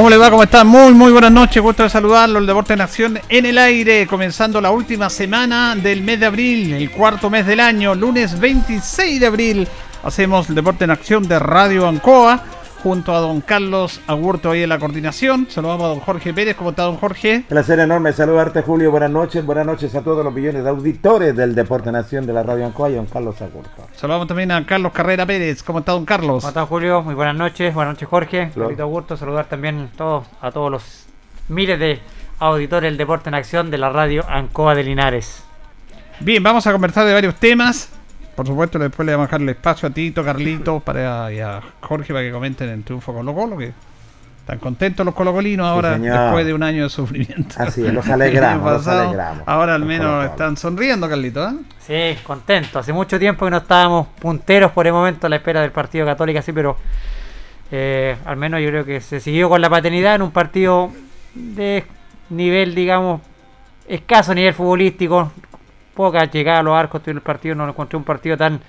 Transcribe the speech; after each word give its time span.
¿Cómo 0.00 0.08
le 0.08 0.16
va? 0.16 0.30
¿Cómo 0.30 0.42
está? 0.42 0.64
Muy, 0.64 0.94
muy 0.94 1.12
buenas 1.12 1.30
noches. 1.30 1.62
Gusto 1.62 1.82
de 1.82 1.90
saludarlo. 1.90 2.38
El 2.38 2.46
Deporte 2.46 2.72
en 2.72 2.80
Acción 2.80 3.20
en 3.28 3.44
el 3.44 3.58
aire. 3.58 4.06
Comenzando 4.06 4.58
la 4.58 4.70
última 4.70 5.10
semana 5.10 5.76
del 5.76 6.00
mes 6.02 6.18
de 6.18 6.24
abril, 6.24 6.72
el 6.72 6.90
cuarto 6.90 7.28
mes 7.28 7.44
del 7.44 7.60
año, 7.60 7.94
lunes 7.94 8.40
26 8.40 9.20
de 9.20 9.26
abril. 9.26 9.68
Hacemos 10.02 10.48
el 10.48 10.54
Deporte 10.54 10.84
en 10.84 10.90
Acción 10.90 11.28
de 11.28 11.38
Radio 11.38 11.86
Ancoa 11.86 12.42
junto 12.82 13.14
a 13.14 13.20
don 13.20 13.40
Carlos 13.40 14.00
Agurto 14.06 14.50
ahí 14.50 14.62
en 14.62 14.68
la 14.68 14.78
coordinación. 14.78 15.46
Saludamos 15.48 15.84
a 15.84 15.88
don 15.88 16.00
Jorge 16.00 16.32
Pérez. 16.32 16.56
¿Cómo 16.56 16.70
está 16.70 16.84
don 16.84 16.96
Jorge? 16.96 17.44
Placer 17.48 17.78
enorme 17.78 18.12
saludarte 18.12 18.62
Julio. 18.62 18.90
Buenas 18.90 19.10
noches. 19.10 19.44
Buenas 19.44 19.66
noches 19.66 19.94
a 19.94 20.02
todos 20.02 20.24
los 20.24 20.32
millones 20.32 20.64
de 20.64 20.70
auditores 20.70 21.36
del 21.36 21.54
Deporte 21.54 21.92
Nación 21.92 22.26
de 22.26 22.32
la 22.32 22.42
Radio 22.42 22.66
Ancoa 22.66 22.90
y 22.90 22.94
don 22.94 23.06
Carlos 23.06 23.40
Agurto. 23.42 23.86
Saludamos 23.94 24.26
también 24.26 24.50
a 24.52 24.64
Carlos 24.66 24.92
Carrera 24.92 25.26
Pérez. 25.26 25.62
¿Cómo 25.62 25.80
está 25.80 25.92
don 25.92 26.04
Carlos? 26.04 26.42
¿Cómo 26.42 26.48
está 26.48 26.66
Julio? 26.66 27.02
Muy 27.02 27.14
buenas 27.14 27.36
noches. 27.36 27.74
Buenas 27.74 27.94
noches 27.94 28.08
Jorge. 28.08 28.50
Carlito 28.54 28.82
Agurto. 28.82 29.16
Saludar 29.16 29.46
también 29.46 29.90
todos, 29.96 30.26
a 30.40 30.50
todos 30.50 30.70
los 30.70 31.04
miles 31.48 31.78
de 31.78 32.00
auditores 32.38 32.90
del 32.90 32.96
Deporte 32.96 33.28
en 33.28 33.34
Acción 33.34 33.70
de 33.70 33.78
la 33.78 33.90
Radio 33.90 34.24
Ancoa 34.28 34.74
de 34.74 34.84
Linares. 34.84 35.44
Bien, 36.20 36.42
vamos 36.42 36.66
a 36.66 36.72
conversar 36.72 37.06
de 37.06 37.12
varios 37.12 37.34
temas. 37.36 37.90
Por 38.40 38.46
supuesto, 38.46 38.78
después 38.78 39.04
le 39.04 39.12
vamos 39.12 39.24
a 39.24 39.26
dejar 39.26 39.42
el 39.42 39.50
espacio 39.50 39.86
a 39.86 39.92
Tito, 39.92 40.24
Carlito 40.24 40.80
para, 40.80 41.30
y 41.30 41.40
a 41.40 41.60
Jorge 41.82 42.14
para 42.14 42.24
que 42.24 42.32
comenten 42.32 42.70
el 42.70 42.82
triunfo 42.82 43.12
Colo 43.12 43.34
Colo, 43.34 43.58
que 43.58 43.70
están 44.38 44.58
contentos 44.58 45.04
los 45.04 45.14
colocolinos 45.14 45.66
ahora, 45.66 45.98
después 45.98 46.46
de 46.46 46.54
un 46.54 46.62
año 46.62 46.84
de 46.84 46.88
sufrimiento. 46.88 47.56
Así 47.58 47.84
es, 47.84 47.92
los 47.92 48.08
alegramos, 48.08 48.72
los 48.72 48.88
alegramos. 48.88 49.42
Ahora 49.44 49.74
al 49.74 49.84
menos 49.84 50.24
están 50.24 50.56
sonriendo, 50.56 51.06
Carlito. 51.06 51.46
¿eh? 51.46 51.52
Sí, 51.80 52.18
contentos. 52.24 52.76
Hace 52.76 52.94
mucho 52.94 53.18
tiempo 53.18 53.44
que 53.44 53.50
no 53.50 53.58
estábamos 53.58 54.06
punteros 54.18 54.72
por 54.72 54.86
el 54.86 54.94
momento 54.94 55.26
a 55.26 55.28
la 55.28 55.36
espera 55.36 55.60
del 55.60 55.72
partido 55.72 56.06
católico, 56.06 56.40
sí, 56.40 56.52
pero 56.54 56.78
eh, 57.70 58.16
al 58.24 58.38
menos 58.38 58.62
yo 58.62 58.68
creo 58.68 58.86
que 58.86 59.02
se 59.02 59.20
siguió 59.20 59.50
con 59.50 59.60
la 59.60 59.68
paternidad 59.68 60.14
en 60.14 60.22
un 60.22 60.30
partido 60.30 60.90
de 61.34 61.84
nivel, 62.30 62.74
digamos, 62.74 63.20
escaso 63.86 64.34
nivel 64.34 64.54
futbolístico, 64.54 65.30
poca 65.94 66.24
llegada 66.24 66.60
a 66.60 66.62
los 66.62 66.74
arcos 66.74 67.02
en 67.06 67.16
el 67.16 67.22
partido, 67.22 67.54
no 67.54 67.68
encontré 67.68 67.96
un 67.96 68.04
partido 68.04 68.36
tan 68.36 68.60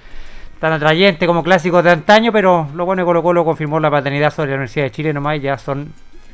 tan 0.61 0.73
atrayente 0.73 1.25
como 1.25 1.43
clásico 1.43 1.81
de 1.81 1.89
antaño, 1.89 2.31
pero 2.31 2.67
lo 2.75 2.85
bueno 2.85 3.01
es 3.01 3.03
que 3.03 3.07
Colo 3.07 3.23
Colo 3.23 3.43
confirmó 3.43 3.79
la 3.79 3.89
paternidad 3.89 4.31
sobre 4.31 4.51
la 4.51 4.57
Universidad 4.57 4.85
de 4.85 4.91
Chile 4.91 5.11
nomás, 5.11 5.37
y 5.37 5.41
ya 5.41 5.57
son 5.57 5.91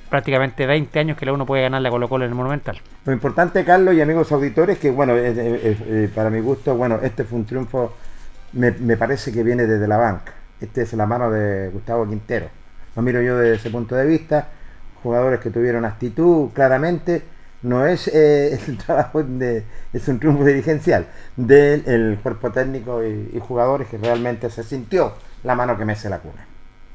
prácticamente 0.10 0.66
20 0.66 1.00
años 1.00 1.18
que 1.18 1.26
la 1.26 1.32
uno 1.32 1.46
puede 1.46 1.64
ganar 1.64 1.82
la 1.82 1.90
Colo 1.90 2.10
Colo 2.10 2.26
en 2.26 2.32
el 2.32 2.36
Monumental. 2.36 2.78
Lo 3.06 3.14
importante, 3.14 3.64
Carlos 3.64 3.96
y 3.96 4.02
amigos 4.02 4.30
auditores, 4.34 4.80
que 4.80 4.92
bueno, 4.92 5.14
eh, 5.16 6.12
para 6.14 6.30
mi 6.30 6.42
gusto, 6.42 6.76
bueno, 6.76 7.00
este 7.02 7.24
fue 7.24 7.40
un 7.40 7.46
triunfo, 7.46 7.96
me, 8.52 8.72
me, 8.72 8.98
parece 8.98 9.32
que 9.32 9.44
viene 9.44 9.66
desde 9.66 9.88
la 9.88 9.96
banca. 9.96 10.34
Este 10.60 10.82
es 10.82 10.92
la 10.92 11.06
mano 11.06 11.32
de 11.32 11.70
Gustavo 11.70 12.06
Quintero. 12.06 12.50
Lo 12.98 13.02
miro 13.02 13.22
yo 13.22 13.38
desde 13.38 13.56
ese 13.56 13.70
punto 13.70 13.96
de 13.96 14.06
vista. 14.06 14.50
Jugadores 15.04 15.40
que 15.40 15.52
tuvieron 15.52 15.86
actitud, 15.86 16.50
claramente 16.52 17.24
no 17.64 17.86
es 17.86 18.08
eh, 18.08 18.60
el 18.68 18.78
trabajo 18.78 19.24
de, 19.24 19.64
es 19.94 20.08
un 20.08 20.20
triunfo 20.20 20.44
dirigencial 20.46 21.08
del 21.36 22.18
cuerpo 22.22 22.52
técnico 22.52 23.04
y, 23.04 23.40
jugadores 23.40 23.88
que 23.88 23.98
realmente 23.98 24.50
se 24.50 24.64
sintió 24.64 25.14
la 25.44 25.56
mano 25.56 25.78
que 25.78 25.86
mece 25.86 26.10
la 26.10 26.20
cuna. 26.20 26.46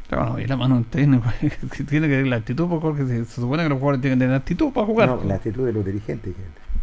Claro, 0.09 0.39
y 0.39 0.47
la 0.47 0.57
mano 0.57 0.85
técnico 0.91 1.25
tiene 1.41 2.09
que 2.09 2.15
tener 2.15 2.27
la 2.27 2.37
actitud, 2.37 2.69
porque 2.81 3.07
se, 3.07 3.25
supone 3.25 3.63
que 3.63 3.69
los 3.69 3.79
jugadores 3.79 4.03
tienen 4.03 4.19
que 4.19 4.25
tener 4.25 4.37
actitud 4.37 4.73
para 4.73 4.87
jugar. 4.87 5.09
No, 5.09 5.25
la 5.25 5.37
actitud 5.37 5.65
de 5.65 5.73
los 5.73 5.85
dirigentes. 5.85 6.35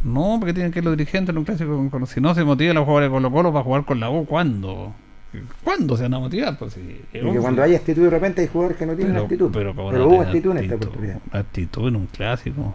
No, 0.04 0.38
porque 0.40 0.54
tienen 0.54 0.72
que 0.72 0.80
ir 0.80 0.86
los 0.86 0.98
dirigentes 0.98 1.34
en 1.34 1.38
un 1.38 1.46
clásico. 1.46 2.06
Si 2.08 2.22
no 2.22 2.34
se 2.34 2.44
motivan 2.44 2.76
los 2.76 2.86
jugadores 2.86 3.10
de 3.10 3.14
Colo 3.14 3.32
Colo 3.32 3.52
para 3.52 3.64
jugar 3.64 3.86
con 3.86 4.00
la 4.00 4.10
U, 4.10 4.26
¿cuándo? 4.26 4.94
¿Cuándo 5.64 5.96
se 5.96 6.04
van 6.04 6.14
a 6.16 6.20
motivar? 6.20 6.58
Pues, 6.58 6.76
cuando 7.40 7.62
hay 7.62 7.76
actitud 7.76 8.04
de 8.04 8.10
repente 8.10 8.42
hay 8.42 8.48
jugadores 8.48 8.78
que 8.78 8.86
no 8.86 8.96
tienen 8.96 9.18
actitud. 9.18 9.52
Pero, 9.54 9.72
hubo 9.74 10.22
actitud, 10.22 10.52
en 10.52 10.58
esta 10.58 10.76
oportunidad. 10.76 11.20
Actitud 11.32 11.88
en 11.88 11.96
un 11.98 12.08
clásico. 12.08 12.74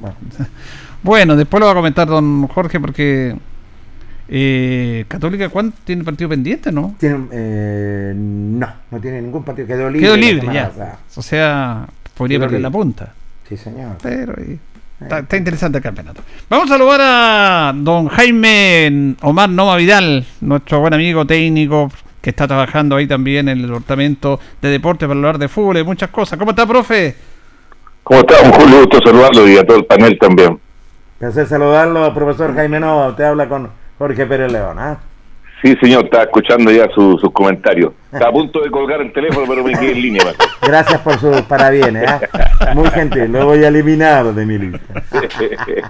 Bueno. 1.02 1.36
después 1.36 1.60
lo 1.60 1.66
va 1.66 1.72
a 1.72 1.74
comentar 1.74 2.08
don 2.08 2.46
Jorge 2.48 2.80
porque 2.80 3.36
eh, 4.28 5.04
Católica, 5.06 5.48
¿cuánto 5.48 5.76
tiene 5.84 6.02
partido 6.02 6.30
pendiente, 6.30 6.72
no? 6.72 6.94
Tiene, 6.98 7.26
eh, 7.30 8.12
no, 8.16 8.72
no 8.90 9.00
tiene 9.00 9.20
ningún 9.20 9.44
partido. 9.44 9.66
Quedó 9.66 9.90
libre. 9.90 10.00
Quedó 10.00 10.16
libre, 10.16 10.48
ya. 10.52 10.98
O 11.14 11.22
sea, 11.22 11.86
podría 12.14 12.40
perder 12.40 12.60
la 12.60 12.70
punta. 12.70 13.12
Sí, 13.48 13.56
señor. 13.56 13.98
Pero 14.02 14.34
Está, 15.00 15.36
interesante 15.36 15.78
el 15.78 15.84
campeonato. 15.84 16.22
Vamos 16.48 16.70
a 16.70 16.74
saludar 16.74 17.00
a 17.02 17.72
don 17.74 18.08
Jaime 18.08 19.16
Omar 19.22 19.50
Nova 19.50 19.76
Vidal, 19.76 20.24
nuestro 20.40 20.80
buen 20.80 20.94
amigo 20.94 21.26
técnico 21.26 21.90
que 22.20 22.30
está 22.30 22.46
trabajando 22.46 22.96
ahí 22.96 23.06
también 23.06 23.48
en 23.48 23.58
el 23.58 23.66
departamento 23.66 24.40
de 24.62 24.70
deporte 24.70 25.06
para 25.06 25.18
hablar 25.18 25.38
de 25.38 25.48
fútbol 25.48 25.76
y 25.78 25.84
muchas 25.84 26.08
cosas. 26.10 26.38
¿Cómo 26.38 26.52
está, 26.52 26.66
profe? 26.66 27.14
¿Cómo 28.04 28.20
está? 28.20 28.34
Un 28.42 28.52
Julio, 28.52 28.80
gusto 28.80 28.98
saludarlo 29.02 29.48
y 29.48 29.56
a 29.56 29.64
todo 29.64 29.78
el 29.78 29.86
panel 29.86 30.18
también. 30.18 30.60
Placer 31.18 31.46
saludarlo, 31.46 32.12
profesor 32.12 32.54
Jaime 32.54 32.78
Nova. 32.78 33.08
Usted 33.08 33.24
habla 33.24 33.48
con 33.48 33.70
Jorge 33.96 34.26
Pérez 34.26 34.52
León, 34.52 34.78
¿ah? 34.78 34.98
Sí, 35.62 35.74
señor, 35.80 36.04
estaba 36.04 36.24
escuchando 36.24 36.70
ya 36.70 36.86
sus 36.94 37.22
comentarios. 37.32 37.92
Está 38.12 38.28
a 38.28 38.30
punto 38.32 38.60
de 38.60 38.70
colgar 38.70 39.00
el 39.00 39.10
teléfono, 39.10 39.46
pero 39.48 39.64
me 39.64 39.72
quedé 39.72 39.92
en 39.92 40.02
línea. 40.02 40.22
Gracias 40.62 41.00
por 41.00 41.18
sus 41.18 41.40
parabienes. 41.42 42.02
¿eh? 42.02 42.28
Muy 42.74 42.90
gentil, 42.90 43.32
lo 43.32 43.46
voy 43.46 43.64
a 43.64 43.68
eliminar 43.68 44.34
de 44.34 44.44
mi 44.44 44.58
lista. 44.58 45.02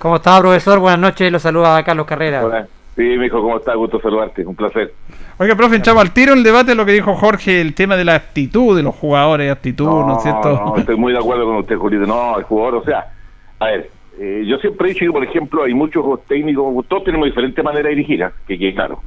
¿Cómo 0.00 0.16
está, 0.16 0.40
profesor? 0.40 0.80
Buenas 0.80 0.98
noches, 0.98 1.30
lo 1.30 1.38
saluda 1.38 1.84
Carlos 1.84 2.06
Carrera. 2.06 2.44
Hola. 2.44 2.66
Sí, 2.96 3.02
me 3.02 3.24
dijo, 3.24 3.40
¿cómo 3.40 3.58
está? 3.58 3.74
Gusto 3.74 4.00
saludarte, 4.00 4.44
un 4.44 4.56
placer. 4.56 4.92
Oiga, 5.38 5.54
profe, 5.54 5.76
echamos 5.76 6.02
al 6.02 6.14
tiro 6.14 6.32
el 6.32 6.42
debate 6.42 6.74
lo 6.74 6.86
que 6.86 6.92
dijo 6.92 7.14
Jorge, 7.14 7.60
el 7.60 7.74
tema 7.74 7.94
de 7.94 8.06
la 8.06 8.14
actitud 8.14 8.74
de 8.74 8.82
los 8.82 8.94
jugadores, 8.94 9.52
actitud, 9.52 9.84
¿no, 9.84 10.16
es 10.16 10.22
cierto? 10.22 10.50
No, 10.50 10.76
estoy 10.78 10.96
muy 10.96 11.12
de 11.12 11.18
acuerdo 11.18 11.44
con 11.44 11.56
usted, 11.56 11.76
Julito. 11.76 12.06
No, 12.06 12.38
el 12.38 12.44
jugador, 12.44 12.76
o 12.76 12.84
sea, 12.84 13.12
a 13.58 13.66
ver, 13.66 13.90
eh, 14.18 14.44
yo 14.46 14.56
siempre 14.56 14.88
he 14.88 14.92
dicho 14.94 15.04
que, 15.04 15.12
por 15.12 15.22
ejemplo, 15.22 15.64
hay 15.64 15.74
muchos 15.74 16.04
técnicos, 16.26 16.86
todos 16.88 17.04
tenemos 17.04 17.26
diferentes 17.26 17.62
maneras 17.62 17.90
de 17.90 17.96
dirigir, 17.96 18.24
¿ah? 18.24 18.32
que, 18.48 18.58
que 18.58 18.74
claro, 18.74 19.02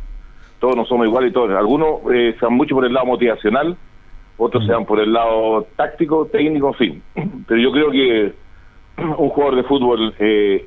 todos 0.59 0.75
no 0.75 0.85
somos 0.85 1.07
iguales 1.07 1.33
todos. 1.33 1.49
Algunos 1.57 2.01
eh, 2.13 2.35
se 2.39 2.45
van 2.45 2.53
mucho 2.53 2.75
por 2.75 2.85
el 2.85 2.93
lado 2.93 3.07
motivacional, 3.07 3.75
otros 4.37 4.67
se 4.67 4.71
van 4.71 4.85
por 4.85 4.99
el 4.99 5.11
lado 5.11 5.65
táctico, 5.75 6.27
técnico, 6.27 6.67
en 6.67 6.73
fin. 6.75 7.03
Pero 7.47 7.59
yo 7.59 7.71
creo 7.71 7.89
que 7.89 8.33
un 8.97 9.29
jugador 9.29 9.55
de 9.55 9.63
fútbol, 9.63 10.13
eh, 10.19 10.63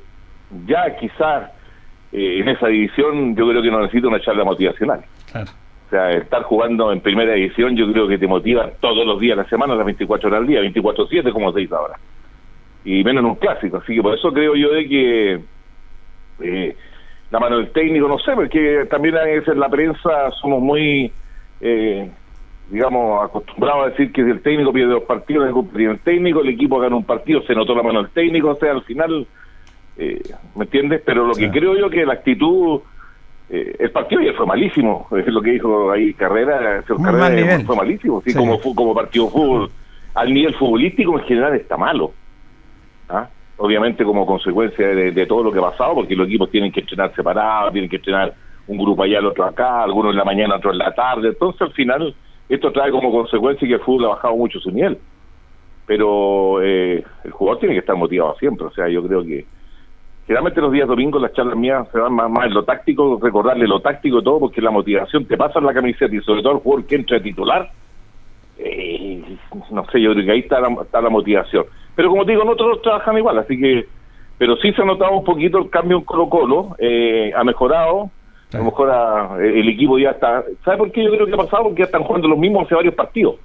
ya 0.67 0.93
quizás 0.97 1.51
eh, 2.11 2.39
en 2.41 2.49
esa 2.49 2.67
división, 2.67 3.33
yo 3.33 3.47
creo 3.47 3.61
que 3.61 3.71
no 3.71 3.79
necesita 3.79 4.09
una 4.09 4.19
charla 4.19 4.43
motivacional. 4.43 5.05
O 5.87 5.89
sea, 5.89 6.11
estar 6.11 6.43
jugando 6.43 6.91
en 6.91 7.01
primera 7.01 7.33
división, 7.33 7.75
yo 7.75 7.91
creo 7.91 8.07
que 8.07 8.17
te 8.17 8.27
motiva 8.27 8.69
todos 8.79 9.05
los 9.05 9.19
días 9.19 9.37
la 9.37 9.45
semana, 9.45 9.75
las 9.75 9.85
24 9.85 10.27
horas 10.27 10.41
al 10.41 10.47
día, 10.47 10.61
24-7, 10.61 11.31
como 11.31 11.53
se 11.53 11.59
dice 11.59 11.75
ahora 11.75 11.95
y 12.85 13.03
menos 13.03 13.23
en 13.23 13.29
un 13.29 13.35
clásico. 13.35 13.77
Así 13.77 13.95
que 13.95 14.01
por 14.01 14.13
eso 14.13 14.31
creo 14.33 14.55
yo 14.55 14.71
de 14.71 14.87
que 14.87 15.39
eh, 16.41 16.75
la 17.31 17.39
mano 17.39 17.57
del 17.57 17.71
técnico, 17.71 18.07
no 18.07 18.19
sé, 18.19 18.33
porque 18.33 18.85
también 18.89 19.17
a 19.17 19.23
veces 19.23 19.49
en 19.49 19.59
la 19.59 19.69
prensa 19.69 20.31
somos 20.41 20.61
muy, 20.61 21.11
eh, 21.61 22.09
digamos, 22.69 23.23
acostumbrados 23.23 23.85
a 23.85 23.89
decir 23.89 24.11
que 24.11 24.23
si 24.23 24.29
el 24.29 24.41
técnico 24.41 24.73
pierde 24.73 24.93
dos 24.93 25.03
partidos, 25.03 25.47
el 25.75 25.99
técnico, 25.99 26.41
el 26.41 26.49
equipo 26.49 26.79
gana 26.79 26.95
un 26.95 27.05
partido, 27.05 27.41
se 27.43 27.55
notó 27.55 27.75
la 27.75 27.83
mano 27.83 28.03
del 28.03 28.11
técnico, 28.11 28.49
o 28.49 28.55
sea, 28.55 28.71
al 28.71 28.83
final, 28.83 29.25
eh, 29.97 30.21
¿me 30.55 30.65
entiendes? 30.65 31.01
Pero 31.05 31.25
lo 31.25 31.33
que 31.33 31.49
creo 31.49 31.77
yo 31.77 31.89
que 31.89 32.05
la 32.05 32.13
actitud... 32.13 32.81
el 33.79 33.91
partido 33.91 34.21
ya 34.21 34.33
fue 34.33 34.45
malísimo, 34.45 35.07
es 35.17 35.27
lo 35.27 35.41
que 35.41 35.51
dijo 35.51 35.91
ahí 35.91 36.13
Carrera, 36.13 36.83
Carrera 36.83 37.59
fue 37.65 37.75
malísimo, 37.75 38.21
sí, 38.25 38.33
Como, 38.33 38.59
como 38.59 38.93
partido 38.93 39.29
fútbol, 39.29 39.69
al 40.15 40.33
nivel 40.33 40.53
futbolístico 40.55 41.19
en 41.19 41.25
general 41.25 41.55
está 41.55 41.77
malo. 41.77 42.13
¿ah? 43.09 43.27
obviamente 43.57 44.03
como 44.03 44.25
consecuencia 44.25 44.87
de, 44.87 45.25
todo 45.25 45.43
lo 45.43 45.51
que 45.51 45.59
ha 45.59 45.69
pasado, 45.69 45.95
porque 45.95 46.15
los 46.15 46.27
equipos 46.27 46.49
tienen 46.49 46.71
que 46.71 46.81
entrenar 46.81 47.13
separados, 47.15 47.71
tienen 47.71 47.89
que 47.89 47.97
entrenar 47.97 48.33
un 48.67 48.77
grupo 48.77 49.03
allá, 49.03 49.19
el 49.19 49.25
otro 49.25 49.45
acá, 49.45 49.83
algunos 49.83 50.11
en 50.11 50.17
la 50.17 50.25
mañana, 50.25 50.55
otros 50.55 50.73
en 50.73 50.79
la 50.79 50.93
tarde, 50.93 51.29
entonces 51.29 51.61
al 51.61 51.73
final 51.73 52.15
esto 52.49 52.71
trae 52.71 52.91
como 52.91 53.11
consecuencia 53.11 53.67
que 53.67 53.75
el 53.75 53.79
fútbol 53.79 54.05
ha 54.05 54.15
bajado 54.15 54.35
mucho 54.35 54.59
su 54.59 54.71
nivel, 54.71 54.97
pero 55.85 56.61
eh, 56.61 57.03
el 57.23 57.31
jugador 57.31 57.59
tiene 57.59 57.75
que 57.75 57.79
estar 57.79 57.95
motivado 57.95 58.35
siempre, 58.37 58.67
o 58.67 58.71
sea, 58.71 58.87
yo 58.89 59.01
creo 59.05 59.23
que 59.23 59.45
generalmente 60.25 60.61
los 60.61 60.71
días 60.71 60.87
domingos 60.87 61.21
las 61.21 61.33
charlas 61.33 61.57
mías 61.57 61.87
se 61.91 61.99
van 61.99 62.13
más, 62.13 62.29
más 62.29 62.45
en 62.45 62.53
lo 62.53 62.63
táctico, 62.63 63.19
recordarle 63.21 63.67
lo 63.67 63.81
táctico 63.81 64.19
y 64.19 64.23
todo, 64.23 64.39
porque 64.39 64.61
la 64.61 64.71
motivación 64.71 65.25
te 65.25 65.37
pasa 65.37 65.59
en 65.59 65.65
la 65.65 65.73
camiseta 65.73 66.15
y 66.15 66.21
sobre 66.21 66.41
todo 66.41 66.53
el 66.53 66.59
jugador 66.59 66.85
que 66.85 66.95
entra 66.95 67.17
a 67.17 67.21
titular, 67.21 67.71
eh, 68.57 69.37
no 69.71 69.85
sé, 69.85 70.01
yo 70.01 70.13
creo 70.13 70.25
que 70.25 70.31
ahí 70.31 70.39
está 70.39 70.59
está 70.83 71.01
la 71.01 71.09
motivación 71.09 71.65
pero 71.95 72.09
como 72.09 72.25
digo, 72.25 72.43
nosotros 72.43 72.81
trabajan 72.81 73.17
igual, 73.17 73.37
así 73.37 73.57
que, 73.57 73.87
pero 74.37 74.55
sí 74.57 74.71
se 74.73 74.81
ha 74.81 74.85
notado 74.85 75.11
un 75.11 75.23
poquito 75.23 75.59
el 75.59 75.69
cambio 75.69 75.97
en 75.97 76.03
Colo 76.03 76.29
Colo, 76.29 76.75
eh, 76.79 77.31
ha 77.35 77.43
mejorado, 77.43 78.09
a 78.53 78.57
lo 78.57 78.65
mejor 78.65 79.41
el 79.41 79.69
equipo 79.69 79.97
ya 79.97 80.11
está, 80.11 80.43
¿sabe 80.63 80.77
por 80.77 80.91
qué 80.91 81.03
yo 81.03 81.11
creo 81.11 81.25
que 81.25 81.33
ha 81.33 81.37
pasado? 81.37 81.63
Porque 81.63 81.79
ya 81.79 81.85
están 81.85 82.03
jugando 82.03 82.27
los 82.27 82.37
mismos 82.37 82.65
hace 82.65 82.75
varios 82.75 82.93
partidos. 82.93 83.35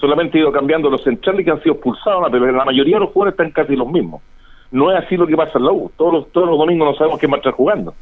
Solamente 0.00 0.38
ha 0.38 0.42
ido 0.42 0.52
cambiando 0.52 0.88
los 0.88 1.02
centrales 1.02 1.44
que 1.44 1.50
han 1.50 1.62
sido 1.62 1.74
expulsados, 1.74 2.26
pero 2.30 2.50
la 2.50 2.64
mayoría 2.64 2.96
de 2.96 3.00
los 3.00 3.10
jugadores 3.10 3.38
están 3.38 3.50
casi 3.50 3.76
los 3.76 3.90
mismos. 3.90 4.22
No 4.70 4.92
es 4.92 5.04
así 5.04 5.16
lo 5.16 5.26
que 5.26 5.36
pasa 5.36 5.58
en 5.58 5.64
la 5.64 5.72
U. 5.72 5.90
Todos 5.96 6.12
los, 6.12 6.32
todos 6.32 6.48
los 6.48 6.58
domingos 6.58 6.88
no 6.88 6.94
sabemos 6.94 7.18
quién 7.18 7.32
va 7.32 7.36
a 7.36 7.38
estar 7.38 7.52
jugando. 7.52 7.94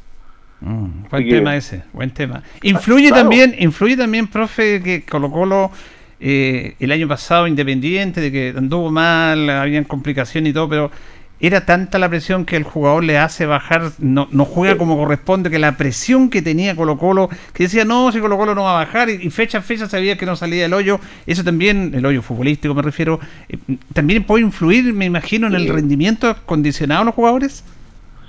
Mm, 0.61 1.09
buen 1.09 1.29
tema 1.29 1.55
ese, 1.55 1.83
buen 1.93 2.11
tema. 2.11 2.43
Influye 2.63 3.11
también, 3.11 3.55
influye 3.59 3.95
también, 3.95 4.27
profe, 4.27 4.81
que 4.83 5.05
Colo 5.05 5.31
Colo 5.31 5.71
eh, 6.19 6.75
el 6.79 6.91
año 6.91 7.07
pasado 7.07 7.47
Independiente, 7.47 8.19
de 8.19 8.31
que 8.31 8.53
anduvo 8.55 8.91
mal, 8.91 9.49
habían 9.49 9.85
complicaciones 9.85 10.51
y 10.51 10.53
todo, 10.53 10.67
pero 10.67 10.91
era 11.39 11.65
tanta 11.65 11.99
la 11.99 12.09
presión 12.09 12.45
que 12.45 12.57
el 12.57 12.63
jugador 12.63 13.03
le 13.03 13.17
hace 13.17 13.45
bajar, 13.45 13.91
no, 13.99 14.27
no 14.31 14.45
juega 14.45 14.77
como 14.77 14.97
corresponde, 14.97 15.49
que 15.49 15.59
la 15.59 15.77
presión 15.77 16.29
que 16.29 16.41
tenía 16.41 16.75
Colo 16.75 16.97
Colo, 16.97 17.29
que 17.53 17.63
decía, 17.63 17.85
no, 17.85 18.11
si 18.11 18.19
Colo 18.19 18.37
Colo 18.37 18.55
no 18.55 18.63
va 18.63 18.81
a 18.81 18.85
bajar, 18.85 19.09
y, 19.09 19.29
fecha 19.29 19.59
a 19.59 19.61
fecha 19.61 19.87
sabía 19.87 20.17
que 20.17 20.25
no 20.25 20.35
salía 20.35 20.63
del 20.63 20.73
hoyo, 20.73 20.99
eso 21.25 21.43
también, 21.43 21.93
el 21.95 22.05
hoyo 22.05 22.21
futbolístico 22.21 22.73
me 22.73 22.81
refiero, 22.81 23.19
eh, 23.47 23.57
también 23.93 24.23
puede 24.23 24.43
influir, 24.43 24.93
me 24.93 25.05
imagino, 25.05 25.47
en 25.47 25.55
el 25.55 25.67
rendimiento 25.69 26.35
condicionado 26.45 27.01
de 27.01 27.05
los 27.05 27.15
jugadores. 27.15 27.63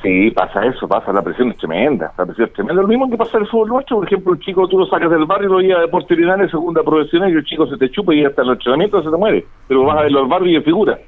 Sí, 0.02 0.30
pasa 0.30 0.64
eso, 0.64 0.88
pasa, 0.88 1.12
la 1.12 1.20
presión 1.20 1.50
es 1.50 1.58
tremenda, 1.58 2.10
la 2.16 2.24
presión 2.24 2.48
es 2.48 2.54
tremenda. 2.54 2.80
Lo 2.80 2.88
mismo 2.88 3.10
que 3.10 3.18
pasa 3.18 3.36
en 3.36 3.42
el 3.42 3.50
fútbol 3.50 3.68
nuestro, 3.68 3.96
por 3.98 4.06
ejemplo, 4.06 4.32
el 4.32 4.40
chico 4.40 4.66
tú 4.66 4.78
lo 4.78 4.86
sacas 4.86 5.10
del 5.10 5.26
barrio, 5.26 5.50
lo 5.50 5.60
llevas 5.60 5.82
de 5.82 5.88
portería 5.88 6.34
en 6.34 6.48
segunda 6.48 6.82
profesional 6.82 7.30
y 7.30 7.34
el 7.34 7.44
chico 7.44 7.66
se 7.66 7.76
te 7.76 7.90
chupa 7.90 8.14
y 8.14 8.24
hasta 8.24 8.40
el 8.40 8.50
entrenamiento 8.50 9.02
se 9.02 9.10
te 9.10 9.16
muere, 9.16 9.44
pero 9.68 9.84
vas 9.84 9.98
a 9.98 10.02
ver 10.02 10.12
los 10.12 10.26
barrios 10.26 10.62
y 10.62 10.64
figura. 10.64 10.98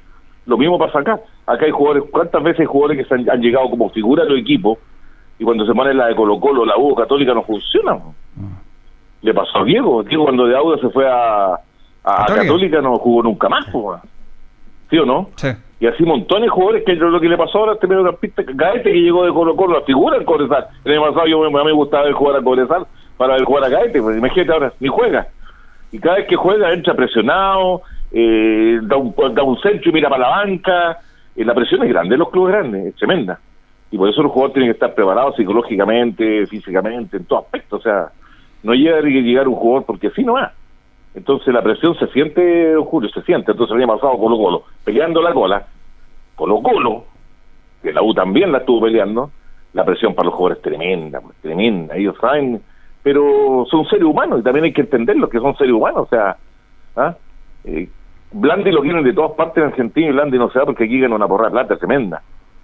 Lo 0.45 0.57
mismo 0.57 0.77
pasa 0.77 0.99
acá. 0.99 1.19
Acá 1.45 1.65
hay 1.65 1.71
jugadores, 1.71 2.03
¿cuántas 2.11 2.43
veces 2.43 2.61
hay 2.61 2.65
jugadores 2.65 3.07
que 3.07 3.13
han, 3.13 3.41
llegado 3.41 3.69
como 3.69 3.89
figura 3.89 4.23
de 4.23 4.29
los 4.31 4.39
equipos 4.39 4.77
y 5.39 5.43
cuando 5.43 5.65
se 5.65 5.73
pone 5.73 5.93
la 5.93 6.07
de 6.07 6.15
Colo 6.15 6.39
Colo, 6.39 6.65
la 6.65 6.77
U 6.77 6.93
Católica 6.95 7.33
no 7.33 7.43
funciona? 7.43 7.97
Le 9.21 9.33
pasó 9.33 9.59
a 9.59 9.63
Diego, 9.63 10.03
Diego 10.03 10.25
cuando 10.25 10.45
de 10.45 10.55
Auda 10.55 10.77
se 10.79 10.89
fue 10.89 11.09
a, 11.09 11.53
a 12.03 12.25
Católica. 12.25 12.81
No 12.81 12.97
jugó 12.97 13.23
nunca 13.23 13.47
más, 13.47 13.65
¿sí 14.89 14.97
o 14.97 15.05
no? 15.05 15.29
Sí. 15.35 15.49
Y 15.79 15.87
así 15.87 16.03
montones 16.03 16.43
de 16.43 16.49
jugadores 16.49 16.83
que 16.85 16.95
lo 16.95 17.19
que 17.19 17.27
le 17.27 17.37
pasó 17.37 17.59
ahora 17.59 17.71
a 17.71 17.75
este 17.75 17.87
mediocampista 17.87 18.41
Gaete 18.45 18.91
que 18.91 19.01
llegó 19.01 19.25
de 19.25 19.33
Colo 19.33 19.55
Colo 19.55 19.79
la 19.79 19.85
figura 19.85 20.15
del 20.17 20.25
Cobresal. 20.25 20.67
El 20.85 20.93
año 20.93 21.09
pasado 21.09 21.27
yo 21.27 21.41
me, 21.41 21.63
me 21.63 21.71
gustaba 21.73 22.03
ver 22.03 22.13
jugar 22.13 22.37
a 22.37 22.41
Cobresal 22.41 22.87
para 23.17 23.33
ver 23.33 23.43
jugar 23.43 23.65
a 23.65 23.69
Gaete 23.69 24.01
pues 24.01 24.17
imagínate 24.17 24.53
ahora 24.53 24.73
ni 24.79 24.87
juega. 24.87 25.27
Y 25.91 25.99
cada 25.99 26.15
vez 26.15 26.27
que 26.27 26.35
juega 26.35 26.71
entra 26.71 26.93
presionado 26.95 27.81
eh, 28.13 28.79
da, 28.83 28.95
un, 28.97 29.13
da 29.33 29.43
un 29.43 29.59
centro 29.59 29.89
y 29.89 29.93
mira 29.93 30.09
para 30.09 30.29
la 30.29 30.37
banca 30.37 30.99
eh, 31.35 31.43
la 31.43 31.53
presión 31.53 31.83
es 31.83 31.89
grande 31.89 32.17
los 32.17 32.29
clubes 32.29 32.53
grandes 32.53 32.85
es 32.85 32.95
tremenda 32.95 33.39
y 33.91 33.97
por 33.97 34.09
eso 34.09 34.23
los 34.23 34.31
jugadores 34.31 34.53
tienen 34.53 34.69
que 34.69 34.75
estar 34.75 34.93
preparados 34.93 35.35
psicológicamente 35.35 36.47
físicamente 36.47 37.17
en 37.17 37.25
todo 37.25 37.39
aspecto 37.39 37.77
o 37.77 37.81
sea 37.81 38.09
no 38.63 38.73
llega 38.73 38.97
a 38.97 39.01
llegar 39.01 39.47
un 39.47 39.55
jugador 39.55 39.85
porque 39.85 40.07
así 40.07 40.23
no 40.23 40.33
va 40.33 40.53
entonces 41.15 41.53
la 41.53 41.61
presión 41.61 41.95
se 41.99 42.07
siente, 42.07 42.75
Julio, 42.75 43.09
se 43.09 43.21
siente. 43.21 43.51
Entonces 43.51 43.73
había 43.73 43.87
pasado 43.87 44.17
Colo 44.17 44.37
Colo 44.37 44.63
peleando 44.83 45.21
la 45.21 45.33
cola. 45.33 45.65
Colo 46.35 46.61
Colo, 46.61 47.05
que 47.81 47.93
la 47.93 48.01
U 48.01 48.13
también 48.13 48.51
la 48.51 48.59
estuvo 48.59 48.81
peleando, 48.81 49.29
la 49.73 49.85
presión 49.85 50.15
para 50.15 50.27
los 50.27 50.35
jugadores 50.35 50.57
es 50.57 50.63
tremenda, 50.63 51.21
pues, 51.21 51.37
tremenda. 51.37 51.95
Ellos 51.95 52.15
saben, 52.19 52.61
pero 53.03 53.65
son 53.69 53.85
seres 53.85 54.05
humanos 54.05 54.39
y 54.39 54.43
también 54.43 54.65
hay 54.65 54.73
que 54.73 54.81
entenderlo 54.81 55.29
que 55.29 55.39
son 55.39 55.55
seres 55.57 55.73
humanos. 55.73 56.07
O 56.07 56.09
sea, 56.09 56.37
¿ah? 56.95 57.15
Eh, 57.65 57.87
Blandi 58.33 58.71
lo 58.71 58.81
quieren 58.81 59.03
de 59.03 59.13
todas 59.13 59.31
partes 59.31 59.63
en 59.63 59.69
Argentina 59.69 60.07
y 60.07 60.11
Blandi 60.11 60.37
no 60.37 60.49
se 60.49 60.59
da 60.59 60.65
porque 60.65 60.85
aquí 60.85 60.99
ganan 60.99 61.15
una 61.17 61.27
porra 61.27 61.49
plata 61.49 61.77
tremenda. 61.77 62.21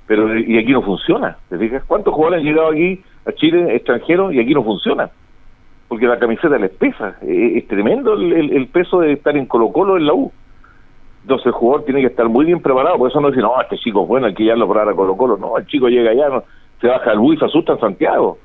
Pero 0.07 0.38
y 0.38 0.57
aquí 0.57 0.71
no 0.71 0.81
funciona. 0.81 1.38
¿Te 1.49 1.57
fijas? 1.57 1.83
¿Cuántos 1.85 2.13
jugadores 2.13 2.39
han 2.39 2.45
llegado 2.45 2.71
aquí 2.71 3.01
a 3.25 3.31
Chile 3.33 3.75
extranjeros 3.75 4.33
y 4.33 4.39
aquí 4.39 4.53
no 4.53 4.63
funciona? 4.63 5.09
porque 5.89 6.05
la 6.05 6.19
camiseta 6.19 6.57
les 6.57 6.71
pesa. 6.71 7.17
Eh, 7.23 7.57
es, 7.57 7.67
tremendo 7.67 8.13
el, 8.13 8.67
peso 8.67 9.01
de 9.01 9.13
estar 9.13 9.35
en 9.35 9.47
Colo 9.47 9.71
Colo 9.73 9.97
en 9.97 10.05
la 10.05 10.13
U. 10.13 10.31
Entonces 11.23 11.47
el 11.47 11.51
jugador 11.51 11.83
tiene 11.83 11.99
que 12.01 12.07
estar 12.07 12.29
muy 12.29 12.45
bien 12.45 12.61
preparado, 12.61 12.97
por 12.97 13.09
eso 13.09 13.19
no 13.19 13.29
dice, 13.29 13.41
no, 13.41 13.59
este 13.61 13.77
chico 13.77 14.03
es 14.03 14.07
bueno, 14.07 14.27
hay 14.27 14.33
que 14.33 14.45
ya 14.45 14.55
lo 14.55 14.67
para 14.67 14.93
Colo 14.93 15.17
Colo. 15.17 15.35
No, 15.35 15.57
el 15.57 15.65
chico 15.65 15.89
llega 15.89 16.11
allá, 16.11 16.43
se 16.79 16.88
baja 16.88 17.11
al 17.11 17.19
bus 17.19 17.35
y 17.35 17.39
se 17.39 17.45
asusta 17.45 17.73
en 17.73 17.79
Santiago. 17.79 18.38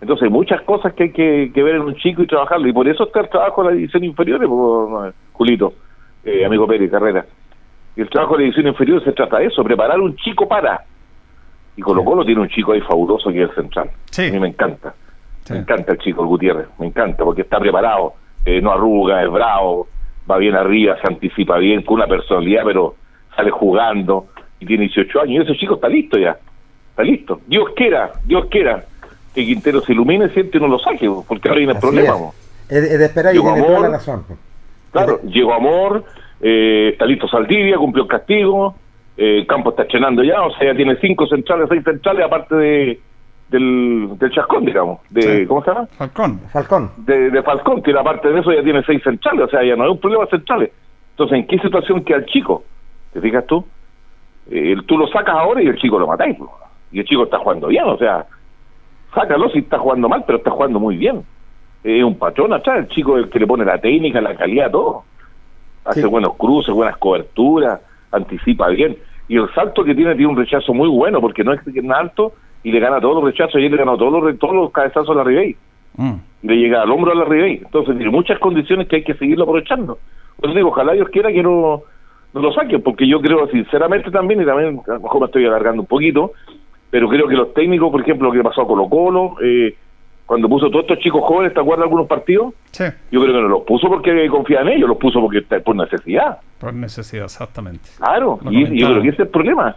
Entonces 0.00 0.24
hay 0.24 0.30
muchas 0.30 0.60
cosas 0.62 0.92
que 0.92 1.04
hay 1.04 1.12
que, 1.12 1.62
ver 1.62 1.76
en 1.76 1.82
un 1.82 1.94
chico 1.96 2.22
y 2.22 2.26
trabajarlo. 2.26 2.68
Y 2.68 2.72
por 2.72 2.86
eso 2.86 3.04
está 3.04 3.20
el 3.20 3.30
trabajo 3.30 3.62
de 3.62 3.70
la 3.70 3.74
división 3.76 4.04
inferior, 4.04 4.46
Julito, 5.32 5.72
eh, 6.24 6.44
amigo 6.44 6.66
Pérez, 6.66 6.90
carrera. 6.90 7.24
Y 7.96 8.00
el 8.00 8.08
trabajo 8.08 8.34
de 8.34 8.40
la 8.40 8.44
división 8.44 8.66
inferior 8.66 9.04
se 9.04 9.12
trata 9.12 9.38
de 9.38 9.46
eso, 9.46 9.62
preparar 9.62 10.00
un 10.00 10.16
chico 10.16 10.48
para. 10.48 10.84
Y 11.76 11.82
Colo 11.82 12.04
Colo 12.04 12.24
tiene 12.24 12.40
un 12.40 12.48
chico 12.48 12.72
ahí 12.72 12.80
fabuloso 12.80 13.30
que 13.30 13.42
es 13.42 13.50
el 13.50 13.54
central. 13.54 13.90
A 14.18 14.32
mí 14.32 14.40
me 14.40 14.48
encanta 14.48 14.94
me 15.50 15.58
encanta 15.58 15.92
el 15.92 15.98
chico 15.98 16.22
el 16.22 16.28
Gutiérrez, 16.28 16.66
me 16.78 16.86
encanta, 16.86 17.24
porque 17.24 17.42
está 17.42 17.58
preparado, 17.58 18.14
eh, 18.44 18.60
no 18.60 18.72
arruga, 18.72 19.22
es 19.22 19.30
bravo, 19.30 19.88
va 20.30 20.38
bien 20.38 20.54
arriba, 20.54 20.96
se 21.00 21.06
anticipa 21.06 21.58
bien, 21.58 21.82
con 21.82 21.96
una 21.96 22.06
personalidad, 22.06 22.62
pero 22.64 22.96
sale 23.36 23.50
jugando, 23.50 24.28
y 24.60 24.66
tiene 24.66 24.84
18 24.84 25.20
años, 25.20 25.44
y 25.44 25.50
ese 25.50 25.60
chico 25.60 25.74
está 25.74 25.88
listo 25.88 26.18
ya, 26.18 26.38
está 26.90 27.02
listo. 27.02 27.40
Dios 27.46 27.68
quiera, 27.76 28.12
Dios 28.24 28.46
quiera 28.50 28.84
que 29.34 29.44
Quintero 29.44 29.80
se 29.80 29.92
ilumine 29.92 30.28
siempre 30.30 30.58
y 30.58 30.62
no 30.62 30.68
lo 30.68 30.78
saque, 30.78 31.10
porque 31.26 31.48
ahora 31.48 31.58
viene 31.58 31.72
el 31.74 31.80
problema. 31.80 32.14
Es. 32.68 32.76
es. 32.76 32.98
de 32.98 33.04
esperar 33.04 33.34
y 33.34 33.40
tiene 33.40 33.62
toda 33.62 33.80
la 33.80 33.88
razón. 33.90 34.24
Claro, 34.94 35.20
llegó 35.22 35.52
Amor, 35.54 36.04
eh, 36.40 36.90
está 36.92 37.04
listo 37.04 37.26
Saldivia, 37.28 37.76
cumplió 37.76 38.04
el 38.04 38.08
castigo, 38.08 38.76
eh, 39.16 39.44
Campo 39.46 39.70
está 39.70 39.82
estrenando 39.82 40.22
ya, 40.22 40.40
o 40.42 40.50
sea, 40.54 40.72
ya 40.72 40.76
tiene 40.76 40.96
cinco 41.00 41.26
centrales, 41.26 41.66
seis 41.68 41.82
centrales, 41.84 42.24
aparte 42.24 42.54
de 42.54 43.00
del, 43.48 44.16
del 44.18 44.30
Chascón, 44.30 44.64
digamos, 44.64 45.00
de, 45.10 45.46
¿cómo 45.46 45.62
se 45.62 45.70
llama? 45.70 45.86
Falcón. 45.98 46.40
Falcón. 46.52 46.90
De, 46.98 47.30
de 47.30 47.42
Falcón, 47.42 47.82
que 47.82 47.92
aparte 47.92 48.28
de 48.28 48.40
eso 48.40 48.52
ya 48.52 48.62
tiene 48.62 48.82
seis 48.84 49.02
centrales, 49.02 49.46
o 49.46 49.48
sea, 49.48 49.62
ya 49.64 49.76
no 49.76 49.84
hay 49.84 49.90
un 49.90 50.00
problema 50.00 50.26
centrales. 50.26 50.70
Entonces, 51.10 51.38
¿en 51.38 51.46
qué 51.46 51.58
situación 51.58 52.04
queda 52.04 52.18
el 52.18 52.26
chico? 52.26 52.64
¿Te 53.12 53.20
fijas 53.20 53.46
tú? 53.46 53.64
Eh, 54.50 54.76
tú 54.86 54.98
lo 54.98 55.06
sacas 55.08 55.34
ahora 55.36 55.62
y 55.62 55.66
el 55.66 55.76
chico 55.76 55.98
lo 55.98 56.06
matáis. 56.06 56.36
Y 56.90 57.00
el 57.00 57.04
chico 57.04 57.24
está 57.24 57.38
jugando 57.38 57.68
bien, 57.68 57.84
o 57.84 57.96
sea, 57.96 58.26
sácalo 59.14 59.48
si 59.50 59.60
está 59.60 59.78
jugando 59.78 60.08
mal, 60.08 60.24
pero 60.26 60.38
está 60.38 60.50
jugando 60.50 60.80
muy 60.80 60.96
bien. 60.96 61.22
Es 61.84 62.02
un 62.02 62.18
patrón 62.18 62.52
atrás, 62.52 62.78
el 62.78 62.88
chico 62.88 63.18
el 63.18 63.28
que 63.28 63.38
le 63.38 63.46
pone 63.46 63.64
la 63.64 63.78
técnica, 63.78 64.20
la 64.20 64.34
calidad, 64.34 64.70
todo. 64.70 65.04
Hace 65.84 66.06
buenos 66.06 66.34
cruces, 66.36 66.74
buenas 66.74 66.96
coberturas, 66.96 67.78
anticipa 68.10 68.68
bien. 68.68 68.96
Y 69.28 69.36
el 69.36 69.52
salto 69.54 69.84
que 69.84 69.94
tiene 69.94 70.14
tiene 70.14 70.32
un 70.32 70.36
rechazo 70.36 70.72
muy 70.72 70.88
bueno, 70.88 71.20
porque 71.20 71.44
no 71.44 71.52
es 71.52 71.60
que 71.60 71.78
es 71.78 71.90
alto 71.90 72.32
y 72.62 72.72
le 72.72 72.80
gana 72.80 73.00
todos 73.00 73.16
los 73.16 73.24
rechazos. 73.24 73.60
y 73.60 73.66
él 73.66 73.72
le 73.72 73.78
ganó 73.78 73.98
todos 73.98 74.22
los, 74.22 74.38
todos 74.38 74.54
los 74.54 74.70
cabezazos 74.72 75.10
a 75.10 75.14
la 75.14 75.24
Ribey. 75.24 75.56
Mm. 75.96 76.14
Le 76.42 76.56
llega 76.56 76.82
al 76.82 76.90
hombro 76.90 77.12
a 77.12 77.14
la 77.14 77.24
Ribey. 77.24 77.60
Entonces 77.62 77.96
tiene 77.96 78.10
muchas 78.10 78.38
condiciones 78.38 78.88
que 78.88 78.96
hay 78.96 79.04
que 79.04 79.14
seguirlo 79.14 79.44
aprovechando. 79.44 79.98
Pues 80.40 80.54
digo, 80.54 80.70
ojalá 80.70 80.94
Dios 80.94 81.10
quiera 81.10 81.30
que 81.30 81.42
no, 81.42 81.82
no 82.32 82.40
lo 82.40 82.52
saquen, 82.52 82.82
porque 82.82 83.06
yo 83.06 83.20
creo 83.20 83.46
sinceramente 83.48 84.10
también, 84.10 84.42
y 84.42 84.44
también 84.46 84.80
a 84.88 84.94
lo 84.94 85.00
mejor 85.00 85.20
me 85.20 85.26
estoy 85.26 85.46
alargando 85.46 85.82
un 85.82 85.86
poquito, 85.86 86.32
pero 86.90 87.08
creo 87.08 87.28
que 87.28 87.36
los 87.36 87.54
técnicos, 87.54 87.90
por 87.90 88.00
ejemplo, 88.00 88.28
lo 88.28 88.34
que 88.34 88.42
pasó 88.42 88.62
a 88.62 88.66
Colo 88.66 88.88
Colo, 88.88 89.36
eh, 89.42 89.76
cuando 90.26 90.48
puso 90.48 90.70
todos 90.70 90.84
estos 90.84 90.98
chicos 91.00 91.22
jóvenes, 91.22 91.52
¿te 91.52 91.60
acuerdas 91.60 91.80
de 91.80 91.84
algunos 91.84 92.06
partidos? 92.06 92.54
Sí. 92.70 92.84
Yo 93.10 93.20
creo 93.20 93.34
que 93.34 93.42
no 93.42 93.48
los 93.48 93.62
puso 93.62 93.88
porque 93.88 94.26
confía 94.28 94.62
en 94.62 94.68
ellos, 94.68 94.88
los 94.88 94.98
puso 94.98 95.20
porque 95.20 95.42
por 95.42 95.76
necesidad. 95.76 96.38
Por 96.58 96.72
necesidad, 96.72 97.24
exactamente. 97.24 97.90
Claro, 97.98 98.38
y, 98.50 98.80
yo 98.80 98.88
creo 98.88 99.02
que 99.02 99.08
ese 99.08 99.16
es 99.16 99.26
el 99.26 99.28
problema. 99.28 99.76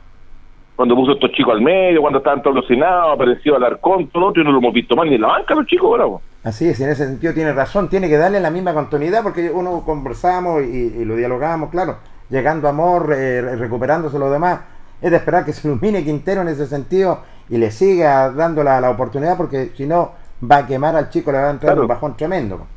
Cuando 0.75 0.95
puso 0.95 1.13
estos 1.13 1.31
chicos 1.31 1.53
al 1.53 1.61
medio, 1.61 2.01
cuando 2.01 2.19
estaban 2.19 2.41
todos 2.41 2.57
alucinados, 2.57 3.15
apareció 3.15 3.55
Alarcón, 3.55 4.07
todo 4.07 4.27
otro, 4.27 4.41
y 4.41 4.45
no 4.45 4.51
lo 4.51 4.59
hemos 4.59 4.73
visto 4.73 4.95
más 4.95 5.07
ni 5.07 5.15
en 5.15 5.21
la 5.21 5.27
banca 5.27 5.55
los 5.55 5.65
chicos, 5.65 5.91
bravo. 5.91 6.21
Así 6.43 6.69
es, 6.69 6.79
en 6.79 6.89
ese 6.89 7.07
sentido 7.07 7.33
tiene 7.33 7.51
razón, 7.51 7.89
tiene 7.89 8.07
que 8.07 8.15
darle 8.15 8.39
la 8.39 8.51
misma 8.51 8.73
continuidad 8.73 9.23
porque 9.23 9.49
uno 9.49 9.83
conversamos 9.83 10.63
y, 10.63 11.03
lo 11.03 11.15
dialogamos, 11.15 11.71
claro, 11.71 11.97
llegando 12.29 12.67
a 12.67 12.69
amor, 12.69 13.11
eh, 13.13 13.41
recuperándose 13.57 14.17
lo 14.17 14.29
demás 14.29 14.61
es 15.01 15.11
de 15.11 15.17
esperar 15.17 15.45
que 15.45 15.53
se 15.53 15.67
ilumine 15.67 16.03
Quintero 16.03 16.41
en 16.41 16.47
ese 16.47 16.65
sentido 16.65 17.21
y 17.49 17.57
le 17.57 17.71
siga 17.71 18.31
dando 18.31 18.63
la, 18.63 18.81
la 18.81 18.89
oportunidad 18.89 19.37
porque 19.37 19.71
si 19.75 19.85
no 19.85 20.13
va 20.43 20.57
a 20.57 20.67
quemar 20.67 20.95
al 20.95 21.09
chico, 21.09 21.31
le 21.31 21.37
va 21.37 21.47
a 21.47 21.51
entrar 21.51 21.79
un 21.79 21.87
bajón 21.87 22.15
tremendo. 22.15 22.67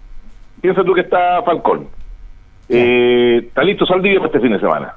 Piensa 0.60 0.84
tú 0.84 0.94
que 0.94 1.02
está 1.02 1.42
Falcón. 1.42 1.88
Eh, 2.68 3.42
está 3.46 3.62
listo 3.62 3.86
Saldivia 3.86 4.18
para 4.18 4.28
este 4.28 4.40
fin 4.40 4.52
de 4.52 4.60
semana. 4.60 4.94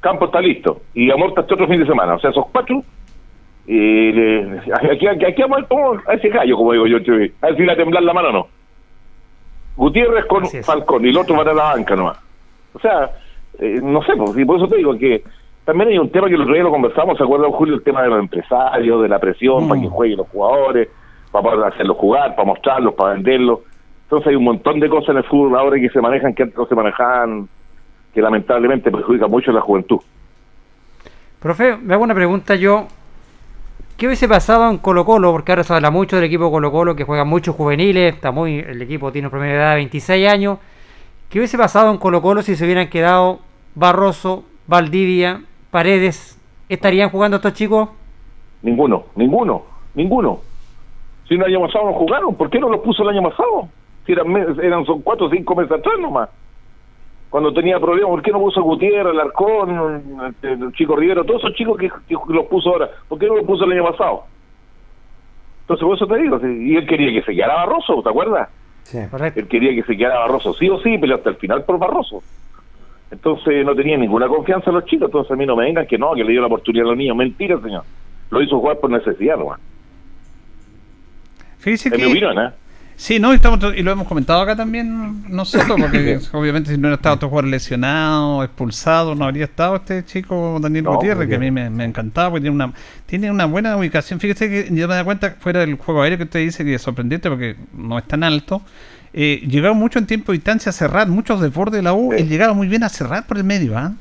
Campo 0.00 0.26
está 0.26 0.40
listo. 0.40 0.82
Y 0.94 1.10
Amor 1.10 1.30
está 1.30 1.40
este 1.42 1.54
otro 1.54 1.66
fin 1.66 1.80
de 1.80 1.86
semana. 1.86 2.14
O 2.14 2.20
sea, 2.20 2.30
esos 2.30 2.46
cuatro. 2.52 2.82
Eh, 3.66 4.60
aquí, 4.92 5.06
aquí, 5.06 5.24
aquí 5.24 5.42
vamos 5.42 5.64
a 6.06 6.12
ese 6.14 6.28
gallo, 6.28 6.56
como 6.56 6.72
digo 6.72 6.86
yo. 6.86 6.98
A 7.40 7.46
ver 7.46 7.56
si 7.56 7.68
a 7.68 7.76
temblar 7.76 8.02
la 8.02 8.12
mano 8.12 8.28
o 8.28 8.32
no. 8.32 8.46
Gutiérrez 9.76 10.26
con 10.26 10.46
Falcón 10.46 11.04
y 11.04 11.08
el 11.08 11.16
otro 11.16 11.36
va 11.36 11.50
a 11.50 11.54
la 11.54 11.62
banca 11.74 11.96
nomás. 11.96 12.18
O 12.74 12.78
sea, 12.78 13.10
eh, 13.58 13.80
no 13.82 14.02
sé, 14.02 14.12
pues, 14.16 14.46
por 14.46 14.56
eso 14.56 14.68
te 14.68 14.76
digo 14.76 14.96
que 14.96 15.24
también 15.64 15.90
hay 15.90 15.98
un 15.98 16.10
tema 16.10 16.28
que 16.28 16.34
el 16.34 16.42
otro 16.42 16.54
día 16.54 16.62
lo 16.62 16.70
conversamos, 16.70 17.16
¿se 17.16 17.24
acuerda, 17.24 17.48
Julio? 17.50 17.74
El 17.74 17.82
tema 17.82 18.02
de 18.02 18.08
los 18.08 18.18
empresarios, 18.20 19.02
de 19.02 19.08
la 19.08 19.18
presión 19.18 19.68
para 19.68 19.80
que 19.80 19.86
mm. 19.86 19.90
jueguen 19.90 20.18
los 20.18 20.28
jugadores, 20.28 20.88
para 21.34 21.50
poder 21.50 21.72
hacerlos 21.72 21.96
jugar, 21.96 22.36
para 22.36 22.46
mostrarlos, 22.46 22.94
para 22.94 23.14
venderlos. 23.14 23.58
Entonces 24.04 24.28
hay 24.28 24.36
un 24.36 24.44
montón 24.44 24.78
de 24.78 24.88
cosas 24.88 25.08
en 25.08 25.16
el 25.16 25.24
fútbol 25.24 25.58
ahora 25.58 25.80
que 25.80 25.90
se 25.90 26.00
manejan 26.00 26.32
que 26.32 26.44
antes 26.44 26.56
no 26.56 26.64
se 26.64 26.76
manejaban, 26.76 27.48
que 28.14 28.22
lamentablemente 28.22 28.88
perjudica 28.92 29.26
mucho 29.26 29.50
a 29.50 29.54
la 29.54 29.60
juventud. 29.60 29.98
Profe, 31.40 31.76
me 31.76 31.92
hago 31.92 32.04
una 32.04 32.14
pregunta 32.14 32.54
yo. 32.54 32.86
¿Qué 33.96 34.06
hubiese 34.06 34.28
pasado 34.28 34.70
en 34.70 34.78
Colo 34.78 35.04
Colo? 35.04 35.32
Porque 35.32 35.50
ahora 35.50 35.64
se 35.64 35.74
habla 35.74 35.90
mucho 35.90 36.14
del 36.14 36.26
equipo 36.26 36.52
Colo 36.52 36.70
Colo, 36.70 36.94
que 36.94 37.02
juega 37.02 37.24
muchos 37.24 37.56
juveniles, 37.56 38.14
está 38.14 38.30
muy, 38.30 38.60
el 38.60 38.80
equipo 38.80 39.10
tiene 39.10 39.26
un 39.26 39.32
promedio 39.32 39.54
de 39.54 39.58
edad 39.58 39.70
de 39.70 39.76
26 39.78 40.30
años. 40.30 40.58
¿Qué 41.30 41.40
hubiese 41.40 41.58
pasado 41.58 41.90
en 41.90 41.98
Colo 41.98 42.22
Colo 42.22 42.42
si 42.42 42.54
se 42.54 42.64
hubieran 42.64 42.88
quedado 42.88 43.40
Barroso, 43.74 44.44
Valdivia, 44.68 45.40
Paredes, 45.72 46.40
¿estarían 46.68 47.10
jugando 47.10 47.38
estos 47.38 47.54
chicos? 47.54 47.88
Ninguno, 48.62 49.06
ninguno, 49.16 49.64
ninguno. 49.96 50.53
Si 51.28 51.34
el 51.34 51.42
año 51.42 51.60
pasado 51.60 51.86
no 51.86 51.92
jugaron, 51.94 52.34
¿por 52.34 52.50
qué 52.50 52.58
no 52.58 52.68
los 52.68 52.80
puso 52.80 53.02
el 53.02 53.10
año 53.10 53.28
pasado? 53.28 53.68
Si 54.06 54.12
eran, 54.12 54.34
eran 54.62 54.84
son 54.84 55.02
cuatro 55.02 55.26
o 55.26 55.30
cinco 55.30 55.54
meses 55.54 55.72
atrás 55.72 55.94
nomás. 55.98 56.28
Cuando 57.30 57.52
tenía 57.52 57.80
problemas, 57.80 58.10
¿por 58.10 58.22
qué 58.22 58.30
no 58.30 58.38
puso 58.38 58.62
Gutiérrez, 58.62 59.12
el 59.12 59.20
Arcón, 59.20 60.32
el, 60.42 60.72
Chico 60.74 60.94
Rivero, 60.94 61.24
todos 61.24 61.42
esos 61.42 61.54
chicos 61.54 61.78
que, 61.78 61.90
los 62.28 62.46
puso 62.46 62.70
ahora? 62.70 62.90
¿Por 63.08 63.18
qué 63.18 63.26
no 63.26 63.36
los 63.36 63.46
puso 63.46 63.64
el 63.64 63.72
año 63.72 63.90
pasado? 63.90 64.24
Entonces, 65.62 65.84
por 65.84 65.96
eso 65.96 66.06
te 66.06 66.16
digo, 66.18 66.38
y 66.46 66.76
él 66.76 66.86
quería 66.86 67.10
que 67.10 67.26
se 67.26 67.34
quedara 67.34 67.54
Barroso, 67.54 68.02
¿te 68.02 68.08
acuerdas? 68.10 68.50
Sí, 68.84 68.98
correcto. 69.10 69.40
Él 69.40 69.48
quería 69.48 69.74
que 69.74 69.82
se 69.82 69.96
quedara 69.96 70.20
Barroso, 70.20 70.52
sí 70.54 70.68
o 70.68 70.78
sí, 70.78 70.96
pero 70.98 71.16
hasta 71.16 71.30
el 71.30 71.36
final 71.36 71.64
por 71.64 71.78
Barroso. 71.78 72.22
Entonces 73.10 73.64
no 73.64 73.74
tenía 73.74 73.96
ninguna 73.96 74.28
confianza 74.28 74.70
en 74.70 74.76
los 74.76 74.84
chicos, 74.84 75.06
entonces 75.06 75.32
a 75.32 75.36
mí 75.36 75.46
no 75.46 75.56
me 75.56 75.64
vengan 75.64 75.86
que 75.86 75.98
no, 75.98 76.12
que 76.14 76.22
le 76.22 76.32
dio 76.32 76.40
la 76.40 76.46
oportunidad 76.48 76.86
a 76.86 76.88
los 76.90 76.98
niños. 76.98 77.16
Mentira, 77.16 77.58
señor. 77.60 77.82
Lo 78.30 78.42
hizo 78.42 78.58
jugar 78.58 78.78
por 78.78 78.90
necesidad, 78.90 79.36
nomás. 79.36 79.58
Fíjese 81.64 81.90
que... 81.90 81.96
Sí, 82.96 83.18
no, 83.18 83.32
estamos, 83.32 83.58
y 83.74 83.82
lo 83.82 83.90
hemos 83.90 84.06
comentado 84.06 84.40
acá 84.42 84.54
también 84.54 85.24
nosotros, 85.28 85.80
porque 85.80 86.20
obviamente 86.32 86.70
si 86.70 86.76
no 86.76 86.82
hubiera 86.82 86.96
estado 86.96 87.16
otro 87.16 87.28
jugador 87.28 87.50
lesionado, 87.50 88.44
expulsado, 88.44 89.14
no 89.14 89.24
habría 89.24 89.46
estado 89.46 89.76
este 89.76 90.04
chico 90.04 90.58
Daniel 90.60 90.84
Gutiérrez, 90.84 91.26
que 91.26 91.34
a 91.34 91.38
mí 91.38 91.50
me, 91.50 91.70
me, 91.70 91.84
encantaba, 91.84 92.30
porque 92.30 92.42
tiene 92.42 92.54
una, 92.54 92.72
tiene 93.06 93.30
una 93.30 93.46
buena 93.46 93.76
ubicación. 93.76 94.20
Fíjese 94.20 94.48
que 94.48 94.64
yo 94.72 94.86
me 94.86 94.94
da 94.94 95.04
cuenta, 95.04 95.36
fuera 95.40 95.60
del 95.60 95.74
juego 95.74 96.02
aéreo 96.02 96.18
que 96.18 96.24
usted 96.24 96.40
dice, 96.40 96.64
que 96.64 96.74
es 96.74 96.82
sorprendente 96.82 97.28
porque 97.28 97.56
no 97.72 97.98
es 97.98 98.04
tan 98.04 98.22
alto, 98.22 98.62
eh, 99.12 99.42
llegaba 99.48 99.74
mucho 99.74 99.98
en 99.98 100.06
tiempo 100.06 100.32
y 100.32 100.36
distancia 100.36 100.70
a 100.70 100.72
cerrar, 100.72 101.08
muchos 101.08 101.40
desbordes 101.40 101.78
de 101.78 101.82
la 101.82 101.94
U, 101.94 102.12
él 102.12 102.28
llegaba 102.28 102.52
muy 102.52 102.68
bien 102.68 102.84
a 102.84 102.90
cerrar 102.90 103.26
por 103.26 103.38
el 103.38 103.44
medio, 103.44 103.76
¿ah? 103.76 103.92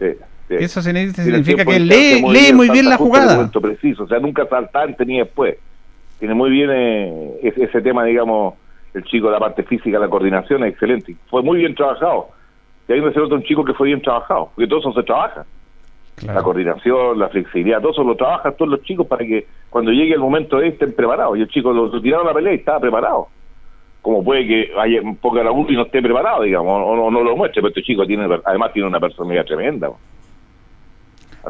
Sí, 0.00 0.06
Eso 0.48 0.82
significa 0.82 1.64
que 1.64 1.78
lee, 1.78 2.24
lee 2.32 2.52
muy 2.52 2.68
bien 2.68 2.88
la 2.88 2.96
jugada. 2.96 3.48
preciso, 3.48 4.04
o 4.04 4.08
sea, 4.08 4.18
nunca 4.18 4.44
saltante 4.48 5.06
ni 5.06 5.18
después. 5.18 5.56
Tiene 6.18 6.34
muy 6.34 6.50
bien 6.50 6.70
eh, 6.72 7.38
ese, 7.42 7.82
tema, 7.82 8.04
digamos, 8.04 8.54
el 8.94 9.04
chico, 9.04 9.30
la 9.30 9.38
parte 9.38 9.62
física, 9.64 9.98
la 9.98 10.08
coordinación, 10.08 10.64
es 10.64 10.72
excelente. 10.72 11.16
Fue 11.28 11.42
muy 11.42 11.58
bien 11.58 11.74
trabajado. 11.74 12.28
Y 12.88 12.92
hay 12.92 13.00
un 13.00 13.32
un 13.32 13.42
chico 13.42 13.64
que 13.64 13.74
fue 13.74 13.88
bien 13.88 14.00
trabajado, 14.00 14.50
porque 14.54 14.68
todo 14.68 14.80
eso 14.80 14.92
se 14.92 15.02
trabaja. 15.02 15.44
La 16.24 16.42
coordinación, 16.42 17.18
la 17.18 17.28
flexibilidad, 17.28 17.80
todo 17.80 17.90
eso 17.90 18.04
lo 18.04 18.14
trabajan 18.14 18.54
todos 18.56 18.70
los 18.70 18.82
chicos 18.82 19.06
para 19.06 19.24
que 19.26 19.46
cuando 19.68 19.90
llegue 19.90 20.14
el 20.14 20.20
momento 20.20 20.58
de 20.58 20.68
estén 20.68 20.92
preparados. 20.94 21.36
Y 21.36 21.42
el 21.42 21.48
chico 21.48 21.72
lo, 21.72 21.86
lo 21.86 22.00
tiraron 22.00 22.26
a 22.26 22.30
la 22.30 22.34
pelea 22.34 22.52
y 22.52 22.56
estaba 22.56 22.78
preparado 22.80 23.28
como 24.04 24.22
puede 24.22 24.46
que 24.46 24.70
haya 24.78 25.00
un 25.00 25.16
poco 25.16 25.42
la 25.42 25.50
y 25.50 25.74
no 25.74 25.82
esté 25.84 26.02
preparado, 26.02 26.42
digamos, 26.42 26.82
o 26.86 27.10
no, 27.10 27.22
lo 27.22 27.36
muestre, 27.36 27.62
pero 27.62 27.70
este 27.70 27.82
chico 27.82 28.06
tiene, 28.06 28.28
además 28.44 28.70
tiene 28.74 28.86
una 28.86 29.00
personalidad 29.00 29.46
tremenda. 29.46 29.88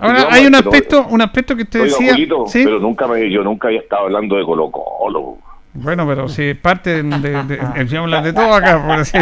Ahora 0.01 0.29
hay 0.31 0.47
un 0.47 0.55
aspecto, 0.55 1.07
un 1.09 1.21
aspecto 1.23 1.57
que 1.57 1.63
usted 1.63 1.85
decía, 1.85 2.15
pero 2.53 2.79
nunca 2.81 3.07
me, 3.07 3.31
yo 3.31 3.43
nunca 3.43 3.69
había 3.69 3.81
estado 3.81 4.05
hablando 4.05 4.37
de 4.37 4.45
Colo 4.45 4.71
Colo. 4.71 5.39
Bueno, 5.77 6.07
pero 6.07 6.29
si 6.29 6.55
parte 6.55 7.03
de, 7.03 7.19
de, 7.19 7.85
de, 7.85 7.99
hablar 7.99 8.23
de 8.23 8.33
todo 8.33 8.55
acá, 8.55 8.81
por 8.87 9.05
si 9.05 9.19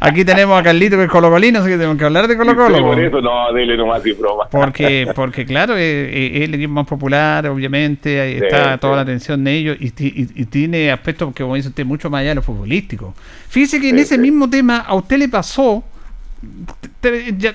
aquí 0.00 0.24
tenemos 0.24 0.58
a 0.58 0.62
Carlito 0.62 0.96
que 0.96 1.04
es 1.04 1.10
colocolino, 1.10 1.58
así 1.58 1.68
que 1.68 1.76
tenemos 1.76 1.98
que 1.98 2.06
hablar 2.06 2.26
de 2.26 2.38
Colo 2.38 2.56
Colo. 2.56 2.80
por 2.80 2.98
eso 2.98 3.20
no, 3.20 3.52
dele 3.52 3.76
nomás 3.76 4.04
y 4.06 4.12
broma. 4.12 4.48
Porque, 4.50 5.06
porque 5.14 5.44
claro, 5.44 5.76
eh, 5.76 5.82
eh, 5.82 6.30
es, 6.36 6.48
el 6.48 6.54
equipo 6.54 6.72
más 6.72 6.86
popular, 6.86 7.46
obviamente, 7.48 8.18
ahí 8.18 8.36
está 8.36 8.78
toda 8.78 8.96
la 8.96 9.02
atención 9.02 9.44
de 9.44 9.52
ellos 9.52 9.76
y, 9.78 9.92
y, 9.98 10.44
tiene 10.46 10.90
aspectos 10.90 11.34
que, 11.34 11.42
como 11.42 11.54
dice 11.54 11.68
usted, 11.68 11.84
mucho 11.84 12.08
más 12.08 12.20
allá 12.20 12.30
de 12.30 12.36
lo 12.36 12.42
futbolístico. 12.42 13.12
Fíjese 13.48 13.78
que 13.78 13.90
en 13.90 13.98
ese 13.98 14.16
mismo 14.16 14.48
tema 14.48 14.78
a 14.78 14.94
usted 14.94 15.18
le 15.18 15.28
pasó 15.28 15.84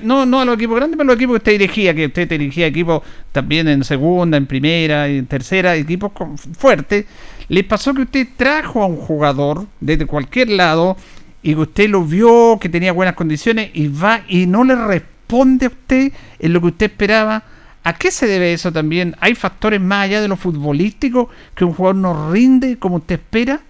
no, 0.03 0.25
no 0.25 0.41
a 0.41 0.45
los 0.45 0.55
equipos 0.55 0.75
grandes, 0.75 0.97
pero 0.97 1.09
a 1.09 1.13
los 1.13 1.15
equipos 1.15 1.33
que 1.33 1.37
usted 1.37 1.51
dirigía, 1.53 1.93
que 1.93 2.05
usted 2.05 2.29
dirigía 2.29 2.67
equipos 2.67 3.01
también 3.31 3.67
en 3.67 3.83
segunda, 3.83 4.37
en 4.37 4.45
primera, 4.45 5.07
en 5.07 5.25
tercera, 5.25 5.75
equipos 5.75 6.11
fuertes 6.57 7.05
¿Le 7.49 7.63
pasó 7.63 7.95
que 7.95 8.03
usted 8.03 8.27
trajo 8.37 8.83
a 8.83 8.85
un 8.85 8.95
jugador 8.95 9.65
desde 9.81 10.05
cualquier 10.05 10.49
lado 10.49 10.95
y 11.41 11.55
que 11.55 11.61
usted 11.61 11.89
lo 11.89 12.03
vio, 12.03 12.59
que 12.61 12.69
tenía 12.69 12.91
buenas 12.91 13.15
condiciones 13.15 13.71
y 13.73 13.87
va 13.87 14.21
y 14.27 14.45
no 14.45 14.63
le 14.63 14.75
responde 14.75 15.65
a 15.65 15.69
usted 15.69 16.13
en 16.37 16.53
lo 16.53 16.61
que 16.61 16.67
usted 16.67 16.91
esperaba? 16.91 17.43
¿A 17.83 17.93
qué 17.93 18.11
se 18.11 18.27
debe 18.27 18.53
eso 18.53 18.71
también? 18.71 19.15
¿Hay 19.19 19.33
factores 19.33 19.81
más 19.81 20.05
allá 20.05 20.21
de 20.21 20.27
lo 20.27 20.37
futbolístico 20.37 21.29
que 21.55 21.65
un 21.65 21.73
jugador 21.73 21.95
no 21.95 22.31
rinde 22.31 22.77
como 22.77 22.97
usted 22.97 23.15
espera? 23.15 23.61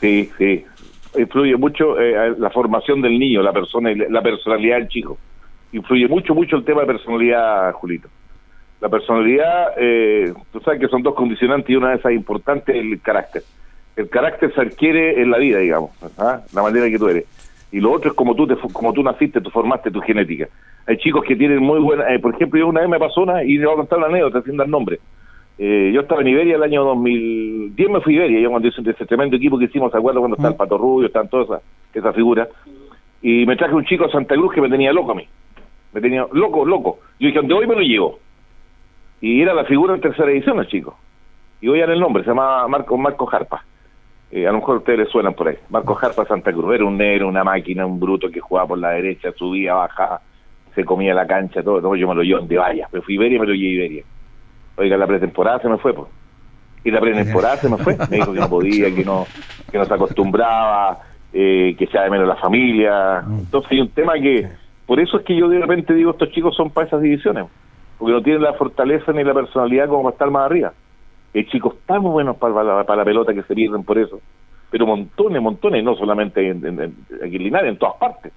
Sí, 0.00 0.30
sí. 0.38 0.64
Influye 1.18 1.56
mucho 1.56 1.98
eh, 2.00 2.34
la 2.38 2.50
formación 2.50 3.00
del 3.00 3.18
niño, 3.18 3.42
la 3.42 3.52
persona, 3.52 3.90
la 4.08 4.22
personalidad 4.22 4.76
del 4.78 4.88
chico. 4.88 5.18
influye 5.72 6.06
mucho, 6.08 6.34
mucho 6.34 6.56
el 6.56 6.64
tema 6.64 6.82
de 6.82 6.86
personalidad, 6.86 7.72
Julito. 7.72 8.08
La 8.80 8.88
personalidad, 8.88 9.74
eh, 9.76 10.32
tú 10.52 10.60
sabes 10.60 10.80
que 10.80 10.88
son 10.88 11.02
dos 11.02 11.14
condicionantes 11.14 11.68
y 11.68 11.76
una 11.76 11.90
de 11.90 11.96
esas 11.96 12.12
importantes 12.12 12.74
es 12.74 12.82
el 12.82 13.00
carácter. 13.00 13.42
El 13.96 14.08
carácter 14.08 14.54
se 14.54 14.60
adquiere 14.60 15.20
en 15.20 15.30
la 15.30 15.38
vida, 15.38 15.58
digamos, 15.58 15.90
¿ah? 16.16 16.40
la 16.54 16.62
manera 16.62 16.88
que 16.88 16.98
tú 16.98 17.08
eres. 17.08 17.26
Y 17.72 17.80
lo 17.80 17.92
otro 17.92 18.10
es 18.10 18.16
como 18.16 18.34
tú, 18.34 18.46
te, 18.46 18.56
como 18.72 18.92
tú 18.92 19.02
naciste, 19.02 19.40
tú 19.40 19.50
formaste 19.50 19.90
tu 19.90 20.00
genética. 20.00 20.48
Hay 20.86 20.96
chicos 20.96 21.24
que 21.24 21.36
tienen 21.36 21.58
muy 21.58 21.78
buena, 21.78 22.12
eh, 22.12 22.18
por 22.18 22.34
ejemplo, 22.34 22.58
yo 22.58 22.68
una 22.68 22.80
vez 22.80 22.88
me 22.88 22.98
pasó 22.98 23.20
una, 23.22 23.44
y 23.44 23.58
le 23.58 23.66
voy 23.66 23.74
a 23.74 23.76
contar 23.78 23.98
una 23.98 24.08
anécdota 24.08 24.42
sin 24.42 24.56
dar 24.56 24.68
nombre. 24.68 24.98
Eh, 25.62 25.90
yo 25.92 26.00
estaba 26.00 26.22
en 26.22 26.28
Iberia 26.28 26.56
el 26.56 26.62
año 26.62 26.82
2010, 26.84 27.90
me 27.90 28.00
fui 28.00 28.14
a 28.14 28.16
Iberia, 28.16 28.40
yo 28.40 28.48
cuando 28.48 28.66
hice 28.66 28.80
ese 28.80 29.04
tremendo 29.04 29.36
equipo 29.36 29.58
que 29.58 29.66
hicimos, 29.66 29.92
¿se 29.92 29.98
acuerdan 29.98 30.22
cuando 30.22 30.36
está 30.38 30.48
el 30.48 30.54
Pato 30.54 30.78
Rubio, 30.78 31.08
están 31.08 31.28
todas 31.28 31.48
esas 31.48 31.62
esa 31.92 32.14
figuras? 32.14 32.48
Y 33.20 33.44
me 33.44 33.56
traje 33.56 33.74
un 33.74 33.84
chico 33.84 34.06
a 34.06 34.10
Santa 34.10 34.36
Cruz 34.36 34.54
que 34.54 34.62
me 34.62 34.70
tenía 34.70 34.90
loco 34.90 35.12
a 35.12 35.16
mí. 35.16 35.28
Me 35.92 36.00
tenía 36.00 36.26
loco, 36.32 36.64
loco. 36.64 37.00
Yo 37.18 37.26
dije, 37.26 37.40
donde 37.40 37.52
hoy 37.52 37.66
me 37.66 37.74
lo 37.74 37.82
llevo. 37.82 38.18
Y 39.20 39.42
era 39.42 39.52
la 39.52 39.64
figura 39.64 39.94
en 39.94 40.00
tercera 40.00 40.30
edición 40.30 40.58
el 40.60 40.66
chico. 40.66 40.96
Y 41.60 41.68
voy 41.68 41.80
a 41.80 41.82
dar 41.82 41.94
el 41.94 42.00
nombre, 42.00 42.22
se 42.22 42.30
llamaba 42.30 42.66
Marco, 42.66 42.96
Marco 42.96 43.26
Jarpa. 43.26 43.62
Eh, 44.30 44.46
a 44.46 44.52
lo 44.52 44.60
mejor 44.60 44.78
ustedes 44.78 45.00
le 45.00 45.06
suenan 45.08 45.34
por 45.34 45.48
ahí. 45.48 45.56
Marco 45.68 45.94
Jarpa 45.94 46.24
Santa 46.24 46.54
Cruz. 46.54 46.74
Era 46.74 46.86
un 46.86 46.96
negro, 46.96 47.28
una 47.28 47.44
máquina, 47.44 47.84
un 47.84 48.00
bruto 48.00 48.30
que 48.30 48.40
jugaba 48.40 48.68
por 48.68 48.78
la 48.78 48.92
derecha, 48.92 49.30
subía, 49.32 49.74
bajaba, 49.74 50.22
se 50.74 50.86
comía 50.86 51.12
la 51.12 51.26
cancha, 51.26 51.62
todo. 51.62 51.82
No, 51.82 51.94
yo 51.96 52.08
me 52.08 52.14
lo 52.14 52.22
llevo 52.22 52.38
donde 52.38 52.56
vaya. 52.56 52.88
Me 52.90 53.02
fui 53.02 53.12
a 53.12 53.16
Iberia 53.16 53.40
me 53.40 53.46
lo 53.46 53.52
llevé 53.52 53.68
a 53.68 53.74
Iberia. 53.74 54.04
Oiga, 54.76 54.96
la 54.96 55.06
pretemporada 55.06 55.60
se 55.60 55.68
me 55.68 55.78
fue, 55.78 55.92
pues. 55.92 56.08
Y 56.84 56.90
la 56.90 57.00
pretemporada 57.00 57.56
se 57.56 57.68
me 57.68 57.76
fue. 57.76 57.96
Me 58.10 58.16
dijo 58.16 58.32
que 58.32 58.40
no 58.40 58.48
podía, 58.48 58.94
que 58.94 59.04
no, 59.04 59.26
que 59.70 59.78
no 59.78 59.84
se 59.84 59.94
acostumbraba, 59.94 61.00
eh, 61.32 61.74
que 61.78 61.86
sea 61.88 62.02
de 62.02 62.10
menos 62.10 62.26
la 62.26 62.36
familia. 62.36 63.24
Entonces 63.26 63.72
hay 63.72 63.80
un 63.80 63.90
tema 63.90 64.14
que... 64.14 64.48
Por 64.86 64.98
eso 64.98 65.18
es 65.18 65.24
que 65.24 65.36
yo 65.36 65.48
de 65.48 65.60
repente 65.60 65.94
digo, 65.94 66.10
estos 66.10 66.30
chicos 66.30 66.56
son 66.56 66.70
para 66.70 66.88
esas 66.88 67.00
divisiones 67.00 67.46
porque 68.00 68.14
no 68.14 68.22
tienen 68.22 68.42
la 68.42 68.54
fortaleza 68.54 69.12
ni 69.12 69.22
la 69.22 69.34
personalidad 69.34 69.86
como 69.88 70.04
para 70.04 70.14
estar 70.14 70.30
más 70.30 70.46
arriba. 70.46 70.72
Hay 71.34 71.44
chicos 71.46 71.74
tan 71.84 72.02
buenos 72.02 72.36
para 72.38 72.64
la, 72.64 72.84
para 72.84 72.96
la 72.96 73.04
pelota 73.04 73.34
que 73.34 73.42
se 73.42 73.54
pierden 73.54 73.84
por 73.84 73.98
eso, 73.98 74.20
pero 74.70 74.86
montones, 74.86 75.40
montones, 75.42 75.84
no 75.84 75.94
solamente 75.94 76.48
en, 76.48 76.66
en, 76.66 76.96
aquí 77.22 77.36
en 77.36 77.42
Linares, 77.42 77.70
en 77.70 77.78
todas 77.78 77.96
partes. 77.96 78.32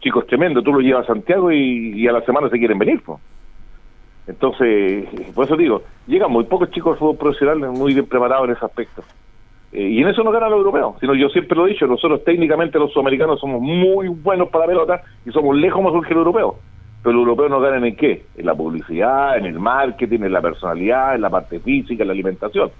Chicos 0.00 0.26
tremendos, 0.28 0.62
tú 0.62 0.72
los 0.72 0.82
llevas 0.82 1.04
a 1.04 1.12
Santiago 1.12 1.50
y, 1.50 2.06
a 2.06 2.12
la 2.12 2.22
semana 2.22 2.48
se 2.48 2.58
quieren 2.58 2.78
venir. 2.78 3.02
Entonces, 4.26 5.06
por 5.34 5.44
eso 5.44 5.56
digo, 5.56 5.82
llegan 6.06 6.30
muy 6.30 6.44
pocos 6.44 6.70
chicos 6.70 6.92
al 6.92 6.98
fútbol 6.98 7.16
profesional 7.16 7.58
muy 7.72 7.92
bien 7.92 8.06
preparados 8.06 8.48
en 8.48 8.54
ese 8.54 8.64
aspecto. 8.64 9.02
Eh, 9.72 9.88
y 9.88 10.02
en 10.02 10.08
eso 10.08 10.22
no 10.22 10.30
ganan 10.30 10.50
los 10.50 10.58
europeos, 10.58 10.96
sino 11.00 11.14
yo 11.14 11.28
siempre 11.28 11.56
lo 11.56 11.66
he 11.66 11.70
dicho, 11.70 11.86
nosotros 11.86 12.24
técnicamente 12.24 12.78
los 12.78 12.92
sudamericanos 12.92 13.40
somos 13.40 13.60
muy 13.60 14.08
buenos 14.08 14.48
para 14.48 14.64
la 14.64 14.68
pelota 14.68 15.02
y 15.26 15.30
somos 15.30 15.56
lejos 15.56 15.82
más 15.82 15.92
que 15.92 16.14
los 16.14 16.18
europeos 16.18 16.54
pero 17.04 17.16
los 17.16 17.26
europeos 17.26 17.50
no 17.50 17.60
ganan 17.60 17.84
en 17.84 17.96
qué? 17.96 18.24
En 18.34 18.46
la 18.46 18.54
publicidad, 18.54 19.36
en 19.36 19.44
el 19.44 19.60
marketing, 19.60 20.20
en 20.20 20.32
la 20.32 20.40
personalidad, 20.40 21.14
en 21.14 21.20
la 21.20 21.28
parte 21.28 21.60
física, 21.60 22.02
en 22.02 22.08
la 22.08 22.14
alimentación. 22.14 22.70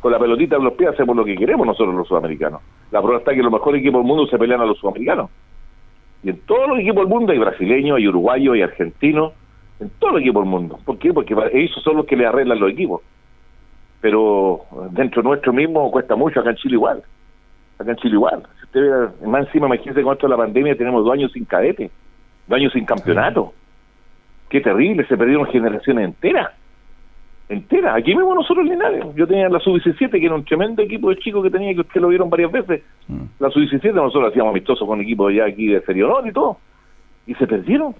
Con 0.00 0.10
la 0.10 0.18
pelotita 0.18 0.56
en 0.56 0.64
los 0.64 0.72
pies 0.72 0.90
hacemos 0.90 1.14
lo 1.14 1.24
que 1.24 1.36
queremos 1.36 1.64
nosotros 1.64 1.94
los 1.94 2.08
sudamericanos. 2.08 2.62
La 2.90 3.00
prueba 3.00 3.20
está 3.20 3.32
que 3.32 3.44
los 3.44 3.52
mejores 3.52 3.80
equipos 3.80 4.00
del 4.00 4.08
mundo 4.08 4.26
se 4.26 4.38
pelean 4.38 4.60
a 4.60 4.66
los 4.66 4.76
sudamericanos. 4.76 5.30
Y 6.24 6.30
en 6.30 6.40
todos 6.40 6.68
los 6.68 6.80
equipos 6.80 6.96
del 6.96 7.06
mundo 7.06 7.30
hay 7.30 7.38
brasileños, 7.38 7.98
hay 7.98 8.08
uruguayos, 8.08 8.54
hay 8.54 8.62
argentinos, 8.62 9.34
en 9.80 9.90
todos 9.98 10.14
los 10.14 10.22
equipos 10.22 10.42
del 10.42 10.50
mundo. 10.50 10.78
¿Por 10.84 10.98
qué? 10.98 11.12
Porque 11.12 11.34
ellos 11.52 11.82
son 11.82 11.96
los 11.96 12.06
que 12.06 12.16
le 12.16 12.26
arreglan 12.26 12.60
los 12.60 12.70
equipos. 12.70 13.02
Pero 14.00 14.62
dentro 14.92 15.22
nuestro 15.22 15.52
mismo 15.52 15.90
cuesta 15.90 16.16
mucho, 16.16 16.40
acá 16.40 16.50
en 16.50 16.56
Chile 16.56 16.74
igual. 16.74 17.02
Acá 17.78 17.90
en 17.90 17.96
Chile 17.96 18.14
igual. 18.14 18.42
Si 18.58 18.64
usted 18.64 18.80
ve, 18.80 19.26
más 19.26 19.46
encima, 19.46 19.66
imagínese 19.66 20.02
con 20.02 20.14
esto 20.14 20.26
de 20.26 20.30
la 20.30 20.36
pandemia 20.36 20.76
tenemos 20.76 21.04
dos 21.04 21.12
años 21.12 21.32
sin 21.32 21.44
cadete, 21.44 21.90
dos 22.46 22.56
años 22.56 22.72
sin 22.72 22.84
campeonato 22.84 23.52
qué 24.50 24.60
terrible, 24.60 25.06
se 25.06 25.16
perdieron 25.16 25.46
generaciones 25.46 26.04
enteras. 26.04 26.50
Enteras. 27.48 27.96
Aquí 27.96 28.14
mismo 28.14 28.34
nosotros 28.34 28.66
en 28.66 28.72
Linares. 28.72 29.04
Yo 29.14 29.26
tenía 29.26 29.48
la 29.48 29.58
Sub-17, 29.60 30.10
que 30.10 30.26
era 30.26 30.34
un 30.34 30.44
tremendo 30.44 30.82
equipo 30.82 31.08
de 31.08 31.16
chicos 31.16 31.42
que 31.42 31.50
tenía, 31.50 31.72
que 31.72 31.80
ustedes 31.80 32.02
lo 32.02 32.08
vieron 32.08 32.28
varias 32.28 32.52
veces. 32.52 32.82
Mm. 33.08 33.22
La 33.38 33.48
Sub-17 33.50 33.94
nosotros 33.94 34.30
hacíamos 34.30 34.50
amistosos 34.50 34.86
con 34.86 35.00
equipos 35.00 35.32
ya 35.32 35.46
aquí 35.46 35.68
de 35.68 35.80
Serie 35.82 36.04
Honor 36.04 36.26
y 36.26 36.32
todo. 36.32 36.58
Y 37.26 37.34
se 37.34 37.46
perdieron. 37.46 37.94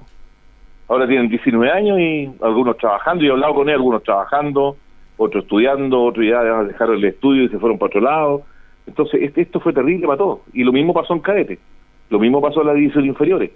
Ahora 0.91 1.07
tienen 1.07 1.29
19 1.29 1.71
años 1.71 2.01
y 2.01 2.29
algunos 2.43 2.77
trabajando. 2.77 3.23
Yo 3.23 3.31
he 3.31 3.33
hablado 3.35 3.55
con 3.55 3.69
ellos, 3.69 3.79
algunos 3.79 4.03
trabajando, 4.03 4.77
otros 5.17 5.45
estudiando, 5.45 6.03
otros 6.03 6.27
ya 6.27 6.43
dejaron 6.65 6.97
el 6.97 7.05
estudio 7.05 7.45
y 7.45 7.49
se 7.49 7.61
fueron 7.61 7.79
para 7.79 7.87
otro 7.87 8.01
lado. 8.01 8.43
Entonces, 8.89 9.23
este, 9.23 9.43
esto 9.43 9.61
fue 9.61 9.73
terrible 9.73 10.09
para 10.09 10.19
todos. 10.19 10.41
Y 10.53 10.65
lo 10.65 10.73
mismo 10.73 10.93
pasó 10.93 11.15
en 11.15 11.21
Cadete. 11.21 11.61
Lo 12.09 12.19
mismo 12.19 12.43
pasó 12.43 12.63
en 12.63 12.67
la 12.67 12.75
división 12.75 13.07
inferiores 13.07 13.53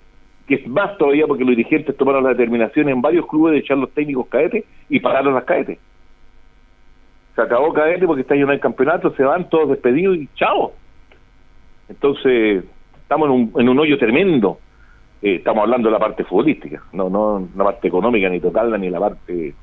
que 0.46 0.56
es 0.56 0.66
más 0.68 0.96
todavía 0.98 1.26
porque 1.26 1.44
los 1.44 1.56
dirigentes 1.56 1.96
tomaron 1.96 2.22
la 2.22 2.30
determinación 2.30 2.88
en 2.88 3.00
varios 3.00 3.26
clubes 3.26 3.52
de 3.52 3.58
echar 3.60 3.78
los 3.78 3.90
técnicos 3.92 4.26
cadetes 4.28 4.64
y 4.88 5.00
pararon 5.00 5.34
las 5.34 5.44
cadetes. 5.44 5.78
Se 7.34 7.42
acabó 7.42 7.72
cadete 7.72 8.06
porque 8.06 8.22
está 8.22 8.34
lleno 8.34 8.52
el 8.52 8.60
campeonato, 8.60 9.12
se 9.14 9.24
van 9.24 9.48
todos 9.48 9.70
despedidos 9.70 10.16
y 10.16 10.28
chao. 10.34 10.72
Entonces, 11.88 12.64
estamos 13.02 13.26
en 13.26 13.32
un, 13.32 13.52
en 13.58 13.68
un 13.68 13.78
hoyo 13.78 13.98
tremendo. 13.98 14.58
Eh, 15.24 15.36
estamos 15.36 15.62
hablando 15.62 15.88
de 15.88 15.92
la 15.92 15.98
parte 15.98 16.22
futbolística, 16.22 16.82
no 16.92 17.08
no 17.08 17.48
la 17.56 17.64
parte 17.64 17.88
económica 17.88 18.28
ni 18.28 18.40
total 18.40 18.78
ni 18.78 18.90
la 18.90 19.00
parte, 19.00 19.54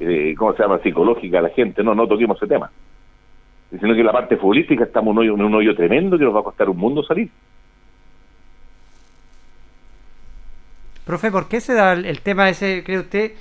eh, 0.00 0.34
¿cómo 0.36 0.52
se 0.52 0.62
llama?, 0.62 0.80
psicológica 0.80 1.38
de 1.38 1.42
la 1.44 1.48
gente. 1.48 1.82
No, 1.82 1.94
no 1.94 2.06
toquemos 2.06 2.36
ese 2.36 2.46
tema. 2.46 2.70
Sino 3.70 3.94
que 3.94 4.04
la 4.04 4.12
parte 4.12 4.36
futbolística 4.36 4.84
estamos 4.84 5.12
en 5.12 5.16
un 5.16 5.18
hoyo, 5.20 5.34
en 5.34 5.40
un 5.40 5.54
hoyo 5.54 5.74
tremendo 5.74 6.18
que 6.18 6.24
nos 6.24 6.34
va 6.36 6.40
a 6.40 6.42
costar 6.42 6.68
un 6.68 6.76
mundo 6.76 7.02
salir. 7.04 7.30
Profe, 11.06 11.30
¿por 11.30 11.48
qué 11.48 11.62
se 11.62 11.72
da 11.72 11.94
el, 11.94 12.20
tema 12.20 12.50
ese, 12.50 12.84
cree 12.84 12.98
usted, 12.98 13.32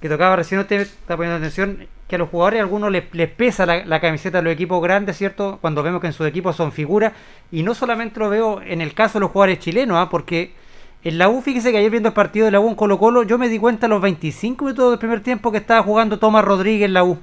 que 0.00 0.08
tocaba 0.08 0.34
recién 0.34 0.60
usted 0.62 0.80
está 0.80 1.16
poniendo 1.16 1.36
atención, 1.36 1.86
que 2.08 2.16
a 2.16 2.18
los 2.18 2.28
jugadores 2.28 2.58
a 2.58 2.64
algunos 2.64 2.90
les, 2.90 3.04
pesa 3.30 3.66
la, 3.66 4.00
camiseta 4.00 4.38
de 4.38 4.44
los 4.44 4.52
equipos 4.52 4.82
grandes, 4.82 5.16
¿cierto? 5.16 5.58
Cuando 5.60 5.84
vemos 5.84 6.00
que 6.00 6.08
en 6.08 6.12
sus 6.12 6.26
equipos 6.26 6.56
son 6.56 6.72
figuras, 6.72 7.12
y 7.52 7.62
no 7.62 7.72
solamente 7.72 8.18
lo 8.18 8.30
veo 8.30 8.60
en 8.62 8.80
el 8.80 8.94
caso 8.94 9.20
de 9.20 9.20
los 9.20 9.30
jugadores 9.30 9.60
chilenos, 9.60 9.96
¿ah? 9.96 10.08
porque 10.10 10.63
en 11.04 11.18
la 11.18 11.28
U, 11.28 11.40
fíjese 11.40 11.70
que 11.70 11.78
ayer 11.78 11.90
viendo 11.90 12.08
el 12.08 12.14
partido 12.14 12.46
de 12.46 12.52
la 12.52 12.60
U 12.60 12.68
en 12.68 12.74
Colo 12.74 12.98
Colo, 12.98 13.22
yo 13.22 13.38
me 13.38 13.48
di 13.48 13.58
cuenta 13.58 13.86
a 13.86 13.88
los 13.88 14.00
25 14.00 14.64
minutos 14.64 14.90
del 14.90 14.98
primer 14.98 15.20
tiempo 15.22 15.52
que 15.52 15.58
estaba 15.58 15.82
jugando 15.82 16.18
Tomás 16.18 16.44
Rodríguez 16.44 16.86
en 16.86 16.94
la 16.94 17.04
U. 17.04 17.18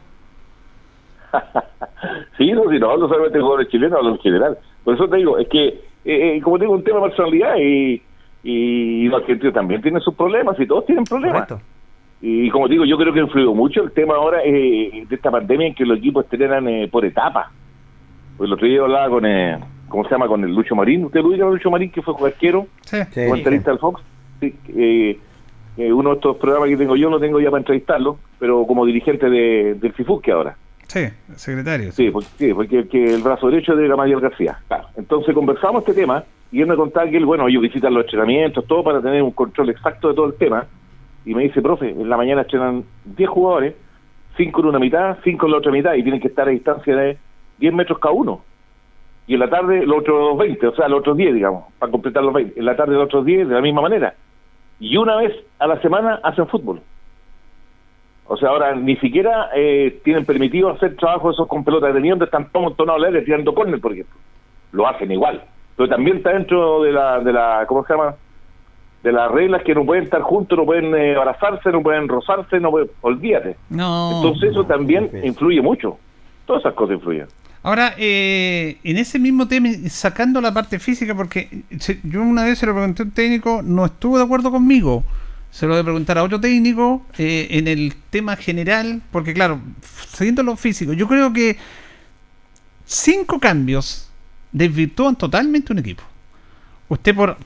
sí, 2.38 2.52
no, 2.52 2.70
si 2.70 2.80
no, 2.80 2.98
no 2.98 3.08
solamente 3.08 3.40
jugadores 3.40 3.70
chilenos, 3.70 3.98
hablo 3.98 4.12
en 4.12 4.20
general. 4.20 4.58
Por 4.84 4.96
eso 4.96 5.08
te 5.08 5.18
digo, 5.18 5.38
es 5.38 5.48
que, 5.50 5.68
eh, 5.68 5.82
eh 6.06 6.42
como 6.42 6.60
tengo 6.60 6.74
un 6.74 6.84
tema 6.84 7.00
de 7.00 7.08
personalidad 7.08 7.56
y 7.58 8.02
y 8.44 9.08
los 9.08 9.22
argentinos 9.22 9.54
también 9.54 9.82
tienen 9.82 10.02
sus 10.02 10.16
problemas 10.16 10.60
y 10.60 10.66
todos 10.66 10.86
tienen 10.86 11.04
problemas. 11.04 11.48
Y 12.22 12.50
como 12.50 12.68
digo, 12.68 12.86
yo 12.86 12.98
creo 12.98 13.14
que 13.14 13.20
ha 13.20 13.24
influido 13.24 13.54
mucho 13.54 13.84
el 13.84 13.92
tema 13.92 14.16
ahora 14.16 14.42
eh, 14.44 15.06
de 15.08 15.16
esta 15.16 15.32
pandemia 15.32 15.68
en 15.68 15.76
que 15.76 15.86
los 15.86 15.98
equipos 15.98 16.26
estrenan 16.26 16.68
eh, 16.68 16.88
por 16.92 17.04
etapas. 17.06 17.48
Pues 18.38 18.48
el 18.48 18.54
otro 18.54 18.68
día 18.68 18.82
hablaba 18.82 19.10
con, 19.10 19.26
eh, 19.26 19.60
¿cómo 19.92 20.04
se 20.06 20.12
llama? 20.12 20.28
Con 20.28 20.44
el 20.44 20.56
Lucho 20.56 20.76
Marín. 20.76 21.06
¿Usted 21.06 21.22
lo 21.22 21.28
ubica 21.28 21.46
Lucho 21.46 21.70
Marín, 21.70 21.92
que 21.92 22.02
fue 22.02 22.14
jugador 22.14 22.68
sí. 22.82 22.98
comentarista 23.28 23.72
del 23.72 23.80
Fox? 23.80 24.02
Sí, 24.40 24.56
eh, 24.76 25.20
uno 25.78 26.10
de 26.10 26.16
estos 26.16 26.38
programas 26.38 26.70
que 26.70 26.78
tengo 26.78 26.96
yo 26.96 27.10
lo 27.10 27.20
tengo 27.20 27.40
ya 27.40 27.50
para 27.50 27.62
entrevistarlo, 27.62 28.18
pero 28.40 28.66
como 28.66 28.86
dirigente 28.86 29.30
de, 29.30 29.76
del 29.76 29.94
FIFUSque 29.94 30.32
ahora. 30.32 30.56
Sí, 30.88 31.08
secretario. 31.36 31.92
Sí, 31.92 32.10
porque, 32.12 32.28
sí, 32.38 32.54
porque 32.54 32.86
el, 32.92 33.22
brazo 33.22 33.50
derecho 33.50 33.76
de 33.76 33.88
Gamaliel 33.88 34.20
García. 34.20 34.60
Claro. 34.68 34.88
Entonces 34.98 35.34
conversamos 35.34 35.88
este 35.88 36.02
tema 36.02 36.26
y 36.52 36.62
él 36.62 36.68
me 36.68 36.76
contaba 36.76 37.10
que 37.10 37.16
él, 37.16 37.26
bueno, 37.26 37.48
ellos 37.48 37.62
visitan 37.62 37.94
los 37.94 38.04
entrenamientos, 38.04 38.66
todo 38.68 38.84
para 38.84 39.02
tener 39.02 39.24
un 39.24 39.32
control 39.32 39.70
exacto 39.70 40.10
de 40.10 40.16
todo 40.16 40.26
el 40.26 40.34
tema. 40.34 40.66
Y 41.24 41.34
me 41.34 41.44
dice, 41.44 41.62
profe, 41.62 41.92
en 41.92 42.10
la 42.10 42.18
mañana 42.18 42.42
estrenan 42.42 42.84
10 43.06 43.30
jugadores, 43.30 43.76
5 44.36 44.62
en 44.62 44.68
una 44.68 44.80
mitad, 44.80 45.18
5 45.24 45.46
en 45.46 45.52
la 45.52 45.58
otra 45.60 45.72
mitad, 45.72 45.94
y 45.94 46.04
tienen 46.04 46.20
que 46.20 46.28
estar 46.28 46.48
a 46.48 46.52
distancia 46.52 46.96
de 46.96 47.18
10 47.60 47.74
metros 47.74 48.00
cada 48.00 48.14
uno. 48.14 48.42
Y 49.32 49.36
en 49.36 49.40
la 49.40 49.50
tarde 49.50 49.86
los 49.86 50.00
otros 50.00 50.38
20, 50.38 50.68
o 50.68 50.76
sea, 50.76 50.90
los 50.90 51.00
otros 51.00 51.16
10, 51.16 51.36
digamos, 51.36 51.64
para 51.80 51.90
completar 51.90 52.22
los 52.22 52.34
20. 52.34 52.60
En 52.60 52.66
la 52.66 52.76
tarde 52.76 52.96
los 52.96 53.06
otros 53.06 53.26
10 53.26 53.48
de 53.48 53.56
la 53.56 53.62
misma 53.62 53.82
manera. 53.82 54.14
Y 54.78 54.98
una 54.98 55.16
vez 55.16 55.34
a 55.58 55.68
la 55.68 55.80
semana 55.80 56.20
hacen 56.22 56.48
fútbol. 56.48 56.82
O 58.28 58.36
sea, 58.36 58.50
ahora 58.50 58.76
ni 58.76 58.98
siquiera 58.98 59.52
eh, 59.56 60.02
tienen 60.04 60.26
permitido 60.26 60.70
hacer 60.70 60.98
trabajo 60.98 61.32
esos 61.32 61.48
con 61.48 61.64
pelotas 61.64 61.94
de 61.94 62.10
donde 62.10 62.26
están 62.26 62.52
todos 62.52 62.76
tonados 62.76 63.06
aire 63.06 63.22
tirando 63.22 63.54
córner, 63.54 63.80
por 63.80 63.94
ejemplo. 63.94 64.18
Lo 64.74 64.86
hacen 64.86 65.10
igual 65.10 65.42
pero 65.78 65.88
también 65.88 66.18
está 66.18 66.34
dentro 66.34 66.84
de 66.84 66.92
la, 66.92 67.22
de 67.22 67.32
la 67.32 67.64
¿cómo 67.70 67.86
se 67.86 67.94
llama? 67.94 68.16
De 69.02 69.14
las 69.14 69.32
reglas 69.32 69.64
que 69.64 69.74
no 69.74 69.86
pueden 69.86 70.04
estar 70.04 70.22
juntos, 70.22 70.58
no 70.58 70.66
pueden 70.66 70.94
eh, 70.94 71.16
abrazarse, 71.16 71.72
no 71.72 71.82
pueden 71.82 72.10
rozarse, 72.10 72.60
no 72.60 72.70
pueden, 72.70 72.90
olvídate. 73.00 73.56
No. 73.70 74.18
Entonces 74.18 74.52
eso 74.52 74.66
también 74.66 75.10
influye 75.24 75.62
mucho. 75.62 75.98
Todas 76.46 76.64
esas 76.64 76.74
cosas 76.74 76.98
influyen. 76.98 77.28
Ahora, 77.64 77.94
eh, 77.98 78.78
en 78.84 78.98
ese 78.98 79.20
mismo 79.20 79.48
tema, 79.48 79.70
sacando 79.90 80.42
la 80.42 80.54
parte 80.54 80.80
física, 80.80 81.14
porque 81.14 81.64
yo 82.04 82.22
una 82.22 82.44
vez 82.44 82.58
se 82.58 82.66
lo 82.66 82.74
pregunté 82.74 83.04
a 83.04 83.06
un 83.06 83.12
técnico, 83.12 83.62
no 83.62 83.86
estuvo 83.86 84.18
de 84.18 84.24
acuerdo 84.24 84.52
conmigo. 84.52 85.04
Se 85.52 85.68
lo 85.68 85.74
voy 85.74 85.82
a 85.82 85.84
preguntar 85.84 86.18
a 86.18 86.24
otro 86.24 86.40
técnico 86.40 87.06
eh, 87.18 87.48
en 87.52 87.68
el 87.68 87.94
tema 88.10 88.36
general, 88.36 89.02
porque 89.12 89.34
claro, 89.34 89.62
siguiendo 90.12 90.42
lo 90.44 90.56
físico, 90.56 90.94
yo 90.94 91.08
creo 91.08 91.32
que 91.34 91.58
cinco 92.86 93.40
cambios 93.40 94.10
desvirtúan 94.52 95.16
totalmente 95.16 95.72
un 95.72 95.80
equipo. 95.80 96.04
Usted, 96.90 97.14
por, 97.14 97.38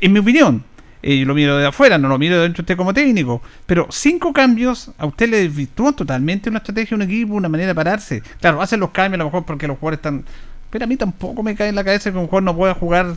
en 0.00 0.12
mi 0.12 0.18
opinión, 0.18 0.62
eh, 1.06 1.18
yo 1.18 1.26
lo 1.26 1.34
miro 1.34 1.58
de 1.58 1.66
afuera, 1.66 1.98
no 1.98 2.08
lo 2.08 2.16
miro 2.18 2.36
de 2.36 2.42
dentro 2.44 2.62
usted 2.62 2.78
como 2.78 2.94
técnico. 2.94 3.42
Pero 3.66 3.86
cinco 3.90 4.32
cambios 4.32 4.90
a 4.96 5.04
usted 5.04 5.28
le 5.28 5.42
desvirtúan 5.42 5.94
totalmente 5.94 6.48
una 6.48 6.58
estrategia, 6.58 6.94
un 6.94 7.02
equipo, 7.02 7.34
una 7.34 7.50
manera 7.50 7.68
de 7.68 7.74
pararse. 7.74 8.22
Claro, 8.40 8.62
hacen 8.62 8.80
los 8.80 8.88
cambios 8.88 9.16
a 9.16 9.18
lo 9.18 9.24
mejor 9.26 9.44
porque 9.44 9.68
los 9.68 9.78
jugadores 9.78 9.98
están. 9.98 10.24
Pero 10.70 10.84
a 10.84 10.88
mí 10.88 10.96
tampoco 10.96 11.42
me 11.42 11.54
cae 11.54 11.68
en 11.68 11.74
la 11.74 11.84
cabeza 11.84 12.10
que 12.10 12.16
un 12.16 12.24
jugador 12.24 12.44
no 12.44 12.56
pueda 12.56 12.72
jugar 12.72 13.16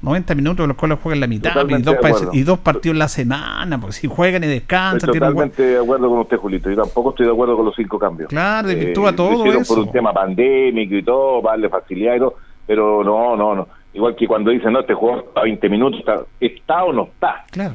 90 0.00 0.34
minutos, 0.36 0.68
los 0.68 0.76
cuales 0.76 0.98
juegan 1.02 1.18
la 1.18 1.26
mitad 1.26 1.50
y 1.68 1.82
dos, 1.82 2.28
y 2.32 2.42
dos, 2.44 2.58
partidos 2.60 2.94
en 2.94 2.98
la 3.00 3.08
semana, 3.08 3.80
porque 3.80 3.94
si 3.94 4.06
juegan 4.06 4.44
y 4.44 4.46
descansan. 4.46 5.10
Estoy 5.10 5.18
totalmente 5.18 5.62
de 5.62 5.78
acuerdo 5.78 6.08
con 6.08 6.20
usted, 6.20 6.36
Julito. 6.36 6.70
Yo 6.70 6.76
tampoco 6.76 7.10
estoy 7.10 7.26
de 7.26 7.32
acuerdo 7.32 7.56
con 7.56 7.66
los 7.66 7.74
cinco 7.74 7.98
cambios. 7.98 8.28
Claro, 8.28 8.68
desvirtúa 8.68 9.10
eh, 9.10 9.12
todo 9.14 9.44
eso. 9.44 9.74
Por 9.74 9.82
un 9.82 9.90
tema 9.90 10.12
pandémico 10.12 10.94
y 10.94 11.02
todo, 11.02 11.42
para 11.42 11.54
darle 11.54 11.68
facilidad 11.68 12.14
y 12.14 12.18
todo, 12.20 12.36
pero 12.64 13.02
no, 13.02 13.36
no, 13.36 13.56
no. 13.56 13.68
Igual 13.94 14.16
que 14.16 14.26
cuando 14.26 14.50
dicen, 14.50 14.72
no, 14.72 14.80
este 14.80 14.94
jugador 14.94 15.32
a 15.34 15.42
20 15.42 15.68
minutos, 15.68 16.00
está, 16.00 16.20
está 16.40 16.84
o 16.84 16.92
no 16.92 17.04
está. 17.04 17.44
Claro. 17.50 17.74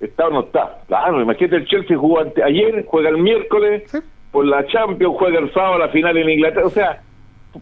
Está 0.00 0.26
o 0.26 0.30
no 0.30 0.40
está. 0.40 0.78
Claro, 0.86 1.20
imagínate, 1.22 1.56
el 1.56 1.66
Chelsea 1.66 1.96
jugó 1.96 2.20
ayer, 2.44 2.84
juega 2.86 3.08
el 3.08 3.18
miércoles, 3.18 3.84
por 4.30 4.44
la 4.44 4.66
Champions, 4.66 5.16
juega 5.18 5.38
el 5.38 5.52
sábado 5.52 5.78
la 5.78 5.88
final 5.88 6.16
en 6.16 6.30
Inglaterra. 6.30 6.66
O 6.66 6.70
sea, 6.70 7.02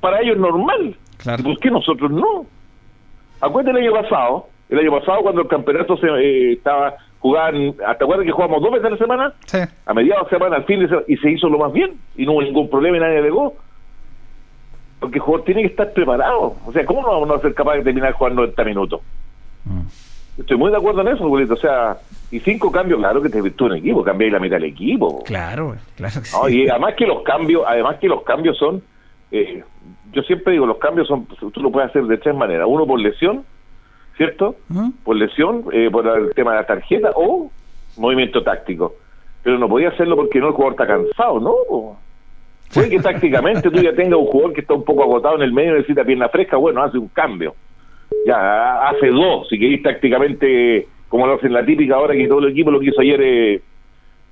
para 0.01 0.21
ellos 0.21 0.37
es 0.37 0.41
normal. 0.41 0.97
Claro. 1.19 1.45
¿Por 1.45 1.59
qué 1.59 1.71
nosotros 1.71 2.11
no? 2.11 2.47
Acuérdate 3.41 3.79
el 3.79 3.87
año 3.87 4.01
pasado, 4.03 4.49
el 4.69 4.79
año 4.79 4.99
pasado 4.99 5.21
cuando 5.23 5.43
el 5.43 5.49
campeonato 5.49 5.97
se 5.99 6.07
eh, 6.07 6.53
estaba 6.53 6.97
jugando, 7.19 7.75
¿te 7.75 8.05
acuerdas 8.05 8.25
que 8.25 8.33
jugamos 8.33 8.63
dos 8.63 8.73
veces 8.73 8.87
a 8.87 8.91
la 8.91 8.99
semana? 8.99 9.33
Sí. 9.47 9.59
A 9.85 9.95
mediados 9.95 10.31
de 10.31 10.37
semana, 10.37 10.57
al 10.57 10.65
fin 10.65 10.81
de 10.81 10.89
semana, 10.89 11.07
y 11.09 11.17
se 11.17 11.31
hizo 11.31 11.49
lo 11.49 11.59
más 11.59 11.73
bien, 11.73 11.99
y 12.17 12.25
no 12.25 12.33
hubo 12.33 12.43
ningún 12.43 12.71
problema 12.71 12.97
y 12.97 13.01
nadie 13.01 13.19
alegó. 13.19 13.55
Porque 15.01 15.19
el 15.19 15.23
jugador 15.23 15.45
tiene 15.45 15.63
que 15.63 15.69
estar 15.69 15.93
preparado. 15.93 16.55
O 16.65 16.73
sea, 16.73 16.85
¿cómo 16.87 17.03
no 17.03 17.21
vamos 17.21 17.39
a 17.39 17.43
ser 17.43 17.55
capaces 17.55 17.81
de 17.81 17.85
terminar 17.85 18.13
jugando 18.13 18.43
90 18.43 18.65
minutos? 18.65 19.01
Mm. 19.65 19.81
Estoy 20.39 20.57
muy 20.59 20.71
de 20.71 20.77
acuerdo 20.77 21.01
en 21.01 21.09
eso, 21.09 21.25
O 21.25 21.57
sea, 21.57 21.97
y 22.31 22.41
cinco 22.41 22.71
cambios, 22.71 22.99
claro 22.99 23.23
que 23.23 23.31
te 23.31 23.41
virtúa 23.41 23.69
un 23.69 23.77
equipo, 23.77 24.03
cambiáis 24.03 24.33
la 24.33 24.39
mitad 24.39 24.57
del 24.57 24.65
equipo. 24.65 25.23
Claro, 25.25 25.77
claro 25.97 26.21
que 26.21 26.53
Y 26.53 26.69
además 26.69 26.95
que 26.95 27.07
los 27.07 27.23
cambios, 27.23 27.65
además 27.67 27.97
que 27.99 28.09
los 28.09 28.23
cambios 28.23 28.59
son, 28.59 28.83
eh, 29.31 29.63
yo 30.13 30.23
siempre 30.23 30.53
digo, 30.53 30.67
los 30.67 30.77
cambios 30.77 31.09
son, 31.09 31.27
tú 31.27 31.63
lo 31.63 31.71
puedes 31.71 31.91
hacer 31.91 32.05
de 32.05 32.19
tres 32.19 32.35
maneras. 32.35 32.67
Uno 32.69 32.87
por 32.87 33.01
lesión, 33.01 33.45
¿cierto? 34.17 34.57
Por 35.05 35.17
lesión, 35.17 35.65
eh, 35.73 35.89
por 35.91 36.07
el 36.07 36.35
tema 36.35 36.53
de 36.53 36.59
la 36.59 36.67
tarjeta 36.67 37.13
o 37.15 37.51
movimiento 37.97 38.43
táctico. 38.43 38.95
Pero 39.43 39.59
no 39.59 39.69
podía 39.69 39.89
hacerlo 39.89 40.17
porque 40.17 40.39
no 40.39 40.49
el 40.49 40.53
jugador 40.53 40.73
está 40.73 40.87
cansado, 40.87 41.41
¿no? 41.41 41.97
Puede 42.73 42.91
que 42.91 42.99
tácticamente 42.99 43.71
tú 43.71 43.81
ya 43.81 43.95
tengas 43.95 44.19
un 44.19 44.27
jugador 44.27 44.53
que 44.53 44.61
está 44.61 44.75
un 44.75 44.85
poco 44.85 45.03
agotado 45.03 45.37
en 45.37 45.43
el 45.43 45.53
medio 45.53 45.71
y 45.71 45.75
necesita 45.75 46.05
pierna 46.05 46.29
fresca, 46.29 46.57
bueno, 46.57 46.83
hace 46.83 46.99
un 46.99 47.09
cambio. 47.09 47.55
Ya, 48.27 48.89
hace 48.89 49.09
dos, 49.09 49.49
si 49.49 49.59
queréis 49.59 49.83
tácticamente, 49.83 50.87
como 51.09 51.27
lo 51.27 51.35
hacen 51.35 51.53
la 51.53 51.65
típica 51.65 51.97
ahora 51.97 52.15
que 52.15 52.29
todo 52.29 52.41
el 52.41 52.53
equipo 52.53 52.71
lo 52.71 52.81
que 52.81 52.87
hizo 52.87 53.01
ayer 53.01 53.21
eh, 53.23 53.63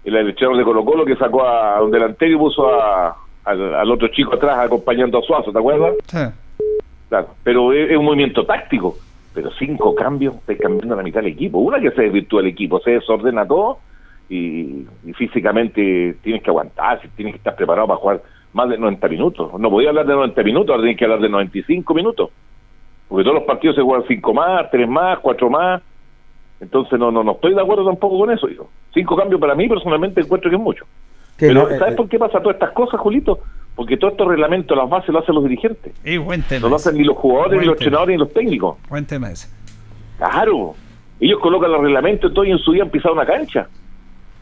el 0.05 0.17
entrenador 0.17 0.59
de 0.59 0.65
Colo 0.65 0.85
Colo 0.85 1.05
que 1.05 1.17
sacó 1.17 1.43
a 1.43 1.83
un 1.83 1.91
delantero 1.91 2.35
y 2.35 2.39
puso 2.39 2.69
a, 2.69 3.17
al, 3.45 3.91
otro 3.91 4.09
chico 4.09 4.35
atrás 4.35 4.59
acompañando 4.59 5.19
a 5.19 5.23
Suazo, 5.23 5.53
¿te 5.53 5.59
acuerdas? 5.59 5.95
Sí. 6.07 6.19
Claro, 7.09 7.29
pero 7.43 7.73
es, 7.73 7.97
un 7.97 8.05
movimiento 8.05 8.45
táctico. 8.45 8.97
Pero 9.35 9.51
cinco 9.59 9.95
cambios, 9.97 10.37
estás 10.37 10.59
cambiando 10.59 10.95
la 10.95 11.03
mitad 11.03 11.21
del 11.21 11.33
equipo. 11.33 11.59
Una 11.59 11.81
que 11.81 11.91
se 11.91 12.03
desvirtúa 12.03 12.41
el 12.41 12.47
equipo, 12.47 12.79
se 12.81 12.93
desordena 12.93 13.47
todo 13.47 13.79
y, 14.29 14.87
físicamente 15.17 16.17
tienes 16.23 16.43
que 16.43 16.51
aguantar, 16.51 17.01
tienes 17.17 17.35
que 17.35 17.39
estar 17.39 17.55
preparado 17.55 17.89
para 17.89 18.01
jugar 18.01 18.23
más 18.53 18.69
de 18.69 18.79
90 18.79 19.09
minutos. 19.09 19.59
No 19.59 19.71
podía 19.71 19.91
hablar 19.91 20.07
de 20.07 20.15
90 20.15 20.43
minutos, 20.43 20.71
ahora 20.71 20.83
tienes 20.83 20.99
que 20.99 21.05
hablar 21.05 21.21
de 21.21 21.29
95 21.29 21.95
minutos. 21.95 22.31
Porque 23.09 23.25
todos 23.25 23.37
los 23.37 23.45
partidos 23.45 23.77
se 23.77 23.83
juegan 23.83 24.07
cinco 24.09 24.33
más, 24.33 24.71
tres 24.71 24.89
más, 24.89 25.19
cuatro 25.19 25.51
más. 25.51 25.83
Entonces 26.61 26.99
no, 26.99 27.11
no, 27.11 27.23
no 27.23 27.33
estoy 27.33 27.55
de 27.55 27.61
acuerdo 27.61 27.85
tampoco 27.85 28.19
con 28.19 28.31
eso. 28.31 28.47
Digo. 28.47 28.71
Cinco 28.93 29.17
cambios 29.17 29.41
para 29.41 29.55
mí 29.55 29.69
personalmente 29.69 30.21
encuentro 30.21 30.51
que 30.51 30.57
es 30.57 30.63
mucho. 30.63 30.85
Pero, 31.37 31.69
¿sabes 31.79 31.95
eh, 31.95 31.97
por 31.97 32.09
qué 32.09 32.19
pasa 32.19 32.41
todas 32.41 32.55
estas 32.55 32.71
cosas, 32.71 33.01
Julito? 33.01 33.41
Porque 33.75 33.97
todos 33.97 34.13
estos 34.13 34.29
reglamentos, 34.29 34.77
las 34.77 34.89
bases, 34.89 35.09
lo 35.09 35.19
hacen 35.19 35.35
los 35.35 35.45
dirigentes. 35.45 35.93
no 36.61 36.69
lo 36.69 36.77
hacen 36.77 36.97
ni 36.97 37.03
los 37.03 37.17
jugadores, 37.17 37.61
ni 37.61 37.67
los 37.67 37.75
entrenadores, 37.75 38.15
ni 38.15 38.19
los 38.19 38.33
técnicos. 38.33 38.79
Buen 38.89 39.05
tema 39.05 39.31
ese. 39.31 39.49
Claro. 40.17 40.75
Ellos 41.21 41.41
colocan 41.41 41.73
los 41.73 41.81
reglamentos 41.81 42.33
todo 42.33 42.45
y 42.45 42.53
en 42.53 42.59
su 42.59 42.73
día 42.73 42.85
han 42.85 42.91
pisado 42.91 43.15
una 43.15 43.27
cancha. 43.27 43.69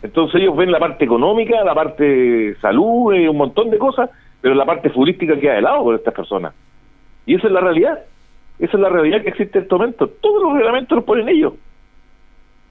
Entonces 0.03 0.41
ellos 0.41 0.57
ven 0.57 0.73
la 0.73 0.79
parte 0.79 1.05
económica, 1.05 1.63
la 1.65 1.75
parte 1.75 2.05
de 2.05 2.57
salud, 2.61 3.15
y 3.15 3.29
un 3.29 3.37
montón 3.37 3.71
de 3.71 3.79
cosas, 3.79 4.11
pero 4.41 4.55
la 4.55 4.65
parte 4.65 4.91
futbolística 4.91 5.39
queda 5.39 5.55
de 5.55 5.63
lado 5.63 5.85
con 5.85 5.95
estas 5.95 6.15
personas. 6.15 6.55
Y 7.27 7.37
esa 7.37 7.47
es 7.47 7.53
la 7.53 7.61
realidad. 7.61 8.01
Esa 8.59 8.77
es 8.77 8.81
la 8.81 8.89
realidad 8.89 9.23
que 9.23 9.29
existe 9.29 9.59
en 9.59 9.65
este 9.65 9.75
momento. 9.75 10.09
Todos 10.09 10.43
los 10.43 10.55
reglamentos 10.55 10.97
los 10.97 11.05
ponen 11.05 11.29
ellos. 11.29 11.55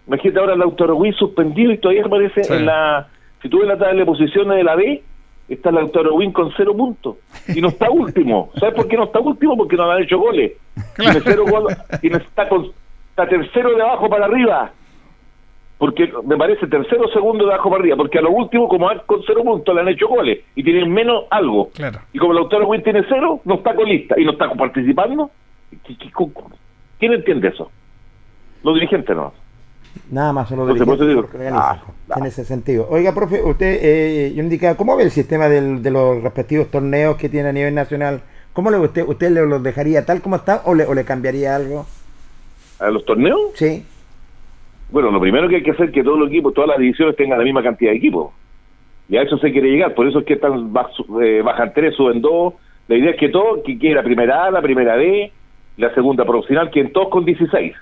Imagínate 0.08 0.40
ahora 0.40 0.54
el 0.54 0.62
Autoroguín 0.62 1.14
suspendido 1.14 1.72
y 1.72 1.78
todavía 1.78 2.06
aparece 2.06 2.42
en 2.54 2.66
la 2.66 3.08
si 3.42 3.50
tú 3.50 3.60
ves 3.60 3.68
la 3.68 3.78
tabla 3.78 4.00
de 4.00 4.06
posiciones 4.06 4.56
de 4.56 4.64
la 4.64 4.76
B, 4.76 5.02
está 5.50 5.70
el 5.70 5.76
Lautaro 5.76 6.16
Win 6.16 6.32
con 6.32 6.52
cero 6.56 6.76
puntos. 6.76 7.18
Y 7.48 7.62
no 7.62 7.70
está 7.70 7.90
último. 7.90 8.52
¿Sabes 8.60 8.76
por 8.76 8.88
qué 8.88 8.98
no 8.98 9.06
está 9.06 9.20
último? 9.20 9.58
Porque 9.58 9.76
no 9.76 9.90
han 9.90 10.04
hecho 10.04 10.20
goles. 10.20 10.54
Tiene 10.96 11.20
cero 11.24 11.46
goles. 11.50 11.78
Tiene, 12.00 12.18
está, 12.18 12.48
con, 12.48 12.72
está 13.10 13.28
tercero 13.28 13.76
de 13.76 13.82
abajo 13.82 14.10
para 14.10 14.26
arriba. 14.26 14.72
Porque 15.82 16.14
me 16.26 16.38
parece 16.38 16.68
tercero 16.68 17.08
segundo 17.08 17.48
de 17.48 17.54
abajo 17.56 17.72
para 17.72 17.82
arriba. 17.82 17.98
Porque 17.98 18.20
a 18.20 18.22
lo 18.22 18.30
último, 18.30 18.68
como 18.68 18.88
con 19.08 19.24
cero 19.26 19.42
puntos, 19.44 19.74
le 19.74 19.82
han 19.82 19.88
hecho 19.88 20.08
goles. 20.08 20.42
Y 20.54 20.64
tienen 20.64 20.94
menos 20.94 21.24
algo. 21.32 21.72
Claro. 21.74 22.02
Y 22.14 22.20
como 22.20 22.34
el 22.34 22.38
Lautaro 22.38 22.68
Win 22.68 22.84
tiene 22.84 23.04
cero, 23.10 23.42
no 23.46 23.56
está 23.56 23.74
con 23.74 23.90
lista. 23.90 24.14
Y 24.20 24.24
no 24.24 24.34
está 24.34 24.48
participando. 24.54 25.32
¿Quién 27.00 27.14
entiende 27.14 27.48
eso? 27.48 27.72
Los 28.62 28.76
dirigentes 28.76 29.16
no. 29.16 29.34
Nada 30.12 30.32
más, 30.34 30.50
solo 30.50 30.68
de 30.68 30.74
ah, 31.52 31.82
en 32.16 32.26
ese 32.28 32.46
sentido. 32.46 32.86
Oiga, 32.88 33.16
profe, 33.16 33.42
usted, 33.42 33.80
eh, 33.82 34.34
yo 34.36 34.44
indicaba, 34.44 34.78
¿cómo 34.78 34.96
ve 34.96 35.06
el 35.06 35.10
sistema 35.10 35.50
del, 35.50 35.82
de 35.82 35.90
los 35.90 36.22
respectivos 36.22 36.70
torneos 36.70 37.18
que 37.18 37.28
tiene 37.28 37.50
a 37.50 37.54
nivel 37.54 37.74
nacional? 37.74 38.22
¿Cómo 38.54 38.70
le 38.70 38.78
usted, 38.78 39.04
usted 39.08 39.32
le 39.32 39.48
los 39.48 39.64
dejaría 39.64 40.06
tal 40.06 40.22
como 40.22 40.36
está 40.36 40.62
o 40.66 40.76
le, 40.76 40.86
o 40.86 40.94
le 40.94 41.06
cambiaría 41.06 41.56
algo? 41.56 41.88
¿A 42.78 42.92
los 42.92 43.04
torneos? 43.04 43.40
Sí. 43.56 43.84
Bueno, 44.92 45.10
lo 45.10 45.20
primero 45.20 45.48
que 45.48 45.58
hay 45.58 45.64
que 45.64 45.72
hacer 45.72 45.88
es 45.88 45.92
que 45.94 46.04
todos 46.04 46.20
los 46.20 46.30
equipos, 46.30 46.54
todas 46.54 46.70
las 46.70 46.80
divisiones 46.80 47.16
tengan 47.16 47.40
la 47.40 47.46
misma 47.46 47.64
cantidad 47.64 47.92
de 47.92 47.98
equipos. 47.98 48.34
Y 49.08 49.18
a 49.18 49.24
eso 49.24 49.38
se 49.38 49.52
quiere 49.52 49.70
llegar, 49.70 49.94
por 49.94 50.08
eso 50.08 50.20
es 50.20 50.26
que 50.26 50.34
están 50.34 50.72
eh, 51.22 51.42
bajan 51.42 51.74
tres, 51.74 51.96
suben 51.96 52.22
dos. 52.22 52.54
La 52.88 52.96
idea 52.96 53.12
es 53.12 53.18
que 53.18 53.30
todo, 53.30 53.64
que 53.64 53.78
quiera 53.78 54.02
la 54.02 54.04
primera 54.04 54.46
A, 54.46 54.52
la 54.52 54.62
primera 54.62 54.96
B, 54.96 55.32
la 55.78 55.94
segunda 55.94 56.26
profesional, 56.26 56.70
que 56.70 56.82
en 56.82 56.92
todos 56.92 57.10
con 57.10 57.26
16. 57.26 57.74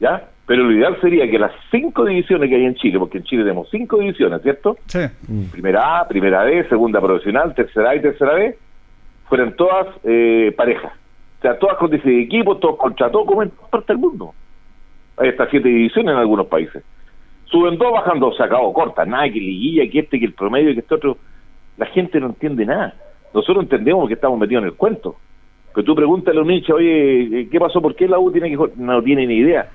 ¿Ya? 0.00 0.28
Pero 0.46 0.64
lo 0.64 0.72
ideal 0.72 0.98
sería 1.00 1.30
que 1.30 1.38
las 1.38 1.52
cinco 1.70 2.04
divisiones 2.04 2.48
que 2.48 2.56
hay 2.56 2.64
en 2.64 2.74
Chile, 2.74 2.98
porque 2.98 3.18
en 3.18 3.24
Chile 3.24 3.42
tenemos 3.42 3.68
cinco 3.70 3.98
divisiones, 3.98 4.42
¿cierto? 4.42 4.76
Sí. 4.86 5.00
Mm. 5.28 5.44
Primera 5.46 6.00
A, 6.00 6.08
primera 6.08 6.44
B, 6.44 6.68
segunda 6.68 7.00
profesional, 7.00 7.54
tercera 7.54 7.90
A 7.90 7.96
y 7.96 8.02
tercera 8.02 8.34
B, 8.34 8.56
fueran 9.28 9.56
todas 9.56 9.86
eh, 10.04 10.52
parejas. 10.56 10.92
O 11.38 11.42
sea, 11.42 11.58
todas 11.58 11.76
con 11.78 11.90
16 11.90 12.26
equipos, 12.26 12.60
todos 12.60 12.76
contra 12.76 13.10
todos, 13.10 13.26
como 13.26 13.42
en 13.42 13.50
parte 13.70 13.92
del 13.92 13.98
mundo. 13.98 14.34
Hay 15.16 15.28
hasta 15.28 15.48
siete 15.50 15.68
divisiones 15.68 16.12
en 16.12 16.18
algunos 16.18 16.46
países. 16.46 16.82
Suben 17.44 17.78
dos, 17.78 17.92
bajan 17.92 18.18
dos, 18.18 18.36
se 18.36 18.42
acabó, 18.42 18.72
corta. 18.72 19.04
Nada, 19.04 19.24
que 19.24 19.40
liguilla, 19.40 19.90
que 19.90 20.00
este, 20.00 20.18
que 20.18 20.26
el 20.26 20.32
promedio, 20.32 20.72
que 20.74 20.80
este 20.80 20.94
otro. 20.94 21.16
La 21.76 21.86
gente 21.86 22.20
no 22.20 22.26
entiende 22.26 22.64
nada. 22.66 22.94
Nosotros 23.32 23.64
entendemos 23.64 24.06
que 24.08 24.14
estamos 24.14 24.38
metidos 24.38 24.62
en 24.62 24.68
el 24.68 24.74
cuento. 24.74 25.16
Que 25.74 25.82
tú 25.82 25.94
pregúntale 25.94 26.38
a 26.38 26.42
un 26.42 26.50
hincha, 26.50 26.74
oye, 26.74 27.48
¿qué 27.50 27.58
pasó? 27.58 27.82
¿Por 27.82 27.96
qué 27.96 28.06
la 28.06 28.18
U 28.18 28.30
tiene 28.30 28.48
que 28.50 28.56
No 28.76 29.02
tiene 29.02 29.26
ni 29.26 29.34
idea 29.36 29.68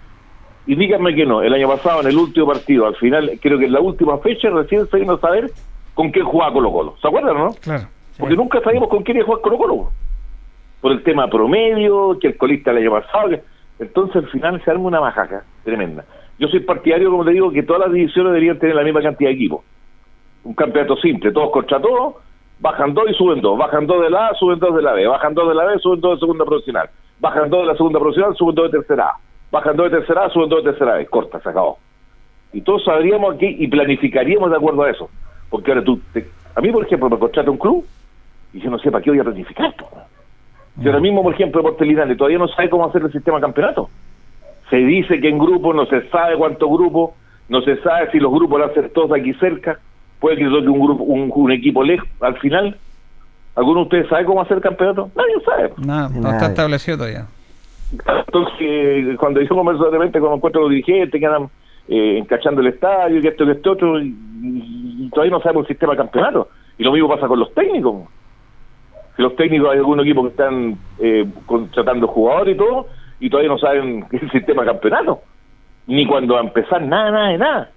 y 0.70 0.76
díganme 0.76 1.16
que 1.16 1.26
no, 1.26 1.42
el 1.42 1.52
año 1.52 1.68
pasado 1.68 2.02
en 2.02 2.10
el 2.10 2.16
último 2.16 2.46
partido, 2.46 2.86
al 2.86 2.96
final, 2.96 3.40
creo 3.42 3.58
que 3.58 3.66
en 3.66 3.74
la 3.74 3.80
última 3.80 4.20
fecha 4.20 4.52
recién 4.52 4.86
salimos 4.86 5.18
a 5.18 5.28
saber 5.28 5.50
con 5.96 6.12
quién 6.12 6.24
jugaba 6.24 6.54
Colo 6.54 6.72
Colo. 6.72 6.96
¿Se 7.02 7.08
acuerdan, 7.08 7.38
no? 7.38 7.54
Claro. 7.60 7.88
Porque 8.20 8.36
nunca 8.36 8.62
sabíamos 8.62 8.88
con 8.88 9.02
quién 9.02 9.18
iba 9.18 9.24
a 9.24 9.26
jugar 9.26 9.42
Colo 9.42 9.58
Colo. 9.58 9.92
Por 10.80 10.92
el 10.92 11.02
tema 11.02 11.28
promedio, 11.28 12.20
que 12.20 12.28
el 12.28 12.38
colista 12.38 12.70
el 12.70 12.78
año 12.78 12.92
pasado. 12.92 13.30
Entonces 13.80 14.18
al 14.18 14.28
final 14.30 14.62
se 14.64 14.72
arma 14.72 14.86
una 14.86 15.02
majaca 15.02 15.44
tremenda. 15.64 16.06
Yo 16.38 16.48
soy 16.48 16.62
partidario, 16.62 17.10
como 17.10 17.26
te 17.26 17.32
digo, 17.32 17.52
que 17.52 17.64
todas 17.64 17.82
las 17.84 17.92
divisiones 17.92 18.32
deberían 18.32 18.60
tener 18.60 18.76
la 18.76 18.84
misma 18.84 19.02
cantidad 19.02 19.30
de 19.30 19.36
equipos. 19.36 19.64
Un 20.44 20.54
campeonato 20.54 20.96
simple, 20.98 21.32
todos 21.32 21.52
contra 21.52 21.82
todos, 21.82 22.16
bajan 22.60 22.94
dos 22.94 23.06
y 23.10 23.14
suben 23.14 23.42
dos. 23.42 23.58
Bajan 23.58 23.88
dos 23.88 24.02
de 24.02 24.10
la 24.10 24.28
A, 24.28 24.34
suben 24.36 24.60
dos 24.60 24.76
de 24.76 24.82
la 24.82 24.94
B. 24.94 25.08
Bajan 25.08 25.34
dos 25.34 25.50
de 25.50 25.56
la 25.56 25.66
B, 25.66 25.80
suben 25.80 26.02
dos 26.02 26.16
de 26.16 26.20
segunda 26.20 26.46
profesional. 26.46 26.90
Bajan 27.20 27.50
dos 27.50 27.62
de 27.62 27.66
la 27.68 27.76
segunda 27.76 28.00
profesional, 28.00 28.36
suben 28.36 28.56
dos 28.56 28.72
de 28.72 28.78
tercera 28.78 29.08
A 29.08 29.30
bajan 29.52 29.76
dos 29.76 29.92
de 29.92 29.98
tercera 29.98 30.30
suben 30.30 30.50
dos 30.50 30.64
de 30.64 30.72
tercera 30.72 30.96
vez, 30.96 31.10
corta, 31.10 31.40
se 31.40 31.50
acabó. 31.50 31.78
Y 32.54 32.62
todos 32.62 32.84
sabríamos 32.84 33.36
aquí 33.36 33.56
y 33.60 33.68
planificaríamos 33.68 34.50
de 34.50 34.58
acuerdo 34.58 34.84
a 34.84 34.90
eso. 34.90 35.10
Porque 35.50 35.72
ahora 35.72 35.84
tú, 35.84 36.00
a 36.56 36.62
mí 36.62 36.72
por 36.72 36.86
ejemplo, 36.86 37.10
me 37.10 37.20
contrata 37.20 37.50
un 37.50 37.58
club 37.58 37.86
y 38.54 38.60
yo 38.60 38.70
no 38.70 38.80
sé 38.80 38.92
para 38.92 39.04
qué 39.04 39.12
voy 39.12 39.20
a 39.20 39.24
planificar. 39.24 39.74
Si 40.82 40.88
ahora 40.88 41.00
mismo, 41.00 41.24
por 41.24 41.34
ejemplo, 41.34 41.62
Portelinale 41.62 42.16
todavía 42.16 42.38
no 42.38 42.48
sabe 42.48 42.70
cómo 42.70 42.86
hacer 42.86 43.02
el 43.02 43.12
sistema 43.12 43.42
campeonato. 43.42 43.90
Se 44.70 44.78
dice 44.78 45.20
que 45.20 45.30
en 45.30 45.40
grupo 45.40 45.74
no 45.74 45.86
se 45.88 46.08
sabe 46.10 46.38
cuántos 46.38 46.70
grupos, 46.70 47.12
no 47.50 47.62
se 47.62 47.78
sabe 47.82 48.12
si 48.12 48.20
los 48.20 48.32
grupos 48.32 48.60
van 48.60 48.70
a 48.70 48.74
ser 48.74 48.90
todos 48.92 49.12
aquí 49.12 49.34
cerca, 49.34 49.80
puede 50.20 50.38
que 50.38 50.46
toque 50.46 50.68
un 50.68 50.80
grupo, 50.80 51.04
un, 51.04 51.52
equipo 51.52 51.84
lejos 51.84 52.08
al 52.22 52.38
final. 52.38 52.78
¿Alguno 53.56 53.80
de 53.80 53.84
ustedes 53.84 54.10
sabe 54.10 54.26
cómo 54.26 54.42
hacer 54.42 54.58
el 54.58 54.64
campeonato? 54.64 55.10
Nadie 55.16 55.34
sabe. 55.44 55.74
no 56.22 56.32
está 56.32 56.48
establecido 56.48 56.98
todavía. 56.98 57.26
Entonces, 57.92 59.18
cuando 59.18 59.42
yo 59.42 59.50
converso 59.50 59.86
de 59.86 59.98
repente 59.98 60.20
con 60.20 60.34
encuentro 60.34 60.62
los 60.62 60.70
dirigentes 60.70 61.20
que 61.20 61.26
andan 61.26 61.50
eh, 61.88 62.20
encachando 62.20 62.62
el 62.62 62.68
estadio, 62.68 63.20
y 63.20 63.28
esto 63.28 63.44
y 63.46 63.52
esto 63.52 63.72
otro, 63.72 64.00
y, 64.00 65.10
todavía 65.12 65.32
no 65.32 65.42
sabemos 65.42 65.64
el 65.64 65.70
sistema 65.70 65.94
de 65.94 65.98
campeonato. 65.98 66.50
Y 66.78 66.84
lo 66.84 66.92
mismo 66.92 67.10
pasa 67.10 67.28
con 67.28 67.40
los 67.40 67.54
técnicos. 67.54 68.04
Los 69.20 69.36
técnicos 69.36 69.70
hay 69.70 69.80
algunos 69.80 70.06
equipos 70.06 70.28
que 70.28 70.30
están 70.30 70.78
eh, 70.98 71.26
contratando 71.46 72.08
jugadores 72.08 72.56
y 72.56 72.58
todo, 72.58 72.88
y 73.20 73.30
todavía 73.30 73.52
no 73.52 73.58
saben 73.58 74.06
el 74.14 74.32
sistema 74.32 74.64
campeonato. 74.64 75.20
Ni 75.88 76.08
cuando 76.08 76.36
va 76.36 76.40
a 76.40 76.44
empezar 76.44 76.82
nada, 76.82 77.12
nada 77.12 77.28
de 77.28 77.38
nada. 77.38 77.72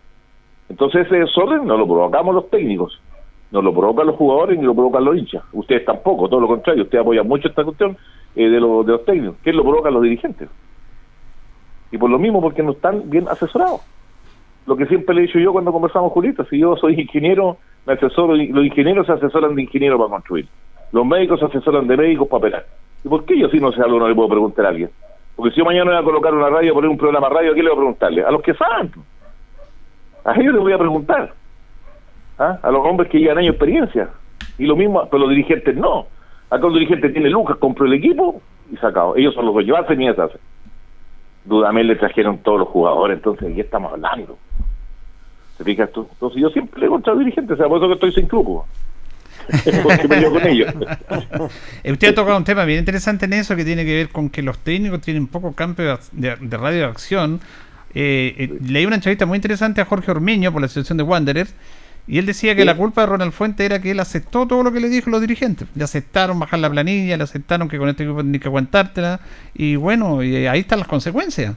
Entonces 0.68 1.04
ese 1.04 1.16
desorden 1.16 1.66
no 1.66 1.76
lo 1.76 1.84
provocamos 1.84 2.32
los 2.32 2.48
técnicos, 2.48 3.00
no 3.50 3.60
lo 3.60 3.74
provocan 3.74 4.06
los 4.06 4.14
jugadores 4.14 4.56
ni 4.56 4.64
lo 4.64 4.72
provocan 4.72 5.04
los 5.04 5.16
hinchas. 5.16 5.42
Ustedes 5.52 5.84
tampoco, 5.84 6.28
todo 6.28 6.38
lo 6.38 6.46
contrario, 6.46 6.84
ustedes 6.84 7.02
apoyan 7.02 7.26
mucho 7.26 7.48
esta 7.48 7.64
cuestión 7.64 7.96
eh, 8.36 8.48
de, 8.48 8.60
los, 8.60 8.86
de 8.86 8.92
los 8.92 9.04
técnicos. 9.04 9.36
¿Qué 9.42 9.52
lo 9.52 9.64
provocan 9.64 9.94
los 9.94 10.02
dirigentes? 10.04 10.48
Y 11.90 11.98
por 11.98 12.08
lo 12.08 12.20
mismo, 12.20 12.40
porque 12.40 12.62
no 12.62 12.70
están 12.70 13.10
bien 13.10 13.26
asesorados. 13.28 13.80
Lo 14.64 14.76
que 14.76 14.86
siempre 14.86 15.12
le 15.12 15.22
he 15.22 15.26
dicho 15.26 15.40
yo 15.40 15.52
cuando 15.52 15.72
conversamos, 15.72 16.12
Julito, 16.12 16.44
si 16.44 16.60
yo 16.60 16.76
soy 16.76 17.00
ingeniero, 17.00 17.56
me 17.84 17.94
asesoro, 17.94 18.36
los 18.36 18.64
ingenieros 18.64 19.06
se 19.06 19.12
asesoran 19.12 19.56
de 19.56 19.62
ingenieros 19.62 19.98
para 19.98 20.10
construir. 20.10 20.46
Los 20.92 21.06
médicos 21.06 21.40
se 21.40 21.46
asesoran 21.46 21.86
de 21.86 21.96
médicos 21.96 22.28
para 22.28 22.38
operar. 22.38 22.66
¿Y 23.04 23.08
por 23.08 23.24
qué 23.24 23.38
yo 23.38 23.48
si 23.48 23.58
no 23.58 23.72
sé 23.72 23.82
algo 23.82 23.98
no 23.98 24.08
le 24.08 24.14
puedo 24.14 24.28
preguntar 24.28 24.66
a 24.66 24.68
alguien? 24.68 24.90
Porque 25.34 25.52
si 25.52 25.58
yo 25.58 25.64
mañana 25.64 25.92
voy 25.92 26.00
a 26.00 26.04
colocar 26.04 26.34
una 26.34 26.50
radio, 26.50 26.74
poner 26.74 26.90
un 26.90 26.98
programa 26.98 27.28
radio, 27.28 27.50
¿a 27.50 27.54
quién 27.54 27.64
le 27.64 27.70
voy 27.70 27.78
a 27.78 27.80
preguntarle? 27.80 28.24
A 28.24 28.30
los 28.30 28.42
que 28.42 28.54
saben. 28.54 28.92
A 30.24 30.34
ellos 30.34 30.54
les 30.54 30.62
voy 30.62 30.72
a 30.72 30.78
preguntar. 30.78 31.32
¿Ah? 32.38 32.58
A 32.62 32.70
los 32.70 32.86
hombres 32.86 33.10
que 33.10 33.18
llevan 33.18 33.38
años 33.38 33.52
de 33.52 33.56
experiencia. 33.56 34.10
Y 34.58 34.66
lo 34.66 34.76
mismo, 34.76 35.08
pero 35.10 35.20
los 35.20 35.30
dirigentes 35.30 35.74
no. 35.74 36.06
Acá 36.50 36.66
un 36.66 36.74
dirigente 36.74 37.08
tiene 37.08 37.30
Lucas, 37.30 37.56
compró 37.56 37.86
el 37.86 37.94
equipo 37.94 38.42
y 38.70 38.76
sacado. 38.76 39.16
Ellos 39.16 39.34
son 39.34 39.46
los 39.46 39.64
que 39.64 39.72
hacen 39.74 40.02
y 40.02 40.06
deshacen. 40.06 40.40
Dudamel 41.44 41.88
le 41.88 41.96
trajeron 41.96 42.38
todos 42.38 42.60
los 42.60 42.68
jugadores, 42.68 43.16
entonces 43.16 43.48
¿de 43.48 43.54
qué 43.54 43.60
estamos 43.62 43.92
hablando? 43.92 44.38
¿Te 45.58 45.64
fijas 45.64 45.90
tú? 45.92 46.06
Entonces 46.12 46.40
yo 46.40 46.50
siempre 46.50 46.82
le 46.82 46.88
los 46.88 47.18
dirigentes, 47.18 47.54
o 47.54 47.56
sea, 47.56 47.68
por 47.68 47.78
eso 47.78 47.88
que 47.88 47.94
estoy 47.94 48.12
sin 48.12 48.26
club. 48.26 48.62
Porque 49.82 50.08
me 50.08 50.24
con 50.24 50.46
ellos. 50.46 50.72
Usted 51.84 52.08
ha 52.08 52.14
tocado 52.14 52.36
un 52.36 52.44
tema 52.44 52.64
bien 52.64 52.78
interesante 52.78 53.26
en 53.26 53.32
eso 53.34 53.56
que 53.56 53.64
tiene 53.64 53.84
que 53.84 53.94
ver 53.94 54.08
con 54.08 54.30
que 54.30 54.42
los 54.42 54.58
técnicos 54.58 55.00
tienen 55.00 55.26
poco 55.26 55.52
campo 55.52 55.82
de, 55.82 56.36
de 56.40 56.56
radio 56.56 56.78
de 56.78 56.84
acción 56.84 57.40
eh, 57.94 58.34
eh, 58.38 58.58
leí 58.66 58.86
una 58.86 58.96
entrevista 58.96 59.26
muy 59.26 59.36
interesante 59.36 59.80
a 59.80 59.84
Jorge 59.84 60.10
Ormeño 60.10 60.50
por 60.50 60.62
la 60.62 60.66
asociación 60.66 60.96
de 60.96 61.04
Wanderers 61.04 61.54
y 62.06 62.18
él 62.18 62.26
decía 62.26 62.56
que 62.56 62.64
la 62.64 62.76
culpa 62.76 63.02
de 63.02 63.06
Ronald 63.06 63.32
Fuente 63.32 63.64
era 63.64 63.80
que 63.80 63.92
él 63.92 64.00
aceptó 64.00 64.46
todo 64.46 64.64
lo 64.64 64.72
que 64.72 64.80
le 64.80 64.88
dijo 64.88 65.08
los 65.08 65.20
dirigentes. 65.20 65.68
Le 65.76 65.84
aceptaron 65.84 66.36
bajar 66.38 66.58
la 66.58 66.68
planilla, 66.68 67.16
le 67.16 67.22
aceptaron 67.22 67.68
que 67.68 67.78
con 67.78 67.88
este 67.88 68.02
equipo 68.02 68.18
tenía 68.22 68.40
que 68.40 68.48
aguantártela 68.48 69.20
y 69.54 69.76
bueno, 69.76 70.22
y 70.22 70.46
ahí 70.46 70.60
están 70.60 70.80
las 70.80 70.88
consecuencias. 70.88 71.54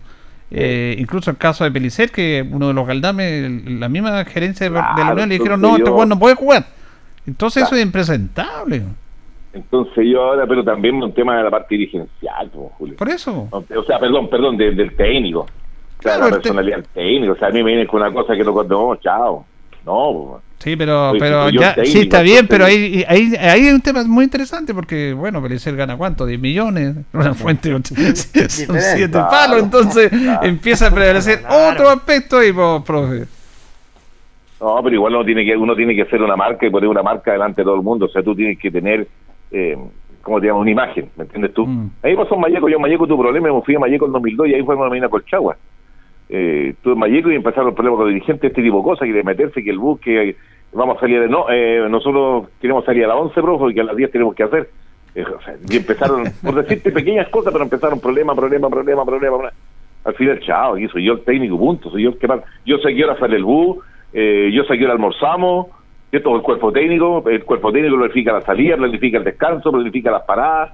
Eh, 0.51 0.95
incluso 0.99 1.31
el 1.31 1.37
caso 1.37 1.63
de 1.63 1.71
Pelicer, 1.71 2.11
que 2.11 2.47
uno 2.47 2.67
de 2.67 2.75
los 2.75 2.85
Galdames, 2.85 3.63
la 3.65 3.89
misma 3.89 4.23
gerencia 4.25 4.69
de, 4.69 4.75
la 4.75 5.11
Unión 5.13 5.29
le 5.29 5.35
dijeron, 5.35 5.59
no, 5.59 5.77
este 5.77 5.89
jugador 5.89 6.09
no 6.09 6.19
puede 6.19 6.35
jugar. 6.35 6.67
Entonces 7.27 7.63
eso 7.63 7.75
es 7.75 7.81
impresentable. 7.81 8.83
Entonces 9.53 10.05
yo 10.05 10.21
ahora, 10.21 10.45
pero 10.45 10.63
también 10.63 11.01
un 11.01 11.13
tema 11.13 11.38
de 11.38 11.43
la 11.43 11.49
parte 11.49 11.75
dirigencial, 11.75 12.51
Julio. 12.77 12.95
Por 12.97 13.09
eso. 13.09 13.47
O 13.51 13.83
sea, 13.85 13.99
perdón, 13.99 14.29
perdón, 14.29 14.57
del 14.57 14.95
técnico 14.95 15.45
la 16.05 16.29
personalidad 16.29 16.83
técnica. 16.93 17.33
O 17.33 17.38
sea, 17.38 17.47
a 17.47 17.51
mí 17.51 17.63
me 17.63 17.71
viene 17.71 17.88
con 17.88 18.01
una 18.01 18.11
cosa 18.11 18.35
que 18.35 18.43
no, 18.43 18.63
no 18.63 18.95
chao. 18.97 19.45
No, 19.85 20.41
Sí, 20.57 20.75
pero, 20.77 21.13
pero 21.19 21.49
ya, 21.49 21.75
sí 21.83 21.99
está 21.99 22.21
bien, 22.21 22.47
pero 22.47 22.65
ahí, 22.65 23.05
ahí, 23.07 23.33
ahí 23.38 23.67
hay 23.67 23.69
un 23.69 23.81
tema 23.81 24.03
muy 24.05 24.23
interesante 24.23 24.73
porque, 24.73 25.13
bueno, 25.13 25.41
Pelicer 25.43 25.75
gana 25.75 25.95
cuánto, 25.97 26.25
10 26.25 26.39
millones, 26.39 26.95
una 27.13 27.33
fuente 27.35 27.69
son 27.83 27.83
7 27.83 29.09
palos, 29.11 29.61
entonces 29.61 30.11
empieza 30.41 30.88
a 30.88 30.91
prevalecer 30.91 31.43
otro 31.47 31.89
aspecto 31.89 32.38
ahí, 32.38 32.51
profe. 32.51 33.25
No, 34.59 34.79
pero 34.83 34.95
igual 34.95 35.15
uno 35.15 35.25
tiene 35.25 35.45
que 35.45 35.57
uno 35.57 35.75
tiene 35.75 35.95
que 35.95 36.05
ser 36.05 36.21
una 36.21 36.35
marca 36.35 36.65
y 36.65 36.69
poner 36.69 36.89
una 36.89 37.03
marca 37.03 37.33
delante 37.33 37.61
de 37.61 37.65
todo 37.65 37.75
el 37.75 37.81
mundo, 37.81 38.05
o 38.05 38.09
sea, 38.09 38.23
tú 38.23 38.35
tienes 38.35 38.57
que 38.57 38.71
tener, 38.71 39.07
eh, 39.51 39.77
como 40.21 40.39
digamos, 40.39 40.61
una 40.61 40.71
imagen, 40.71 41.09
¿me 41.17 41.23
entiendes 41.23 41.53
tú? 41.53 41.65
Mm. 41.65 41.91
Ahí 42.03 42.15
pasó 42.15 42.35
en 42.35 42.41
Mayeco, 42.41 42.69
yo 42.69 42.77
en 42.77 42.81
Mayeco 42.81 43.07
tuve 43.07 43.23
problemas, 43.23 43.53
me 43.53 43.61
fui 43.61 43.75
a 43.75 43.79
Mayeco 43.79 44.05
en 44.05 44.13
2002 44.13 44.47
y 44.47 44.53
ahí 44.53 44.63
fue 44.63 44.75
una 44.75 44.89
mina 44.89 45.09
Colchagua 45.09 45.57
eh, 46.29 46.73
tuve 46.81 46.93
en 46.93 46.99
Mayeco 46.99 47.31
y 47.31 47.35
empezaron 47.35 47.67
los 47.67 47.75
problemas 47.75 47.97
con 47.97 48.07
los 48.07 48.13
dirigentes, 48.13 48.49
este 48.49 48.63
tipo 48.63 48.77
de 48.77 48.83
cosas, 48.83 49.05
que 49.05 49.13
de 49.13 49.23
meterse, 49.23 49.63
que 49.63 49.69
el 49.69 49.77
bus, 49.77 49.99
que 49.99 50.35
vamos 50.73 50.97
a 50.97 50.99
salir 50.99 51.21
de... 51.21 51.27
No, 51.27 51.45
eh, 51.49 51.87
nosotros 51.89 52.49
queremos 52.59 52.83
salir 52.85 53.05
a 53.05 53.09
las 53.09 53.17
11, 53.17 53.41
profe, 53.41 53.71
y 53.71 53.73
que 53.73 53.81
a 53.81 53.85
las 53.85 53.95
10 53.95 54.11
tenemos 54.11 54.35
que 54.35 54.43
hacer. 54.43 54.69
Eh, 55.13 55.23
y 55.69 55.77
empezaron, 55.77 56.23
por 56.43 56.55
decirte 56.55 56.91
pequeñas 56.91 57.29
cosas, 57.29 57.53
pero 57.53 57.63
empezaron 57.63 57.99
problema, 57.99 58.35
problema, 58.35 58.69
problema, 58.69 59.05
problema. 59.05 59.51
Al 60.03 60.13
final, 60.13 60.39
chao, 60.41 60.77
y 60.77 60.87
soy 60.89 61.05
yo 61.05 61.13
el 61.13 61.21
técnico, 61.21 61.57
punto, 61.57 61.89
soy 61.89 62.03
yo 62.03 62.09
el 62.09 62.17
que 62.17 62.27
más. 62.27 62.41
Yo 62.65 62.77
sé 62.79 62.93
que 62.93 63.03
ahora 63.03 63.17
sale 63.19 63.37
el 63.37 63.43
bus, 63.43 63.77
eh, 64.17 64.49
yo 64.54 64.63
sé 64.63 64.78
que 64.78 64.86
almorzamos, 64.86 65.67
todo 66.19 66.38
el 66.38 66.41
cuerpo 66.41 66.71
técnico, 66.71 67.21
el 67.28 67.43
cuerpo 67.43 67.71
técnico 67.71 67.97
planifica 67.97 68.32
la 68.32 68.41
salida, 68.41 68.78
planifica 68.78 69.17
el 69.17 69.25
descanso, 69.25 69.71
planifica 69.71 70.12
las 70.12 70.23
paradas. 70.23 70.71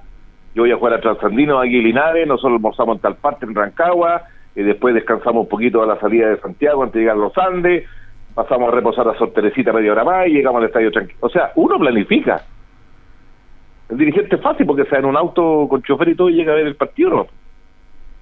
Yo 0.54 0.62
voy 0.62 0.70
a 0.70 0.76
jugar 0.76 0.94
a 0.94 1.00
Transandino, 1.00 1.58
aquí 1.58 1.78
en 1.78 1.84
Linares, 1.84 2.26
nosotros 2.26 2.54
almorzamos 2.54 2.96
en 2.96 3.02
tal 3.02 3.16
parte, 3.16 3.46
en 3.46 3.54
Rancagua, 3.54 4.22
y 4.54 4.62
después 4.62 4.94
descansamos 4.94 5.44
un 5.44 5.48
poquito 5.48 5.82
a 5.82 5.86
la 5.86 5.98
salida 5.98 6.28
de 6.28 6.38
Santiago 6.38 6.82
antes 6.82 6.94
de 6.94 7.00
llegar 7.00 7.16
a 7.16 7.18
los 7.18 7.36
Andes, 7.36 7.88
pasamos 8.34 8.68
a 8.68 8.76
reposar 8.76 9.08
a 9.08 9.18
Sor 9.18 9.32
Teresita 9.32 9.72
media 9.72 9.92
hora 9.92 10.04
más 10.04 10.28
y 10.28 10.34
llegamos 10.34 10.60
al 10.60 10.68
estadio 10.68 10.90
tranquilo. 10.90 11.18
O 11.20 11.28
sea, 11.28 11.52
uno 11.56 11.78
planifica. 11.78 12.42
El 13.88 13.98
dirigente 13.98 14.36
es 14.36 14.42
fácil 14.42 14.66
porque 14.66 14.82
está 14.82 14.98
en 14.98 15.06
un 15.06 15.16
auto 15.16 15.66
con 15.68 15.82
chofer 15.82 16.10
y 16.10 16.14
todo 16.14 16.30
y 16.30 16.34
llega 16.34 16.52
a 16.52 16.56
ver 16.56 16.66
el 16.66 16.76
partido, 16.76 17.10
¿no? 17.10 17.26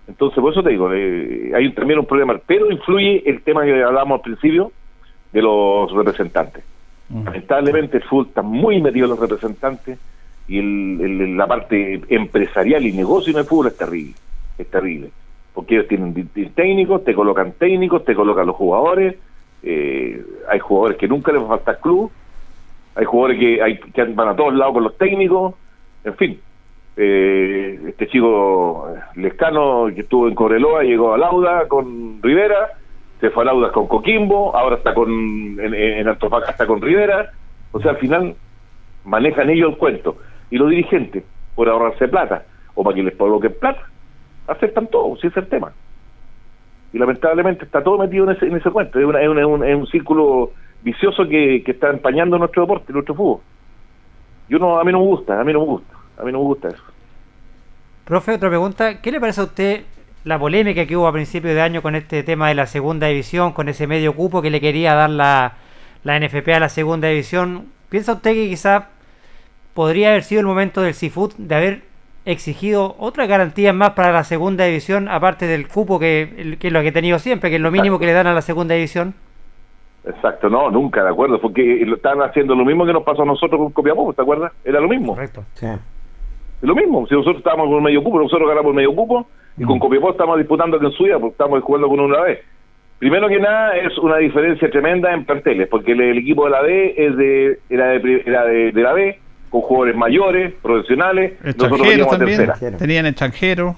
Entonces, 0.09 0.41
por 0.41 0.53
eso 0.53 0.63
te 0.63 0.71
digo, 0.71 0.93
eh, 0.93 1.53
hay 1.55 1.73
también 1.73 2.01
un 2.01 2.07
problema, 2.07 2.41
pero 2.45 2.71
influye 2.71 3.23
el 3.27 3.43
tema 3.43 3.65
que 3.65 3.83
hablábamos 3.83 4.19
al 4.19 4.23
principio 4.23 4.73
de 5.33 5.43
los 5.43 5.93
representantes. 5.93 6.65
Lamentablemente 7.13 7.97
el 7.97 8.05
fútbol 8.05 8.27
está 8.29 8.43
muy 8.43 8.81
metido 8.81 9.07
en 9.07 9.11
los 9.11 9.21
representantes 9.21 9.99
y 10.47 10.59
el, 10.59 11.37
la 11.37 11.47
parte 11.47 12.01
empresarial 12.09 12.87
y 12.87 12.93
negocio 12.93 13.33
en 13.33 13.39
el 13.39 13.45
fútbol 13.45 13.69
es 13.69 13.77
terrible, 13.77 14.15
es 14.59 14.71
terrible 14.71 15.11
porque 15.55 15.75
ellos 15.75 15.89
tienen 15.89 16.15
técnicos, 16.55 17.05
te 17.05 17.15
colocan 17.15 17.53
técnicos, 17.53 18.05
te 18.05 18.15
colocan 18.15 18.47
los 18.47 18.57
jugadores, 18.57 19.17
eh, 19.63 20.25
hay 20.49 20.59
jugadores 20.59 20.97
que 20.97 21.09
nunca 21.09 21.33
les 21.33 21.47
falta 21.47 21.79
club, 21.79 22.11
hay 22.95 23.05
jugadores 23.05 23.39
que, 23.39 23.63
hay, 23.63 23.79
que 23.79 24.05
van 24.05 24.29
a 24.29 24.37
todos 24.37 24.55
lados 24.55 24.75
con 24.75 24.85
los 24.85 24.97
técnicos, 24.97 25.55
en 26.05 26.15
fin. 26.15 26.41
Eh, 26.97 27.81
este 27.89 28.09
chico 28.09 28.89
Lescano 29.15 29.87
que 29.95 30.03
estuvo 30.03 30.29
en 30.29 30.35
Coreloa 30.35 30.83
llegó 30.83 31.15
a 31.15 31.19
Lauda 31.19 31.67
con 31.69 32.23
Rivera, 32.23 32.79
se 33.21 33.31
fue 33.31 33.43
a 33.43 33.47
Lauda 33.47 33.71
con 33.73 33.87
Coquimbo, 33.87 34.57
ahora 34.57 34.77
está 34.77 34.95
con 34.95 35.11
en, 35.11 35.75
en 35.75 36.09
Antofagasta 36.09 36.67
con 36.67 36.81
Rivera, 36.81 37.31
o 37.73 37.81
sea, 37.81 37.93
al 37.93 37.99
final 37.99 38.35
manejan 39.05 39.51
ellos 39.51 39.73
el 39.73 39.79
cuento. 39.79 40.17
Y 40.51 40.57
los 40.57 40.71
dirigentes, 40.71 41.25
por 41.55 41.69
ahorrarse 41.69 42.09
plata, 42.09 42.45
o 42.75 42.83
para 42.83 42.95
que 42.95 43.03
les 43.03 43.17
coloquen 43.17 43.55
plata, 43.61 43.83
aceptan 44.47 44.87
todo, 44.89 45.17
si 45.17 45.27
es 45.27 45.37
el 45.37 45.47
tema. 45.49 45.73
Y 46.93 46.99
lamentablemente 46.99 47.65
está 47.65 47.83
todo 47.83 47.99
metido 47.99 48.25
en 48.25 48.37
ese, 48.37 48.47
en 48.47 48.57
ese 48.57 48.71
cuento. 48.71 48.99
Es, 48.99 49.07
un, 49.07 49.87
círculo 49.87 50.53
vicioso 50.83 51.29
que, 51.29 51.63
está 51.67 51.91
empañando 51.91 52.39
nuestro 52.39 52.63
deporte, 52.63 52.93
nuestro 52.93 53.15
fútbol. 53.15 53.41
Yo 54.49 54.59
no, 54.59 54.81
a 54.81 54.85
mí 54.85 54.91
no 54.91 54.99
me 54.99 55.05
gusta, 55.05 55.41
a 55.41 55.45
mí 55.45 55.53
no 55.53 55.61
me 55.61 55.67
gusta, 55.67 55.95
a 56.19 56.25
mí 56.25 56.33
no 56.33 56.39
me 56.39 56.45
gusta 56.45 56.69
eso. 56.69 56.83
Profe, 58.05 58.35
otra 58.35 58.49
pregunta. 58.49 59.01
¿Qué 59.01 59.13
le 59.13 59.21
parece 59.21 59.41
a 59.41 59.45
usted 59.45 59.85
la 60.25 60.39
polémica 60.39 60.87
que 60.87 60.97
hubo 60.97 61.07
a 61.07 61.13
principio 61.13 61.55
de 61.55 61.61
año 61.61 61.83
con 61.83 61.95
este 61.95 62.23
tema 62.23 62.49
de 62.49 62.55
la 62.55 62.67
segunda 62.67 63.07
división, 63.07 63.53
con 63.53 63.69
ese 63.69 63.87
medio 63.87 64.15
cupo 64.15 64.43
que 64.43 64.51
le 64.51 64.61
quería 64.61 64.95
dar 64.95 65.11
la, 65.11 65.55
la 66.05 66.19
NFP 66.19 66.49
a 66.49 66.61
la 66.61 66.69
segunda 66.69 67.09
división? 67.09 67.67
¿Piensa 67.89 68.15
usted 68.15 68.35
que 68.35 68.49
quizá 68.49 68.89
podría 69.75 70.11
haber 70.11 70.23
sido 70.23 70.41
el 70.41 70.47
momento 70.47 70.83
del 70.83 70.95
Seafood 70.95 71.35
de 71.39 71.55
haber 71.55 71.83
exigido 72.25 72.97
otras 72.99 73.29
garantías 73.29 73.75
más 73.75 73.91
para 73.91 74.13
la 74.13 74.25
segunda 74.25 74.65
división, 74.65 75.09
aparte 75.09 75.47
del 75.47 75.69
cupo 75.69 75.99
que, 75.99 76.57
que 76.61 76.67
es 76.67 76.73
lo 76.73 76.83
que 76.83 76.89
he 76.89 76.93
tenido 76.93 77.19
siempre, 77.19 77.51
que 77.51 77.57
es 77.57 77.63
lo 77.63 77.71
mínimo 77.71 77.99
que 77.99 78.07
le 78.07 78.13
dan 78.13 78.27
a 78.27 78.35
la 78.35 78.43
segunda 78.43 78.75
división? 78.75 79.15
Exacto, 80.05 80.49
no, 80.49 80.71
nunca, 80.71 81.03
de 81.03 81.11
acuerdo, 81.11 81.41
porque 81.41 81.83
estaban 81.83 82.23
haciendo 82.23 82.55
lo 82.55 82.65
mismo 82.65 82.87
que 82.87 82.93
nos 82.93 83.03
pasó 83.03 83.23
a 83.23 83.27
nosotros 83.27 83.59
con 83.59 83.73
Copiapó, 83.73 84.13
¿te 84.13 84.23
acuerdas? 84.23 84.53
Era 84.65 84.81
lo 84.81 84.89
mismo. 84.89 85.15
Correcto. 85.15 85.45
Sí. 85.55 85.67
Lo 86.63 86.75
mismo, 86.75 87.07
si 87.07 87.15
nosotros 87.15 87.39
estábamos 87.39 87.69
con 87.69 87.83
medio 87.83 88.03
cupo, 88.03 88.21
nosotros 88.21 88.49
ganamos 88.49 88.71
el 88.71 88.77
medio 88.77 88.95
cupo, 88.95 89.29
y 89.57 89.65
con 89.65 89.77
mm. 89.77 89.81
Copiapó 89.81 90.11
estamos 90.11 90.39
disputando 90.39 90.79
que 90.79 90.87
en 90.87 90.93
Suya, 90.93 91.19
porque 91.19 91.33
estamos 91.33 91.63
jugando 91.63 91.89
con 91.89 92.01
una 92.01 92.21
vez. 92.21 92.41
Primero 92.99 93.29
que 93.29 93.39
nada, 93.39 93.77
es 93.77 93.97
una 93.99 94.19
diferencia 94.19 94.71
tremenda 94.71 95.13
en 95.13 95.25
planteles, 95.25 95.69
porque 95.69 95.93
el, 95.93 96.19
equipo 96.19 96.45
de 96.45 96.51
la 96.51 96.61
B 96.61 96.95
es 96.97 97.17
de, 97.17 97.59
era, 97.71 97.87
de, 97.89 98.23
era 98.27 98.45
de 98.45 98.73
la 98.75 98.93
B, 98.93 99.19
con 99.49 99.63
jugadores 99.63 99.97
mayores, 99.97 100.55
profesionales. 100.63 101.33
Nosotros 101.43 101.81
veníamos 101.81 102.19
tercera. 102.19 102.77
Tenían 102.79 103.07
extranjeros. 103.07 103.77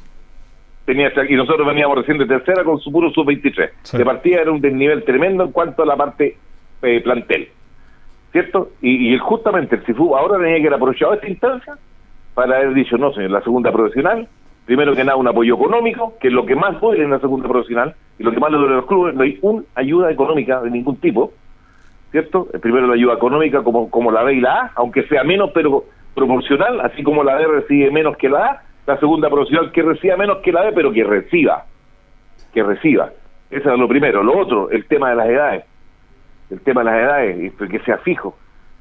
Tenía, 0.85 1.13
y 1.29 1.35
nosotros 1.35 1.67
veníamos 1.67 1.99
recién 1.99 2.19
de 2.19 2.27
tercera 2.27 2.65
con 2.65 2.79
su 2.81 2.91
puro 2.93 3.11
sub-23. 3.11 3.97
De 3.97 4.05
partida 4.05 4.41
era 4.41 4.51
un 4.51 4.61
desnivel 4.61 5.05
tremendo 5.05 5.45
en 5.45 5.53
cuanto 5.53 5.83
a 5.83 5.87
la 5.87 5.97
parte 5.97 6.37
eh, 6.83 7.01
plantel. 7.01 7.49
¿Cierto? 8.33 8.71
Y, 8.81 9.15
y, 9.15 9.19
justamente 9.19 9.77
el 9.77 9.85
CIFU 9.85 10.17
ahora 10.17 10.39
tenía 10.39 10.57
que 10.57 10.63
haber 10.63 10.75
aprovechado 10.75 11.15
esta 11.15 11.29
instancia 11.29 11.75
para 12.35 12.57
haber 12.57 12.75
dicho, 12.75 12.97
no, 12.99 13.13
señor, 13.13 13.31
la 13.31 13.43
segunda 13.43 13.73
profesional 13.73 14.29
primero 14.65 14.95
que 14.95 15.05
nada 15.05 15.17
un 15.17 15.29
apoyo 15.29 15.55
económico, 15.55 16.15
que 16.21 16.29
es 16.29 16.35
lo 16.35 16.47
que 16.47 16.55
más 16.55 16.81
duele 16.81 17.05
en 17.05 17.11
la 17.11 17.21
segunda 17.21 17.49
profesional, 17.49 17.95
y 18.19 18.23
lo 18.23 18.33
que 18.33 18.41
más 18.41 18.51
le 18.51 18.59
duele 18.59 18.75
a 18.75 18.77
los 18.79 18.87
clubes, 18.87 19.15
no 19.15 19.23
hay 19.23 19.39
una 19.43 19.65
ayuda 19.75 20.11
económica 20.11 20.61
de 20.61 20.71
ningún 20.71 20.97
tipo, 20.97 21.33
¿cierto? 22.11 22.47
Primero 22.61 22.87
la 22.87 22.95
ayuda 22.95 23.15
económica 23.15 23.63
como, 23.63 23.91
como 23.91 24.11
la 24.11 24.23
B 24.23 24.35
y 24.35 24.41
la 24.41 24.55
A, 24.55 24.73
aunque 24.77 25.03
sea 25.05 25.25
menos, 25.25 25.51
pero 25.53 25.85
proporcional, 26.15 26.81
así 26.81 27.03
como 27.03 27.25
la 27.25 27.37
B 27.37 27.47
recibe 27.47 27.91
menos 27.91 28.17
que 28.17 28.29
la 28.29 28.47
A, 28.47 28.63
la 28.87 28.99
segunda 28.99 29.31
profesional 29.31 29.73
que 29.73 29.83
reciba 29.83 30.17
menos 30.17 30.39
que 30.39 30.53
la 30.53 30.63
B, 30.63 30.73
pero 30.73 30.93
que 30.93 31.05
reciba, 31.05 31.65
que 32.53 32.63
reciba. 32.63 33.11
Eso 33.51 33.73
es 33.73 33.79
lo 33.79 33.89
primero. 33.89 34.23
Lo 34.23 34.39
otro, 34.39 34.71
el 34.71 34.87
tema 34.87 35.11
de 35.11 35.17
las 35.17 35.29
edades. 35.29 35.65
El 36.51 36.61
tema 36.61 36.83
de 36.83 36.91
las 36.91 37.01
edades, 37.01 37.53
que 37.71 37.79
sea 37.81 37.99
fijo. 37.99 38.37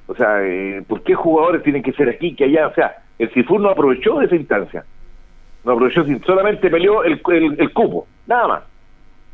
O 0.08 0.16
sea, 0.16 0.42
eh, 0.44 0.84
¿por 0.88 1.04
qué 1.04 1.14
jugadores 1.14 1.64
tienen 1.64 1.84
que 1.84 1.94
ser 1.94 2.10
aquí, 2.10 2.36
que 2.36 2.46
allá? 2.46 2.68
O 2.68 2.74
sea, 2.74 3.01
el 3.24 3.30
CIFUR 3.32 3.62
no 3.62 3.70
aprovechó 3.70 4.20
de 4.20 4.26
esa 4.26 4.36
instancia. 4.36 4.86
No 5.64 5.74
aprovechó, 5.74 6.04
solamente 6.26 6.70
peleó 6.70 7.04
el, 7.04 7.22
el, 7.58 7.74
cupo, 7.74 8.08
nada 8.28 8.48
más. 8.48 8.64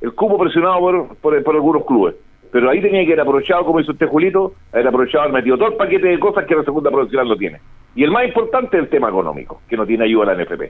El 0.01 0.13
cupo 0.13 0.37
presionado 0.37 0.79
por, 0.79 1.15
por, 1.17 1.43
por 1.43 1.55
algunos 1.55 1.85
clubes 1.85 2.15
pero 2.51 2.69
ahí 2.69 2.81
tenía 2.81 3.01
que 3.01 3.13
haber 3.13 3.21
aprovechado, 3.21 3.65
como 3.65 3.79
hizo 3.79 3.91
usted, 3.91 4.07
Julito, 4.07 4.53
haber 4.71 4.87
aprovechado, 4.87 5.23
haber 5.23 5.35
metido 5.35 5.57
todo 5.57 5.69
el 5.69 5.75
paquete 5.75 6.07
de 6.07 6.19
cosas 6.19 6.45
que 6.45 6.55
la 6.55 6.63
segunda 6.63 6.89
profesional 6.89 7.27
no 7.27 7.35
tiene. 7.35 7.59
Y 7.95 8.03
el 8.03 8.11
más 8.11 8.25
importante 8.25 8.77
es 8.77 8.83
el 8.83 8.89
tema 8.89 9.09
económico, 9.09 9.61
que 9.67 9.75
no 9.75 9.85
tiene 9.85 10.05
ayuda 10.05 10.31
a 10.31 10.35
la 10.35 10.43
NFP. 10.43 10.63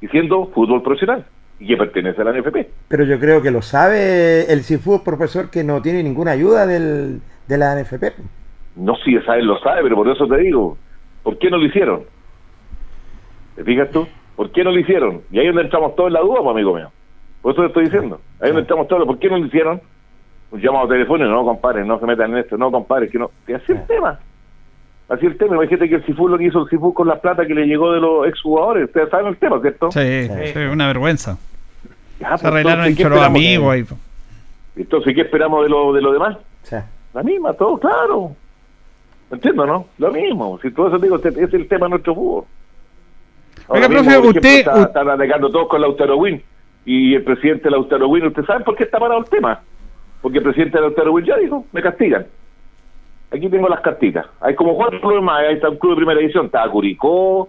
Y 0.00 0.08
siendo 0.08 0.46
fútbol 0.46 0.82
profesional, 0.82 1.26
y 1.60 1.66
que 1.66 1.76
pertenece 1.76 2.22
a 2.22 2.24
la 2.24 2.32
NFP. 2.32 2.56
Pero 2.88 3.04
yo 3.04 3.18
creo 3.18 3.42
que 3.42 3.50
lo 3.50 3.62
sabe 3.62 4.50
el 4.52 4.62
CIFU, 4.62 5.02
profesor, 5.02 5.50
que 5.50 5.64
no 5.64 5.82
tiene 5.82 6.02
ninguna 6.02 6.32
ayuda 6.32 6.66
del, 6.66 7.20
de 7.46 7.58
la 7.58 7.74
NFP. 7.74 8.04
No, 8.76 8.94
sí, 9.04 9.16
él 9.16 9.46
lo 9.46 9.58
sabe, 9.58 9.82
pero 9.82 9.96
por 9.96 10.08
eso 10.08 10.26
te 10.26 10.36
digo, 10.38 10.78
¿por 11.22 11.36
qué 11.38 11.50
no 11.50 11.58
lo 11.58 11.66
hicieron? 11.66 12.04
¿Te 13.58 13.64
fijas 13.64 13.90
tú? 13.90 14.06
¿Por 14.36 14.52
qué 14.52 14.62
no 14.62 14.70
lo 14.70 14.78
hicieron? 14.78 15.22
Y 15.32 15.40
ahí 15.40 15.48
es 15.48 15.52
donde 15.52 15.64
entramos 15.64 15.96
todos 15.96 16.06
en 16.06 16.12
la 16.14 16.20
duda, 16.20 16.38
pues, 16.42 16.50
amigo 16.50 16.76
mío. 16.76 16.92
Por 17.42 17.52
eso 17.52 17.62
te 17.62 17.66
estoy 17.66 17.84
diciendo. 17.86 18.20
Ahí 18.40 18.44
es 18.44 18.48
donde 18.50 18.60
entramos 18.60 18.86
todos. 18.86 19.04
¿Por 19.04 19.18
qué 19.18 19.28
no 19.28 19.36
lo 19.36 19.46
hicieron? 19.46 19.80
un 20.50 20.60
llamado 20.60 20.88
telefónico, 20.88 21.30
no 21.30 21.44
compadre, 21.44 21.84
no 21.84 21.98
se 21.98 22.06
metan 22.06 22.32
en 22.32 22.38
esto, 22.38 22.56
no 22.56 22.70
compadre, 22.70 23.08
que 23.08 23.18
no, 23.18 23.30
y 23.46 23.52
así 23.52 23.72
el 23.72 23.86
tema. 23.86 24.18
Así 25.08 25.26
el 25.26 25.36
tema, 25.38 25.56
imagínate 25.56 25.88
que 25.88 25.96
el 25.96 26.04
Cifu 26.04 26.28
lo 26.28 26.36
que 26.36 26.44
hizo 26.44 26.62
el 26.62 26.68
Cifu 26.68 26.92
con 26.92 27.08
la 27.08 27.20
plata 27.20 27.46
que 27.46 27.54
le 27.54 27.66
llegó 27.66 27.92
de 27.92 28.00
los 28.00 28.26
exjugadores, 28.26 28.84
ustedes 28.84 29.08
saben 29.10 29.26
el 29.26 29.36
tema, 29.36 29.60
¿cierto? 29.60 29.90
Sí, 29.90 30.28
sí, 30.28 30.58
una 30.70 30.86
vergüenza. 30.86 31.38
Ya, 32.20 32.36
se 32.36 32.42
pues, 32.42 32.44
arreglaron 32.44 32.84
entre 32.86 33.08
los 33.08 33.20
amigos 33.20 33.72
ahí. 33.72 33.84
Entonces, 34.76 35.14
¿qué 35.14 35.22
esperamos 35.22 35.64
de 35.64 35.70
lo, 35.70 35.92
de 35.92 36.02
lo 36.02 36.12
demás? 36.12 36.38
La 37.14 37.22
misma, 37.22 37.54
todo 37.54 37.78
claro. 37.78 38.32
Entiendo, 39.30 39.66
¿no? 39.66 39.86
Lo 39.98 40.10
mismo. 40.10 40.58
Si 40.60 40.70
todo 40.70 40.88
eso 40.88 40.98
digo, 40.98 41.16
es 41.16 41.54
el 41.54 41.68
tema 41.68 41.86
de 41.86 41.90
nuestro 41.90 42.14
fútbol. 42.14 42.44
Oiga, 43.68 43.88
profe, 43.88 44.18
usted... 44.18 44.58
Está, 44.58 44.82
están 44.82 45.08
alegando 45.08 45.50
todos 45.50 45.68
con 45.68 45.80
Lautaro 45.80 46.16
Win 46.16 46.42
y 46.84 47.14
el 47.14 47.22
presidente 47.22 47.70
Lautaro 47.70 48.08
Win, 48.08 48.26
¿usted 48.26 48.44
sabe 48.44 48.64
por 48.64 48.76
qué 48.76 48.84
está 48.84 48.98
parado 48.98 49.20
el 49.20 49.28
tema? 49.28 49.62
porque 50.20 50.38
el 50.38 50.44
presidente 50.44 50.78
del 50.80 51.08
Will 51.08 51.24
ya 51.24 51.36
dijo, 51.36 51.64
me 51.72 51.82
castigan. 51.82 52.26
Aquí 53.30 53.48
tengo 53.48 53.68
las 53.68 53.80
cartitas. 53.80 54.26
Hay 54.40 54.54
como 54.54 54.74
cuatro 54.74 55.00
clubes 55.00 55.22
más, 55.22 55.40
ahí 55.40 55.54
está 55.54 55.68
un 55.68 55.76
club 55.76 55.92
de 55.92 55.96
primera 55.96 56.20
edición, 56.20 56.46
está 56.46 56.68
Curicó, 56.68 57.48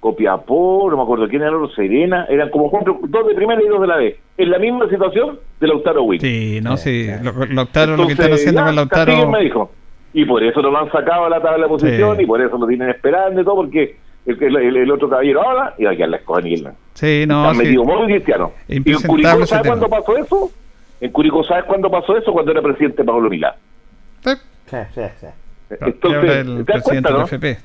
Copiapó, 0.00 0.88
no 0.90 0.96
me 0.96 1.02
acuerdo 1.04 1.28
quién 1.28 1.42
era, 1.42 1.52
Serena, 1.76 2.26
eran 2.28 2.50
como 2.50 2.70
cuatro, 2.70 2.98
dos 3.04 3.26
de 3.26 3.34
primera 3.34 3.62
y 3.62 3.68
dos 3.68 3.80
de 3.80 3.86
la 3.86 3.96
B. 3.96 4.16
En 4.36 4.50
la 4.50 4.58
misma 4.58 4.88
situación 4.88 5.38
de 5.60 5.68
Lautaro 5.68 6.02
Will. 6.02 6.20
Sí, 6.20 6.60
no, 6.60 6.76
sí, 6.76 7.08
Lautaro, 7.50 7.96
lo 7.96 8.06
que 8.06 8.12
están 8.12 8.32
haciendo 8.32 8.64
con 8.64 8.74
Lautaro... 8.74 9.28
me 9.30 9.40
dijo. 9.40 9.70
Y 10.14 10.26
por 10.26 10.42
eso 10.42 10.60
lo 10.60 10.76
han 10.76 10.90
sacado 10.90 11.24
a 11.24 11.30
la 11.30 11.40
tabla 11.40 11.64
de 11.64 11.68
posición 11.68 12.20
y 12.20 12.26
por 12.26 12.40
eso 12.42 12.58
lo 12.58 12.66
tienen 12.66 12.90
esperando 12.90 13.40
y 13.40 13.44
todo, 13.44 13.56
porque 13.56 13.96
el, 14.26 14.76
el, 14.76 14.90
otro 14.90 15.08
caballero 15.08 15.48
habla 15.48 15.74
y 15.78 15.86
aquí 15.86 16.02
a 16.02 16.06
la 16.06 16.16
escogen 16.18 16.46
y 16.46 16.64
Sí, 16.94 17.24
no, 17.26 17.48
Han 17.48 17.56
metido 17.56 17.84
modo 17.84 18.04
cristiano. 18.06 18.52
¿Y 18.68 18.76
en 18.76 18.82
Curicó 18.84 19.46
sabe 19.46 19.68
cuándo 19.68 19.88
pasó 19.88 20.16
eso? 20.16 20.50
En 21.00 21.10
Curicó, 21.10 21.42
¿sabes 21.42 21.64
cuándo 21.64 21.90
pasó 21.90 22.16
eso? 22.16 22.32
Cuando 22.32 22.52
era 22.52 22.62
presidente 22.62 23.02
Pablo 23.02 23.28
Milá. 23.28 23.56
Sí, 24.24 24.30
sí, 24.94 25.02
sí. 25.20 25.26
Entonces, 25.80 26.46
el 26.46 26.64
presidente 26.64 27.12
del 27.12 27.22
FP. 27.22 27.58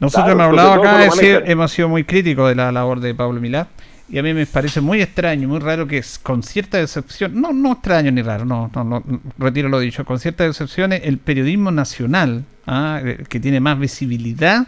Nosotros 0.00 0.32
hemos 0.32 0.46
hablado 0.46 0.72
acá, 0.74 0.98
decir, 0.98 1.42
hemos 1.46 1.70
sido 1.72 1.88
muy 1.88 2.04
críticos 2.04 2.48
de 2.48 2.54
la 2.54 2.72
labor 2.72 3.00
de 3.00 3.14
Pablo 3.14 3.40
Milá. 3.40 3.68
Y 4.10 4.18
a 4.18 4.22
mí 4.22 4.32
me 4.32 4.46
parece 4.46 4.80
muy 4.80 5.02
extraño, 5.02 5.48
muy 5.48 5.58
raro 5.58 5.86
que 5.86 6.02
con 6.22 6.42
cierta 6.42 6.78
decepción, 6.78 7.38
no, 7.38 7.52
no 7.52 7.72
extraño 7.72 8.10
ni 8.10 8.22
raro, 8.22 8.46
no, 8.46 8.70
no, 8.74 8.84
no 8.84 9.02
retiro 9.38 9.68
lo 9.68 9.80
dicho, 9.80 10.04
con 10.06 10.18
ciertas 10.18 10.48
excepciones, 10.48 11.02
el 11.04 11.18
periodismo 11.18 11.70
nacional, 11.70 12.44
¿ah? 12.66 13.00
Eh, 13.04 13.24
que 13.28 13.38
tiene 13.38 13.60
más 13.60 13.78
visibilidad, 13.78 14.66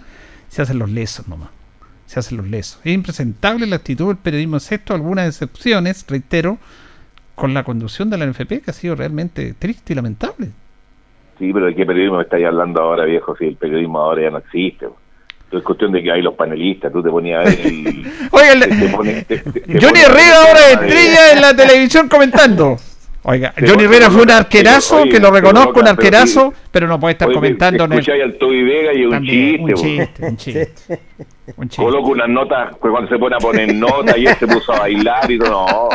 se 0.51 0.63
hacen 0.63 0.81
los 0.81 0.91
lesos 0.91 1.29
nomás. 1.29 1.49
Se 2.07 2.19
hacen 2.19 2.37
los 2.37 2.49
lesos. 2.49 2.81
Es 2.85 2.93
impresentable 2.93 3.67
la 3.67 3.77
actitud 3.77 4.09
del 4.09 4.17
periodismo, 4.17 4.57
excepto 4.57 4.95
algunas 4.95 5.29
excepciones, 5.29 6.05
reitero, 6.09 6.59
con 7.37 7.55
la 7.55 7.63
conducción 7.63 8.11
de 8.11 8.19
la 8.19 8.27
NFP 8.27 8.61
que 8.65 8.71
ha 8.71 8.75
sido 8.75 8.97
realmente 8.97 9.55
triste 9.57 9.93
y 9.93 9.97
lamentable. 9.97 10.49
Sí, 11.39 11.53
pero 11.53 11.67
¿de 11.67 11.75
qué 11.77 11.87
periodismo 11.87 12.17
me 12.17 12.25
estáis 12.25 12.45
hablando 12.47 12.83
ahora, 12.83 13.05
viejo? 13.05 13.37
Si 13.37 13.45
el 13.47 13.57
periodismo 13.57 14.01
ahora 14.01 14.23
ya 14.23 14.31
no 14.31 14.39
existe. 14.39 14.89
Es 15.53 15.63
cuestión 15.63 15.93
de 15.93 16.03
que 16.03 16.11
hay 16.11 16.21
los 16.21 16.35
panelistas, 16.35 16.93
tú 16.93 17.03
te 17.03 17.11
ponías 17.11 17.47
a 17.47 17.49
ver 17.49 17.67
el... 17.67 18.07
Oiga, 18.31 18.67
Johnny 19.81 20.01
Herrera 20.01 20.37
ahora 20.47 20.71
estrella 20.73 21.33
en 21.33 21.41
la 21.41 21.57
televisión 21.57 22.09
comentando. 22.09 22.77
Oiga, 23.23 23.53
Johnny 23.59 23.85
Herrera 23.85 24.11
fue 24.11 24.23
un 24.23 24.31
arquerazo, 24.31 25.05
que 25.05 25.21
lo 25.21 25.31
reconozco, 25.31 25.81
un 25.81 25.89
arquerazo, 25.89 26.55
pero 26.71 26.87
no 26.87 26.99
puede 26.99 27.13
estar 27.13 27.31
comentando 27.31 27.85
en 27.85 27.93
el... 27.93 28.23
al 28.23 28.35
Toby 28.39 28.63
Vega 28.63 28.95
y 28.95 29.05
un 29.05 29.23
chiste, 29.23 29.61
un 29.61 29.75
chiste, 29.75 30.27
un 30.27 30.37
chiste, 30.37 31.01
un 31.57 31.69
chiste. 31.69 31.83
Coloco 31.83 32.09
unas 32.09 32.29
notas, 32.29 32.77
pues 32.81 32.91
cuando 32.91 33.11
se 33.11 33.19
pone 33.19 33.37
a 33.37 33.39
poner 33.39 33.75
notas 33.75 34.17
y 34.17 34.27
él 34.27 34.35
se 34.37 34.47
puso 34.47 34.73
a 34.73 34.81
bailar 34.81 35.31
y 35.31 35.39
todo, 35.39 35.51
no. 35.51 35.89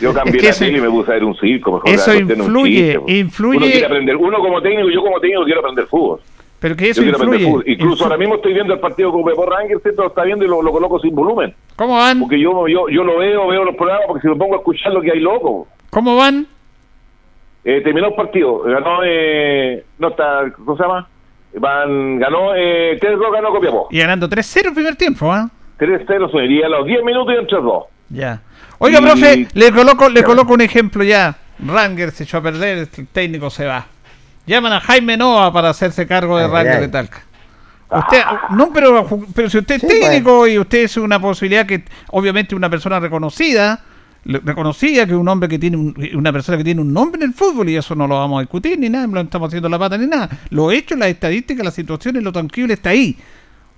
Yo 0.00 0.12
cambié 0.12 0.42
la 0.42 0.52
tele 0.52 0.78
y 0.78 0.80
me 0.80 0.90
puse 0.90 1.10
a 1.10 1.14
ver 1.14 1.24
un 1.24 1.36
circo. 1.36 1.72
Mejor 1.72 1.88
eso 1.88 2.14
influye, 2.14 2.98
influye. 3.06 3.56
Uno 3.58 3.66
quiere 3.66 3.86
aprender, 3.86 4.16
uno 4.16 4.38
como 4.38 4.60
técnico, 4.60 4.88
yo 4.88 5.02
como 5.02 5.20
técnico 5.20 5.44
quiero 5.44 5.60
aprender 5.60 5.86
fútbol. 5.86 6.20
Pero 6.58 6.76
que 6.76 6.90
eso 6.90 7.02
influye. 7.02 7.48
Incluso 7.66 8.04
ahora 8.04 8.16
mismo 8.16 8.36
estoy 8.36 8.54
viendo 8.54 8.74
el 8.74 8.80
partido 8.80 9.12
con 9.12 9.24
Pepo 9.24 9.46
Rangers, 9.46 9.82
lo 9.96 10.08
está 10.08 10.24
viendo 10.24 10.44
y 10.44 10.48
lo, 10.48 10.62
coloco 10.72 10.98
sin 10.98 11.14
volumen. 11.14 11.54
¿Cómo 11.76 11.96
van? 11.96 12.20
Porque 12.20 12.40
yo, 12.40 12.66
yo, 12.66 12.88
yo 12.88 13.04
lo 13.04 13.18
veo, 13.18 13.48
veo 13.48 13.64
los 13.64 13.76
programas, 13.76 14.06
porque 14.08 14.22
si 14.22 14.28
me 14.28 14.36
pongo 14.36 14.54
a 14.54 14.58
escuchar 14.58 14.92
lo 14.92 15.00
que 15.00 15.12
hay 15.12 15.20
loco. 15.20 15.68
¿Cómo 15.92 16.16
van? 16.16 16.46
Eh, 17.64 17.82
terminó 17.84 18.08
el 18.08 18.14
partido, 18.14 18.60
ganó, 18.60 19.00
eh, 19.04 19.84
no 19.98 20.08
está, 20.08 20.50
¿cómo 20.56 20.74
se 20.74 20.82
llama? 20.84 21.06
Van, 21.54 22.18
ganó, 22.18 22.54
eh, 22.54 22.98
3-2 22.98 23.30
ganó 23.30 23.50
Copiapó. 23.50 23.88
Y 23.90 23.98
ganando 23.98 24.26
3-0 24.26 24.68
el 24.68 24.72
primer 24.72 24.96
tiempo, 24.96 25.30
¿ah? 25.30 25.50
¿eh? 25.78 25.84
3-0 25.84 26.30
subiría 26.30 26.64
a 26.64 26.70
los 26.70 26.86
10 26.86 27.04
minutos 27.04 27.34
y 27.34 27.46
3-2. 27.46 27.84
Ya. 28.08 28.40
Oiga, 28.78 29.02
profe, 29.02 29.46
le 29.52 29.70
coloco, 29.70 30.08
le 30.08 30.22
coloco 30.22 30.54
un 30.54 30.62
ejemplo 30.62 31.04
ya. 31.04 31.36
Ranger 31.58 32.10
se 32.12 32.24
echó 32.24 32.38
a 32.38 32.42
perder, 32.42 32.78
el 32.78 33.08
técnico 33.08 33.50
se 33.50 33.66
va. 33.66 33.84
Llaman 34.46 34.72
a 34.72 34.80
Jaime 34.80 35.18
Noa 35.18 35.52
para 35.52 35.68
hacerse 35.68 36.06
cargo 36.06 36.38
de 36.38 36.48
Ranger 36.48 36.80
de 36.80 36.88
Talca. 36.88 37.22
Usted, 37.90 38.22
no, 38.56 38.72
pero, 38.72 39.06
pero 39.36 39.50
si 39.50 39.58
usted 39.58 39.74
es 39.74 39.86
técnico 39.86 40.48
y 40.48 40.58
usted 40.58 40.84
es 40.84 40.96
una 40.96 41.20
posibilidad 41.20 41.66
que, 41.66 41.84
obviamente, 42.12 42.54
una 42.54 42.70
persona 42.70 42.98
reconocida, 42.98 43.84
reconocida 44.24 45.06
que 45.06 45.14
un 45.14 45.26
hombre 45.28 45.48
que 45.48 45.58
tiene 45.58 45.94
una 46.14 46.32
persona 46.32 46.58
que 46.58 46.64
tiene 46.64 46.80
un 46.80 46.92
nombre 46.92 47.22
en 47.22 47.30
el 47.30 47.34
fútbol 47.34 47.68
y 47.68 47.76
eso 47.76 47.94
no 47.94 48.06
lo 48.06 48.16
vamos 48.16 48.38
a 48.38 48.40
discutir 48.42 48.78
ni 48.78 48.88
nada, 48.88 49.06
no 49.06 49.20
estamos 49.20 49.48
haciendo 49.48 49.68
la 49.68 49.78
pata 49.78 49.98
ni 49.98 50.06
nada. 50.06 50.28
Lo 50.50 50.70
hecho, 50.70 50.94
las 50.96 51.08
estadísticas, 51.08 51.64
las 51.64 51.74
situaciones, 51.74 52.22
lo 52.22 52.32
tangible 52.32 52.74
está 52.74 52.90
ahí. 52.90 53.16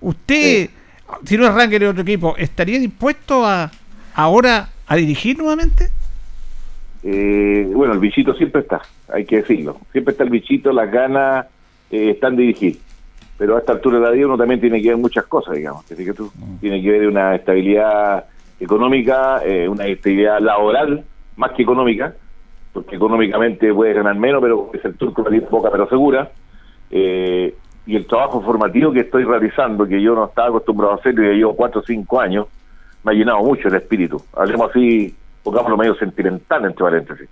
Usted, 0.01 0.69
si 1.25 1.37
no 1.39 1.47
es 1.47 1.55
Ranger 1.55 1.81
de 1.81 1.89
otro 1.89 2.03
equipo, 2.03 2.37
¿estaría 2.37 2.79
dispuesto 2.79 3.47
a 3.47 3.71
ahora 4.15 4.69
a 4.87 4.97
dirigir 4.97 5.39
nuevamente? 5.39 5.89
Eh, 7.03 7.69
bueno, 7.73 7.95
el 7.95 7.99
bichito 7.99 8.35
siempre 8.35 8.63
está, 8.63 8.83
hay 9.13 9.25
que 9.25 9.37
decirlo. 9.37 9.79
Siempre 9.93 10.13
está 10.13 10.25
el 10.25 10.31
bichito, 10.31 10.73
las 10.73 10.91
ganas 10.91 11.47
eh, 11.91 12.11
están 12.11 12.37
de 12.37 12.43
dirigir. 12.43 12.79
Pero 13.37 13.57
a 13.57 13.59
esta 13.59 13.73
altura 13.73 13.99
de 13.99 14.05
la 14.05 14.11
vida 14.11 14.27
uno 14.27 14.39
también 14.39 14.61
tiene 14.61 14.81
que 14.81 14.89
ver 14.89 14.97
muchas 14.97 15.25
cosas, 15.25 15.57
digamos. 15.57 15.85
que 15.85 16.13
tú 16.13 16.31
mm. 16.35 16.59
tiene 16.61 16.83
que 16.83 16.91
ver 16.91 17.09
una 17.09 17.35
estabilidad 17.35 18.27
económica, 18.61 19.43
eh, 19.45 19.69
una 19.69 19.87
estabilidad 19.87 20.41
laboral, 20.41 21.05
más 21.37 21.53
que 21.53 21.63
económica, 21.63 22.15
porque 22.73 22.97
económicamente 22.97 23.73
puede 23.73 23.95
ganar 23.95 24.17
menos, 24.17 24.43
pero 24.43 24.71
es 24.73 24.85
el 24.85 24.97
turco 24.97 25.23
tiene 25.25 25.47
poca 25.47 25.71
pero 25.71 25.89
segura. 25.89 26.31
y 26.91 27.97
el 27.97 28.07
trabajo 28.07 28.41
formativo 28.41 28.93
que 28.93 29.01
estoy 29.01 29.25
realizando, 29.25 29.87
que 29.87 30.01
yo 30.01 30.15
no 30.15 30.27
estaba 30.27 30.49
acostumbrado 30.49 30.95
a 30.95 30.97
hacer, 30.97 31.15
y 31.19 31.37
llevo 31.37 31.55
cuatro 31.55 31.81
o 31.81 31.85
cinco 31.85 32.21
años, 32.21 32.47
me 33.05 33.13
ha 33.13 33.15
llenado 33.15 33.41
mucho 33.41 33.69
el 33.69 33.75
espíritu. 33.75 34.21
Hablemos 34.35 34.71
así, 34.71 35.15
pongámoslo 35.43 35.77
medio 35.77 35.95
sentimental, 35.97 36.65
entre 36.65 36.85
paréntesis. 36.85 37.29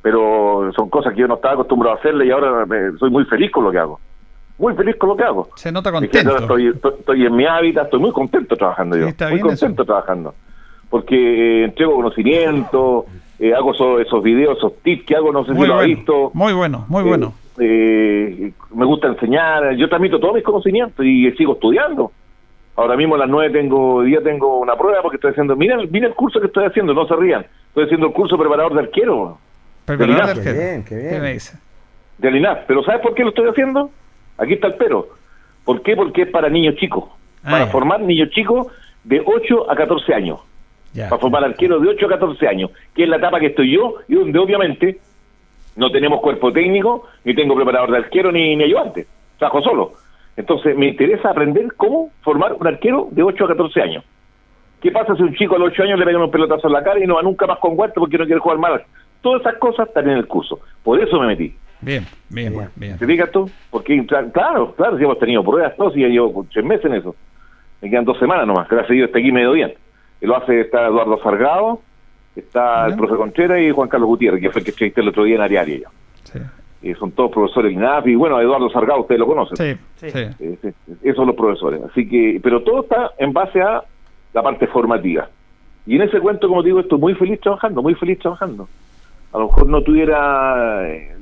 Pero 0.00 0.72
son 0.74 0.88
cosas 0.88 1.12
que 1.12 1.20
yo 1.20 1.28
no 1.28 1.34
estaba 1.34 1.54
acostumbrado 1.54 1.96
a 1.96 1.98
hacerle 1.98 2.26
y 2.26 2.30
ahora 2.30 2.66
soy 2.98 3.10
muy 3.10 3.24
feliz 3.26 3.52
con 3.52 3.64
lo 3.64 3.70
que 3.70 3.78
hago. 3.78 4.00
Muy 4.58 4.74
feliz 4.74 4.96
con 4.96 5.10
lo 5.10 5.16
que 5.16 5.24
hago. 5.24 5.48
Se 5.56 5.70
nota 5.70 5.92
contento. 5.92 6.38
Estoy, 6.38 6.68
estoy, 6.68 7.26
en 7.26 7.36
mi 7.36 7.46
hábitat, 7.46 7.84
estoy 7.84 8.00
muy 8.00 8.12
contento 8.12 8.56
trabajando 8.56 8.96
yo. 8.96 9.06
muy 9.30 9.40
contento 9.40 9.84
trabajando. 9.84 10.34
Porque 10.92 11.16
eh, 11.16 11.64
entrego 11.64 11.96
conocimiento, 11.96 13.06
eh, 13.40 13.52
hago 13.52 13.72
esos, 13.98 14.22
videos, 14.22 14.58
esos 14.58 14.76
tips 14.82 15.06
que 15.06 15.16
hago, 15.16 15.32
no 15.32 15.44
sé 15.44 15.54
si 15.54 15.66
lo 15.66 15.74
ha 15.74 15.82
visto. 15.82 16.30
Muy 16.34 16.52
bueno, 16.52 16.84
muy 16.88 17.02
bueno. 17.02 17.32
Eh, 17.58 18.52
me 18.74 18.84
gusta 18.84 19.08
enseñar, 19.08 19.74
yo 19.74 19.88
transmito 19.88 20.20
todos 20.20 20.34
mis 20.34 20.44
conocimientos 20.44 21.04
y 21.04 21.30
sigo 21.32 21.54
estudiando 21.54 22.12
Ahora 22.74 22.96
mismo 22.96 23.16
a 23.16 23.18
las 23.18 23.28
9 23.28 23.50
tengo, 23.50 23.96
hoy 23.96 24.06
día 24.08 24.20
tengo 24.22 24.60
una 24.60 24.76
prueba 24.76 25.02
porque 25.02 25.16
estoy 25.16 25.32
haciendo, 25.32 25.54
miren, 25.56 25.90
miren 25.90 26.10
el 26.10 26.14
curso 26.14 26.40
que 26.40 26.46
estoy 26.46 26.64
haciendo, 26.64 26.94
no 26.94 27.06
se 27.06 27.14
rían. 27.16 27.44
Estoy 27.68 27.84
haciendo 27.84 28.06
el 28.06 28.12
curso 28.14 28.38
preparador 28.38 28.72
de 28.74 28.80
arquero. 28.80 29.38
Preparador 29.84 30.16
Qué 30.16 30.24
de 30.24 30.30
arquero. 30.30 30.58
bien, 30.58 30.84
qué 30.84 30.96
bien. 30.96 31.10
¿Qué 31.10 31.20
me 31.20 31.32
dice? 31.34 31.58
de 32.18 32.28
Alinaz. 32.28 32.60
Pero 32.66 32.82
¿sabes 32.84 33.02
por 33.02 33.14
qué 33.14 33.24
lo 33.24 33.30
estoy 33.30 33.48
haciendo? 33.48 33.90
Aquí 34.38 34.54
está 34.54 34.68
el 34.68 34.74
pero. 34.74 35.08
¿Por 35.64 35.82
qué? 35.82 35.94
Porque 35.96 36.22
es 36.22 36.30
para 36.30 36.48
niños 36.48 36.76
chicos. 36.76 37.04
Ah, 37.44 37.50
para 37.50 37.64
ya. 37.66 37.70
formar 37.70 38.00
niños 38.00 38.30
chicos 38.30 38.68
de 39.04 39.22
8 39.24 39.70
a 39.70 39.76
14 39.76 40.14
años. 40.14 40.40
Ya. 40.94 41.08
Para 41.08 41.20
formar 41.20 41.44
arqueros 41.44 41.80
de 41.82 41.88
8 41.88 42.06
a 42.06 42.08
14 42.10 42.48
años. 42.48 42.70
Que 42.94 43.04
es 43.04 43.08
la 43.08 43.16
etapa 43.16 43.40
que 43.40 43.46
estoy 43.46 43.72
yo 43.74 43.94
y 44.08 44.14
donde 44.14 44.38
obviamente 44.38 44.98
no 45.76 45.90
tenemos 45.90 46.20
cuerpo 46.20 46.52
técnico, 46.52 47.06
ni 47.24 47.34
tengo 47.34 47.54
preparador 47.56 47.90
de 47.92 47.96
arquero 47.98 48.30
ni, 48.30 48.54
ni 48.56 48.64
ayudante. 48.64 49.06
Trabajo 49.38 49.62
solo. 49.62 49.92
Entonces 50.36 50.76
me 50.76 50.88
interesa 50.88 51.30
aprender 51.30 51.68
cómo 51.76 52.10
formar 52.22 52.54
un 52.54 52.66
arquero 52.66 53.08
de 53.10 53.22
8 53.22 53.44
a 53.44 53.48
14 53.48 53.80
años. 53.82 54.04
¿Qué 54.80 54.90
pasa 54.90 55.14
si 55.14 55.22
un 55.22 55.34
chico 55.34 55.56
a 55.56 55.58
los 55.58 55.68
8 55.72 55.84
años 55.84 55.98
le 55.98 56.04
pegan 56.04 56.22
un 56.22 56.30
pelotazo 56.30 56.66
en 56.66 56.72
la 56.74 56.82
cara 56.82 56.98
y 57.02 57.06
no 57.06 57.14
va 57.14 57.22
nunca 57.22 57.46
más 57.46 57.58
con 57.58 57.74
guantes 57.76 57.98
porque 57.98 58.18
no 58.18 58.24
quiere 58.26 58.40
jugar 58.40 58.58
mal? 58.58 58.82
Todas 59.22 59.40
esas 59.42 59.54
cosas 59.56 59.88
están 59.88 60.10
en 60.10 60.16
el 60.18 60.26
curso. 60.26 60.58
Por 60.82 61.00
eso 61.00 61.18
me 61.20 61.28
metí. 61.28 61.54
Bien, 61.80 62.04
bien, 62.28 62.52
Bien. 62.52 62.68
bien. 62.76 62.98
¿Te 62.98 63.06
fijas 63.06 63.30
tú? 63.30 63.48
Porque, 63.70 63.94
cla- 64.02 64.30
claro, 64.32 64.74
claro, 64.76 64.98
si 64.98 65.04
hemos 65.04 65.18
tenido 65.18 65.42
pruebas, 65.44 65.74
todos, 65.76 65.96
y 65.96 66.00
ya 66.00 66.08
llevo 66.08 66.44
tres 66.52 66.64
meses 66.64 66.84
en 66.86 66.94
eso. 66.94 67.14
Me 67.80 67.90
quedan 67.90 68.04
dos 68.04 68.18
semanas 68.18 68.46
nomás, 68.46 68.68
gracias 68.68 68.90
a 68.90 68.94
Dios, 68.94 69.06
está 69.06 69.18
aquí 69.18 69.32
medio 69.32 69.52
bien. 69.52 69.72
Y 69.72 69.81
lo 70.26 70.36
hace, 70.36 70.60
está 70.60 70.86
Eduardo 70.86 71.18
Sargado, 71.22 71.80
está 72.36 72.86
el 72.86 72.96
profe 72.96 73.16
Contreras 73.16 73.60
y 73.60 73.70
Juan 73.70 73.88
Carlos 73.88 74.08
Gutiérrez, 74.08 74.40
que 74.40 74.50
fue 74.50 74.60
el 74.60 74.64
que 74.64 74.70
entrevisté 74.70 75.00
el 75.00 75.08
otro 75.08 75.24
día 75.24 75.36
en 75.36 75.40
Ariaria. 75.42 75.78
ya. 75.80 75.90
Sí, 76.24 76.38
Y 76.88 76.94
son 76.94 77.12
todos 77.12 77.30
profesores 77.30 77.70
del 77.70 77.78
INAP, 77.82 78.08
y 78.08 78.14
bueno, 78.14 78.40
Eduardo 78.40 78.68
Sargado, 78.70 79.00
ustedes 79.02 79.18
lo 79.20 79.26
conocen. 79.26 79.56
sí, 79.56 79.76
Sí. 79.96 80.10
sí. 80.10 80.18
Eh, 80.40 80.58
sí, 80.62 80.68
esos 81.02 81.16
son 81.16 81.26
los 81.28 81.36
profesores. 81.36 81.80
Así 81.90 82.08
que, 82.08 82.40
pero 82.42 82.62
todo 82.62 82.82
está 82.82 83.12
en 83.18 83.32
base 83.32 83.60
a 83.62 83.82
la 84.34 84.42
parte 84.42 84.66
formativa. 84.66 85.28
Y 85.86 85.96
en 85.96 86.02
ese 86.02 86.20
cuento, 86.20 86.48
como 86.48 86.62
digo, 86.62 86.80
estoy 86.80 86.98
muy 86.98 87.14
feliz 87.14 87.40
trabajando, 87.40 87.82
muy 87.82 87.94
feliz 87.94 88.18
trabajando. 88.18 88.68
A 89.32 89.38
lo 89.38 89.46
mejor 89.46 89.66
no 89.66 89.82
tuviera. 89.82 90.88
eh, 90.88 91.16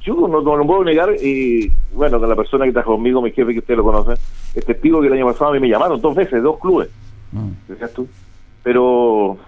Yo 0.00 0.14
no, 0.14 0.40
no 0.40 0.56
lo 0.56 0.66
puedo 0.66 0.84
negar, 0.84 1.10
y 1.20 1.70
bueno, 1.92 2.18
con 2.20 2.28
la 2.28 2.36
persona 2.36 2.64
que 2.64 2.68
está 2.70 2.82
conmigo, 2.84 3.20
mi 3.20 3.32
jefe, 3.32 3.52
que 3.52 3.58
usted 3.58 3.76
lo 3.76 3.82
conoce, 3.84 4.12
es 4.54 4.64
testigo 4.64 5.00
que 5.00 5.08
el 5.08 5.12
año 5.14 5.26
pasado 5.26 5.50
a 5.50 5.54
mí 5.54 5.60
me 5.60 5.68
llamaron 5.68 6.00
dos 6.00 6.14
veces, 6.14 6.42
dos 6.42 6.58
clubes. 6.58 6.88
Mm. 7.32 7.50
¿Fijas 7.66 7.92
tú? 7.92 8.08
Pero 8.62 9.38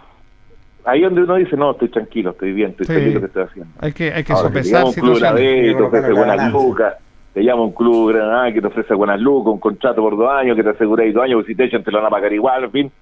ahí 0.84 1.02
donde 1.02 1.22
uno 1.22 1.34
dice, 1.36 1.56
no, 1.56 1.72
estoy 1.72 1.88
tranquilo, 1.88 2.30
estoy 2.30 2.52
bien, 2.52 2.70
estoy 2.70 2.86
Sí. 2.86 2.92
feliz 2.92 3.14
lo 3.14 3.20
que 3.20 3.26
estoy 3.26 3.42
haciendo. 3.42 3.72
Hay 3.80 3.92
que, 3.92 4.12
hay 4.12 4.24
que 4.24 4.32
Ahora, 4.32 4.48
si 4.48 4.54
te 4.54 4.62
sopesar 4.62 4.78
llama 4.80 4.88
un 4.88 4.94
club 4.94 5.14
de 5.14 5.20
la 5.20 5.28
situaciones. 5.28 5.42
B, 5.42 5.60
Hay 5.60 5.66
que 5.68 5.74
te 5.74 5.82
ofrece 5.82 6.12
buenas 6.12 6.52
lucas, 6.52 6.94
te 7.34 7.44
llama 7.44 7.62
un 7.62 7.72
club 7.72 8.08
de 8.12 8.18
Granada 8.18 8.52
que 8.52 8.60
te 8.60 8.66
ofrece 8.66 8.94
buenas 8.94 9.20
lucas, 9.20 9.52
un 9.52 9.60
contrato 9.60 10.00
por 10.02 10.16
dos 10.16 10.30
años, 10.32 10.56
que 10.56 10.62
te 10.62 10.70
aseguráis 10.70 11.14
dos 11.14 11.24
años, 11.24 11.36
porque 11.36 11.52
si 11.52 11.56
te 11.56 11.64
echan 11.64 11.82
te 11.84 11.90
lo 11.90 11.98
van 11.98 12.06
a 12.06 12.10
pagar 12.10 12.32
igual, 12.32 12.64
en 12.64 12.70
fin. 12.70 12.92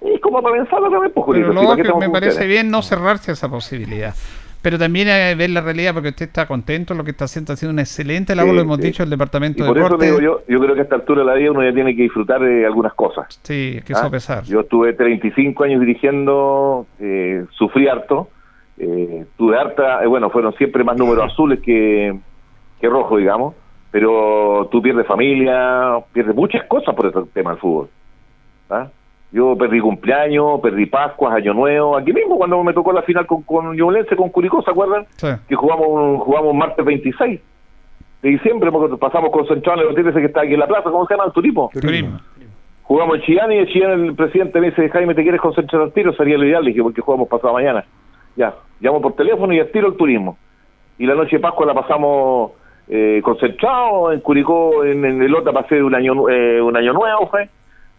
Es 0.00 0.20
como 0.20 0.42
para 0.42 0.56
pensarlo 0.56 0.90
también, 0.90 1.12
pues, 1.14 1.24
Julito, 1.24 1.46
Pero 1.48 1.60
lo 1.62 1.68
¿para 1.68 1.82
qué 1.82 1.88
que 1.88 1.94
me 1.98 2.10
parece 2.10 2.46
bien 2.46 2.70
no 2.70 2.82
cerrarse 2.82 3.30
a 3.30 3.34
esa 3.34 3.48
posibilidad. 3.48 4.14
Pero 4.64 4.78
también 4.78 5.08
hay 5.08 5.32
que 5.32 5.34
ver 5.34 5.50
la 5.50 5.60
realidad 5.60 5.92
porque 5.92 6.08
usted 6.08 6.24
está 6.24 6.46
contento, 6.46 6.94
lo 6.94 7.04
que 7.04 7.10
está 7.10 7.26
haciendo, 7.26 7.52
haciendo 7.52 7.74
una 7.74 7.82
excelente 7.82 8.34
labor, 8.34 8.52
Sí, 8.52 8.56
lo 8.56 8.62
hemos 8.62 8.78
sí. 8.78 8.82
dicho, 8.84 9.02
el 9.02 9.10
Y 9.10 9.10
departamento 9.10 9.62
de 9.62 9.68
por 9.68 9.76
eso 9.76 9.98
digo 9.98 10.20
yo, 10.22 10.40
yo 10.48 10.58
creo 10.58 10.74
que 10.74 10.80
a 10.80 10.84
esta 10.84 10.94
altura 10.94 11.20
de 11.20 11.26
la 11.26 11.34
vida 11.34 11.50
uno 11.50 11.62
ya 11.62 11.74
tiene 11.74 11.94
que 11.94 12.04
disfrutar 12.04 12.40
de 12.40 12.64
algunas 12.64 12.94
cosas. 12.94 13.38
Sí, 13.42 13.74
hay 13.74 13.82
que 13.82 13.92
¿ah? 13.92 13.96
sopesar. 13.96 14.42
Yo 14.44 14.60
estuve 14.60 14.94
35 14.94 15.64
años 15.64 15.80
dirigiendo, 15.80 16.86
eh, 16.98 17.44
sufrí 17.50 17.88
harto, 17.88 18.30
eh, 18.78 19.26
tuve 19.36 19.58
harta, 19.58 20.02
eh, 20.02 20.06
bueno, 20.06 20.30
fueron 20.30 20.54
siempre 20.54 20.82
más 20.82 20.96
números 20.96 21.30
azules 21.30 21.60
que, 21.60 22.18
que 22.80 22.88
rojos, 22.88 23.18
digamos, 23.18 23.54
pero 23.90 24.66
tú 24.72 24.80
pierdes 24.80 25.06
familia, 25.06 25.98
pierdes 26.14 26.34
muchas 26.34 26.64
cosas 26.64 26.94
por 26.94 27.04
el 27.04 27.28
tema 27.34 27.50
del 27.50 27.60
fútbol. 27.60 27.90
¿ah? 28.70 28.88
Yo 29.34 29.56
perdí 29.58 29.80
cumpleaños, 29.80 30.60
perdí 30.60 30.86
Pascuas, 30.86 31.34
Año 31.34 31.52
Nuevo, 31.54 31.96
aquí 31.96 32.12
mismo 32.12 32.36
cuando 32.38 32.62
me 32.62 32.72
tocó 32.72 32.92
la 32.92 33.02
final 33.02 33.26
con, 33.26 33.42
con 33.42 33.74
Ñublense, 33.76 34.14
con 34.14 34.28
Curicó, 34.30 34.62
¿se 34.62 34.70
acuerdan? 34.70 35.06
Sí. 35.16 35.26
Que 35.48 35.56
jugamos 35.56 35.88
un- 35.88 36.18
jugamos 36.18 36.54
martes 36.54 36.84
26 36.84 37.40
de 38.22 38.28
diciembre, 38.30 38.70
porque 38.70 38.96
pasamos 38.96 39.30
con 39.32 39.44
Central 39.48 39.80
en 39.80 39.88
el 40.06 40.12
que 40.14 40.24
está 40.26 40.42
aquí 40.42 40.54
en 40.54 40.60
la 40.60 40.68
plaza, 40.68 40.88
¿cómo 40.88 41.04
se 41.06 41.14
llama 41.14 41.24
el 41.26 41.32
turismo? 41.32 41.68
Turismo. 41.74 42.20
Jugamos 42.84 43.16
en 43.16 43.22
Chillán 43.22 43.50
y 43.50 43.58
en 43.58 43.66
Chillán 43.66 43.90
el 44.04 44.14
presidente 44.14 44.60
me 44.60 44.68
dice, 44.70 44.88
Jaime, 44.88 45.14
¿te 45.16 45.22
quieres 45.24 45.40
concentrar 45.40 45.82
al 45.82 45.92
tiro? 45.92 46.12
Sería 46.14 46.38
lo 46.38 46.44
ideal, 46.44 46.62
le 46.62 46.70
dije, 46.70 46.82
porque 46.82 47.00
jugamos 47.00 47.26
pasado 47.28 47.54
mañana. 47.54 47.84
Ya, 48.36 48.54
llamo 48.80 49.00
por 49.00 49.14
teléfono 49.14 49.52
y 49.52 49.58
al 49.58 49.70
tiro 49.72 49.88
el 49.88 49.96
turismo. 49.96 50.38
Y 50.96 51.06
la 51.06 51.14
noche 51.16 51.36
de 51.36 51.40
Pascua 51.42 51.66
la 51.66 51.74
pasamos 51.74 52.52
eh, 52.88 53.20
concentrados, 53.24 54.14
en 54.14 54.20
Curicó, 54.20 54.84
en, 54.84 55.04
en 55.04 55.22
el 55.22 55.30
Lota 55.32 55.50
pasé 55.52 55.82
un 55.82 55.94
año, 55.94 56.28
eh, 56.28 56.60
un 56.62 56.76
año 56.76 56.92
nuevo, 56.92 57.26
fue. 57.30 57.48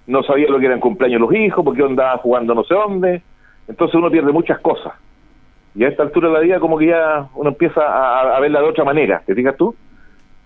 No 0.08 0.24
sabía 0.24 0.49
lo 0.49 0.60
que 0.60 0.68
eran 0.68 0.80
cumpleaños 0.80 1.22
los 1.22 1.34
hijos, 1.34 1.64
porque 1.64 1.84
andaba 1.84 2.18
jugando 2.18 2.53
no 2.53 2.64
sé 2.64 2.74
dónde. 2.74 3.22
Entonces 3.68 3.95
uno 3.95 4.12
pierde 4.12 4.32
muchas 4.32 4.60
cosas. 4.60 4.93
Y 5.74 5.84
a 5.84 5.89
esta 5.89 6.03
altura 6.03 6.30
de 6.30 6.34
la 6.34 6.39
vida 6.39 6.60
como 6.60 6.78
que 6.78 6.88
ya 6.88 7.28
uno 7.36 7.49
empieza 7.49 7.82
a, 7.82 8.36
a 8.38 8.39
verla 8.39 8.62
de 8.62 8.68
otra 8.68 8.86
manera, 8.86 9.22
¿te 9.26 9.36
fijas 9.36 9.58
tú? 9.58 9.76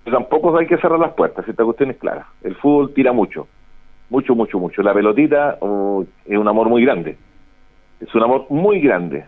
Pero 0.04 0.18
tampoco 0.18 0.58
hay 0.58 0.66
que 0.66 0.78
cerrar 0.78 1.00
las 1.00 1.14
puertas, 1.14 1.48
esta 1.48 1.64
cuestión 1.64 1.92
es 1.92 1.98
clara. 1.98 2.26
El 2.44 2.56
fútbol 2.56 2.94
tira 2.94 3.12
mucho, 3.12 3.48
mucho, 4.10 4.34
mucho, 4.34 4.58
mucho. 4.58 4.82
La 4.82 4.94
pelotita 4.94 5.58
oh, 5.60 6.04
es 6.26 6.38
un 6.38 6.48
amor 6.48 6.68
muy 6.68 6.84
grande, 6.84 7.18
es 8.00 8.14
un 8.16 8.24
amor 8.24 8.46
muy 8.50 8.80
grande. 8.80 9.26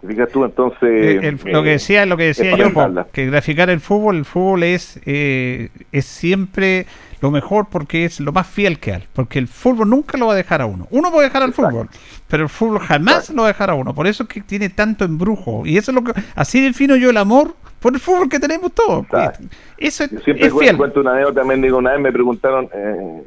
¿Te 0.00 0.06
fijas 0.08 0.28
tú? 0.30 0.44
Entonces... 0.44 0.80
Eh, 0.82 1.20
el- 1.22 1.52
lo 1.52 1.62
que 1.62 1.68
eh, 1.70 1.72
decía, 1.72 2.06
lo 2.06 2.16
que 2.16 2.24
decía 2.24 2.56
yo, 2.56 2.72
po, 2.72 2.88
que 3.12 3.26
graficar 3.26 3.68
el 3.70 3.80
fútbol, 3.80 4.16
el 4.16 4.24
fútbol 4.24 4.62
es, 4.62 4.98
eh, 5.04 5.68
es 5.92 6.06
siempre 6.06 6.86
lo 7.20 7.30
mejor 7.30 7.66
porque 7.70 8.06
es 8.06 8.18
lo 8.20 8.32
más 8.32 8.46
fiel 8.46 8.78
que 8.78 8.94
hay. 8.94 9.04
Porque 9.12 9.38
el 9.38 9.46
fútbol 9.46 9.90
nunca 9.90 10.16
lo 10.16 10.26
va 10.28 10.32
a 10.32 10.36
dejar 10.36 10.62
a 10.62 10.66
uno. 10.66 10.86
Uno 10.90 11.10
puede 11.10 11.24
dejar 11.28 11.42
al 11.42 11.50
Exacto. 11.50 11.70
fútbol, 11.70 11.88
pero 12.28 12.44
el 12.44 12.48
fútbol 12.48 12.78
jamás 12.80 13.28
lo 13.30 13.42
va 13.42 13.48
a 13.48 13.52
dejar 13.52 13.68
a 13.70 13.74
uno. 13.74 13.94
Por 13.94 14.06
eso 14.06 14.22
es 14.22 14.28
que 14.30 14.40
tiene 14.40 14.70
tanto 14.70 15.04
embrujo. 15.04 15.66
Y 15.66 15.76
eso 15.76 15.90
es 15.90 15.94
lo 15.94 16.02
que, 16.02 16.12
así 16.34 16.62
defino 16.62 16.96
yo 16.96 17.10
el 17.10 17.16
amor 17.18 17.54
por 17.78 17.92
el 17.92 18.00
fútbol 18.00 18.28
que 18.30 18.38
tenemos 18.40 18.72
todos. 18.72 19.04
Exacto. 19.04 19.44
Eso 19.76 20.04
es, 20.04 20.10
Yo 20.12 20.20
siempre 20.20 20.46
es 20.46 20.52
fiel. 20.58 20.76
cuento 20.78 21.00
una 21.00 21.12
anécdota, 21.12 21.40
también 21.40 21.60
digo, 21.60 21.76
una 21.76 21.92
vez 21.92 22.00
me 22.00 22.12
preguntaron, 22.12 22.68
eh, 22.74 23.22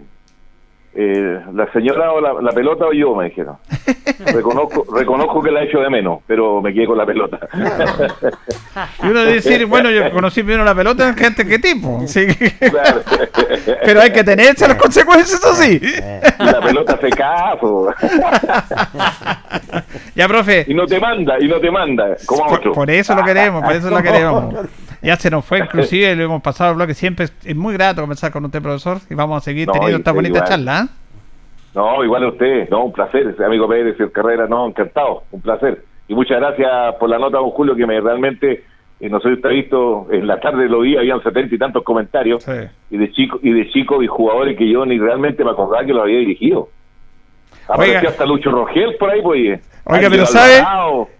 eh, 0.96 1.40
¿la 1.54 1.72
señora 1.72 2.12
o 2.14 2.22
la, 2.22 2.34
la 2.42 2.52
pelota 2.52 2.86
o 2.86 2.94
yo? 2.94 3.16
Me 3.16 3.26
dijeron. 3.26 3.58
Reconozco, 4.26 4.86
reconozco 4.96 5.42
que 5.42 5.52
la 5.52 5.62
he 5.62 5.66
hecho 5.66 5.80
de 5.80 5.90
menos, 5.90 6.20
pero 6.28 6.62
me 6.62 6.74
quedé 6.74 6.86
con 6.86 6.98
la 6.98 7.06
pelota. 7.06 7.40
Y 9.04 9.08
uno 9.08 9.26
decir, 9.26 9.66
bueno, 9.66 9.90
yo 9.92 10.10
conocí 10.12 10.44
primero 10.44 10.64
la 10.64 10.74
pelota 10.76 11.14
que 11.16 11.26
antes 11.26 11.46
que 11.46 11.60
tipo. 11.60 12.02
Sí. 12.08 12.26
Claro. 12.28 13.02
Pero 13.86 14.02
hay 14.02 14.12
que 14.12 14.24
tenerse 14.24 14.68
las 14.68 14.78
consecuencias, 14.78 15.34
eso 15.44 15.54
sí. 15.56 15.80
Y 15.82 16.44
la 16.44 16.62
pelota 16.62 16.98
se 17.00 17.10
caso. 17.10 17.94
Ya, 20.16 20.28
profe. 20.28 20.66
y 20.68 20.74
no 20.74 20.86
te 20.86 21.00
manda, 21.00 21.36
y 21.40 21.48
no 21.48 21.60
te 21.60 21.72
manda, 21.72 22.16
como 22.26 22.46
Por, 22.46 22.60
otro. 22.60 22.74
por 22.74 22.90
eso 22.90 23.16
lo 23.16 23.24
queremos, 23.24 23.64
por 23.64 23.74
eso 23.74 23.90
lo 23.90 24.02
queremos. 24.02 24.54
Ya 25.04 25.16
se 25.18 25.30
nos 25.30 25.44
fue, 25.46 25.60
inclusive 25.60 26.16
lo 26.16 26.24
hemos 26.24 26.42
pasado 26.42 26.72
el 26.72 26.78
bloque. 26.78 26.94
Siempre 26.94 27.26
es, 27.44 27.56
muy 27.56 27.74
grato 27.74 28.02
conversar 28.02 28.32
con 28.32 28.46
usted, 28.46 28.62
profesor, 28.62 28.98
y 29.10 29.14
vamos 29.16 29.38
a 29.38 29.42
seguir 29.42 29.68
No, 29.68 29.74
teniendo 29.74 29.98
y 29.98 30.00
esta 30.00 30.12
usted 30.12 30.16
bonita 30.18 30.38
igual. 30.40 30.50
charla. 30.50 30.80
¿ah? 30.80 30.88
No, 31.76 32.04
igual 32.04 32.24
a 32.24 32.28
usted, 32.30 32.70
no, 32.70 32.86
un 32.86 32.94
placer, 32.94 33.36
amigo 33.46 33.68
Pérez, 33.68 33.98
carrera, 34.12 34.48
no, 34.48 34.68
encantado, 34.68 35.24
un 35.32 35.42
placer. 35.42 35.84
Y 36.08 36.14
muchas 36.16 36.40
gracias 36.40 36.70
por 37.00 37.10
la 37.10 37.18
nota, 37.18 37.38
don 37.38 37.50
Julio, 37.50 37.76
que 37.76 37.88
me 37.88 38.00
realmente, 38.00 38.64
eh, 39.00 39.10
no 39.10 39.20
sé 39.20 39.30
si 39.30 39.34
usted 39.36 39.50
ha 39.50 39.54
visto, 39.54 40.08
en 40.12 40.28
la 40.28 40.40
tarde 40.40 40.70
lo 40.70 40.82
vi, 40.82 40.96
habían 40.98 41.22
setenta 41.24 41.56
y 41.56 41.58
tantos 41.58 41.84
comentarios, 41.84 42.44
Sí. 42.44 42.52
y 42.92 42.98
de 42.98 43.12
chico 43.12 43.40
y 43.42 43.52
de 43.52 43.70
chicos 43.72 44.04
y 44.04 44.08
jugadores 44.08 44.56
que 44.58 44.70
yo 44.70 44.86
ni 44.86 45.00
realmente 45.00 45.44
me 45.44 45.52
acordaba 45.52 45.84
que 45.86 45.94
lo 45.94 46.04
había 46.04 46.20
dirigido. 46.20 46.70
Apareció 47.68 48.00
Oiga. 48.00 48.10
hasta 48.10 48.26
Lucho 48.26 48.52
Rogel 48.52 48.96
por 49.00 49.10
ahí, 49.10 49.22
pues. 49.22 49.60
Oiga, 49.86 50.08
Ángel 50.08 50.12
pero 50.12 50.26
¿sabe? 50.26 50.64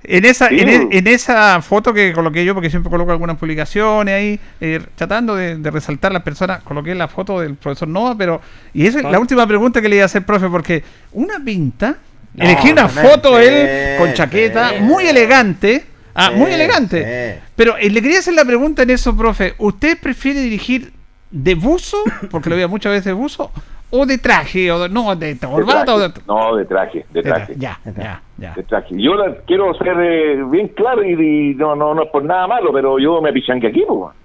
En 0.04 0.26
esa, 0.26 0.48
Sí. 0.50 0.60
en, 0.60 0.70
e- 0.70 0.88
en 0.98 1.08
esa 1.08 1.62
foto 1.62 1.94
que 1.94 2.14
coloqué 2.14 2.46
yo, 2.46 2.54
porque 2.54 2.70
siempre 2.70 2.90
coloco 2.90 3.12
algunas 3.12 3.38
publicaciones 3.38 4.14
ahí, 4.16 4.40
eh, 4.62 4.80
tratando 4.96 5.36
de, 5.36 5.58
de 5.58 5.72
resaltar 5.72 6.12
las 6.14 6.24
personas, 6.24 6.64
coloqué 6.64 6.96
la 6.96 7.08
foto 7.10 7.40
del 7.42 7.56
profesor 7.56 7.88
Nova, 7.90 8.16
pero. 8.18 8.40
Y 8.74 8.86
esa 8.88 9.00
es 9.00 9.06
la 9.06 9.20
última 9.20 9.46
pregunta 9.48 9.82
que 9.82 9.90
le 9.90 9.96
iba 9.98 10.04
a 10.04 10.06
hacer, 10.06 10.26
profe, 10.26 10.48
porque 10.50 10.84
una 11.12 11.40
pinta, 11.44 11.98
No, 12.36 12.44
elegí 12.46 12.72
una 12.72 12.88
foto 12.88 13.38
Sí, 13.40 13.46
él 13.46 13.98
con 13.98 14.14
chaqueta, 14.14 14.70
sí. 14.72 14.76
muy 14.82 15.06
elegante. 15.08 15.86
Ah, 16.16 16.30
Sí, 16.32 16.40
muy 16.40 16.52
elegante. 16.52 17.34
sí. 17.36 17.42
Pero 17.56 17.76
eh, 17.78 17.90
le 17.90 18.02
quería 18.02 18.20
hacer 18.20 18.34
la 18.34 18.46
pregunta 18.46 18.84
en 18.84 18.92
eso, 18.92 19.16
profe. 19.16 19.56
¿Usted 19.58 19.98
prefiere 20.00 20.40
dirigir 20.42 20.94
de 21.32 21.56
buzo, 21.56 21.98
porque 22.32 22.50
lo 22.50 22.56
veía 22.56 22.68
muchas 22.68 22.92
veces 22.92 23.06
de 23.06 23.14
buzo, 23.14 23.52
o 23.96 24.06
de 24.08 24.18
traje, 24.18 24.72
o 24.72 24.80
de, 24.80 24.90
no, 24.90 25.16
de 25.16 25.36
De 25.36 25.48
corbata, 25.48 25.94
o 25.94 26.00
de, 26.00 26.10
traje. 26.10 26.26
No, 26.28 26.56
de 26.56 26.66
traje, 26.66 27.06
de 27.12 27.22
traje? 27.22 27.54
Ya, 27.58 27.80
ya, 27.96 28.22
ya. 28.38 28.54
de 28.56 28.64
traje. 28.64 28.96
Yo 28.98 29.14
la 29.16 29.36
quiero 29.46 29.72
ser 29.76 29.96
eh, 30.02 30.44
bien 30.50 30.70
claro 30.70 31.04
y, 31.04 31.12
y 31.52 31.56
no, 31.56 31.76
no, 31.76 31.94
no 31.94 32.04
es 32.04 32.10
por 32.10 32.24
nada 32.24 32.48
malo, 32.48 32.72
pero 32.74 32.98
yo 32.98 33.22
me 33.22 33.32
pichanque 33.32 33.68
aquí, 33.68 33.84
pues. 33.88 34.16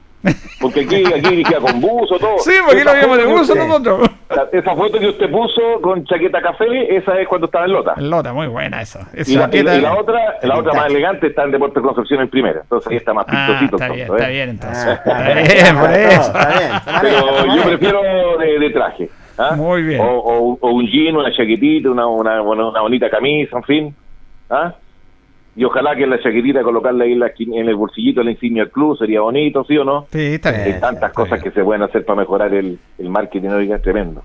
Porque 0.60 0.80
aquí, 0.80 1.04
aquí 1.14 1.20
dirigía 1.30 1.58
con 1.60 1.80
buzo, 1.80 2.18
todo. 2.18 2.38
Sí, 2.38 2.52
porque 2.64 2.80
Esa 2.80 2.90
lo 2.90 2.96
veíamos 2.96 3.18
de 3.18 3.26
buzo 3.26 3.54
nosotros. 3.54 4.10
la- 4.30 4.48
Esa 4.58 4.74
foto 4.74 4.98
que 4.98 5.08
usted 5.08 5.30
puso 5.30 5.60
con 5.80 6.04
chaqueta 6.06 6.40
café, 6.42 6.96
esa 6.96 7.20
es 7.20 7.28
cuando 7.28 7.46
estaba 7.46 7.66
en 7.66 7.72
Lota. 7.72 7.94
El 7.98 8.10
Lota, 8.10 8.32
muy 8.32 8.46
buena 8.48 8.80
esa. 8.82 9.06
Y 9.14 9.16
la, 9.16 9.22
y 9.22 9.34
la- 9.36 9.44
chaqueta- 9.44 9.76
y 9.76 9.80
la 9.82 9.94
otra, 9.94 10.20
la 10.42 10.58
otra 10.58 10.72
más 10.72 10.86
elegante 10.86 11.26
está 11.28 11.44
en 11.44 11.50
Deportes 11.52 11.82
Concepción 11.82 12.20
en 12.22 12.28
primera. 12.30 12.60
Entonces 12.62 12.90
ahí 12.90 12.96
está 12.96 13.12
más 13.14 13.26
Ah, 13.28 13.58
pintosito. 13.60 13.76
está 13.76 13.94
bien, 13.94 14.06
tonto, 14.08 14.16
está 14.16 14.28
¿eh? 14.30 14.32
bien 14.34 14.48
entonces. 14.48 14.84
Ah, 14.86 14.92
Está 14.94 15.40
está 15.40 15.62
bien, 15.62 15.76
por 15.78 15.88
bien, 15.90 16.10
eso. 16.10 16.20
está 16.22 16.58
bien. 16.58 16.70
Pero 17.02 17.54
yo 17.56 17.62
prefiero 17.64 18.00
de, 18.38 18.58
de 18.58 18.70
traje. 18.70 19.10
¿Ah? 19.38 19.54
Muy 19.56 19.82
bien. 19.82 20.00
O, 20.02 20.58
un 20.60 20.86
jean, 20.86 21.16
una 21.16 21.34
chaquetita, 21.34 21.90
una, 21.90 22.06
una, 22.06 22.42
una, 22.42 22.80
bonita 22.80 23.08
camisa, 23.08 23.56
en 23.56 23.62
fin. 23.62 23.94
¿ah? 24.50 24.74
Y 25.56 25.64
ojalá 25.64 25.96
que 25.96 26.06
la 26.06 26.20
chaquetita 26.20 26.62
colocarla 26.62 27.04
ahí 27.04 27.12
en, 27.12 27.68
el 27.68 27.74
bolsillito 27.74 28.22
la 28.22 28.30
insignia 28.30 28.64
del 28.64 28.72
club 28.72 28.96
sería 28.96 29.20
bonito, 29.20 29.64
¿sí 29.64 29.76
o 29.76 29.84
no? 29.84 30.06
Sí, 30.12 30.34
está 30.34 30.52
bien. 30.52 30.74
Hay 30.74 30.80
tantas 30.80 31.12
cosas 31.12 31.42
que 31.42 31.50
se 31.50 31.64
pueden 31.64 31.82
hacer 31.82 32.04
para 32.04 32.20
mejorar 32.20 32.54
el, 32.54 32.78
el 32.98 33.08
marketing, 33.08 33.48
es 33.48 33.82
tremendo. 33.82 34.22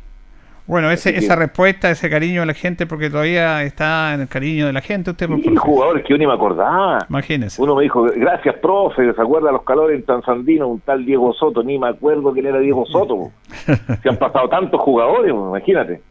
Bueno, 0.66 0.90
ese, 0.92 1.18
esa 1.18 1.36
respuesta, 1.36 1.92
ese 1.92 2.10
cariño 2.10 2.42
de 2.42 2.48
la 2.48 2.54
gente, 2.54 2.86
porque 2.86 3.10
todavía 3.10 3.64
está 3.64 4.14
en 4.14 4.22
el 4.22 4.28
cariño 4.30 4.66
de 4.66 4.74
la 4.74 4.80
gente. 4.80 5.12
Usted 5.12 5.28
sí, 5.28 5.56
jugadores 5.58 6.06
que 6.06 6.14
yo 6.14 6.18
ni 6.18 6.26
me 6.26 6.34
acordaba. 6.34 7.06
Imagínese. 7.10 7.62
Uno 7.62 7.76
me 7.76 7.84
dijo, 7.84 8.04
gracias, 8.04 8.56
profe, 8.60 9.14
¿se 9.14 9.22
acuerda 9.22 9.52
los 9.52 9.64
calores 9.64 10.00
en 10.00 10.06
Tanzandino? 10.06 10.70
Un 10.70 10.80
tal 10.80 11.06
Diego 11.06 11.34
Soto, 11.34 11.64
ni 11.64 11.78
me 11.78 11.90
acuerdo 11.90 12.32
quién 12.32 12.46
era 12.46 12.60
Diego 12.60 12.86
Soto. 12.86 13.32
Se 14.02 14.10
han 14.10 14.18
pasado 14.18 14.48
tantos 14.48 14.80
jugadores, 14.80 15.32
imagínate. 15.32 16.02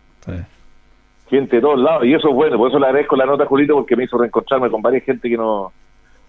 Gente 1.29 1.57
de 1.57 1.63
todos 1.63 1.79
lados, 1.79 2.05
y 2.05 2.13
eso 2.13 2.29
es 2.29 2.35
bueno, 2.35 2.59
por 2.59 2.69
eso 2.69 2.79
le 2.79 2.87
agradezco 2.87 3.17
la 3.17 3.25
nota, 3.25 3.47
Julito, 3.47 3.75
porque 3.75 3.97
me 3.97 4.05
hizo 4.05 4.19
reencontrarme 4.19 4.71
con 4.71 4.83
varias 4.83 5.05
gente 5.05 5.31
que 5.31 5.37
no 5.37 5.73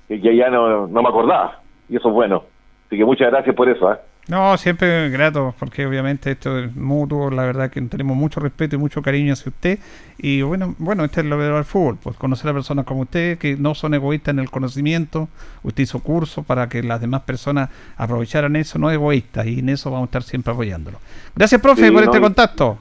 que 0.07 0.19
ya 0.19 0.49
no, 0.49 0.87
no 0.87 1.01
me 1.01 1.09
acordaba, 1.09 1.59
y 1.89 1.97
eso 1.97 2.07
es 2.07 2.13
bueno. 2.13 2.43
Así 2.87 2.97
que 2.97 3.05
muchas 3.05 3.31
gracias 3.31 3.55
por 3.55 3.67
eso. 3.67 3.91
¿eh? 3.91 3.97
No, 4.27 4.57
siempre 4.57 5.09
grato, 5.09 5.53
porque 5.59 5.85
obviamente 5.85 6.31
esto 6.31 6.57
es 6.57 6.73
mutuo, 6.75 7.29
la 7.29 7.43
verdad 7.43 7.69
que 7.69 7.81
tenemos 7.81 8.15
mucho 8.15 8.39
respeto 8.39 8.77
y 8.77 8.79
mucho 8.79 9.01
cariño 9.01 9.33
hacia 9.33 9.49
usted. 9.49 9.79
Y 10.17 10.41
bueno, 10.41 10.75
bueno, 10.77 11.03
este 11.03 11.19
es 11.21 11.25
lo 11.25 11.37
del 11.37 11.65
fútbol, 11.65 11.97
pues 12.01 12.15
conocer 12.15 12.49
a 12.49 12.53
personas 12.53 12.85
como 12.85 13.01
usted, 13.01 13.37
que 13.37 13.57
no 13.57 13.75
son 13.75 13.93
egoístas 13.93 14.33
en 14.33 14.39
el 14.39 14.49
conocimiento, 14.49 15.27
usted 15.63 15.83
hizo 15.83 15.99
curso 15.99 16.43
para 16.43 16.69
que 16.69 16.81
las 16.83 17.01
demás 17.01 17.23
personas 17.23 17.69
aprovecharan 17.97 18.55
eso, 18.55 18.79
no 18.79 18.89
egoístas, 18.89 19.45
y 19.45 19.59
en 19.59 19.67
eso 19.67 19.91
vamos 19.91 20.05
a 20.05 20.09
estar 20.09 20.23
siempre 20.23 20.53
apoyándolo. 20.53 20.99
Gracias, 21.35 21.59
profe, 21.59 21.91
por 21.91 22.03
este 22.03 22.21
contacto. 22.21 22.77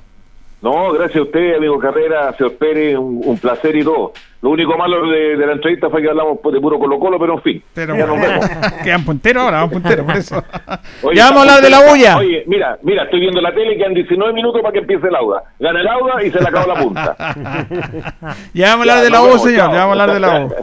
No, 0.62 0.92
gracias 0.92 1.16
a 1.16 1.22
usted, 1.22 1.56
amigo 1.56 1.76
Carrera, 1.80 2.32
señor 2.34 2.56
Pérez, 2.56 2.96
un, 2.96 3.36
placer 3.38 3.74
y 3.74 3.82
todo. 3.82 4.12
Lo 4.42 4.50
único 4.50 4.78
malo 4.78 5.08
de, 5.10 5.36
la 5.36 5.54
entrevista 5.54 5.90
fue 5.90 6.00
que 6.00 6.08
hablamos 6.08 6.38
de 6.40 6.60
puro 6.60 6.78
Colo 6.78 7.00
Colo, 7.00 7.18
pero 7.18 7.34
en 7.34 7.42
fin. 7.42 7.64
Pero 7.74 7.96
ya 7.96 8.06
nos 8.06 8.20
vemos. 8.20 8.48
Quedan 8.84 9.04
punteros 9.04 9.42
ahora, 9.42 9.56
vamos 9.58 9.72
punteros, 9.72 10.06
por 10.06 10.16
eso. 10.16 10.44
ya 11.14 11.24
vamos 11.30 11.38
a 11.38 11.40
hablar 11.40 11.62
de 11.62 11.70
la 11.70 11.90
bulla. 11.90 12.16
Oye, 12.16 12.44
mira, 12.46 12.78
mira, 12.82 13.02
estoy 13.02 13.18
viendo 13.18 13.40
la 13.40 13.52
tele 13.52 13.74
y 13.74 13.78
quedan 13.78 13.94
19 13.94 14.32
minutos 14.32 14.62
para 14.62 14.72
que 14.72 14.78
empiece 14.78 15.08
el 15.08 15.16
auda. 15.16 15.42
Gana 15.58 15.80
el 15.80 15.88
auda 15.88 16.22
y 16.22 16.30
se 16.30 16.40
le 16.40 16.48
acabó 16.48 16.72
la 16.72 16.80
punta. 16.80 17.16
ya 18.54 18.68
vamos 18.68 18.88
a 18.88 18.92
hablar 18.92 19.00
de 19.04 19.10
la 19.10 19.22
U, 19.22 19.38
señor, 19.38 19.72
ya 19.72 19.84
vamos 19.84 19.98
a 19.98 20.02
hablar 20.02 20.12
de 20.12 20.20
la 20.20 20.44
U. 20.44 20.54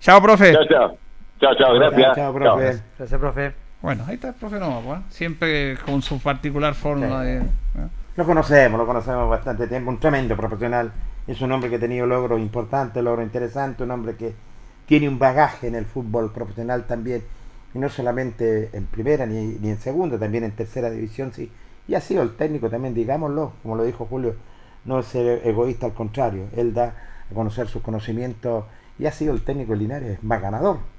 chao, 0.00 0.20
profe. 0.20 0.52
Chao, 0.52 0.66
chao. 0.68 0.98
Chao, 1.40 1.54
chao, 1.56 1.74
gracias. 1.74 2.16
Chao, 2.16 2.34
profe. 2.34 2.82
Gracias, 2.98 3.20
profe. 3.20 3.52
Bueno, 3.82 4.02
ahí 4.08 4.14
está 4.14 4.28
el 4.30 4.34
profe 4.34 4.58
no, 4.58 4.82
pues, 4.84 4.98
siempre 5.10 5.76
con 5.84 6.02
su 6.02 6.20
particular 6.20 6.74
forma 6.74 7.22
de... 7.22 7.42
Lo 8.16 8.24
conocemos, 8.24 8.78
lo 8.78 8.86
conocemos 8.86 9.28
bastante 9.28 9.66
tiempo, 9.66 9.90
un 9.90 9.98
tremendo 9.98 10.36
profesional. 10.36 10.92
Es 11.26 11.40
un 11.40 11.50
hombre 11.50 11.68
que 11.68 11.76
ha 11.76 11.80
tenido 11.80 12.06
logros 12.06 12.38
importantes, 12.38 13.02
logros 13.02 13.24
interesantes, 13.24 13.84
un 13.84 13.90
hombre 13.90 14.14
que 14.14 14.32
tiene 14.86 15.08
un 15.08 15.18
bagaje 15.18 15.66
en 15.66 15.74
el 15.74 15.84
fútbol 15.84 16.30
profesional 16.30 16.86
también, 16.86 17.24
y 17.74 17.78
no 17.80 17.88
solamente 17.88 18.70
en 18.72 18.86
primera 18.86 19.26
ni, 19.26 19.58
en 19.68 19.78
segunda, 19.80 20.16
también 20.16 20.44
en 20.44 20.52
tercera 20.52 20.90
división, 20.90 21.32
sí. 21.32 21.50
Y 21.88 21.96
ha 21.96 22.00
sido 22.00 22.22
el 22.22 22.36
técnico 22.36 22.70
también, 22.70 22.94
digámoslo, 22.94 23.54
como 23.64 23.74
lo 23.74 23.82
dijo 23.82 24.06
Julio, 24.06 24.36
no 24.84 25.00
es 25.00 25.06
ser 25.06 25.44
egoísta, 25.44 25.86
al 25.86 25.94
contrario, 25.94 26.44
él 26.54 26.72
da 26.72 26.94
a 27.28 27.34
conocer 27.34 27.66
sus 27.66 27.82
conocimientos 27.82 28.64
y 28.96 29.06
ha 29.06 29.10
sido 29.10 29.34
el 29.34 29.42
técnico 29.42 29.74
Linares 29.74 30.22
más 30.22 30.40
ganador 30.40 30.93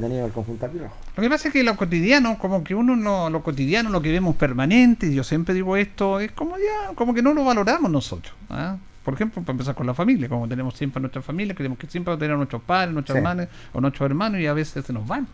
que 0.00 0.24
el 0.24 0.32
conjunto 0.32 0.68
Lo 1.16 1.22
que 1.22 1.30
pasa 1.30 1.48
es 1.48 1.52
que 1.52 1.62
lo 1.62 1.76
cotidiano, 1.76 2.36
como 2.38 2.64
que 2.64 2.74
uno 2.74 2.96
no, 2.96 3.30
lo 3.30 3.42
cotidiano, 3.42 3.90
lo 3.90 4.02
que 4.02 4.10
vemos 4.10 4.34
permanente, 4.36 5.12
yo 5.14 5.22
siempre 5.22 5.54
digo 5.54 5.76
esto, 5.76 6.18
es 6.18 6.32
como 6.32 6.56
ya, 6.56 6.94
como 6.94 7.14
que 7.14 7.22
no 7.22 7.32
lo 7.32 7.44
valoramos 7.44 7.90
nosotros. 7.90 8.34
¿ah? 8.50 8.76
Por 9.04 9.14
ejemplo, 9.14 9.42
para 9.42 9.52
empezar 9.52 9.74
con 9.74 9.86
la 9.86 9.94
familia, 9.94 10.28
como 10.28 10.48
tenemos 10.48 10.74
siempre 10.74 11.00
nuestra 11.00 11.22
familia, 11.22 11.54
queremos 11.54 11.78
que 11.78 11.86
siempre 11.86 12.16
tener 12.16 12.32
a 12.32 12.36
nuestros 12.36 12.62
padres, 12.62 12.92
nuestras 12.92 13.16
hermanas 13.18 13.48
o 13.72 13.80
nuestros 13.80 14.06
hermanos 14.06 14.40
y 14.40 14.46
a 14.46 14.52
veces 14.54 14.84
se 14.84 14.92
nos 14.92 15.06
van. 15.06 15.28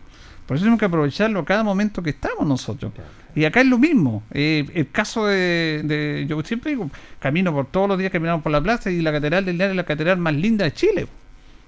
Por 0.45 0.57
eso 0.57 0.63
tenemos 0.63 0.79
que 0.79 0.85
aprovecharlo 0.85 1.45
cada 1.45 1.63
momento 1.63 2.03
que 2.03 2.09
estamos 2.09 2.45
nosotros. 2.45 2.91
Y 3.33 3.45
acá 3.45 3.61
es 3.61 3.67
lo 3.67 3.77
mismo. 3.77 4.23
Eh, 4.31 4.67
el 4.73 4.91
caso 4.91 5.25
de, 5.25 6.25
Yo 6.27 6.41
siempre 6.43 6.71
digo, 6.71 6.89
camino 7.19 7.53
por 7.53 7.67
todos 7.67 7.87
los 7.87 7.97
días, 7.97 8.11
caminamos 8.11 8.43
por 8.43 8.51
la 8.51 8.61
plaza 8.61 8.91
y 8.91 9.01
la 9.01 9.11
catedral 9.11 9.45
del 9.45 9.55
Linares 9.55 9.71
es 9.71 9.77
la 9.77 9.85
catedral 9.85 10.17
más 10.17 10.35
linda 10.35 10.65
de 10.65 10.73
Chile. 10.73 11.07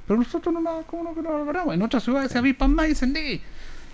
Pero 0.07 0.19
nosotros 0.19 0.53
no 0.53 0.61
la, 0.61 0.81
¿cómo 0.85 1.03
no, 1.03 1.15
que 1.15 1.21
no 1.21 1.37
logramos? 1.37 1.73
En 1.73 1.81
otras 1.81 2.03
ciudades 2.03 2.31
se 2.31 2.37
avispan 2.37 2.73
más 2.73 2.85
y 2.85 2.89
dicen, 2.89 3.13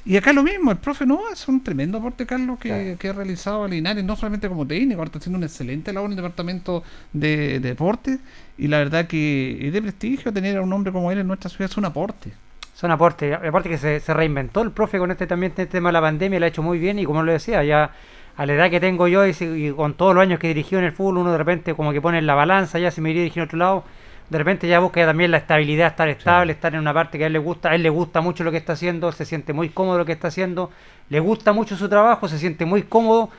y 0.05 0.17
acá 0.17 0.33
lo 0.33 0.43
mismo, 0.43 0.71
el 0.71 0.77
profe 0.77 1.05
no 1.05 1.29
es 1.31 1.47
un 1.47 1.61
tremendo 1.61 1.97
aporte, 1.97 2.25
Carlos, 2.25 2.57
que, 2.57 2.95
que 2.97 3.09
ha 3.09 3.13
realizado 3.13 3.65
a 3.65 3.67
Linares, 3.67 4.03
no 4.03 4.15
solamente 4.15 4.47
como 4.47 4.65
técnico, 4.65 4.99
ahora 4.99 5.09
está 5.09 5.19
haciendo 5.19 5.37
un 5.37 5.43
excelente 5.43 5.91
labor 5.91 6.07
en 6.07 6.11
el 6.13 6.15
departamento 6.15 6.83
de, 7.11 7.59
deporte. 7.59 8.17
Y 8.57 8.67
la 8.67 8.79
verdad 8.79 9.07
que 9.07 9.67
es 9.67 9.73
de 9.73 9.81
prestigio 9.81 10.31
tener 10.33 10.57
a 10.57 10.61
un 10.61 10.71
hombre 10.71 10.91
como 10.91 11.11
él 11.11 11.19
en 11.19 11.27
nuestra 11.27 11.49
ciudad, 11.49 11.69
es 11.69 11.77
un 11.77 11.85
aporte. 11.85 12.31
Es 12.75 12.81
un 12.81 12.91
aporte, 12.91 13.33
aparte 13.33 13.69
que 13.69 13.77
se, 13.77 13.99
se 13.99 14.13
reinventó 14.13 14.61
el 14.61 14.71
profe 14.71 14.97
con 14.99 15.11
este 15.11 15.27
también 15.27 15.51
este 15.51 15.65
tema 15.65 15.89
de 15.89 15.93
la 15.93 16.01
pandemia, 16.01 16.39
lo 16.39 16.45
ha 16.45 16.49
hecho 16.49 16.63
muy 16.63 16.79
bien 16.79 16.97
y 16.97 17.05
como 17.05 17.21
lo 17.21 17.31
decía, 17.31 17.61
ya 17.63 17.91
a 18.37 18.45
la 18.45 18.53
edad 18.53 18.69
que 18.69 18.79
tengo 18.79 19.09
yo 19.09 19.27
y, 19.27 19.35
y 19.41 19.71
con 19.73 19.95
todos 19.95 20.15
los 20.15 20.21
años 20.21 20.39
que 20.39 20.47
dirigió 20.47 20.79
en 20.79 20.85
el 20.85 20.93
fútbol, 20.93 21.17
uno 21.17 21.33
de 21.33 21.37
repente 21.37 21.75
como 21.75 21.91
que 21.91 21.99
pone 21.99 22.19
en 22.19 22.25
la 22.25 22.35
balanza, 22.35 22.79
ya 22.79 22.89
si 22.89 23.01
me 23.01 23.09
iría 23.09 23.23
dirigiendo 23.23 23.43
a 23.43 23.47
otro 23.47 23.57
lado, 23.59 23.83
de 24.29 24.37
repente 24.37 24.67
ya 24.67 24.79
busca 24.79 25.05
también 25.05 25.31
la 25.31 25.37
estabilidad, 25.37 25.87
estar 25.87 26.07
estable, 26.07 26.53
estar 26.53 26.73
en 26.73 26.79
una 26.79 26.93
parte 26.93 27.17
que 27.17 27.23
a 27.23 27.27
él 27.27 27.33
le 27.33 27.39
gusta, 27.39 27.71
a 27.71 27.75
él 27.75 27.83
le 27.83 27.89
gusta 27.89 28.21
mucho 28.21 28.43
lo 28.43 28.51
que 28.51 28.57
está 28.57 28.73
haciendo, 28.73 29.11
se 29.11 29.25
siente 29.25 29.53
muy 29.53 29.69
cómodo 29.69 29.97
lo 29.97 30.05
que 30.05 30.11
está 30.11 30.27
haciendo, 30.27 30.71
le 31.09 31.19
gusta 31.19 31.51
mucho 31.53 31.75
su 31.75 31.89
trabajo, 31.89 32.27
se 32.27 32.37
siente 32.37 32.65
muy 32.65 32.83
cómodo. 32.83 33.29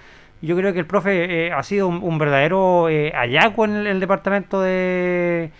Yo 0.42 0.56
creo 0.56 0.72
que 0.72 0.80
el 0.80 0.86
profe 0.86 1.46
eh, 1.46 1.52
ha 1.52 1.62
sido 1.62 1.86
un, 1.88 2.18
verdadero 2.18 2.88
eh, 2.88 3.12
hallazgo 3.14 3.66
en 3.66 3.86
el 3.86 4.00
departamento 4.00 4.60
de, 4.62 5.50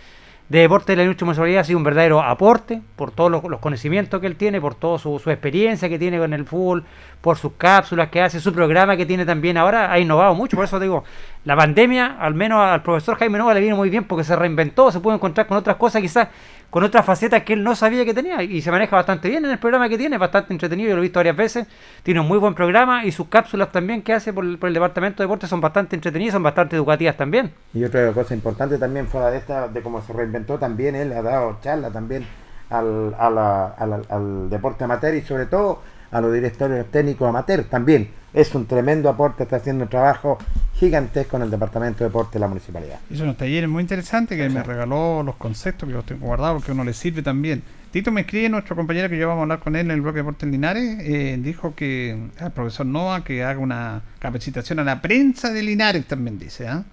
de 0.51 0.59
deporte 0.59 0.93
de 0.93 0.97
la 0.97 1.03
industria 1.05 1.26
municipalidad 1.26 1.61
ha 1.61 1.64
sido 1.64 1.78
un 1.78 1.85
verdadero 1.85 2.20
aporte 2.20 2.83
por 2.97 3.12
todos 3.12 3.31
los, 3.31 3.61
conocimientos 3.61 4.20
que 4.20 4.26
él 4.26 4.35
tiene, 4.35 4.61
por 4.61 4.74
toda 4.74 4.99
su, 4.99 5.16
experiencia 5.26 5.89
que 5.89 5.97
tiene 5.97 6.18
con 6.18 6.33
el 6.33 6.45
fútbol, 6.45 6.85
por 7.20 7.39
sus 7.39 7.53
cápsulas 7.53 8.09
que 8.09 8.20
hace, 8.20 8.41
su 8.41 8.53
programa 8.53 8.97
que 8.97 9.07
tiene 9.07 9.24
también 9.24 9.57
ahora, 9.57 9.93
ha 9.93 10.01
innovado 10.01 10.35
mucho. 10.35 10.57
Por 10.57 10.64
eso 10.64 10.81
digo, 10.81 11.05
la 11.45 11.57
pandemia, 11.57 12.16
al 12.20 12.34
menos 12.34 12.61
al 12.61 12.82
profesor 12.82 13.16
Jaime 13.16 13.38
Nova 13.38 13.55
le 13.55 13.61
vino 13.61 13.76
muy 13.76 13.88
bien 13.88 14.05
porque 14.05 14.24
se 14.24 14.36
reinventó, 14.36 14.93
se 14.93 15.01
pudo 15.01 15.14
encontrar 15.14 15.47
con 15.47 15.57
otras 15.57 15.76
cosas 15.76 16.03
quizás 16.03 16.28
con 16.70 16.84
otras 16.84 17.05
facetas 17.05 17.43
que 17.43 17.55
él 17.55 17.64
no 17.64 17.74
sabía 17.74 18.05
que 18.05 18.14
tenía 18.14 18.43
y 18.43 18.62
se 18.62 18.70
maneja 18.70 18.95
bastante 18.95 19.28
bien 19.28 19.45
en 19.45 19.51
el 19.51 19.59
programa 19.59 19.88
que 19.88 19.99
tiene, 19.99 20.18
bastante 20.18 20.53
entretenido, 20.53 20.91
yo 20.91 20.97
lo 20.97 21.03
he 21.03 21.03
visto 21.03 21.18
varias 21.18 21.36
veces, 21.36 21.66
tiene 22.03 22.20
un 22.20 22.28
muy 22.28 22.38
buen 22.38 22.55
programa 22.55 23.05
y 23.05 23.11
sus 23.11 23.26
cápsulas 23.28 23.72
también 23.72 24.03
que 24.03 24.12
hace 24.12 24.32
por 24.32 24.45
el, 24.45 24.59
Departamento 24.59 25.22
de 25.22 25.24
Deportes 25.24 25.51
son 25.51 25.61
bastante 25.61 25.97
entretenidas, 25.97 26.34
son 26.34 26.45
bastante 26.45 26.76
educativas 26.76 27.16
también. 27.16 27.53
Y 27.74 27.82
otra 27.82 28.12
cosa 28.12 28.34
importante 28.34 28.78
también 28.78 29.09
fuera 29.09 29.30
de 29.30 29.38
esta, 29.38 29.66
de 29.66 29.82
cómo 29.82 30.01
se 30.01 30.12
reinventó 30.12 30.59
también, 30.59 30.95
él 30.95 31.12
ha 31.12 31.22
dado 31.22 31.59
charla 31.61 31.91
también 31.91 32.24
al, 32.70 33.14
al 33.18 34.49
deporte 34.49 34.84
amateur 34.84 35.14
y 35.14 35.22
sobre 35.22 35.47
todo 35.47 35.80
a 36.11 36.21
los 36.21 36.33
directores 36.33 36.85
técnicos 36.91 37.29
amateur 37.29 37.65
también. 37.65 38.11
Es 38.33 38.55
un 38.55 38.67
tremendo 38.67 39.09
aporte, 39.09 39.43
está 39.43 39.57
haciendo 39.57 39.85
un 39.85 39.91
trabajo 39.91 40.39
gigantesco 40.75 41.37
en 41.37 41.43
el 41.43 41.51
Departamento 41.51 42.05
de 42.05 42.11
Deporte 42.11 42.35
de 42.35 42.41
la 42.41 42.49
Municipalidad. 42.49 43.01
Hizo 43.11 43.25
unos 43.25 43.37
talleres 43.37 43.69
muy 43.69 43.83
interesantes 43.83 44.39
que 44.39 44.49
me 44.49 44.63
regaló 44.63 45.23
los 45.23 45.37
conceptos 45.37 45.89
que 45.89 45.95
los 45.95 46.07
tengo 46.07 46.27
guardados 46.27 46.63
porque 46.63 46.73
uno 46.73 46.85
le 46.85 46.93
sirve 46.93 47.23
también. 47.23 47.63
Tito 47.91 48.13
me 48.13 48.21
escribe, 48.21 48.49
nuestro 48.49 48.77
compañero 48.77 49.09
que 49.09 49.17
llevamos 49.17 49.41
a 49.41 49.43
hablar 49.43 49.59
con 49.59 49.75
él 49.75 49.87
en 49.87 49.91
el 49.91 50.01
bloque 50.01 50.19
de 50.19 50.23
Deportes 50.23 50.49
Linares, 50.49 50.99
eh, 51.01 51.37
dijo 51.41 51.75
que 51.75 52.17
al 52.39 52.47
ah, 52.47 52.51
profesor 52.51 52.87
Noa 52.87 53.25
que 53.25 53.43
haga 53.43 53.59
una 53.59 54.03
capacitación 54.21 54.79
a 54.79 54.85
la 54.85 55.03
prensa 55.03 55.53
de 55.53 55.63
Linares 55.65 56.07
también 56.07 56.39
dice, 56.39 56.69
¿ah? 56.69 56.85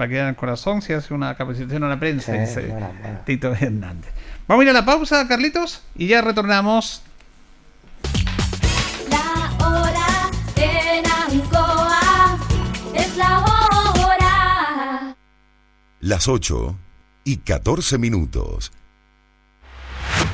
Va 0.00 0.06
a 0.06 0.08
quedar 0.08 0.22
en 0.22 0.28
el 0.30 0.36
corazón 0.36 0.80
si 0.80 0.94
hace 0.94 1.12
una 1.12 1.34
capacitación 1.34 1.84
a 1.84 1.88
la 1.88 2.00
prensa, 2.00 2.32
dice 2.32 2.72
Tito 3.26 3.52
Hernández. 3.52 4.10
Vamos 4.48 4.62
a 4.62 4.64
ir 4.64 4.70
a 4.70 4.72
la 4.72 4.84
pausa, 4.86 5.28
Carlitos, 5.28 5.82
y 5.94 6.06
ya 6.06 6.22
retornamos 6.22 7.02
las 16.00 16.28
8 16.28 16.76
y 17.24 17.36
14 17.38 17.98
minutos. 17.98 18.72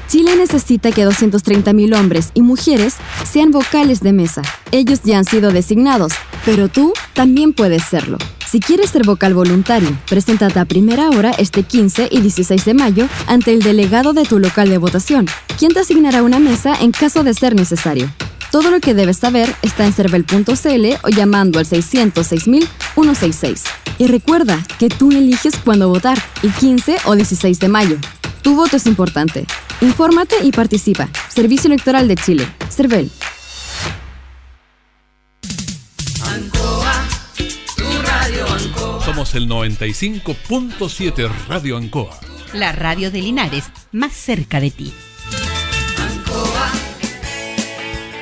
Chile 0.08 0.36
necesita 0.36 0.92
que 0.92 1.04
230.000 1.04 1.98
hombres 1.98 2.30
y 2.34 2.42
mujeres 2.42 2.94
sean 3.24 3.50
vocales 3.50 4.00
de 4.00 4.12
mesa. 4.12 4.42
Ellos 4.70 5.00
ya 5.02 5.18
han 5.18 5.24
sido 5.24 5.50
designados, 5.50 6.12
pero 6.44 6.68
tú 6.68 6.92
también 7.14 7.52
puedes 7.52 7.82
serlo. 7.82 8.16
Si 8.48 8.60
quieres 8.60 8.90
ser 8.90 9.04
vocal 9.04 9.34
voluntario, 9.34 9.90
preséntate 10.08 10.60
a 10.60 10.64
primera 10.64 11.10
hora 11.10 11.32
este 11.32 11.64
15 11.64 12.08
y 12.12 12.20
16 12.20 12.64
de 12.64 12.74
mayo 12.74 13.08
ante 13.26 13.52
el 13.52 13.62
delegado 13.62 14.12
de 14.12 14.24
tu 14.24 14.38
local 14.38 14.68
de 14.68 14.78
votación, 14.78 15.26
quien 15.58 15.72
te 15.72 15.80
asignará 15.80 16.22
una 16.22 16.38
mesa 16.38 16.76
en 16.80 16.92
caso 16.92 17.24
de 17.24 17.34
ser 17.34 17.56
necesario. 17.56 18.08
Todo 18.56 18.70
lo 18.70 18.80
que 18.80 18.94
debes 18.94 19.18
saber 19.18 19.54
está 19.60 19.84
en 19.84 19.92
cervel.cl 19.92 20.86
o 21.02 21.08
llamando 21.10 21.58
al 21.58 21.66
606.166. 21.66 23.60
Y 23.98 24.06
recuerda 24.06 24.66
que 24.78 24.88
tú 24.88 25.10
eliges 25.10 25.56
cuándo 25.62 25.90
votar, 25.90 26.16
el 26.42 26.54
15 26.54 26.96
o 27.04 27.14
16 27.14 27.60
de 27.60 27.68
mayo. 27.68 27.98
Tu 28.40 28.56
voto 28.56 28.78
es 28.78 28.86
importante. 28.86 29.44
Infórmate 29.82 30.36
y 30.42 30.52
participa. 30.52 31.10
Servicio 31.28 31.68
Electoral 31.68 32.08
de 32.08 32.14
Chile. 32.16 32.48
Cervel. 32.70 33.10
Somos 39.04 39.34
el 39.34 39.50
95.7 39.50 41.30
Radio 41.46 41.76
Ancoa. 41.76 42.18
La 42.54 42.72
radio 42.72 43.10
de 43.10 43.20
Linares, 43.20 43.64
más 43.92 44.14
cerca 44.14 44.60
de 44.60 44.70
ti. 44.70 44.94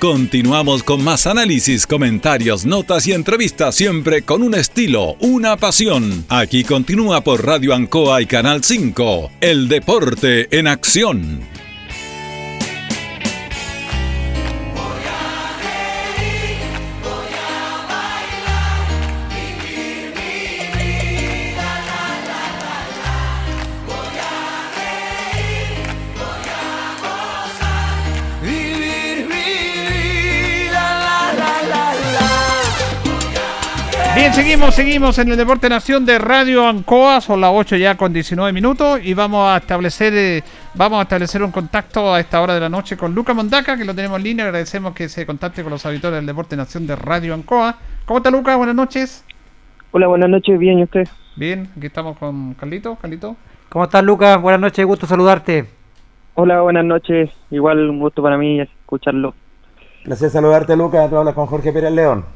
Continuamos 0.00 0.82
con 0.82 1.04
más 1.04 1.26
análisis, 1.26 1.86
comentarios, 1.86 2.66
notas 2.66 3.06
y 3.06 3.12
entrevistas, 3.12 3.76
siempre 3.76 4.22
con 4.22 4.42
un 4.42 4.54
estilo, 4.54 5.16
una 5.20 5.56
pasión. 5.56 6.24
Aquí 6.28 6.64
continúa 6.64 7.20
por 7.22 7.46
Radio 7.46 7.72
Ancoa 7.72 8.22
y 8.22 8.26
Canal 8.26 8.64
5. 8.64 9.30
El 9.40 9.68
deporte 9.68 10.48
en 10.50 10.66
acción. 10.66 11.40
Seguimos, 34.36 34.74
seguimos 34.74 35.18
en 35.18 35.30
el 35.30 35.36
Deporte 35.38 35.66
Nación 35.66 36.04
de 36.04 36.18
Radio 36.18 36.68
Ancoa, 36.68 37.22
son 37.22 37.40
las 37.40 37.50
8 37.54 37.76
ya 37.76 37.96
con 37.96 38.12
19 38.12 38.52
minutos 38.52 39.00
y 39.02 39.14
vamos 39.14 39.48
a 39.48 39.56
establecer 39.56 40.12
eh, 40.14 40.42
vamos 40.74 40.98
a 40.98 41.02
establecer 41.04 41.42
un 41.42 41.50
contacto 41.50 42.12
a 42.12 42.20
esta 42.20 42.42
hora 42.42 42.52
de 42.52 42.60
la 42.60 42.68
noche 42.68 42.98
con 42.98 43.14
Luca 43.14 43.32
Mondaca, 43.32 43.78
que 43.78 43.86
lo 43.86 43.94
tenemos 43.94 44.18
en 44.18 44.24
línea, 44.24 44.44
agradecemos 44.44 44.92
que 44.92 45.08
se 45.08 45.24
contacte 45.24 45.62
con 45.62 45.72
los 45.72 45.86
auditores 45.86 46.18
del 46.18 46.26
Deporte 46.26 46.54
Nación 46.54 46.86
de 46.86 46.96
Radio 46.96 47.32
Ancoa. 47.32 47.76
¿Cómo 48.04 48.18
está 48.18 48.30
Luca? 48.30 48.54
Buenas 48.56 48.74
noches. 48.74 49.24
Hola, 49.92 50.06
buenas 50.06 50.28
noches, 50.28 50.58
bien, 50.58 50.80
¿y 50.80 50.82
usted? 50.82 51.08
Bien, 51.36 51.70
aquí 51.74 51.86
estamos 51.86 52.18
con 52.18 52.52
Carlito, 52.54 52.96
Carlito. 52.96 53.36
¿Cómo 53.70 53.86
estás 53.86 54.04
Luca? 54.04 54.36
Buenas 54.36 54.60
noches, 54.60 54.84
gusto 54.84 55.06
saludarte. 55.06 55.64
Hola, 56.34 56.60
buenas 56.60 56.84
noches, 56.84 57.30
igual 57.50 57.88
un 57.88 58.00
gusto 58.00 58.22
para 58.22 58.36
mí 58.36 58.60
escucharlo. 58.60 59.32
Placer 60.04 60.28
saludarte 60.28 60.76
Luca, 60.76 61.08
tú 61.08 61.16
hablas 61.16 61.32
con 61.32 61.46
Jorge 61.46 61.72
Pérez 61.72 61.92
León. 61.92 62.35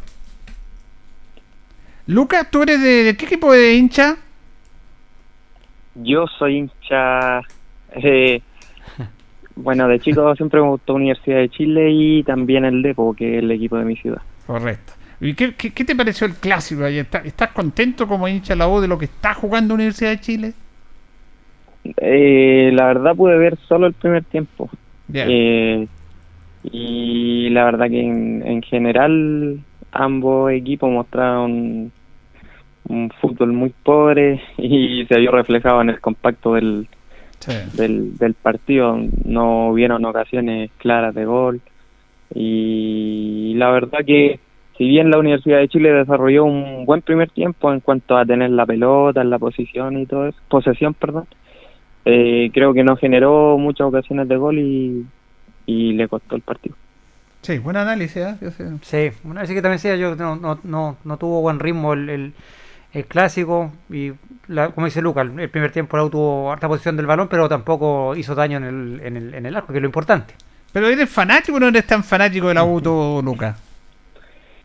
Lucas, 2.10 2.50
¿tú 2.50 2.62
eres 2.62 2.82
de, 2.82 3.04
de, 3.04 3.16
qué 3.16 3.26
equipo 3.26 3.52
de 3.52 3.74
hincha? 3.74 4.16
Yo 5.94 6.26
soy 6.26 6.56
hincha 6.56 7.40
eh, 7.92 8.42
Bueno, 9.54 9.86
de 9.86 10.00
chico 10.00 10.34
siempre 10.34 10.60
me 10.60 10.66
gustó 10.70 10.94
Universidad 10.94 11.36
de 11.36 11.48
Chile 11.50 11.90
y 11.92 12.24
también 12.24 12.64
el 12.64 12.82
Depo, 12.82 13.14
que 13.14 13.36
es 13.36 13.44
el 13.44 13.50
equipo 13.52 13.76
de 13.78 13.84
mi 13.84 13.94
ciudad. 13.94 14.22
Correcto. 14.44 14.94
¿Y 15.20 15.34
qué, 15.34 15.54
qué, 15.54 15.70
qué 15.72 15.84
te 15.84 15.94
pareció 15.94 16.26
el 16.26 16.34
clásico? 16.34 16.84
¿Estás, 16.84 17.24
¿Estás 17.26 17.50
contento 17.52 18.08
como 18.08 18.26
hincha 18.26 18.56
la 18.56 18.68
U 18.68 18.80
de 18.80 18.88
lo 18.88 18.98
que 18.98 19.04
está 19.04 19.32
jugando 19.34 19.74
Universidad 19.74 20.10
de 20.10 20.20
Chile? 20.20 20.52
Eh, 21.96 22.70
la 22.72 22.86
verdad 22.86 23.14
pude 23.14 23.38
ver 23.38 23.56
solo 23.68 23.86
el 23.86 23.92
primer 23.92 24.24
tiempo. 24.24 24.68
Eh, 25.12 25.86
y 26.64 27.50
la 27.50 27.64
verdad 27.66 27.88
que 27.88 28.00
en, 28.00 28.42
en 28.44 28.62
general 28.62 29.60
ambos 29.92 30.50
equipos 30.50 30.90
mostraron 30.90 31.92
un 32.90 33.10
fútbol 33.20 33.52
muy 33.52 33.70
pobre 33.82 34.40
y 34.58 35.04
se 35.06 35.18
vio 35.18 35.30
reflejado 35.30 35.80
en 35.80 35.90
el 35.90 36.00
compacto 36.00 36.54
del, 36.54 36.88
Sí. 37.38 37.52
del, 37.74 38.18
del 38.18 38.34
partido. 38.34 38.98
No 39.24 39.68
hubieron 39.68 40.04
ocasiones 40.04 40.70
claras 40.78 41.14
de 41.14 41.24
gol. 41.24 41.60
Y 42.34 43.54
la 43.56 43.70
verdad 43.70 44.00
que 44.06 44.38
si 44.76 44.88
bien 44.88 45.10
la 45.10 45.18
Universidad 45.18 45.58
de 45.58 45.68
Chile 45.68 45.92
desarrolló 45.92 46.44
un 46.44 46.84
buen 46.86 47.02
primer 47.02 47.30
tiempo 47.30 47.72
en 47.72 47.80
cuanto 47.80 48.16
a 48.16 48.24
tener 48.24 48.50
la 48.50 48.64
pelota, 48.66 49.22
la 49.24 49.38
posición 49.38 49.98
y 49.98 50.06
todo 50.06 50.26
eso, 50.26 50.38
posesión, 50.48 50.94
perdón, 50.94 51.26
eh, 52.04 52.50
creo 52.54 52.72
que 52.72 52.82
no 52.84 52.96
generó 52.96 53.58
muchas 53.58 53.86
ocasiones 53.88 54.26
de 54.28 54.36
gol 54.36 54.58
y, 54.58 55.04
y 55.66 55.92
le 55.92 56.08
costó 56.08 56.34
el 56.36 56.42
partido. 56.42 56.76
Sí, 57.42 57.58
buen 57.58 57.76
análisis, 57.76 58.16
¿eh? 58.18 58.34
Sí, 58.82 59.10
bueno, 59.22 59.40
así 59.40 59.54
que 59.54 59.62
también 59.62 59.76
decía 59.76 59.96
yo, 59.96 60.14
no, 60.14 60.36
no, 60.36 60.58
no, 60.62 60.96
no 61.04 61.16
tuvo 61.16 61.40
buen 61.40 61.58
ritmo 61.58 61.92
el, 61.94 62.08
el, 62.10 62.32
el 62.92 63.04
clásico 63.06 63.72
y 63.90 64.12
la- 64.48 64.70
como 64.70 64.86
dice 64.86 65.00
Lucas, 65.00 65.28
el, 65.36 65.48
primer 65.48 65.70
tiempo 65.70 65.96
la 65.96 66.08
tuvo 66.10 66.50
harta 66.50 66.68
posición 66.68 66.96
del 66.96 67.06
balón, 67.06 67.28
pero 67.28 67.48
tampoco 67.48 68.16
hizo 68.16 68.34
daño 68.34 68.58
en 68.58 68.64
el, 68.64 69.00
en 69.04 69.16
el, 69.16 69.34
en 69.34 69.46
el 69.46 69.56
arco, 69.56 69.72
que 69.72 69.78
es 69.78 69.82
lo 69.82 69.88
importante. 69.88 70.34
¿Pero 70.72 70.88
eres 70.88 71.08
fanático 71.08 71.56
o 71.56 71.60
no 71.60 71.68
eres 71.68 71.86
tan 71.86 72.04
fanático 72.04 72.48
de 72.48 72.54
la 72.54 72.64
U, 72.64 72.80
tú, 72.80 73.20
Lucas? 73.24 73.56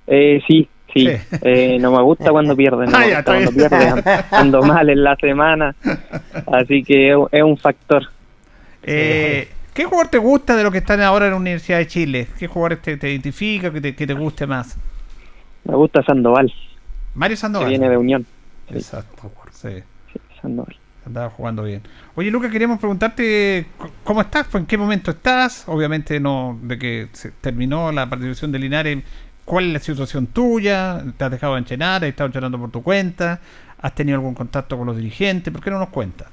Eh, 0.08 0.42
sí, 0.48 0.68
sí, 0.94 1.08
Sí. 1.08 1.10
Eh, 1.42 1.78
no 1.80 1.92
me 1.92 2.02
gusta 2.02 2.32
cuando 2.32 2.56
pierden, 2.56 2.90
no 2.90 2.98
Ah, 2.98 3.08
ya, 3.08 3.24
cuando 3.24 3.52
pierden, 3.52 4.04
ando 4.32 4.62
mal 4.62 4.90
en 4.90 5.04
la 5.04 5.16
semana, 5.18 5.76
así 6.48 6.84
que 6.84 7.12
es, 7.12 7.18
es 7.32 7.42
un 7.42 7.58
factor. 7.58 8.04
Eh, 8.84 9.50
¿Qué 9.74 9.84
jugador 9.84 10.08
te 10.08 10.20
gusta 10.20 10.56
de 10.56 10.64
los 10.64 10.72
que 10.72 10.78
están 10.78 11.02
ahora 11.02 11.26
en 11.26 11.32
la 11.32 11.38
Universidad 11.38 11.80
de 11.80 11.88
Chile? 11.88 12.28
¿Qué 12.40 12.48
jugador 12.48 12.78
te, 12.78 12.96
te 12.96 13.10
identifica, 13.10 13.74
que 13.74 13.82
te, 13.82 13.96
que 13.96 14.08
te 14.08 14.14
guste 14.14 14.48
más? 14.48 14.78
Me 15.66 15.76
gusta 15.76 16.02
Sandoval, 16.04 16.54
Mario 17.16 17.34
que 17.36 17.40
Sandoval. 17.42 17.70
viene 17.70 17.90
de 17.90 17.98
Unión. 17.98 18.26
Exacto, 18.70 19.32
sí. 19.52 19.70
Sí, 20.14 20.20
Sandoval. 20.42 20.76
Andaba 21.06 21.30
jugando 21.30 21.64
bien. 21.64 21.82
Oye, 22.16 22.32
Lucas, 22.32 22.52
queríamos 22.52 22.80
preguntarte 22.80 23.68
cómo 24.04 24.22
estás, 24.22 24.54
en 24.56 24.66
qué 24.66 24.78
momento 24.78 25.12
estás. 25.12 25.64
Obviamente, 25.68 26.20
no 26.20 26.58
de 26.64 26.80
que 26.80 27.08
se 27.14 27.30
terminó 27.32 27.92
la 27.92 28.10
participación 28.10 28.52
de 28.52 28.60
Linares. 28.60 29.04
¿Cuál 29.46 29.66
es 29.68 29.74
la 29.74 29.80
situación 29.80 30.26
tuya? 30.28 31.04
¿Te 31.18 31.24
has 31.26 31.30
dejado 31.32 31.54
de 31.54 31.60
entrenar? 31.60 32.04
¿Has 32.04 32.10
estado 32.10 32.26
entrenando 32.28 32.58
por 32.58 32.72
tu 32.72 32.82
cuenta? 32.82 33.40
¿Has 33.80 33.94
tenido 33.94 34.16
algún 34.18 34.34
contacto 34.34 34.76
con 34.78 34.88
los 34.88 34.98
dirigentes? 34.98 35.54
¿Por 35.54 35.64
qué 35.64 35.70
no 35.70 35.78
nos 35.78 35.90
cuentas? 35.90 36.28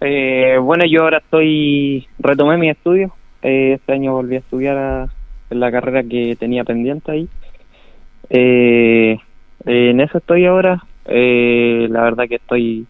Eh, 0.00 0.56
bueno, 0.62 0.84
yo 0.88 1.02
ahora 1.02 1.18
estoy, 1.18 2.06
retomé 2.20 2.56
mi 2.56 2.70
estudio. 2.70 3.12
Eh, 3.42 3.72
este 3.74 3.92
año 3.92 4.12
volví 4.12 4.36
a 4.36 4.38
estudiar 4.38 4.76
a- 4.76 5.08
en 5.50 5.60
la 5.60 5.72
carrera 5.72 6.02
que 6.04 6.36
tenía 6.38 6.62
pendiente 6.62 7.10
ahí. 7.10 7.28
Eh, 8.30 9.18
en 9.64 10.00
eso 10.00 10.18
estoy 10.18 10.46
ahora. 10.46 10.82
Eh, 11.06 11.86
la 11.90 12.02
verdad 12.02 12.28
que 12.28 12.36
estoy 12.36 12.86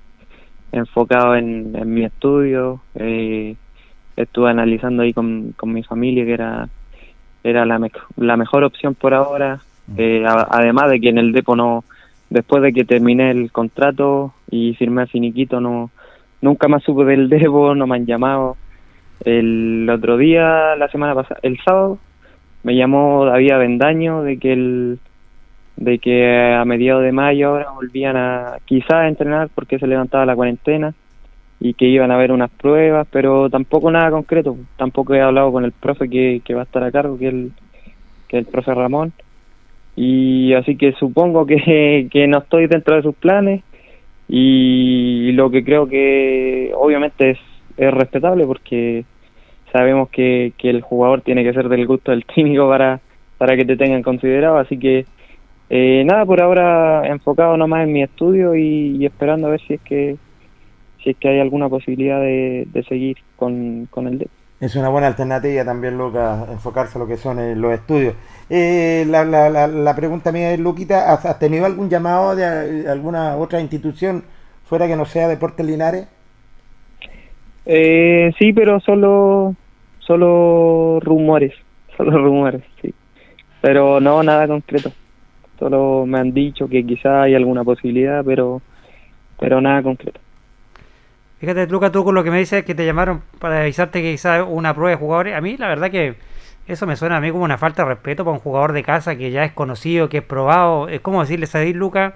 enfocado 0.72 1.36
en, 1.36 1.74
en 1.76 1.92
mi 1.94 2.04
estudio. 2.04 2.82
Eh, 2.94 3.56
estuve 4.16 4.50
analizando 4.50 5.02
ahí 5.02 5.12
con, 5.12 5.52
con 5.52 5.72
mi 5.72 5.82
familia 5.82 6.24
que 6.24 6.32
era 6.32 6.68
era 7.44 7.64
la, 7.64 7.78
mej- 7.78 7.92
la 8.16 8.36
mejor 8.36 8.64
opción 8.64 8.94
por 8.94 9.14
ahora. 9.14 9.60
Eh, 9.96 10.24
a- 10.26 10.48
además 10.50 10.90
de 10.90 11.00
que 11.00 11.08
en 11.08 11.18
el 11.18 11.32
Depo 11.32 11.56
no, 11.56 11.84
después 12.28 12.62
de 12.62 12.72
que 12.72 12.84
terminé 12.84 13.30
el 13.30 13.50
contrato 13.52 14.34
y 14.50 14.74
firmé 14.74 15.02
el 15.02 15.08
finiquito, 15.08 15.60
no 15.60 15.90
nunca 16.42 16.68
más 16.68 16.82
supe 16.82 17.04
del 17.04 17.28
Depo, 17.30 17.74
no 17.74 17.86
me 17.86 17.96
han 17.96 18.06
llamado. 18.06 18.56
El 19.24 19.88
otro 19.90 20.16
día, 20.16 20.76
la 20.76 20.88
semana 20.88 21.14
pasada, 21.14 21.40
el 21.42 21.58
sábado, 21.64 21.98
me 22.62 22.74
llamó 22.76 23.24
David 23.24 23.52
Avendaño 23.52 24.22
de 24.22 24.38
que 24.38 24.52
el 24.52 24.98
de 25.78 25.98
que 26.00 26.54
a 26.54 26.64
mediados 26.64 27.04
de 27.04 27.12
mayo 27.12 27.50
ahora 27.50 27.70
volvían 27.70 28.16
a 28.16 28.58
quizás 28.64 28.92
a 28.92 29.08
entrenar 29.08 29.48
porque 29.54 29.78
se 29.78 29.86
levantaba 29.86 30.26
la 30.26 30.34
cuarentena 30.34 30.92
y 31.60 31.74
que 31.74 31.86
iban 31.86 32.10
a 32.10 32.14
haber 32.14 32.32
unas 32.32 32.50
pruebas, 32.50 33.06
pero 33.10 33.48
tampoco 33.48 33.90
nada 33.90 34.10
concreto. 34.10 34.56
Tampoco 34.76 35.14
he 35.14 35.20
hablado 35.20 35.52
con 35.52 35.64
el 35.64 35.72
profe 35.72 36.08
que, 36.08 36.42
que 36.44 36.54
va 36.54 36.62
a 36.62 36.64
estar 36.64 36.82
a 36.82 36.90
cargo, 36.90 37.16
que 37.16 37.28
es 37.28 37.34
el, 37.34 37.52
que 38.28 38.38
el 38.38 38.46
profe 38.46 38.74
Ramón. 38.74 39.12
Y 39.94 40.52
así 40.54 40.76
que 40.76 40.92
supongo 40.92 41.46
que, 41.46 42.08
que 42.10 42.26
no 42.26 42.38
estoy 42.38 42.66
dentro 42.66 42.96
de 42.96 43.02
sus 43.02 43.14
planes 43.14 43.62
y 44.28 45.32
lo 45.32 45.50
que 45.50 45.64
creo 45.64 45.88
que 45.88 46.72
obviamente 46.74 47.30
es, 47.30 47.38
es 47.76 47.94
respetable 47.94 48.46
porque 48.46 49.04
sabemos 49.72 50.10
que, 50.10 50.52
que 50.58 50.70
el 50.70 50.82
jugador 50.82 51.22
tiene 51.22 51.44
que 51.44 51.52
ser 51.52 51.68
del 51.68 51.86
gusto 51.86 52.10
del 52.10 52.24
técnico 52.34 52.68
para, 52.68 53.00
para 53.38 53.56
que 53.56 53.64
te 53.64 53.76
tengan 53.76 54.02
considerado, 54.02 54.58
así 54.58 54.76
que 54.76 55.06
eh, 55.70 56.02
nada, 56.04 56.24
por 56.24 56.40
ahora 56.40 57.06
enfocado 57.06 57.56
nomás 57.56 57.84
en 57.84 57.92
mi 57.92 58.02
estudio 58.02 58.54
y, 58.54 58.96
y 58.96 59.06
esperando 59.06 59.46
a 59.46 59.50
ver 59.50 59.60
si 59.60 59.74
es 59.74 59.80
que 59.82 60.16
si 61.02 61.10
es 61.10 61.16
que 61.16 61.28
hay 61.28 61.40
alguna 61.40 61.68
posibilidad 61.68 62.20
de, 62.20 62.66
de 62.72 62.82
seguir 62.84 63.18
con, 63.36 63.86
con 63.90 64.08
el 64.08 64.18
D. 64.18 64.28
Es 64.60 64.74
una 64.74 64.88
buena 64.88 65.06
alternativa 65.06 65.64
también, 65.64 65.96
Lucas, 65.96 66.48
enfocarse 66.50 66.98
a 66.98 67.00
lo 67.00 67.06
que 67.06 67.16
son 67.16 67.38
eh, 67.38 67.54
los 67.54 67.72
estudios. 67.72 68.14
Eh, 68.50 69.04
la, 69.08 69.24
la, 69.24 69.48
la, 69.48 69.68
la 69.68 69.94
pregunta 69.94 70.32
mía 70.32 70.52
es, 70.52 70.58
Luquita, 70.58 71.12
¿has, 71.12 71.24
has 71.24 71.38
tenido 71.38 71.64
algún 71.64 71.88
llamado 71.88 72.34
de 72.34 72.42
eh, 72.82 72.88
alguna 72.88 73.36
otra 73.36 73.60
institución 73.60 74.24
fuera 74.64 74.88
que 74.88 74.96
no 74.96 75.04
sea 75.04 75.28
Deportes 75.28 75.64
Linares? 75.64 76.08
Eh, 77.66 78.32
sí, 78.38 78.52
pero 78.52 78.80
solo 78.80 79.54
solo 80.00 80.98
rumores, 81.00 81.52
solo 81.96 82.18
rumores, 82.18 82.62
sí. 82.82 82.92
Pero 83.60 84.00
no 84.00 84.22
nada 84.24 84.48
concreto. 84.48 84.90
Solo 85.58 86.06
me 86.06 86.18
han 86.18 86.32
dicho 86.32 86.68
que 86.68 86.84
quizá 86.84 87.22
hay 87.22 87.34
alguna 87.34 87.64
posibilidad, 87.64 88.24
pero 88.24 88.62
pero 89.38 89.60
nada 89.60 89.82
concreto. 89.82 90.20
Fíjate, 91.38 91.66
Lucas, 91.68 91.92
tú 91.92 92.04
con 92.04 92.14
lo 92.14 92.24
que 92.24 92.30
me 92.30 92.38
dices 92.38 92.64
que 92.64 92.74
te 92.74 92.84
llamaron 92.84 93.22
para 93.38 93.60
avisarte 93.60 94.02
que 94.02 94.10
quizás 94.10 94.44
una 94.46 94.74
prueba 94.74 94.90
de 94.90 94.96
jugadores. 94.96 95.36
A 95.36 95.40
mí, 95.40 95.56
la 95.56 95.68
verdad 95.68 95.90
que 95.90 96.16
eso 96.66 96.86
me 96.86 96.96
suena 96.96 97.18
a 97.18 97.20
mí 97.20 97.30
como 97.30 97.44
una 97.44 97.58
falta 97.58 97.82
de 97.82 97.90
respeto 97.90 98.24
para 98.24 98.34
un 98.34 98.40
jugador 98.40 98.72
de 98.72 98.82
casa 98.82 99.16
que 99.16 99.30
ya 99.30 99.44
es 99.44 99.52
conocido, 99.52 100.08
que 100.08 100.18
es 100.18 100.24
probado. 100.24 100.88
Es 100.88 101.00
como 101.00 101.20
decirle 101.20 101.46
a 101.52 101.64
Lucas, 101.76 102.14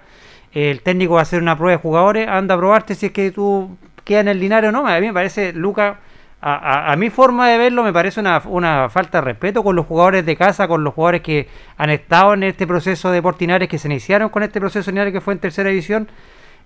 el 0.53 0.83
técnico 0.83 1.15
va 1.15 1.21
a 1.21 1.23
hacer 1.23 1.41
una 1.41 1.57
prueba 1.57 1.77
de 1.77 1.83
jugadores, 1.83 2.29
anda 2.29 2.57
a 2.57 2.59
probarte 2.59 2.95
si 2.95 3.07
es 3.07 3.13
que 3.13 3.31
tú 3.31 3.77
quedas 4.05 4.23
en 4.23 4.29
el 4.29 4.41
Linares 4.41 4.71
o 4.71 4.73
no. 4.73 4.87
A 4.87 4.99
mí 4.99 5.07
me 5.07 5.15
parece, 5.15 5.53
Lucas, 5.53 5.97
a, 6.43 6.57
a, 6.57 6.93
a, 6.93 6.97
mi 6.97 7.09
forma 7.09 7.49
de 7.49 7.57
verlo, 7.57 7.85
me 7.85 7.93
parece 7.93 8.19
una, 8.19 8.43
una, 8.47 8.89
falta 8.89 9.19
de 9.19 9.27
respeto 9.27 9.63
con 9.63 9.77
los 9.77 9.87
jugadores 9.87 10.27
de 10.27 10.37
casa, 10.37 10.67
con 10.67 10.83
los 10.83 10.93
jugadores 10.93 11.21
que 11.21 11.47
han 11.77 11.89
estado 11.89 12.35
en 12.35 12.43
este 12.43 12.67
proceso 12.67 13.13
de 13.13 13.23
Portinares, 13.23 13.69
que 13.69 13.79
se 13.79 13.87
iniciaron 13.87 14.29
con 14.29 14.43
este 14.43 14.59
proceso 14.59 14.91
de 14.91 14.93
Linares 14.93 15.13
que 15.13 15.21
fue 15.21 15.35
en 15.35 15.39
tercera 15.39 15.71
división. 15.71 16.09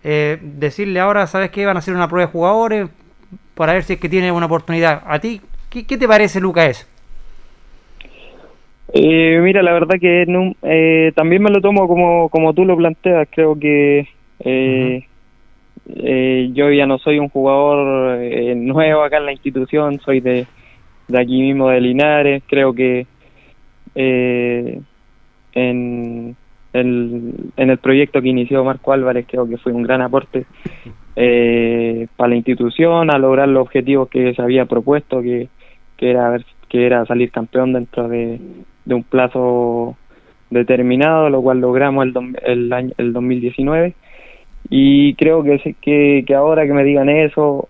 Eh, 0.02 0.38
decirle 0.40 0.98
ahora, 0.98 1.26
¿sabes 1.26 1.50
qué? 1.50 1.66
Van 1.66 1.76
a 1.76 1.80
hacer 1.80 1.94
una 1.94 2.08
prueba 2.08 2.26
de 2.26 2.32
jugadores 2.32 2.88
para 3.54 3.74
ver 3.74 3.82
si 3.82 3.92
es 3.92 4.00
que 4.00 4.08
tiene 4.08 4.32
una 4.32 4.46
oportunidad. 4.46 5.02
¿A 5.06 5.18
ti 5.18 5.42
qué, 5.68 5.86
qué 5.86 5.98
te 5.98 6.08
parece, 6.08 6.40
Lucas, 6.40 6.68
eso? 6.68 6.86
Eh, 8.94 9.40
mira, 9.42 9.62
la 9.62 9.72
verdad 9.72 9.96
que 10.00 10.24
no, 10.26 10.54
eh, 10.62 11.12
también 11.14 11.42
me 11.42 11.50
lo 11.50 11.60
tomo 11.60 11.86
como, 11.86 12.30
como 12.30 12.54
tú 12.54 12.64
lo 12.64 12.76
planteas. 12.78 13.28
Creo 13.30 13.58
que 13.58 14.08
eh, 14.40 14.44
uh 14.44 15.04
-huh. 15.04 15.15
Yo 15.88 16.70
ya 16.70 16.86
no 16.86 16.98
soy 16.98 17.18
un 17.18 17.28
jugador 17.28 18.20
eh, 18.20 18.54
nuevo 18.54 19.02
acá 19.02 19.18
en 19.18 19.26
la 19.26 19.32
institución, 19.32 20.00
soy 20.00 20.20
de, 20.20 20.46
de 21.08 21.20
aquí 21.20 21.40
mismo 21.40 21.68
de 21.68 21.80
Linares. 21.80 22.42
Creo 22.46 22.74
que 22.74 23.06
eh, 23.94 24.80
en, 25.52 26.36
el, 26.72 27.32
en 27.56 27.70
el 27.70 27.78
proyecto 27.78 28.20
que 28.20 28.28
inició 28.28 28.64
Marco 28.64 28.92
Álvarez 28.92 29.26
creo 29.28 29.48
que 29.48 29.58
fue 29.58 29.72
un 29.72 29.82
gran 29.82 30.02
aporte 30.02 30.44
eh, 31.14 32.08
para 32.16 32.30
la 32.30 32.36
institución 32.36 33.10
a 33.10 33.18
lograr 33.18 33.48
los 33.48 33.62
objetivos 33.62 34.08
que 34.08 34.34
se 34.34 34.42
había 34.42 34.66
propuesto, 34.66 35.22
que, 35.22 35.48
que 35.96 36.10
era 36.10 36.38
que 36.68 36.84
era 36.84 37.06
salir 37.06 37.30
campeón 37.30 37.72
dentro 37.72 38.08
de, 38.08 38.40
de 38.84 38.94
un 38.94 39.04
plazo 39.04 39.96
determinado, 40.50 41.30
lo 41.30 41.40
cual 41.42 41.60
logramos 41.60 42.06
el, 42.06 42.36
el, 42.44 42.72
año, 42.72 42.92
el 42.98 43.12
2019. 43.12 43.94
Y 44.68 45.14
creo 45.14 45.42
que, 45.42 45.76
que, 45.80 46.24
que 46.26 46.34
ahora 46.34 46.66
que 46.66 46.72
me 46.72 46.84
digan 46.84 47.08
eso, 47.08 47.66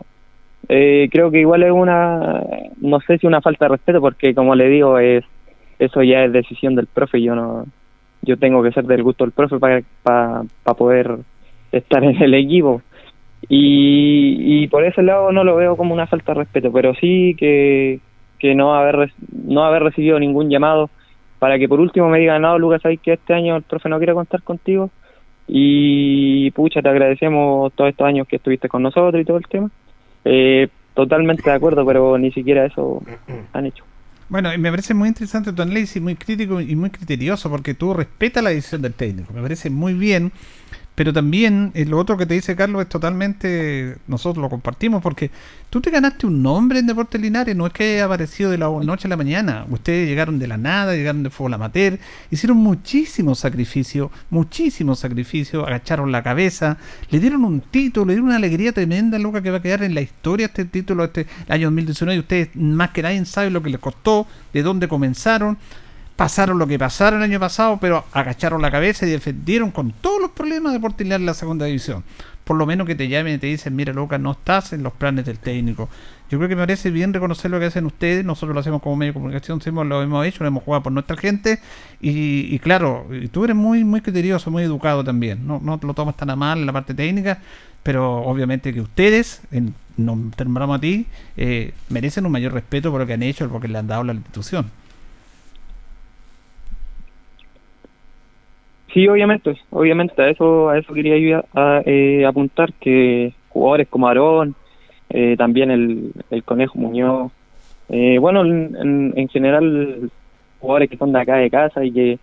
eh, 0.68 1.08
creo 1.10 1.30
que 1.30 1.40
igual 1.40 1.62
es 1.62 1.72
una, 1.72 2.42
no 2.80 3.00
sé 3.00 3.18
si 3.18 3.26
una 3.26 3.40
falta 3.40 3.66
de 3.66 3.70
respeto, 3.70 4.00
porque 4.00 4.34
como 4.34 4.54
le 4.54 4.68
digo, 4.68 4.98
es 4.98 5.24
eso 5.78 6.02
ya 6.02 6.24
es 6.24 6.32
decisión 6.32 6.74
del 6.74 6.86
profe, 6.86 7.20
yo 7.20 7.34
no 7.34 7.66
yo 8.22 8.38
tengo 8.38 8.62
que 8.62 8.72
ser 8.72 8.84
del 8.84 9.02
gusto 9.02 9.24
del 9.24 9.32
profe 9.32 9.58
para 9.58 9.82
pa, 10.02 10.42
pa 10.64 10.74
poder 10.74 11.18
estar 11.70 12.02
en 12.02 12.20
el 12.20 12.34
equipo. 12.34 12.82
Y, 13.48 14.62
y 14.64 14.68
por 14.68 14.84
ese 14.84 15.02
lado 15.02 15.30
no 15.30 15.44
lo 15.44 15.54
veo 15.54 15.76
como 15.76 15.94
una 15.94 16.06
falta 16.06 16.32
de 16.32 16.40
respeto, 16.40 16.72
pero 16.72 16.94
sí 16.94 17.36
que, 17.38 18.00
que 18.38 18.54
no 18.54 18.74
haber 18.74 19.12
no 19.30 19.64
haber 19.64 19.82
recibido 19.82 20.18
ningún 20.18 20.50
llamado 20.50 20.90
para 21.38 21.58
que 21.58 21.68
por 21.68 21.78
último 21.78 22.08
me 22.08 22.18
digan, 22.18 22.42
no, 22.42 22.58
Lucas, 22.58 22.82
sabes 22.82 22.98
que 23.00 23.12
este 23.12 23.34
año 23.34 23.54
el 23.56 23.62
profe 23.62 23.88
no 23.88 23.98
quiere 23.98 24.14
contar 24.14 24.42
contigo 24.42 24.90
y 25.48 26.50
pucha, 26.52 26.82
te 26.82 26.88
agradecemos 26.88 27.72
todos 27.74 27.90
estos 27.90 28.06
años 28.06 28.26
que 28.28 28.36
estuviste 28.36 28.68
con 28.68 28.82
nosotros 28.82 29.20
y 29.20 29.24
todo 29.24 29.38
el 29.38 29.46
tema. 29.46 29.70
Eh, 30.24 30.68
totalmente 30.94 31.42
de 31.48 31.56
acuerdo, 31.56 31.84
pero 31.86 32.18
ni 32.18 32.32
siquiera 32.32 32.66
eso 32.66 33.02
han 33.52 33.66
hecho. 33.66 33.84
Bueno, 34.28 34.52
y 34.52 34.58
me 34.58 34.70
parece 34.70 34.92
muy 34.92 35.08
interesante 35.08 35.52
tu 35.52 35.62
análisis, 35.62 36.02
muy 36.02 36.16
crítico 36.16 36.60
y 36.60 36.74
muy 36.74 36.90
criterioso, 36.90 37.48
porque 37.48 37.74
tú 37.74 37.94
respetas 37.94 38.42
la 38.42 38.50
decisión 38.50 38.82
del 38.82 38.94
técnico. 38.94 39.32
Me 39.32 39.40
parece 39.40 39.70
muy 39.70 39.94
bien 39.94 40.32
pero 40.96 41.12
también 41.12 41.70
eh, 41.74 41.84
lo 41.84 41.98
otro 41.98 42.16
que 42.16 42.24
te 42.24 42.34
dice 42.34 42.56
Carlos 42.56 42.82
es 42.82 42.88
totalmente, 42.88 43.98
nosotros 44.08 44.42
lo 44.42 44.48
compartimos, 44.48 45.02
porque 45.02 45.30
tú 45.68 45.82
te 45.82 45.90
ganaste 45.90 46.26
un 46.26 46.42
nombre 46.42 46.78
en 46.78 46.86
Deportes 46.86 47.20
Linares, 47.20 47.54
no 47.54 47.66
es 47.66 47.72
que 47.74 47.96
haya 47.96 48.06
aparecido 48.06 48.50
de 48.50 48.56
la 48.56 48.70
noche 48.70 49.06
a 49.06 49.10
la 49.10 49.16
mañana, 49.18 49.66
ustedes 49.68 50.08
llegaron 50.08 50.38
de 50.38 50.46
la 50.48 50.56
nada, 50.56 50.94
llegaron 50.94 51.22
de 51.22 51.28
fútbol 51.28 51.52
amateur, 51.52 51.98
hicieron 52.30 52.56
muchísimos 52.56 53.38
sacrificios, 53.38 54.10
muchísimos 54.30 54.98
sacrificios, 54.98 55.66
agacharon 55.66 56.10
la 56.10 56.22
cabeza, 56.22 56.78
le 57.10 57.20
dieron 57.20 57.44
un 57.44 57.60
título, 57.60 58.06
le 58.06 58.14
dieron 58.14 58.28
una 58.28 58.36
alegría 58.36 58.72
tremenda, 58.72 59.18
loca, 59.18 59.42
que 59.42 59.50
va 59.50 59.58
a 59.58 59.62
quedar 59.62 59.82
en 59.82 59.94
la 59.94 60.00
historia 60.00 60.46
este 60.46 60.64
título, 60.64 61.04
este 61.04 61.26
año 61.48 61.66
2019, 61.66 62.16
y 62.16 62.20
ustedes 62.20 62.56
más 62.56 62.90
que 62.90 63.02
nadie 63.02 63.22
saben 63.26 63.52
lo 63.52 63.62
que 63.62 63.68
les 63.68 63.80
costó, 63.80 64.26
de 64.54 64.62
dónde 64.62 64.88
comenzaron, 64.88 65.58
pasaron 66.16 66.58
lo 66.58 66.66
que 66.66 66.78
pasaron 66.78 67.20
el 67.20 67.30
año 67.30 67.40
pasado, 67.40 67.78
pero 67.80 68.04
agacharon 68.12 68.62
la 68.62 68.70
cabeza 68.70 69.06
y 69.06 69.10
defendieron 69.10 69.70
con 69.70 69.92
todos 69.92 70.20
los 70.20 70.30
problemas 70.30 70.72
de 70.72 70.80
Portillar 70.80 71.20
en 71.20 71.26
la 71.26 71.34
segunda 71.34 71.66
división. 71.66 72.02
Por 72.44 72.56
lo 72.56 72.64
menos 72.64 72.86
que 72.86 72.94
te 72.94 73.08
llamen 73.08 73.34
y 73.34 73.38
te 73.38 73.48
dicen, 73.48 73.74
mira, 73.74 73.92
Lucas, 73.92 74.20
no 74.20 74.32
estás 74.32 74.72
en 74.72 74.82
los 74.82 74.92
planes 74.92 75.26
del 75.26 75.38
técnico. 75.38 75.88
Yo 76.30 76.38
creo 76.38 76.48
que 76.48 76.54
me 76.54 76.62
parece 76.62 76.90
bien 76.90 77.12
reconocer 77.12 77.50
lo 77.50 77.58
que 77.58 77.66
hacen 77.66 77.86
ustedes. 77.86 78.24
Nosotros 78.24 78.54
lo 78.54 78.60
hacemos 78.60 78.80
como 78.82 78.94
medio 78.94 79.12
de 79.12 79.14
comunicación, 79.14 79.60
lo 79.88 80.02
hemos 80.02 80.24
hecho, 80.24 80.44
lo 80.44 80.48
hemos 80.48 80.62
jugado 80.62 80.84
por 80.84 80.92
nuestra 80.92 81.16
gente. 81.16 81.58
Y, 82.00 82.56
claro, 82.60 83.06
tú 83.32 83.44
eres 83.44 83.56
muy 83.56 83.82
muy 83.82 84.00
criterioso, 84.00 84.50
muy 84.50 84.62
educado 84.62 85.02
también. 85.02 85.44
No, 85.44 85.60
no 85.62 85.78
lo 85.82 85.94
tomas 85.94 86.16
tan 86.16 86.30
a 86.30 86.36
mal 86.36 86.60
en 86.60 86.66
la 86.66 86.72
parte 86.72 86.94
técnica, 86.94 87.40
pero 87.82 88.18
obviamente 88.22 88.72
que 88.72 88.80
ustedes, 88.80 89.42
en, 89.50 89.74
nos 89.96 90.30
terminamos 90.36 90.78
a 90.78 90.80
ti, 90.80 91.06
eh, 91.36 91.74
merecen 91.88 92.26
un 92.26 92.32
mayor 92.32 92.52
respeto 92.52 92.92
por 92.92 93.00
lo 93.00 93.06
que 93.08 93.14
han 93.14 93.24
hecho, 93.24 93.44
por 93.46 93.54
lo 93.54 93.60
que 93.60 93.68
le 93.68 93.78
han 93.78 93.88
dado 93.88 94.04
la 94.04 94.12
institución. 94.12 94.70
Sí, 98.96 99.06
obviamente, 99.08 99.54
obviamente, 99.68 100.22
a 100.22 100.30
eso, 100.30 100.70
a 100.70 100.78
eso 100.78 100.94
quería 100.94 101.18
yo 101.18 101.44
eh, 101.84 102.24
apuntar 102.24 102.72
que 102.80 103.34
jugadores 103.50 103.88
como 103.88 104.08
Aarón, 104.08 104.54
eh, 105.10 105.36
también 105.36 105.70
el, 105.70 106.12
el 106.30 106.42
Conejo 106.44 106.78
Muñoz, 106.78 107.30
eh, 107.90 108.16
bueno, 108.18 108.42
en, 108.42 109.12
en, 109.14 109.28
general 109.28 110.10
jugadores 110.60 110.88
que 110.88 110.96
son 110.96 111.12
de 111.12 111.20
acá 111.20 111.36
de 111.36 111.50
casa 111.50 111.84
y 111.84 111.92
que, 111.92 112.18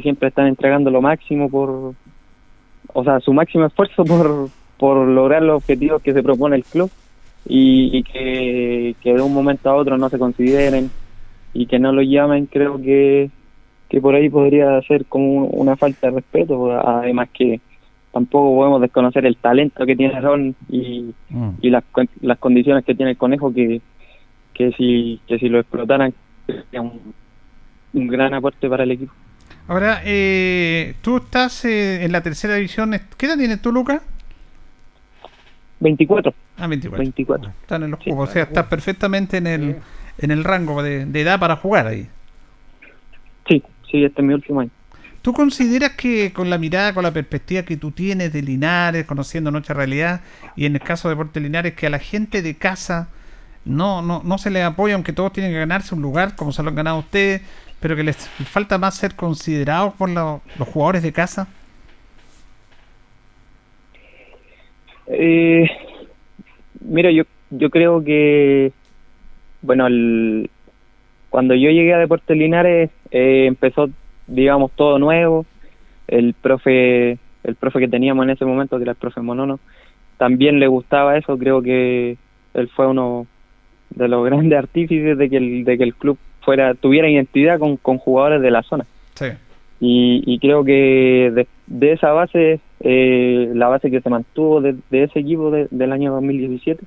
siempre 0.00 0.28
están 0.28 0.46
entregando 0.46 0.92
lo 0.92 1.02
máximo 1.02 1.50
por, 1.50 1.94
o 2.92 3.02
sea, 3.02 3.18
su 3.18 3.32
máximo 3.32 3.66
esfuerzo 3.66 4.04
por, 4.78 5.08
lograr 5.08 5.42
los 5.42 5.56
objetivos 5.56 6.02
que 6.02 6.12
se 6.12 6.22
propone 6.22 6.54
el 6.54 6.64
club 6.64 6.88
y, 7.48 7.98
y 7.98 8.04
que, 8.04 8.94
que 9.02 9.12
de 9.12 9.22
un 9.22 9.34
momento 9.34 9.68
a 9.68 9.74
otro 9.74 9.98
no 9.98 10.08
se 10.08 10.20
consideren 10.20 10.88
y 11.52 11.66
que 11.66 11.80
no 11.80 11.90
lo 11.90 12.00
llamen, 12.02 12.46
creo 12.46 12.80
que 12.80 13.28
que 13.92 14.00
por 14.00 14.14
ahí 14.14 14.30
podría 14.30 14.80
ser 14.88 15.04
como 15.04 15.44
una 15.48 15.76
falta 15.76 16.06
de 16.06 16.14
respeto, 16.14 16.72
además 16.72 17.28
que 17.30 17.60
tampoco 18.10 18.56
podemos 18.56 18.80
desconocer 18.80 19.26
el 19.26 19.36
talento 19.36 19.84
que 19.84 19.94
tiene 19.94 20.18
Ron 20.18 20.56
y, 20.70 21.12
mm. 21.28 21.50
y 21.60 21.68
las, 21.68 21.84
las 22.22 22.38
condiciones 22.38 22.86
que 22.86 22.94
tiene 22.94 23.10
el 23.10 23.18
conejo 23.18 23.52
que, 23.52 23.82
que 24.54 24.72
si 24.78 25.20
que 25.28 25.38
si 25.38 25.50
lo 25.50 25.60
explotaran 25.60 26.14
sería 26.46 26.80
un, 26.80 27.12
un 27.92 28.08
gran 28.08 28.32
aporte 28.32 28.66
para 28.66 28.84
el 28.84 28.92
equipo. 28.92 29.12
Ahora, 29.68 30.00
eh, 30.06 30.94
tú 31.02 31.18
estás 31.18 31.66
eh, 31.66 32.02
en 32.02 32.12
la 32.12 32.22
tercera 32.22 32.54
división. 32.54 32.98
¿Qué 33.18 33.26
edad 33.26 33.36
tienes 33.36 33.60
tú, 33.60 33.72
Lucas? 33.72 34.00
24. 35.80 36.32
Ah, 36.56 36.66
24. 36.66 36.98
24. 36.98 37.50
Están 37.60 37.82
en 37.82 37.90
los 37.90 38.00
juegos, 38.00 38.30
o 38.30 38.32
sea, 38.32 38.44
estás 38.44 38.68
perfectamente 38.68 39.36
en 39.36 39.46
el, 39.46 39.76
en 40.16 40.30
el 40.30 40.44
rango 40.44 40.82
de, 40.82 41.04
de 41.04 41.20
edad 41.20 41.38
para 41.38 41.56
jugar 41.56 41.88
ahí. 41.88 42.08
Sí, 43.46 43.62
sí, 43.92 44.04
este 44.04 44.20
es 44.20 44.26
mi 44.26 44.34
último 44.34 44.60
año. 44.60 44.70
¿Tú 45.22 45.32
consideras 45.32 45.92
que 45.92 46.32
con 46.32 46.50
la 46.50 46.58
mirada, 46.58 46.92
con 46.92 47.04
la 47.04 47.12
perspectiva 47.12 47.62
que 47.62 47.76
tú 47.76 47.92
tienes 47.92 48.32
de 48.32 48.42
Linares, 48.42 49.06
conociendo 49.06 49.52
nuestra 49.52 49.76
realidad, 49.76 50.22
y 50.56 50.66
en 50.66 50.74
el 50.74 50.80
caso 50.80 51.08
de 51.08 51.14
Deportes 51.14 51.40
Linares, 51.40 51.74
que 51.74 51.86
a 51.86 51.90
la 51.90 52.00
gente 52.00 52.42
de 52.42 52.56
casa 52.56 53.08
no, 53.64 54.02
no, 54.02 54.22
no 54.24 54.38
se 54.38 54.50
les 54.50 54.64
apoya, 54.64 54.94
aunque 54.94 55.12
todos 55.12 55.32
tienen 55.32 55.52
que 55.52 55.58
ganarse 55.58 55.94
un 55.94 56.02
lugar, 56.02 56.34
como 56.34 56.50
se 56.50 56.64
lo 56.64 56.70
han 56.70 56.74
ganado 56.74 56.98
ustedes, 56.98 57.42
pero 57.78 57.94
que 57.94 58.02
les 58.02 58.16
falta 58.16 58.78
más 58.78 58.96
ser 58.96 59.14
considerados 59.14 59.94
por 59.94 60.08
los 60.08 60.40
jugadores 60.72 61.04
de 61.04 61.12
casa? 61.12 61.46
Eh, 65.06 65.68
mira, 66.80 67.10
yo, 67.10 67.24
yo 67.50 67.70
creo 67.70 68.02
que, 68.02 68.72
bueno, 69.60 69.86
el, 69.86 70.50
cuando 71.32 71.54
yo 71.54 71.70
llegué 71.70 71.94
a 71.94 71.98
Deportes 71.98 72.36
Linares 72.36 72.90
eh, 73.10 73.46
empezó, 73.46 73.88
digamos, 74.26 74.70
todo 74.72 74.98
nuevo. 74.98 75.46
El 76.06 76.34
profe, 76.34 77.12
el 77.42 77.54
profe 77.58 77.78
que 77.78 77.88
teníamos 77.88 78.24
en 78.24 78.30
ese 78.30 78.44
momento, 78.44 78.76
que 78.76 78.82
era 78.82 78.92
el 78.92 78.98
profe 78.98 79.22
Monono, 79.22 79.58
también 80.18 80.60
le 80.60 80.66
gustaba 80.66 81.16
eso. 81.16 81.38
Creo 81.38 81.62
que 81.62 82.18
él 82.52 82.68
fue 82.76 82.86
uno 82.86 83.26
de 83.88 84.08
los 84.08 84.22
grandes 84.26 84.58
artífices 84.58 85.16
de 85.16 85.30
que 85.30 85.38
el, 85.38 85.64
de 85.64 85.78
que 85.78 85.84
el 85.84 85.94
club 85.94 86.18
fuera 86.42 86.74
tuviera 86.74 87.08
identidad 87.08 87.58
con, 87.58 87.78
con 87.78 87.96
jugadores 87.96 88.42
de 88.42 88.50
la 88.50 88.62
zona. 88.62 88.84
Sí. 89.14 89.28
Y, 89.80 90.22
y 90.26 90.38
creo 90.38 90.62
que 90.62 91.46
de, 91.66 91.92
esa 91.92 92.12
base, 92.12 92.60
eh, 92.80 93.52
la 93.54 93.68
base 93.68 93.90
que 93.90 94.02
se 94.02 94.10
mantuvo 94.10 94.60
de, 94.60 94.76
ese 94.90 95.20
equipo 95.20 95.50
del 95.50 95.92
año 95.92 96.12
2017, 96.12 96.84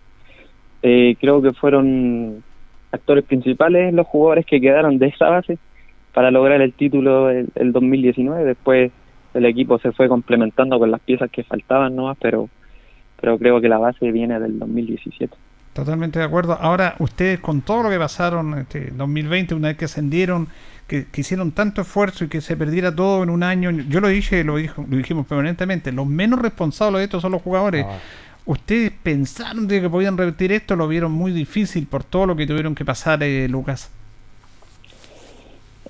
eh, 0.83 1.15
creo 1.19 1.41
que 1.41 1.51
fueron 1.53 2.43
actores 2.95 3.23
principales, 3.23 3.93
los 3.93 4.07
jugadores 4.07 4.45
que 4.45 4.59
quedaron 4.59 4.97
de 4.97 5.07
esa 5.07 5.29
base 5.29 5.57
para 6.13 6.31
lograr 6.31 6.61
el 6.61 6.73
título 6.73 7.29
el, 7.29 7.71
2019. 7.71 8.43
Después 8.45 8.91
el 9.33 9.45
equipo 9.45 9.77
se 9.79 9.91
fue 9.91 10.07
complementando 10.07 10.79
con 10.79 10.89
las 10.89 11.01
piezas 11.01 11.29
que 11.29 11.43
faltaban, 11.43 11.95
¿no? 11.95 12.15
Pero, 12.21 12.49
pero 13.19 13.37
creo 13.37 13.61
que 13.61 13.69
la 13.69 13.77
base 13.77 14.11
viene 14.11 14.39
del 14.39 14.57
2017. 14.57 15.35
Totalmente 15.73 16.19
de 16.19 16.25
acuerdo. 16.25 16.53
Ahora, 16.53 16.95
ustedes 16.99 17.41
con 17.41 17.59
todo 17.59 17.83
lo 17.83 17.89
que 17.89 17.97
pasaron 17.97 18.57
este 18.57 18.91
2020, 18.91 19.55
una 19.55 19.67
vez 19.67 19.77
que 19.77 19.85
ascendieron, 19.85 20.47
que, 20.87 21.05
hicieron 21.13 21.51
tanto 21.51 21.81
esfuerzo 21.81 22.23
y 22.23 22.29
que 22.29 22.39
se 22.39 22.55
perdiera 22.55 22.95
todo 22.95 23.23
en 23.23 23.29
un 23.29 23.43
año, 23.43 23.71
yo 23.71 23.99
lo 23.99 24.07
dije, 24.07 24.45
lo, 24.45 24.55
dijo, 24.55 24.85
lo 24.89 24.95
dijimos 24.95 25.27
permanentemente, 25.27 25.91
los 25.91 26.07
menos 26.07 26.39
responsables 26.41 26.99
de 26.99 27.03
esto 27.03 27.19
son 27.19 27.33
los 27.33 27.41
jugadores. 27.41 27.85
Ah. 27.85 27.97
¿Ustedes 28.45 28.91
pensaron 28.91 29.67
de 29.67 29.81
que 29.81 29.89
podían 29.89 30.17
revertir 30.17 30.51
esto? 30.51 30.75
¿Lo 30.75 30.87
vieron 30.87 31.11
muy 31.11 31.31
difícil 31.31 31.87
por 31.87 32.03
todo 32.03 32.27
lo 32.27 32.35
que 32.35 32.45
tuvieron 32.45 32.75
que 32.75 32.85
pasar, 32.85 33.23
eh, 33.23 33.47
Lucas? 33.49 33.91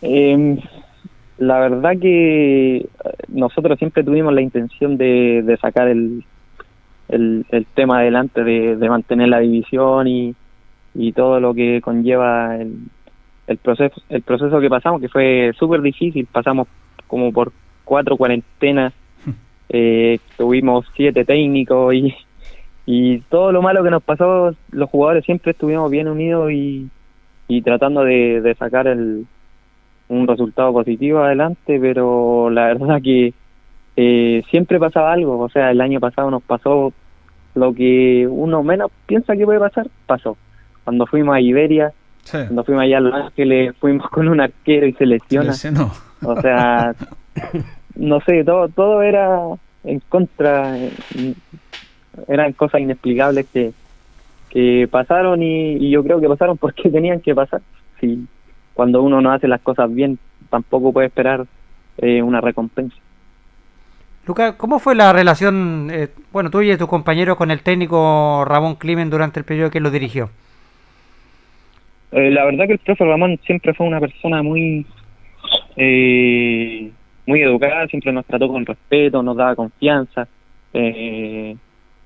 Eh, 0.01 0.57
la 1.37 1.59
verdad 1.59 1.93
que 1.99 2.77
eh, 2.77 2.87
nosotros 3.27 3.77
siempre 3.77 4.03
tuvimos 4.03 4.33
la 4.33 4.41
intención 4.41 4.97
de, 4.97 5.57
sacar 5.59 5.89
el, 5.89 6.23
el, 7.09 7.45
tema 7.73 7.99
adelante, 7.99 8.43
de, 8.43 8.89
mantener 8.89 9.27
la 9.27 9.39
división 9.39 10.07
y, 10.07 10.35
y 10.93 11.11
todo 11.11 11.41
lo 11.41 11.53
que 11.53 11.81
conlleva 11.81 12.55
el, 12.55 12.77
el 13.47 13.57
proceso 13.57 14.01
el 14.09 14.21
proceso 14.21 14.59
que 14.59 14.69
pasamos, 14.69 15.01
que 15.01 15.09
fue 15.09 15.51
súper 15.57 15.81
difícil. 15.81 16.25
Pasamos 16.31 16.67
como 17.07 17.31
por 17.31 17.51
cuatro 17.83 18.17
cuarentenas, 18.17 18.93
eh, 19.69 20.19
tuvimos 20.37 20.85
siete 20.95 21.25
técnicos 21.25 21.93
y 21.93 22.15
y 22.85 23.19
todo 23.21 23.51
lo 23.51 23.61
malo 23.61 23.83
que 23.83 23.89
nos 23.89 24.03
pasó, 24.03 24.53
los 24.71 24.89
jugadores 24.89 25.25
siempre 25.25 25.51
estuvimos 25.51 25.89
bien 25.89 26.07
unidos 26.07 26.51
y, 26.51 26.89
y 27.47 27.61
tratando 27.61 28.03
de, 28.03 28.41
de 28.41 28.55
sacar 28.55 28.87
el, 28.87 29.25
un 30.07 30.27
resultado 30.27 30.71
positivo 30.73 31.19
adelante, 31.19 31.79
pero 31.79 32.49
la 32.49 32.65
verdad 32.73 33.01
que 33.01 33.33
eh, 33.95 34.43
siempre 34.49 34.79
pasaba 34.79 35.13
algo, 35.13 35.39
o 35.39 35.49
sea, 35.49 35.71
el 35.71 35.81
año 35.81 35.99
pasado 35.99 36.29
nos 36.29 36.43
pasó 36.43 36.93
lo 37.53 37.73
que 37.73 38.27
uno 38.29 38.63
menos 38.63 38.91
piensa 39.05 39.35
que 39.35 39.45
puede 39.45 39.59
pasar, 39.59 39.87
pasó. 40.05 40.37
Cuando 40.83 41.05
fuimos 41.07 41.35
a 41.35 41.41
Iberia, 41.41 41.93
cuando 42.29 42.63
fuimos 42.63 42.83
allá 42.83 42.97
a 42.97 43.01
Los 43.01 43.13
Ángeles, 43.13 43.75
fuimos 43.79 44.09
con 44.09 44.27
un 44.27 44.41
arquero 44.41 44.85
y 44.85 44.93
se 44.93 45.05
lesiona. 45.05 45.53
O 46.21 46.41
sea, 46.41 46.93
no 47.95 48.19
sé, 48.21 48.43
todo, 48.43 48.67
todo 48.67 49.01
era 49.01 49.39
en 49.85 50.01
contra, 50.09 50.75
eran 52.27 52.53
cosas 52.53 52.81
inexplicables 52.81 53.45
que, 53.51 53.73
que 54.49 54.87
pasaron 54.89 55.41
y, 55.41 55.89
yo 55.89 56.03
creo 56.03 56.19
que 56.19 56.27
pasaron 56.27 56.57
porque 56.59 56.89
tenían 56.89 57.21
que 57.21 57.35
pasar. 57.35 57.61
Si 57.99 58.25
cuando 58.73 59.01
uno 59.01 59.21
no 59.21 59.31
hace 59.31 59.47
las 59.47 59.61
cosas 59.61 59.93
bien, 59.93 60.19
tampoco 60.49 60.91
puede 60.91 61.07
esperar 61.07 61.45
eh, 61.97 62.21
una 62.21 62.41
recompensa. 62.41 62.95
Lucas, 64.27 64.55
¿cómo 64.55 64.79
fue 64.79 64.95
la 64.95 65.13
relación, 65.13 65.89
eh, 65.91 66.09
bueno, 66.31 66.49
tuya 66.49 66.73
y 66.73 66.77
tu 66.77 66.87
compañero 66.87 67.35
con 67.35 67.51
el 67.51 67.61
técnico 67.61 68.43
Ramón 68.45 68.75
Climen 68.75 69.11
durante 69.11 69.39
el 69.39 69.45
periodo 69.45 69.69
que 69.69 69.79
lo 69.79 69.91
dirigió? 69.91 70.29
Eh, 72.11 72.31
la 72.31 72.45
verdad 72.45 72.65
que 72.65 72.73
el 72.73 72.79
profe 72.79 73.05
Ramón 73.05 73.39
siempre 73.45 73.73
fue 73.73 73.85
una 73.85 73.99
persona 73.99 74.41
muy 74.41 74.85
eh, 75.75 76.89
muy 77.25 77.41
educada, 77.41 77.87
siempre 77.87 78.11
nos 78.11 78.25
trató 78.25 78.47
con 78.47 78.65
respeto, 78.65 79.21
nos 79.21 79.35
daba 79.35 79.55
confianza 79.55 80.27
eh, 80.73 81.55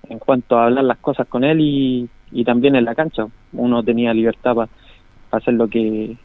en 0.10 0.20
cuanto 0.20 0.58
a 0.58 0.66
hablar 0.66 0.84
las 0.84 0.98
cosas 0.98 1.28
con 1.28 1.44
él 1.44 1.62
y, 1.62 2.10
y 2.32 2.44
también 2.44 2.76
en 2.76 2.86
la 2.86 2.96
cancha. 2.96 3.28
Uno 3.54 3.84
tenía 3.84 4.14
libertad 4.14 4.56
para 4.56 4.70
hacer 5.32 5.54
lo 5.54 5.68
que 5.68 6.18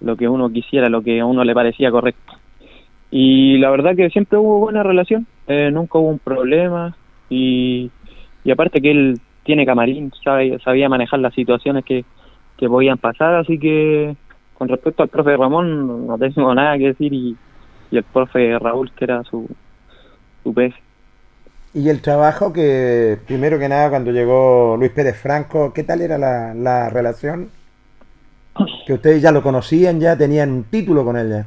lo 0.00 0.16
que 0.16 0.28
uno 0.28 0.50
quisiera, 0.50 0.88
lo 0.88 1.02
que 1.02 1.20
a 1.20 1.26
uno 1.26 1.44
le 1.44 1.54
parecía 1.54 1.90
correcto. 1.90 2.32
Y 3.10 3.58
la 3.58 3.70
verdad 3.70 3.96
que 3.96 4.08
siempre 4.10 4.38
hubo 4.38 4.60
buena 4.60 4.82
relación, 4.82 5.26
eh, 5.46 5.70
nunca 5.70 5.98
hubo 5.98 6.08
un 6.08 6.18
problema 6.18 6.96
y, 7.28 7.90
y 8.44 8.50
aparte 8.50 8.80
que 8.80 8.90
él 8.90 9.20
tiene 9.42 9.66
camarín, 9.66 10.12
sabe, 10.24 10.58
sabía 10.60 10.88
manejar 10.88 11.20
las 11.20 11.34
situaciones 11.34 11.84
que, 11.84 12.04
que 12.56 12.68
podían 12.68 12.98
pasar, 12.98 13.34
así 13.34 13.58
que 13.58 14.14
con 14.54 14.68
respecto 14.68 15.02
al 15.02 15.08
profe 15.08 15.36
Ramón 15.36 16.06
no 16.06 16.18
tengo 16.18 16.54
nada 16.54 16.78
que 16.78 16.88
decir 16.88 17.12
y, 17.12 17.36
y 17.90 17.96
el 17.96 18.04
profe 18.04 18.58
Raúl 18.58 18.92
que 18.92 19.04
era 19.04 19.24
su, 19.24 19.48
su 20.42 20.54
pez. 20.54 20.74
Y 21.72 21.88
el 21.88 22.02
trabajo 22.02 22.52
que, 22.52 23.16
primero 23.26 23.58
que 23.58 23.68
nada, 23.68 23.90
cuando 23.90 24.10
llegó 24.10 24.76
Luis 24.76 24.90
Pérez 24.90 25.16
Franco, 25.20 25.72
¿qué 25.72 25.84
tal 25.84 26.00
era 26.00 26.18
la, 26.18 26.52
la 26.52 26.90
relación? 26.90 27.50
Que 28.86 28.94
ustedes 28.94 29.22
ya 29.22 29.30
lo 29.30 29.42
conocían, 29.42 30.00
ya 30.00 30.18
tenían 30.18 30.50
un 30.50 30.64
título 30.64 31.04
con 31.04 31.16
él 31.16 31.30
ya. 31.30 31.46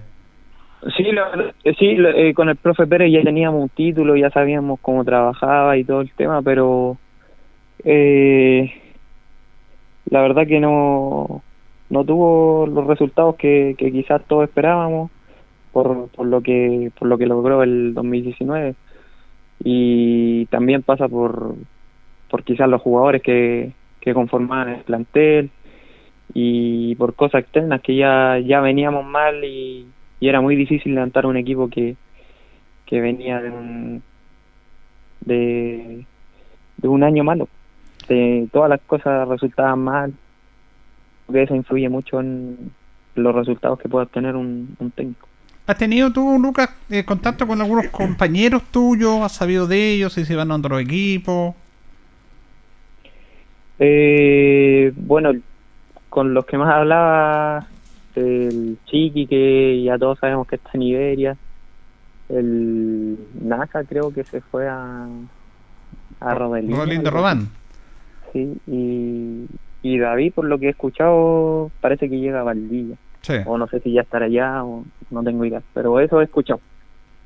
Sí, 0.96 1.06
eh, 1.64 1.74
sí, 1.78 1.96
eh, 1.98 2.34
con 2.34 2.50
el 2.50 2.56
profe 2.56 2.88
Pérez 2.88 3.12
ya 3.12 3.22
teníamos 3.22 3.62
un 3.64 3.70
título, 3.70 4.16
ya 4.16 4.30
sabíamos 4.30 4.80
cómo 4.82 5.06
trabajaba 5.06 5.78
y 5.78 5.84
todo 5.84 6.02
el 6.02 6.12
tema, 6.12 6.42
pero 6.42 6.98
eh, 7.84 8.74
la 10.10 10.22
verdad 10.22 10.46
que 10.48 10.60
no, 10.60 11.42
no 11.90 12.04
tuvo 12.04 12.68
los 12.68 12.88
resultados 12.88 13.36
que, 13.36 13.76
que 13.78 13.92
quizás 13.92 14.22
todos 14.28 14.46
esperábamos 14.46 15.10
por, 15.72 16.10
por 16.10 16.28
lo 16.28 16.42
que 16.42 16.92
por 17.00 17.08
lo 17.08 17.18
que 17.18 17.28
logró 17.28 17.64
el 17.64 17.94
2019 17.94 18.76
y 19.64 20.46
también 20.48 20.84
pasa 20.84 21.08
por 21.08 21.56
por 22.30 22.44
quizás 22.44 22.68
los 22.68 22.82
jugadores 22.82 23.22
que, 23.22 23.72
que 24.02 24.14
conformaban 24.14 24.70
el 24.70 24.84
plantel 24.84 25.52
y 26.34 26.96
por 26.96 27.14
cosas 27.14 27.42
externas 27.42 27.82
que 27.82 27.96
ya 27.96 28.40
ya 28.40 28.60
veníamos 28.60 29.06
mal 29.06 29.44
y, 29.44 29.88
y 30.20 30.28
era 30.28 30.42
muy 30.42 30.56
difícil 30.56 30.96
levantar 30.96 31.26
un 31.26 31.38
equipo 31.38 31.70
que, 31.70 31.96
que 32.86 33.02
venía 33.02 33.42
de 33.42 33.52
un 33.52 34.04
de, 35.22 36.06
de 36.78 36.88
un 36.88 37.04
año 37.04 37.24
malo. 37.24 37.48
De 38.08 38.48
todas 38.52 38.70
las 38.70 38.82
cosas 38.82 39.28
resultaban 39.28 39.80
mal. 39.80 40.14
Que 41.32 41.44
eso 41.44 41.56
influye 41.56 41.90
mucho 41.90 42.20
en 42.20 42.72
los 43.16 43.34
resultados 43.34 43.80
que 43.80 43.90
pueda 43.90 44.06
obtener 44.06 44.36
un, 44.36 44.76
un 44.80 44.92
técnico 44.92 45.28
¿Has 45.66 45.78
tenido 45.78 46.12
tú, 46.12 46.38
Lucas, 46.40 46.70
eh, 46.90 47.06
contacto 47.06 47.48
con 47.48 47.62
algunos 47.62 47.88
compañeros 47.92 48.64
tuyos? 48.72 49.22
¿Has 49.22 49.34
sabido 49.34 49.68
de 49.68 49.94
ellos? 49.94 50.14
Si 50.14 50.26
se 50.26 50.36
van 50.36 50.52
a 50.52 50.56
otro 50.56 50.80
equipo. 50.80 51.56
Eh, 53.80 54.92
bueno, 54.96 55.32
con 56.10 56.34
los 56.34 56.46
que 56.46 56.58
más 56.58 56.74
hablaba, 56.74 57.68
el 58.16 58.78
Chiqui, 58.86 59.26
que 59.26 59.82
ya 59.84 59.98
todos 59.98 60.20
sabemos 60.20 60.48
que 60.48 60.58
está 60.58 60.72
en 60.74 60.82
Iberia, 60.84 61.38
el 62.30 63.18
Naka 63.42 63.84
creo 63.84 64.14
que 64.14 64.24
se 64.24 64.42
fue 64.42 64.68
a, 64.68 65.08
a 66.20 66.36
Rodelín. 66.36 66.76
Rolín 66.76 67.04
de 67.04 67.10
Robán. 67.10 67.50
Sí, 68.32 68.58
y, 68.68 69.46
y 69.82 69.98
David, 69.98 70.34
por 70.34 70.46
lo 70.46 70.60
que 70.60 70.68
he 70.68 70.70
escuchado, 70.70 71.72
parece 71.82 72.10
que 72.10 72.20
llega 72.20 72.42
a 72.42 72.44
Valdivia. 72.44 72.98
Sí. 73.22 73.36
O 73.46 73.58
no 73.58 73.68
sé 73.68 73.80
si 73.80 73.94
ya 73.94 74.02
estará 74.02 74.26
allá 74.26 74.64
o 74.64 74.84
no 75.14 75.24
tengo 75.24 75.46
idea, 75.46 75.64
pero 75.74 76.00
eso 76.00 76.22
he 76.22 76.26
escuchado. 76.26 76.64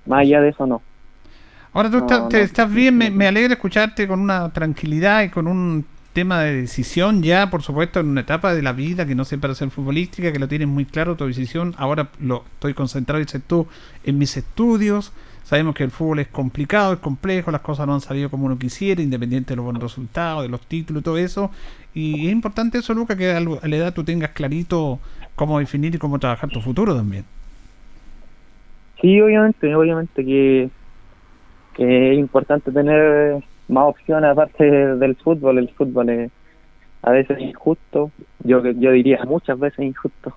Más 0.05 0.21
allá 0.21 0.41
de 0.41 0.49
eso 0.51 0.67
no. 0.67 0.85
Ahora 1.73 1.91
tú 1.91 2.01
No, 2.01 2.27
te- 2.29 2.41
estás 2.41 2.71
bien, 2.73 2.97
me, 2.97 3.11
me 3.11 3.27
alegra 3.27 3.53
escucharte 3.53 4.07
con 4.07 4.19
una 4.19 4.51
tranquilidad 4.51 5.23
y 5.23 5.29
con 5.29 5.47
un 5.47 5.85
tema 6.13 6.41
de 6.41 6.61
decisión 6.61 7.21
ya, 7.21 7.49
por 7.51 7.61
supuesto, 7.61 7.99
en 7.99 8.07
una 8.07 8.21
etapa 8.21 8.53
de 8.55 8.63
la 8.63 8.73
vida 8.73 9.05
que 9.05 9.13
no 9.13 9.25
siempre 9.25 9.53
ser 9.53 9.69
futbolística, 9.69 10.31
que 10.31 10.39
lo 10.39 10.47
tienes 10.47 10.67
muy 10.67 10.85
claro 10.85 11.15
tu 11.15 11.27
decisión. 11.27 11.75
Ahora 11.77 12.09
lo 12.19 12.45
estoy 12.53 12.73
concentrado, 12.73 13.19
dices 13.19 13.41
tú, 13.45 13.67
en 14.03 14.17
mis 14.17 14.35
estudios. 14.37 15.11
Sabemos 15.43 15.75
que 15.75 15.83
el 15.83 15.91
fútbol 15.91 16.19
es 16.19 16.27
complicado, 16.27 16.93
es 16.93 16.99
complejo, 16.99 17.51
las 17.51 17.61
cosas 17.61 17.87
no 17.87 17.93
han 17.93 18.01
salido 18.01 18.29
como 18.29 18.45
uno 18.47 18.57
quisiera, 18.59 19.01
independiente 19.01 19.51
de 19.51 19.55
los 19.57 19.63
buenos 19.65 19.81
resultados, 19.81 20.43
de 20.43 20.49
los 20.49 20.65
títulos 20.67 21.01
y 21.01 21.03
todo 21.03 21.17
eso. 21.17 21.51
Y 21.93 22.25
es 22.27 22.31
importante 22.33 22.79
eso, 22.79 22.93
Luca, 22.93 23.15
que 23.15 23.31
a 23.31 23.39
la 23.39 23.75
edad 23.75 23.93
tú 23.93 24.03
tengas 24.03 24.31
clarito 24.31 24.99
cómo 25.35 25.59
definir 25.59 25.95
y 25.95 25.97
cómo 25.99 26.19
trabajar 26.19 26.49
tu 26.49 26.59
futuro 26.61 26.95
también. 26.95 27.25
Sí, 29.01 29.21
obviamente, 29.21 29.75
obviamente 29.75 30.25
que, 30.25 30.69
es 31.77 32.17
importante 32.17 32.71
tener 32.71 33.43
más 33.67 33.83
opciones 33.85 34.31
aparte 34.31 34.65
del 34.65 35.15
fútbol. 35.15 35.59
El 35.59 35.69
fútbol 35.69 36.09
es 36.09 36.31
a 37.03 37.11
veces 37.11 37.39
injusto, 37.39 38.11
yo 38.43 38.63
yo 38.71 38.91
diría 38.91 39.23
muchas 39.25 39.59
veces 39.59 39.85
injusto. 39.85 40.33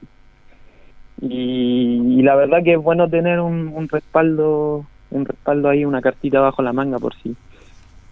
Y, 1.22 2.18
y 2.18 2.22
la 2.22 2.34
verdad 2.34 2.62
que 2.62 2.74
es 2.74 2.78
bueno 2.78 3.08
tener 3.08 3.40
un, 3.40 3.88
respaldo, 3.88 4.86
un 5.10 5.24
respaldo 5.24 5.68
ahí, 5.68 5.84
una 5.84 6.02
cartita 6.02 6.40
bajo 6.40 6.62
la 6.62 6.72
manga 6.72 6.98
por 6.98 7.14
si, 7.14 7.34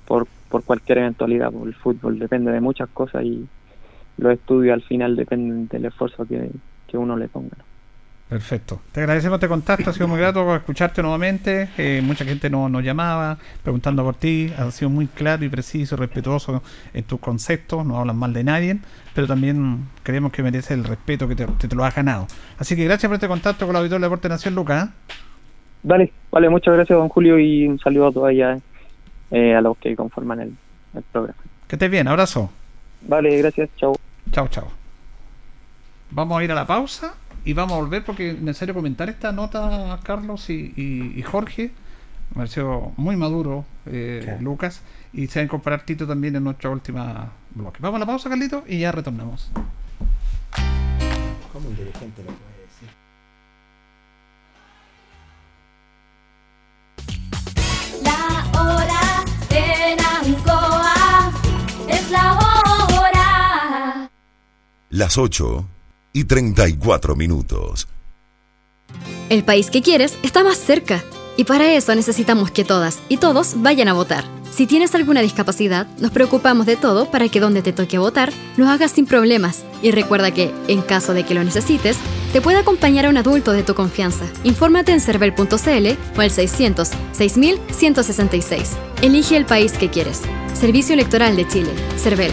por, 0.07 0.27
por 0.49 0.65
cualquier 0.65 0.99
eventualidad. 0.99 1.53
Porque 1.53 1.69
el 1.69 1.75
fútbol 1.75 2.19
depende 2.19 2.51
de 2.53 2.61
muchas 2.61 2.89
cosas 2.89 3.25
y 3.25 3.47
los 4.17 4.33
estudios 4.33 4.75
al 4.75 4.83
final 4.83 5.17
dependen 5.17 5.69
del 5.69 5.87
esfuerzo 5.87 6.25
que, 6.27 6.51
que 6.87 6.97
uno 6.97 7.17
le 7.17 7.29
ponga. 7.29 7.57
¿no? 7.59 7.78
Perfecto. 8.29 8.81
Te 8.93 9.01
agradecemos 9.01 9.37
este 9.37 9.49
contacto, 9.49 9.89
ha 9.89 9.93
sido 9.95 10.07
muy 10.07 10.19
grato 10.19 10.55
escucharte 10.55 11.01
nuevamente. 11.01 11.71
Eh, 11.79 12.03
mucha 12.05 12.27
gente 12.27 12.51
no- 12.51 12.69
nos 12.69 12.85
llamaba 12.85 13.39
preguntando 13.63 14.05
por 14.05 14.17
ti. 14.17 14.53
Has 14.59 14.75
sido 14.75 14.91
muy 14.91 15.07
claro 15.07 15.45
y 15.47 15.49
preciso 15.49 15.97
respetuoso 15.97 16.63
en 16.93 17.05
tus 17.05 17.21
conceptos. 17.21 17.87
No 17.87 17.99
hablas 17.99 18.17
mal 18.17 18.35
de 18.35 18.45
nadie, 18.45 18.79
pero 19.15 19.27
también 19.27 19.87
creemos 20.03 20.31
que 20.31 20.43
mereces 20.43 20.73
el 20.73 20.85
respeto 20.85 21.27
que 21.27 21.37
te, 21.37 21.75
lo 21.75 21.85
has 21.85 21.95
ganado. 21.95 22.27
Así 22.59 22.77
que 22.77 22.85
gracias 22.85 23.09
por 23.09 23.15
este 23.15 23.29
contacto 23.29 23.65
con 23.65 23.73
la 23.73 23.79
auditor 23.79 23.99
de 23.99 24.05
Deporte 24.05 24.29
Nación, 24.29 24.55
Lucas. 24.55 24.89
¿eh? 24.89 24.93
Vale, 25.85 26.13
vale, 26.31 26.51
muchas 26.51 26.75
gracias, 26.75 26.99
don 26.99 27.09
Julio, 27.09 27.39
y 27.39 27.67
un 27.67 27.79
saludo 27.79 28.09
a 28.09 28.13
todos 28.13 28.29
allá, 28.29 28.59
eh, 29.31 29.55
a 29.55 29.63
los 29.63 29.79
que 29.79 29.97
conforman 29.97 30.41
el, 30.41 30.53
el 30.95 31.03
programa. 31.13 31.39
Que 31.67 31.77
estés 31.77 31.91
bien, 31.91 32.07
abrazo. 32.07 32.51
Vale, 33.09 33.39
gracias, 33.39 33.71
chao. 33.79 33.95
Chao, 34.33 34.49
chao. 34.49 34.69
Vamos 36.11 36.39
a 36.41 36.45
ir 36.45 36.53
a 36.53 36.55
la 36.55 36.67
pausa 36.67 37.15
y 37.49 37.55
vamos 37.55 37.73
a 37.73 37.81
volver 37.81 38.05
porque 38.05 38.33
es 38.33 38.41
necesario 38.43 38.75
comentar 38.75 39.09
esta 39.09 39.33
nota, 39.33 39.99
Carlos 40.03 40.51
y, 40.51 40.75
y- 40.77 41.15
y 41.19 41.23
Jorge. 41.23 41.71
Me 42.31 42.35
pareció 42.37 42.93
muy 42.99 43.17
maduro, 43.17 43.65
eh. 43.87 44.37
Lucas, 44.41 44.83
y 45.15 45.29
se 45.29 45.39
va 45.39 45.43
a 45.43 45.45
incorporar 45.45 45.81
Tito 45.83 46.07
también 46.07 46.37
en 46.37 46.45
nuestra 46.45 46.69
última 46.69 47.33
bloque. 47.55 47.79
Vamos 47.81 47.97
a 47.97 48.01
la 48.01 48.07
pausa, 48.07 48.29
Carlito, 48.29 48.65
y 48.69 48.81
ya 48.81 48.93
retornamos. 48.93 49.51
¿Cómo 51.55 51.69
un 51.71 51.75
dirigente 51.77 52.23
lo 52.23 52.33
puede 52.35 52.61
decir? 52.67 52.89
La 58.03 58.45
hora 58.61 59.25
en 59.51 59.99
Ancoa 60.01 61.33
es 61.89 62.11
la 62.11 62.35
hora. 62.35 64.11
Las 64.91 65.17
8 65.19 65.65
y 66.19 66.25
34 66.25 67.15
minutos. 67.15 67.87
El 69.29 69.45
país 69.45 69.71
que 69.71 69.83
quieres 69.83 70.19
está 70.23 70.43
más 70.43 70.59
cerca. 70.59 71.05
Y 71.37 71.45
para 71.45 71.73
eso 71.73 71.95
necesitamos 71.95 72.51
que 72.51 72.65
todas 72.65 72.99
y 73.09 73.19
todos 73.19 73.55
vayan 73.59 73.87
a 73.87 73.93
votar. 73.93 74.25
Si 74.51 74.67
tienes 74.67 74.95
alguna 74.97 75.21
discapacidad, 75.21 75.87
nos 76.01 76.11
preocupamos 76.11 76.67
de 76.67 76.75
todo 76.75 77.09
para 77.09 77.29
que 77.29 77.39
donde 77.39 77.63
te 77.63 77.73
toque 77.73 77.99
votar 77.99 78.33
lo 78.57 78.67
hagas 78.67 78.91
sin 78.91 79.07
problemas. 79.07 79.63
Y 79.83 79.93
recuerda 79.93 80.33
que, 80.33 80.53
en 80.67 80.83
caso 80.83 81.15
de 81.15 81.25
que 81.25 81.35
lo 81.35 81.45
necesites, 81.45 81.99
te 82.33 82.41
puede 82.41 82.59
acompañar 82.59 83.07
a 83.07 83.11
un 83.11 83.17
adulto 83.17 83.53
de 83.53 83.63
tu 83.63 83.75
confianza. 83.75 84.25
Infórmate 84.43 84.91
en 84.91 85.01
cervel.cl 85.01 85.89
o 86.17 86.21
al 86.21 86.31
600 86.33 86.91
6166. 87.13 88.73
Elige 89.03 89.37
el 89.37 89.47
país 89.47 89.75
que 89.75 89.91
quieres. 89.91 90.23
Servicio 90.55 90.95
Electoral 90.95 91.37
de 91.37 91.47
Chile. 91.47 91.71
Cervel. 91.97 92.33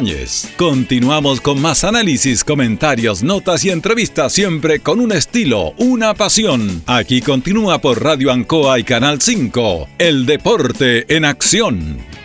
Continuamos 0.57 1.41
con 1.41 1.61
más 1.61 1.83
análisis, 1.83 2.43
comentarios, 2.43 3.21
notas 3.21 3.63
y 3.65 3.69
entrevistas, 3.69 4.33
siempre 4.33 4.79
con 4.79 4.99
un 4.99 5.11
estilo, 5.11 5.73
una 5.77 6.15
pasión. 6.15 6.81
Aquí 6.87 7.21
continúa 7.21 7.79
por 7.79 8.03
Radio 8.03 8.31
Ancoa 8.31 8.79
y 8.79 8.83
Canal 8.83 9.21
5. 9.21 9.89
El 9.99 10.25
deporte 10.25 11.05
en 11.15 11.25
acción. 11.25 12.20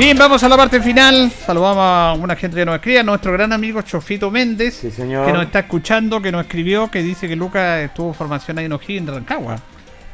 Bien, 0.00 0.16
vamos 0.16 0.42
a 0.42 0.48
la 0.48 0.56
parte 0.56 0.80
final. 0.80 1.30
Saludamos 1.30 1.84
a 1.84 2.14
una 2.18 2.34
gente 2.34 2.56
que 2.56 2.64
nos 2.64 2.76
escribe, 2.76 3.00
a 3.00 3.02
nuestro 3.02 3.32
gran 3.32 3.52
amigo 3.52 3.82
Chofito 3.82 4.30
Méndez, 4.30 4.80
que 4.80 5.06
nos 5.06 5.42
está 5.42 5.58
escuchando, 5.58 6.22
que 6.22 6.32
nos 6.32 6.40
escribió, 6.46 6.90
que 6.90 7.02
dice 7.02 7.28
que 7.28 7.36
Lucas 7.36 7.80
estuvo 7.80 8.14
formación 8.14 8.56
ahí 8.56 8.64
en 8.64 8.72
O'Higgins, 8.72 9.06
en 9.06 9.14
Rancagua. 9.14 9.58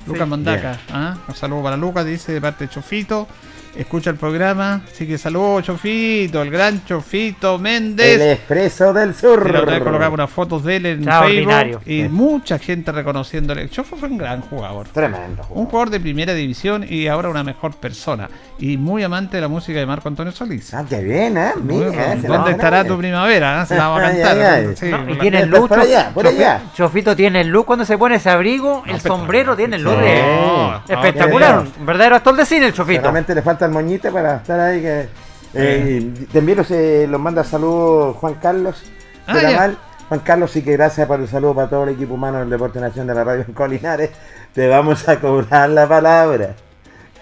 Lucas 0.08 0.26
Mandaca. 0.26 0.80
¿ah? 0.90 1.16
Un 1.28 1.34
saludo 1.36 1.62
para 1.62 1.76
Lucas, 1.76 2.04
dice 2.04 2.32
de 2.32 2.40
parte 2.40 2.64
de 2.64 2.70
Chofito. 2.70 3.28
Escucha 3.78 4.10
el 4.10 4.16
programa. 4.16 4.80
Así 4.90 5.06
que 5.06 5.18
saludos, 5.18 5.64
Chofito, 5.64 6.40
el 6.42 6.50
gran 6.50 6.84
Chofito 6.86 7.58
Méndez. 7.58 8.20
El 8.20 8.30
expreso 8.32 8.92
del 8.92 9.14
sur. 9.14 9.42
Colocamos 9.82 10.14
unas 10.14 10.30
fotos 10.30 10.64
de 10.64 10.76
él 10.76 10.86
en 10.86 11.04
Facebook 11.04 11.80
y 11.86 12.04
mucha 12.08 12.58
gente 12.58 12.90
reconociéndole. 12.92 13.68
Chofo 13.68 13.96
fue 13.96 14.08
un 14.08 14.16
gran 14.18 14.40
jugador. 14.42 14.88
Tremendo. 14.88 15.42
Jugador. 15.42 15.58
Un 15.58 15.66
jugador 15.66 15.90
de 15.90 16.00
primera 16.00 16.32
división 16.32 16.86
y 16.88 17.06
ahora 17.06 17.28
una 17.28 17.44
mejor 17.44 17.74
persona. 17.74 18.28
Y 18.58 18.78
muy 18.78 19.02
amante 19.02 19.36
de 19.36 19.42
la 19.42 19.48
música 19.48 19.78
de 19.78 19.84
Marco 19.84 20.08
Antonio 20.08 20.32
Solís. 20.32 20.72
Ah, 20.72 20.84
qué 20.88 21.02
bien, 21.02 21.36
¿eh? 21.36 21.52
Mira, 21.62 22.14
¿Dónde 22.16 22.52
estará 22.52 22.82
tu 22.84 22.96
primavera? 22.96 23.62
eh? 23.62 23.66
Se 23.68 23.76
la 23.76 23.88
vamos 23.88 24.02
a 24.04 24.10
cantar. 24.12 24.38
ay, 24.38 24.66
ay. 24.68 24.76
Sí, 24.76 24.86
No, 24.90 25.10
y 25.12 25.18
tiene 25.18 25.40
el 25.40 25.50
luz. 25.50 25.68
por 25.68 25.80
allá, 25.80 26.10
por 26.14 26.24
Chofi- 26.24 26.28
allá. 26.36 26.62
Chofito 26.74 27.14
tiene 27.14 27.42
el 27.42 27.48
luz 27.48 27.66
cuando 27.66 27.84
se 27.84 27.98
pone 27.98 28.14
ese 28.14 28.30
abrigo, 28.30 28.82
el 28.86 29.00
sombrero 29.02 29.54
tiene 29.54 29.76
el 29.76 29.82
luz 29.82 29.94
Espectacular. 30.88 31.64
Un 31.78 31.86
verdadero 31.86 32.16
actor 32.16 32.34
de 32.36 32.46
cine, 32.46 32.66
el 32.66 32.72
Chofito. 32.72 33.00
Solamente 33.02 33.34
le 33.34 33.42
falta 33.42 33.65
el 33.66 33.72
moñite 33.72 34.10
para 34.10 34.36
estar 34.36 34.59
ahí. 34.59 34.80
Que, 34.80 35.09
eh, 35.55 36.01
y 36.02 36.24
también 36.26 36.59
los, 36.59 36.70
eh, 36.70 37.06
los 37.09 37.20
manda 37.20 37.44
saludos 37.44 38.16
Juan 38.16 38.34
Carlos 38.34 38.82
Ah, 39.26 39.32
Peramal, 39.34 39.76
Juan 40.09 40.20
Carlos, 40.20 40.52
sí 40.52 40.62
que 40.62 40.72
gracias 40.72 41.06
por 41.09 41.18
el 41.18 41.26
saludo 41.26 41.55
para 41.55 41.68
todo 41.68 41.84
el 41.84 41.90
equipo 41.90 42.14
humano 42.14 42.38
del 42.38 42.51
Deporte 42.51 42.78
Nación 42.78 43.09
de 43.09 43.14
la 43.14 43.24
Radio 43.24 43.44
en 43.47 43.55
Colinares. 43.55 44.10
Te 44.55 44.68
vamos 44.68 45.09
a 45.09 45.18
cobrar 45.18 45.68
la 45.68 45.88
palabra. 45.88 46.55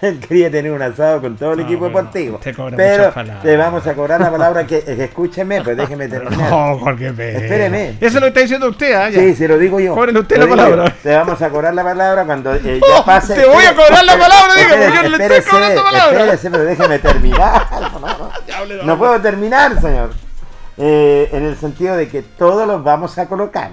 Él 0.01 0.19
quería 0.27 0.51
tener 0.51 0.71
un 0.71 0.81
asado 0.81 1.21
con 1.21 1.37
todo 1.37 1.53
el 1.53 1.59
No, 1.59 1.63
equipo 1.65 1.85
deportivo. 1.85 2.37
te 2.39 2.53
Pero 2.53 3.13
te 3.41 3.55
vamos 3.57 3.87
a 3.87 3.93
cobrar 3.93 4.19
la 4.19 4.29
palabra 4.31 4.67
que, 4.67 4.81
que 4.83 5.03
escúcheme, 5.05 5.61
pues 5.61 5.77
déjeme 5.77 6.07
terminar. 6.07 6.49
No, 6.51 6.77
Jorge 6.79 7.13
Pérez. 7.13 7.43
Espéreme. 7.43 7.97
Eso 8.01 8.19
lo 8.19 8.27
está 8.27 8.41
diciendo 8.41 8.69
usted, 8.69 8.93
¿ah? 8.93 9.09
Sí, 9.11 9.33
se 9.35 9.47
lo 9.47 9.57
digo 9.57 9.79
yo. 9.79 9.93
Cóbrele 9.95 10.19
usted 10.19 10.37
Lo 10.37 10.45
la 10.47 10.55
palabra. 10.55 10.85
yo. 10.85 10.93
Te 11.03 11.15
vamos 11.15 11.41
a 11.41 11.49
cobrar 11.49 11.73
la 11.73 11.83
palabra 11.83 12.25
cuando 12.25 12.53
eh, 12.55 12.81
ya 12.81 13.03
pase. 13.05 13.35
te 13.35 13.45
voy 13.45 13.63
a 13.65 13.75
cobrar 13.75 14.03
la 14.03 14.17
palabra, 14.17 14.53
Espérese, 14.57 15.03
yo 15.03 15.09
le 15.17 15.25
estoy 15.25 15.51
cobrando 15.51 15.83
palabra. 15.83 16.17
Espérese, 16.19 16.51
pero 16.51 16.63
déjeme 16.63 16.99
terminar. 16.99 17.65
No 18.85 18.97
puedo 18.97 19.19
terminar, 19.21 19.79
señor. 19.81 20.11
Eh, 20.77 21.29
en 21.31 21.43
el 21.45 21.55
sentido 21.57 21.95
de 21.95 22.07
que 22.09 22.21
todos 22.21 22.67
los 22.67 22.83
vamos 22.83 23.17
a 23.17 23.27
colocar. 23.27 23.69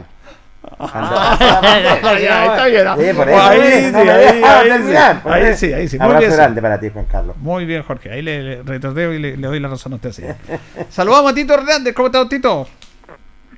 Ahí 0.83 2.21
sí, 2.23 2.27
ahí- 2.29 3.87
sí. 3.87 4.69
terminar, 4.69 5.23
por 5.23 5.33
Ahí 5.33 5.43
eso. 5.45 5.57
sí, 5.59 5.73
ahí 5.73 5.89
sí. 5.89 5.97
Muy 5.99 6.05
Abrazo 6.07 6.21
bien, 6.21 6.31
sí. 6.33 6.37
grande 6.37 6.63
para 6.63 6.81
ti, 6.81 6.91
Juan 6.91 7.05
Carlos. 7.07 7.37
Muy 7.39 7.65
bien, 7.65 7.83
Jorge. 7.83 8.11
Ahí 8.11 8.23
le, 8.23 8.43
le 8.43 8.63
retordeo 8.63 9.13
y 9.13 9.19
le, 9.19 9.37
le 9.37 9.47
doy 9.47 9.61
la 9.61 9.69
razón 9.69 9.93
a 9.93 9.97
usted. 9.97 10.13
Sí. 10.13 10.25
Saludamos 10.89 11.33
a 11.33 11.35
Tito 11.35 11.55
Hernández. 11.55 11.95
¿Cómo 11.95 12.07
está, 12.07 12.29
Tito? 12.29 12.67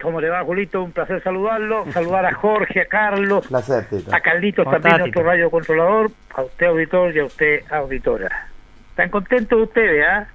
¿Cómo 0.03 0.21
le 0.21 0.29
va, 0.29 0.43
Julito? 0.45 0.83
Un 0.83 0.93
placer 0.93 1.23
saludarlo. 1.23 1.87
Saludar 1.93 2.27
a 2.27 2.35
Jorge, 2.35 2.83
a 2.83 2.87
Carlos, 2.87 3.47
Placer, 3.47 3.87
Tito. 3.87 4.15
a 4.15 4.21
Carlitos 4.21 4.65
¿Cómo 4.65 4.75
también, 4.77 4.93
está, 4.95 4.99
nuestro 5.05 5.23
radio 5.23 5.51
controlador, 5.51 6.11
a 6.35 6.43
usted, 6.43 6.67
auditor, 6.67 7.17
y 7.17 7.21
a 7.21 7.25
usted, 7.25 7.61
auditora. 7.71 8.49
¿Están 8.91 9.09
contentos 9.09 9.59
ustedes, 9.63 10.05
ah? 10.07 10.27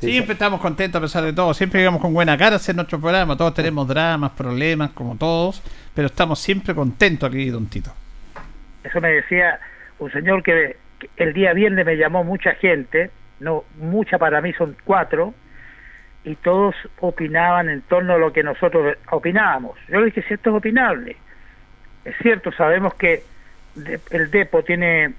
Siempre 0.00 0.34
estamos 0.34 0.60
contentos 0.60 0.98
a 1.00 1.02
pesar 1.02 1.24
de 1.24 1.32
todo. 1.32 1.52
Siempre 1.54 1.80
llegamos 1.80 2.00
con 2.00 2.14
buena 2.14 2.38
cara 2.38 2.54
a 2.54 2.56
hacer 2.56 2.74
nuestro 2.76 3.00
programa. 3.00 3.36
Todos 3.36 3.54
tenemos 3.54 3.88
dramas, 3.88 4.30
problemas, 4.30 4.90
como 4.90 5.16
todos. 5.16 5.62
Pero 5.94 6.06
estamos 6.06 6.38
siempre 6.38 6.74
contentos 6.74 7.28
aquí, 7.28 7.50
don 7.50 7.66
Tito. 7.66 7.92
Eso 8.84 9.00
me 9.00 9.10
decía 9.10 9.58
un 9.98 10.12
señor 10.12 10.42
que, 10.42 10.76
el 11.16 11.32
día 11.32 11.52
viernes 11.52 11.84
me 11.84 11.96
llamó 11.96 12.22
mucha 12.22 12.54
gente, 12.54 13.10
no 13.40 13.64
mucha 13.78 14.18
para 14.18 14.40
mí 14.40 14.52
son 14.52 14.76
cuatro, 14.84 15.34
y 16.24 16.34
todos 16.36 16.74
opinaban 17.00 17.68
en 17.68 17.82
torno 17.82 18.14
a 18.14 18.18
lo 18.18 18.32
que 18.32 18.42
nosotros 18.42 18.96
opinábamos. 19.10 19.78
Yo 19.88 20.00
le 20.00 20.06
dije, 20.06 20.22
si 20.22 20.34
esto 20.34 20.50
es 20.50 20.56
opinable. 20.56 21.16
Es 22.04 22.14
cierto, 22.22 22.52
sabemos 22.52 22.94
que 22.94 23.22
el 24.10 24.30
Depo 24.30 24.62
tiene 24.62 25.14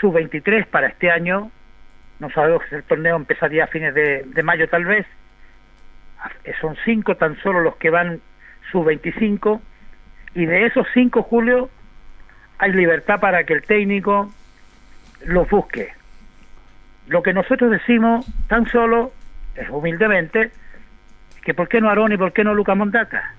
su 0.00 0.12
23 0.12 0.66
para 0.66 0.88
este 0.88 1.10
año, 1.10 1.50
no 2.20 2.30
sabemos 2.30 2.62
si 2.68 2.76
el 2.76 2.84
torneo 2.84 3.16
empezaría 3.16 3.64
a 3.64 3.66
fines 3.66 3.94
de, 3.94 4.42
mayo 4.42 4.68
tal 4.68 4.84
vez, 4.84 5.06
Eh, 6.44 6.52
son 6.60 6.76
cinco 6.84 7.16
tan 7.16 7.36
solo 7.40 7.60
los 7.60 7.76
que 7.76 7.88
van 7.88 8.20
su 8.70 8.84
25, 8.84 9.60
y 10.34 10.44
de 10.44 10.66
esos 10.66 10.86
cinco, 10.92 11.22
Julio, 11.22 11.70
hay 12.58 12.72
libertad 12.72 13.18
para 13.20 13.44
que 13.44 13.54
el 13.54 13.62
técnico 13.62 14.30
los 15.24 15.48
busque. 15.48 15.94
Lo 17.08 17.22
que 17.22 17.32
nosotros 17.32 17.70
decimos 17.70 18.26
tan 18.48 18.68
solo 18.68 19.12
es 19.56 19.68
humildemente 19.70 20.52
que 21.42 21.54
por 21.54 21.68
qué 21.68 21.80
no 21.80 21.88
Aarón 21.88 22.12
y 22.12 22.16
por 22.16 22.32
qué 22.32 22.44
no 22.44 22.54
Luca 22.54 22.74
Mondaca. 22.74 23.34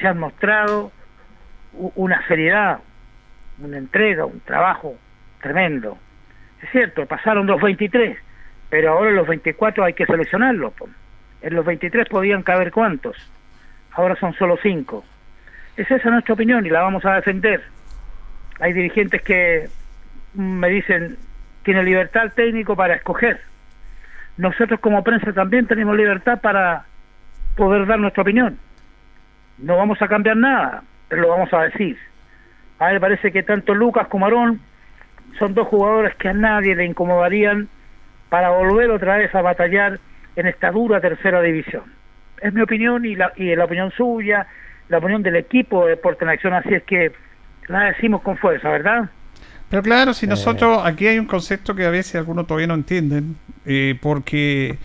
Se 0.00 0.08
han 0.08 0.18
mostrado 0.18 0.90
una 1.72 2.26
seriedad, 2.26 2.80
una 3.58 3.76
entrega, 3.76 4.24
un 4.24 4.40
trabajo 4.40 4.96
tremendo. 5.40 5.98
Es 6.62 6.70
cierto, 6.70 7.04
pasaron 7.06 7.46
los 7.46 7.60
23, 7.60 8.16
pero 8.70 8.92
ahora 8.92 9.10
los 9.10 9.26
24 9.26 9.84
hay 9.84 9.94
que 9.94 10.06
seleccionarlos. 10.06 10.72
En 11.42 11.54
los 11.54 11.66
23 11.66 12.08
podían 12.08 12.42
caber 12.42 12.70
cuántos, 12.70 13.16
ahora 13.90 14.14
son 14.16 14.32
solo 14.34 14.56
5. 14.62 15.04
Es 15.76 15.90
esa 15.90 16.10
nuestra 16.10 16.34
opinión 16.34 16.64
y 16.64 16.70
la 16.70 16.82
vamos 16.82 17.04
a 17.04 17.14
defender. 17.14 17.62
Hay 18.60 18.72
dirigentes 18.72 19.22
que 19.22 19.68
mm, 20.34 20.58
me 20.58 20.68
dicen, 20.68 21.16
tiene 21.64 21.82
libertad 21.82 22.24
el 22.24 22.32
técnico 22.32 22.76
para 22.76 22.94
escoger. 22.94 23.40
Nosotros 24.36 24.78
como 24.80 25.02
prensa 25.02 25.32
también 25.32 25.66
tenemos 25.66 25.96
libertad 25.96 26.40
para 26.40 26.84
poder 27.56 27.86
dar 27.86 27.98
nuestra 27.98 28.22
opinión. 28.22 28.58
No 29.58 29.76
vamos 29.76 30.00
a 30.00 30.08
cambiar 30.08 30.36
nada, 30.36 30.84
pero 31.08 31.22
lo 31.22 31.28
vamos 31.28 31.52
a 31.52 31.62
decir. 31.62 31.98
A 32.78 32.92
me 32.92 33.00
parece 33.00 33.32
que 33.32 33.42
tanto 33.42 33.74
Lucas 33.74 34.06
como 34.08 34.26
Aarón 34.26 34.60
son 35.38 35.54
dos 35.54 35.68
jugadores 35.68 36.14
que 36.16 36.28
a 36.28 36.32
nadie 36.32 36.74
le 36.74 36.84
incomodarían 36.84 37.68
para 38.28 38.50
volver 38.50 38.90
otra 38.90 39.16
vez 39.16 39.34
a 39.34 39.42
batallar 39.42 39.98
en 40.36 40.46
esta 40.46 40.70
dura 40.70 41.00
tercera 41.00 41.40
división. 41.42 41.82
Es 42.40 42.52
mi 42.52 42.62
opinión 42.62 43.04
y 43.04 43.14
la, 43.14 43.32
y 43.36 43.54
la 43.54 43.64
opinión 43.64 43.92
suya, 43.92 44.46
la 44.88 44.98
opinión 44.98 45.22
del 45.22 45.36
equipo 45.36 45.84
de 45.84 45.90
Deporte 45.90 46.24
en 46.24 46.30
Acción, 46.30 46.54
así 46.54 46.74
es 46.74 46.82
que 46.84 47.12
la 47.68 47.84
decimos 47.84 48.22
con 48.22 48.36
fuerza, 48.36 48.70
¿verdad? 48.70 49.10
Pero 49.68 49.82
claro, 49.82 50.12
si 50.12 50.26
nosotros, 50.26 50.82
aquí 50.84 51.06
hay 51.06 51.18
un 51.18 51.26
concepto 51.26 51.74
que 51.74 51.86
a 51.86 51.90
veces 51.90 52.16
algunos 52.16 52.46
todavía 52.46 52.66
no 52.66 52.74
entienden, 52.74 53.36
eh, 53.64 53.98
porque 54.02 54.76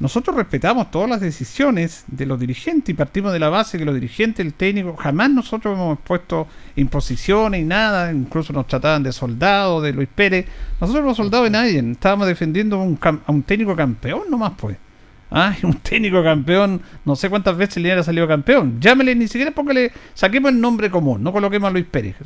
nosotros 0.00 0.36
respetamos 0.36 0.90
todas 0.90 1.10
las 1.10 1.20
decisiones 1.20 2.04
de 2.06 2.24
los 2.24 2.38
dirigentes 2.38 2.90
y 2.90 2.94
partimos 2.94 3.32
de 3.32 3.40
la 3.40 3.48
base 3.48 3.78
que 3.78 3.84
los 3.84 3.94
dirigentes, 3.94 4.46
el 4.46 4.54
técnico, 4.54 4.96
jamás 4.96 5.30
nosotros 5.30 5.74
hemos 5.76 5.98
puesto 5.98 6.46
imposiciones 6.76 7.60
y 7.62 7.64
nada, 7.64 8.12
incluso 8.12 8.52
nos 8.52 8.68
trataban 8.68 9.02
de 9.02 9.12
soldados, 9.12 9.82
de 9.82 9.92
Luis 9.92 10.08
Pérez. 10.14 10.46
Nosotros 10.80 11.04
no 11.04 11.14
soldados 11.14 11.46
de 11.46 11.50
nadie, 11.50 11.90
estábamos 11.90 12.28
defendiendo 12.28 12.80
un, 12.80 12.98
a 13.02 13.32
un 13.32 13.42
técnico 13.42 13.74
campeón 13.74 14.22
nomás, 14.30 14.52
pues. 14.56 14.76
Ah, 15.30 15.54
un 15.62 15.74
técnico 15.74 16.22
campeón, 16.22 16.80
no 17.04 17.16
sé 17.16 17.28
cuántas 17.28 17.56
veces 17.56 17.76
le 17.78 17.88
hubiera 17.88 18.02
salido 18.02 18.26
campeón. 18.26 18.80
Llámele, 18.80 19.14
ni 19.14 19.28
siquiera 19.28 19.50
póngale, 19.50 19.92
saquemos 20.14 20.52
el 20.52 20.60
nombre 20.60 20.90
común, 20.90 21.22
no 21.22 21.32
coloquemos 21.32 21.68
a 21.68 21.72
Luis 21.72 21.86
Pérez. 21.86 22.16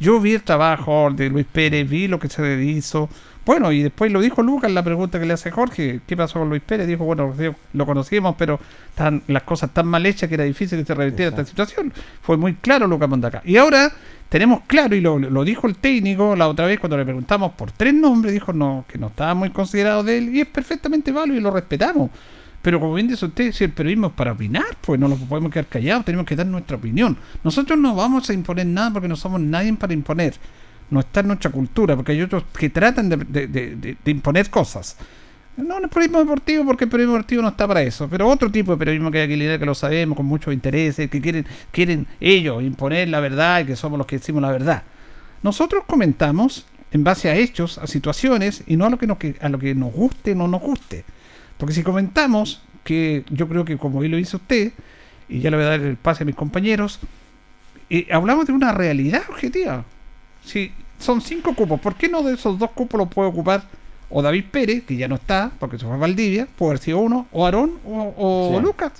Yo 0.00 0.20
vi 0.20 0.34
el 0.34 0.42
trabajo 0.42 1.10
de 1.14 1.28
Luis 1.28 1.46
Pérez, 1.50 1.88
vi 1.88 2.08
lo 2.08 2.18
que 2.18 2.28
se 2.28 2.64
hizo. 2.64 3.08
Bueno, 3.44 3.72
y 3.72 3.82
después 3.82 4.12
lo 4.12 4.20
dijo 4.20 4.42
Lucas 4.42 4.70
la 4.70 4.84
pregunta 4.84 5.18
que 5.18 5.26
le 5.26 5.32
hace 5.32 5.50
Jorge, 5.50 6.00
¿qué 6.06 6.16
pasó 6.16 6.38
con 6.38 6.48
Luis 6.48 6.62
Pérez? 6.62 6.86
Dijo, 6.86 7.04
bueno, 7.04 7.34
lo 7.72 7.86
conocíamos, 7.86 8.36
pero 8.38 8.60
están 8.90 9.22
las 9.26 9.42
cosas 9.42 9.70
tan 9.74 9.88
mal 9.88 10.06
hechas 10.06 10.28
que 10.28 10.36
era 10.36 10.44
difícil 10.44 10.78
que 10.78 10.84
se 10.84 10.94
revirtiera 10.94 11.30
esta 11.30 11.44
situación. 11.44 11.92
Fue 12.20 12.36
muy 12.36 12.54
claro 12.54 12.86
Lucas 12.86 13.08
Mondaca. 13.08 13.42
Y 13.44 13.56
ahora 13.56 13.90
tenemos 14.28 14.60
claro, 14.68 14.94
y 14.94 15.00
lo, 15.00 15.18
lo 15.18 15.44
dijo 15.44 15.66
el 15.66 15.74
técnico 15.76 16.36
la 16.36 16.46
otra 16.46 16.66
vez 16.66 16.78
cuando 16.78 16.96
le 16.96 17.04
preguntamos 17.04 17.52
por 17.52 17.72
tres 17.72 17.92
nombres, 17.92 18.32
dijo 18.32 18.52
no, 18.52 18.84
que 18.86 18.96
no 18.96 19.08
estaba 19.08 19.34
muy 19.34 19.50
considerado 19.50 20.04
de 20.04 20.18
él, 20.18 20.34
y 20.36 20.40
es 20.40 20.46
perfectamente 20.46 21.10
válido 21.10 21.38
y 21.38 21.40
lo 21.40 21.50
respetamos. 21.50 22.10
Pero 22.62 22.78
como 22.78 22.94
bien 22.94 23.08
dice 23.08 23.26
usted, 23.26 23.50
si 23.50 23.64
el 23.64 23.72
periodismo 23.72 24.06
es 24.06 24.12
para 24.12 24.32
opinar, 24.32 24.64
pues 24.80 24.98
no 25.00 25.08
nos 25.08 25.18
podemos 25.18 25.50
quedar 25.50 25.66
callados, 25.66 26.04
tenemos 26.04 26.24
que 26.24 26.36
dar 26.36 26.46
nuestra 26.46 26.76
opinión. 26.76 27.16
Nosotros 27.42 27.76
no 27.76 27.96
vamos 27.96 28.30
a 28.30 28.32
imponer 28.32 28.66
nada 28.66 28.92
porque 28.92 29.08
no 29.08 29.16
somos 29.16 29.40
nadie 29.40 29.72
para 29.74 29.92
imponer. 29.92 30.34
No 30.92 31.00
está 31.00 31.20
en 31.20 31.28
nuestra 31.28 31.50
cultura, 31.50 31.96
porque 31.96 32.12
hay 32.12 32.20
otros 32.20 32.44
que 32.56 32.68
tratan 32.68 33.08
de, 33.08 33.96
imponer 34.04 34.50
cosas. 34.50 34.96
No 35.56 35.78
en 35.78 35.84
el 35.84 35.88
periodismo 35.88 36.18
deportivo, 36.18 36.66
porque 36.66 36.84
el 36.84 36.90
periodismo 36.90 37.14
deportivo 37.16 37.40
no 37.42 37.48
está 37.48 37.66
para 37.66 37.82
eso. 37.82 38.08
Pero 38.08 38.28
otro 38.28 38.50
tipo 38.50 38.72
de 38.72 38.78
periodismo 38.78 39.10
que 39.10 39.20
hay 39.20 39.24
aquí, 39.32 39.58
que 39.58 39.66
lo 39.66 39.74
sabemos, 39.74 40.16
con 40.16 40.26
muchos 40.26 40.52
intereses, 40.52 41.08
que 41.08 41.20
quieren, 41.22 41.46
quieren 41.70 42.06
ellos 42.20 42.62
imponer 42.62 43.08
la 43.08 43.20
verdad 43.20 43.60
y 43.60 43.64
que 43.64 43.76
somos 43.76 43.96
los 43.96 44.06
que 44.06 44.18
decimos 44.18 44.42
la 44.42 44.52
verdad. 44.52 44.82
Nosotros 45.42 45.84
comentamos 45.86 46.66
en 46.90 47.04
base 47.04 47.30
a 47.30 47.36
hechos, 47.36 47.78
a 47.78 47.86
situaciones, 47.86 48.62
y 48.66 48.76
no 48.76 48.84
a 48.84 48.90
lo 48.90 48.98
que 48.98 49.06
nos, 49.06 49.16
que- 49.16 49.36
a 49.40 49.48
lo 49.48 49.58
que 49.58 49.74
nos 49.74 49.92
guste 49.94 50.32
o 50.32 50.34
no 50.34 50.46
nos 50.46 50.60
guste. 50.60 51.04
Porque 51.56 51.72
si 51.74 51.82
comentamos, 51.82 52.60
que 52.84 53.24
yo 53.30 53.48
creo 53.48 53.64
que 53.64 53.78
como 53.78 54.00
bien 54.00 54.12
lo 54.12 54.18
hizo 54.18 54.36
usted, 54.36 54.72
y 55.28 55.40
ya 55.40 55.50
le 55.50 55.56
voy 55.56 55.64
a 55.64 55.70
dar 55.70 55.80
el 55.80 55.96
pase 55.96 56.24
a 56.24 56.26
mis 56.26 56.34
compañeros, 56.34 57.00
eh, 57.88 58.08
hablamos 58.10 58.46
de 58.46 58.52
una 58.52 58.72
realidad 58.72 59.22
objetiva. 59.30 59.84
Si 60.44 60.72
son 61.02 61.20
cinco 61.20 61.54
cupos, 61.54 61.80
¿por 61.80 61.94
qué 61.94 62.08
no 62.08 62.22
de 62.22 62.34
esos 62.34 62.58
dos 62.58 62.70
cupos 62.70 62.98
los 62.98 63.08
puede 63.08 63.28
ocupar 63.28 63.64
o 64.12 64.20
David 64.22 64.44
Pérez, 64.50 64.84
que 64.84 64.96
ya 64.96 65.08
no 65.08 65.14
está, 65.14 65.50
porque 65.58 65.78
se 65.78 65.86
fue 65.86 65.94
a 65.94 65.98
Valdivia, 65.98 66.46
puede 66.56 66.72
haber 66.72 66.82
sido 66.82 66.98
uno, 66.98 67.26
o 67.32 67.46
Aarón 67.46 67.78
o, 67.86 68.14
o 68.16 68.56
Sí. 68.56 68.62
Lucas, 68.62 68.92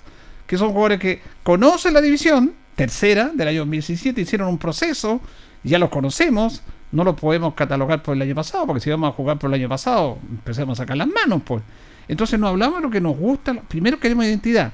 que 0.47 0.57
son 0.57 0.69
jugadores 0.71 0.99
que 0.99 1.21
conocen 1.43 1.95
la 1.95 2.01
división 2.01 2.55
tercera 2.75 3.31
del 3.35 3.49
año 3.49 3.59
2017, 3.61 4.21
hicieron 4.21 4.49
un 4.49 4.59
proceso, 4.59 5.21
ya 5.63 5.79
los 5.79 5.91
conocemos, 5.91 6.63
no 6.93 7.05
los 7.05 7.15
podemos 7.15 7.55
catalogar 7.55 8.03
por 8.03 8.17
el 8.17 8.23
año 8.23 8.35
pasado, 8.35 8.67
porque 8.67 8.81
si 8.81 8.91
vamos 8.91 9.11
a 9.11 9.13
jugar 9.13 9.39
por 9.39 9.51
el 9.51 9.55
año 9.55 9.69
pasado, 9.69 10.19
empecemos 10.31 10.79
a 10.79 10.83
sacar 10.83 10.97
las 10.97 11.09
manos, 11.09 11.43
pues. 11.45 11.63
Entonces 12.09 12.41
no 12.41 12.49
hablamos 12.49 12.79
de 12.79 12.83
lo 12.83 12.91
que 12.91 13.01
nos 13.01 13.17
gusta, 13.17 13.55
primero 13.69 14.01
queremos 14.01 14.25
identidad, 14.25 14.73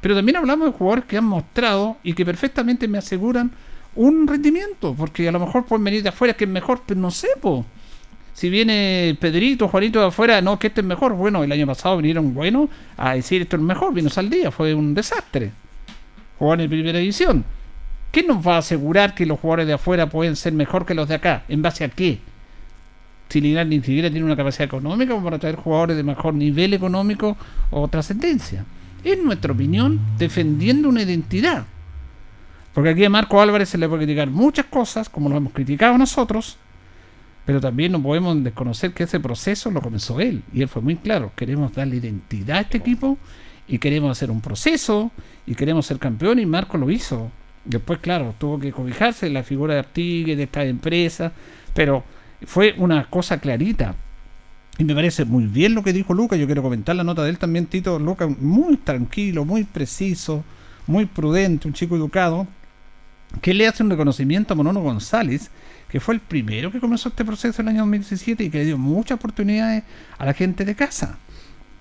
pero 0.00 0.14
también 0.14 0.36
hablamos 0.36 0.66
de 0.66 0.72
jugadores 0.78 1.04
que 1.04 1.18
han 1.18 1.24
mostrado 1.24 1.98
y 2.02 2.14
que 2.14 2.24
perfectamente 2.24 2.88
me 2.88 2.98
aseguran 2.98 3.52
un 3.96 4.26
rendimiento, 4.26 4.94
porque 4.94 5.28
a 5.28 5.32
lo 5.32 5.40
mejor 5.40 5.64
pueden 5.64 5.84
venir 5.84 6.02
de 6.02 6.08
afuera 6.08 6.34
que 6.34 6.44
es 6.44 6.50
mejor, 6.50 6.82
pero 6.86 7.00
no 7.00 7.10
sé, 7.10 7.28
po. 7.40 7.64
Si 8.34 8.50
viene 8.50 9.16
Pedrito, 9.20 9.68
Juanito 9.68 10.00
de 10.00 10.06
afuera, 10.06 10.40
no, 10.40 10.58
que 10.58 10.66
este 10.66 10.80
es 10.80 10.86
mejor. 10.86 11.14
Bueno, 11.14 11.44
el 11.44 11.52
año 11.52 11.66
pasado 11.66 11.96
vinieron 11.98 12.34
buenos 12.34 12.68
a 12.96 13.14
decir 13.14 13.42
esto 13.42 13.56
es 13.56 13.62
mejor, 13.62 13.94
vino 13.94 14.10
Saldía, 14.10 14.50
fue 14.50 14.74
un 14.74 14.92
desastre. 14.92 15.52
Jugar 16.38 16.60
en 16.60 16.68
primera 16.68 16.98
división. 16.98 17.44
¿Qué 18.10 18.24
nos 18.24 18.44
va 18.46 18.56
a 18.56 18.58
asegurar 18.58 19.14
que 19.14 19.24
los 19.24 19.38
jugadores 19.38 19.68
de 19.68 19.74
afuera 19.74 20.08
pueden 20.08 20.34
ser 20.34 20.52
mejor 20.52 20.84
que 20.84 20.94
los 20.94 21.08
de 21.08 21.14
acá? 21.14 21.44
¿En 21.48 21.62
base 21.62 21.84
a 21.84 21.88
qué? 21.88 22.18
Si 23.28 23.40
Linares 23.40 23.68
ni 23.68 23.80
siquiera 23.80 24.10
tiene 24.10 24.26
una 24.26 24.36
capacidad 24.36 24.66
económica 24.66 25.20
para 25.20 25.38
traer 25.38 25.56
jugadores 25.56 25.96
de 25.96 26.02
mejor 26.02 26.34
nivel 26.34 26.74
económico 26.74 27.36
o 27.70 27.88
trascendencia. 27.88 28.64
en 29.04 29.24
nuestra 29.24 29.52
opinión, 29.52 30.00
defendiendo 30.18 30.88
una 30.88 31.02
identidad. 31.02 31.66
Porque 32.74 32.90
aquí 32.90 33.04
a 33.04 33.10
Marco 33.10 33.40
Álvarez 33.40 33.68
se 33.68 33.78
le 33.78 33.88
puede 33.88 34.04
criticar 34.04 34.28
muchas 34.28 34.66
cosas, 34.66 35.08
como 35.08 35.28
lo 35.28 35.36
hemos 35.36 35.52
criticado 35.52 35.96
nosotros, 35.96 36.56
pero 37.46 37.60
también 37.60 37.92
no 37.92 38.02
podemos 38.02 38.42
desconocer 38.42 38.92
que 38.92 39.04
ese 39.04 39.20
proceso 39.20 39.70
lo 39.70 39.80
comenzó 39.80 40.18
él. 40.18 40.42
Y 40.52 40.62
él 40.62 40.68
fue 40.68 40.82
muy 40.82 40.96
claro, 40.96 41.30
queremos 41.36 41.72
darle 41.72 41.96
identidad 41.96 42.58
a 42.58 42.60
este 42.62 42.78
equipo 42.78 43.16
y 43.68 43.78
queremos 43.78 44.10
hacer 44.10 44.30
un 44.30 44.40
proceso 44.40 45.12
y 45.46 45.54
queremos 45.54 45.86
ser 45.86 45.98
campeón 45.98 46.40
y 46.40 46.46
Marco 46.46 46.76
lo 46.76 46.90
hizo. 46.90 47.30
Después, 47.64 48.00
claro, 48.00 48.34
tuvo 48.38 48.58
que 48.58 48.72
cobijarse 48.72 49.30
la 49.30 49.44
figura 49.44 49.74
de 49.74 49.80
Artigue, 49.80 50.34
de 50.34 50.42
esta 50.42 50.64
empresa, 50.64 51.32
pero 51.74 52.02
fue 52.44 52.74
una 52.76 53.08
cosa 53.08 53.38
clarita. 53.38 53.94
Y 54.78 54.84
me 54.84 54.96
parece 54.96 55.24
muy 55.24 55.46
bien 55.46 55.76
lo 55.76 55.84
que 55.84 55.92
dijo 55.92 56.12
Luca. 56.12 56.34
Yo 56.34 56.46
quiero 56.46 56.62
comentar 56.62 56.96
la 56.96 57.04
nota 57.04 57.22
de 57.22 57.30
él 57.30 57.38
también, 57.38 57.66
Tito. 57.66 58.00
Luca, 58.00 58.26
muy 58.26 58.76
tranquilo, 58.78 59.44
muy 59.44 59.62
preciso, 59.62 60.42
muy 60.88 61.06
prudente, 61.06 61.68
un 61.68 61.74
chico 61.74 61.94
educado 61.94 62.48
que 63.40 63.54
le 63.54 63.66
hace 63.66 63.82
un 63.82 63.90
reconocimiento 63.90 64.52
a 64.52 64.56
Monono 64.56 64.80
González, 64.80 65.50
que 65.88 66.00
fue 66.00 66.14
el 66.14 66.20
primero 66.20 66.72
que 66.72 66.80
comenzó 66.80 67.08
este 67.08 67.24
proceso 67.24 67.62
en 67.62 67.68
el 67.68 67.74
año 67.74 67.82
2017 67.82 68.44
y 68.44 68.50
que 68.50 68.58
le 68.58 68.64
dio 68.64 68.78
muchas 68.78 69.16
oportunidades 69.16 69.84
a 70.18 70.24
la 70.24 70.34
gente 70.34 70.64
de 70.64 70.74
casa. 70.74 71.18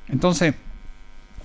Entonces, 0.08 0.54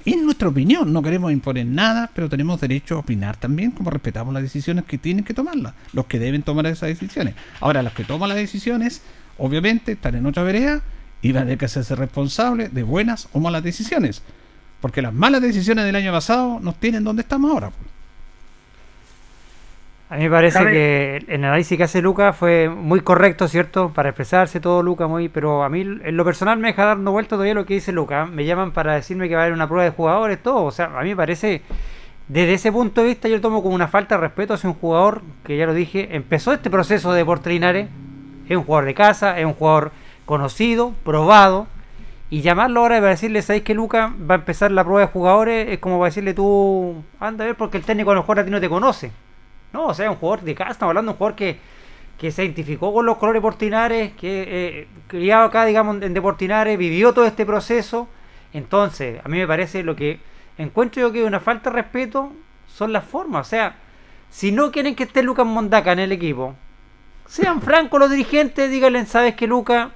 en 0.05 0.24
nuestra 0.24 0.48
opinión, 0.48 0.93
no 0.93 1.02
queremos 1.02 1.32
imponer 1.32 1.66
nada, 1.66 2.10
pero 2.14 2.28
tenemos 2.28 2.60
derecho 2.60 2.97
a 2.97 2.98
opinar 3.01 3.36
también, 3.36 3.70
como 3.72 3.90
respetamos 3.90 4.32
las 4.32 4.43
decisiones 4.43 4.85
que 4.85 4.98
tienen 4.98 5.24
que 5.24 5.35
tomarlas, 5.35 5.74
los 5.93 6.06
que 6.06 6.18
deben 6.18 6.43
tomar 6.43 6.66
esas 6.66 6.89
decisiones. 6.89 7.35
Ahora, 7.60 7.82
los 7.82 7.93
que 7.93 8.05
toman 8.05 8.28
las 8.28 8.39
decisiones, 8.39 9.02
obviamente, 9.36 9.93
están 9.93 10.14
en 10.14 10.26
otra 10.26 10.43
vereda 10.43 10.82
y 11.20 11.32
van 11.32 11.43
a 11.43 11.47
tener 11.47 11.59
que 11.59 11.66
hacerse 11.66 11.94
responsables 11.94 12.72
de 12.72 12.82
buenas 12.82 13.28
o 13.32 13.40
malas 13.40 13.62
decisiones. 13.62 14.22
Porque 14.80 15.02
las 15.02 15.12
malas 15.12 15.43
decisiones 15.43 15.85
del 15.85 15.97
año 15.97 16.12
pasado 16.12 16.60
nos 16.60 16.76
tienen 16.76 17.05
donde 17.05 17.22
estamos 17.22 17.51
ahora. 17.51 17.70
pues. 17.70 17.98
A 20.10 20.16
mí 20.16 20.24
me 20.24 20.30
parece 20.30 20.59
¿Sabe? 20.59 20.72
que 20.72 21.16
el 21.28 21.44
análisis 21.44 21.76
que 21.76 21.85
hace 21.85 22.01
Luca 22.01 22.32
fue 22.32 22.70
muy 22.70 23.01
correcto, 23.01 23.47
¿cierto? 23.47 23.90
Para 23.93 24.09
expresarse 24.09 24.59
todo 24.59 24.82
Luca, 24.82 25.06
muy, 25.06 25.28
pero 25.28 25.62
a 25.62 25.68
mí 25.68 25.82
en 25.82 26.16
lo 26.16 26.24
personal 26.24 26.59
me 26.59 26.68
deja 26.68 26.86
dando 26.86 27.12
vuelta 27.12 27.30
todavía 27.30 27.52
lo 27.52 27.66
que 27.66 27.74
dice 27.74 27.93
Luca. 27.93 28.24
Me 28.24 28.47
llaman 28.47 28.72
para 28.72 28.94
decirme 28.94 29.28
que 29.28 29.35
va 29.35 29.43
a 29.43 29.44
haber 29.44 29.55
una 29.55 29.68
prueba 29.68 29.85
de 29.85 29.90
jugadores, 29.90 30.43
todo. 30.43 30.64
O 30.64 30.70
sea, 30.70 30.86
a 30.98 31.02
mí 31.02 31.10
me 31.10 31.16
parece, 31.16 31.60
desde 32.26 32.55
ese 32.55 32.72
punto 32.72 33.02
de 33.02 33.09
vista 33.09 33.28
yo 33.28 33.36
lo 33.36 33.43
tomo 33.43 33.62
como 33.62 33.74
una 33.74 33.89
falta 33.89 34.14
de 34.14 34.22
respeto 34.22 34.55
hacia 34.55 34.70
un 34.70 34.76
jugador 34.76 35.20
que 35.44 35.59
ya 35.59 35.66
lo 35.66 35.74
dije, 35.74 36.09
empezó 36.16 36.55
este 36.55 36.70
proceso 36.70 37.12
de 37.12 37.18
Deportes 37.18 37.52
Linares, 37.52 37.89
es 38.48 38.56
un 38.56 38.64
jugador 38.64 38.86
de 38.86 38.94
casa, 38.94 39.39
es 39.39 39.44
un 39.44 39.52
jugador 39.52 39.93
conocido, 40.24 40.94
probado, 41.05 41.66
y 42.30 42.40
llamarlo 42.40 42.80
ahora 42.80 42.97
para 42.97 43.10
decirle, 43.10 43.43
¿sabéis 43.43 43.64
que 43.64 43.74
Luca 43.74 44.14
va 44.18 44.36
a 44.36 44.39
empezar 44.39 44.70
la 44.70 44.85
prueba 44.85 45.01
de 45.01 45.06
jugadores? 45.09 45.68
Es 45.68 45.78
como 45.80 45.98
para 45.98 46.09
decirle 46.09 46.32
tú, 46.32 47.02
anda 47.20 47.44
a 47.44 47.48
ver 47.48 47.56
porque 47.56 47.76
el 47.76 47.85
técnico 47.85 48.10
a 48.10 48.14
lo 48.14 48.22
mejor 48.22 48.39
a 48.39 48.44
ti 48.44 48.51
no 48.51 48.60
te 48.60 48.70
conoce. 48.70 49.12
No, 49.73 49.86
o 49.86 49.95
sea, 49.95 50.11
un 50.11 50.16
jugador 50.16 50.45
de 50.45 50.55
casa, 50.55 50.73
estamos 50.73 50.90
hablando 50.90 51.12
de 51.12 51.15
un 51.15 51.19
jugador 51.19 51.36
que, 51.36 51.59
que 52.19 52.31
se 52.31 52.45
identificó 52.45 52.93
con 52.93 53.07
los 53.07 53.16
colores 53.19 53.43
portinares, 53.43 54.12
que 54.15 54.45
eh, 54.49 54.89
criado 55.07 55.45
acá, 55.45 55.65
digamos, 55.65 56.03
en 56.03 56.15
Deportinares, 56.15 56.78
vivió 56.78 57.12
todo 57.12 57.27
este 57.27 57.47
proceso. 57.47 58.09
Entonces, 58.53 59.20
a 59.24 59.28
mí 59.28 59.39
me 59.39 59.47
parece 59.47 59.82
lo 59.82 59.95
que 59.95 60.20
encuentro 60.57 61.03
yo 61.03 61.12
que 61.12 61.24
una 61.24 61.40
falta 61.40 61.70
de 61.70 61.77
respeto 61.77 62.32
son 62.66 62.93
las 62.93 63.05
formas. 63.05 63.47
O 63.47 63.51
sea, 63.51 63.77
si 64.31 64.53
no 64.53 64.70
quieren 64.73 64.95
que 64.95 65.05
esté 65.05 65.23
Lucas 65.23 65.47
Mondaca 65.47 65.93
en 65.93 66.01
el 66.01 66.12
equipo, 66.12 66.55
sean 67.27 67.61
francos 67.61 68.01
los 68.01 68.11
dirigentes, 68.11 68.70
díganle, 68.70 69.05
¿sabes 69.07 69.35
que 69.35 69.47
Lucas, 69.47 69.90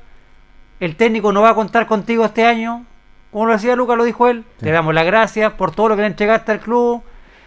el 0.80 0.96
técnico 0.96 1.32
no 1.32 1.42
va 1.42 1.50
a 1.50 1.54
contar 1.54 1.86
contigo 1.86 2.24
este 2.24 2.44
año? 2.44 2.84
Como 3.30 3.46
lo 3.46 3.54
decía 3.54 3.74
Lucas, 3.74 3.96
lo 3.96 4.04
dijo 4.04 4.28
él. 4.28 4.44
Te 4.58 4.70
damos 4.70 4.94
las 4.94 5.06
gracias 5.06 5.52
por 5.54 5.74
todo 5.74 5.88
lo 5.88 5.96
que 5.96 6.02
le 6.02 6.08
entregaste 6.08 6.52
al 6.52 6.60
club. 6.60 7.02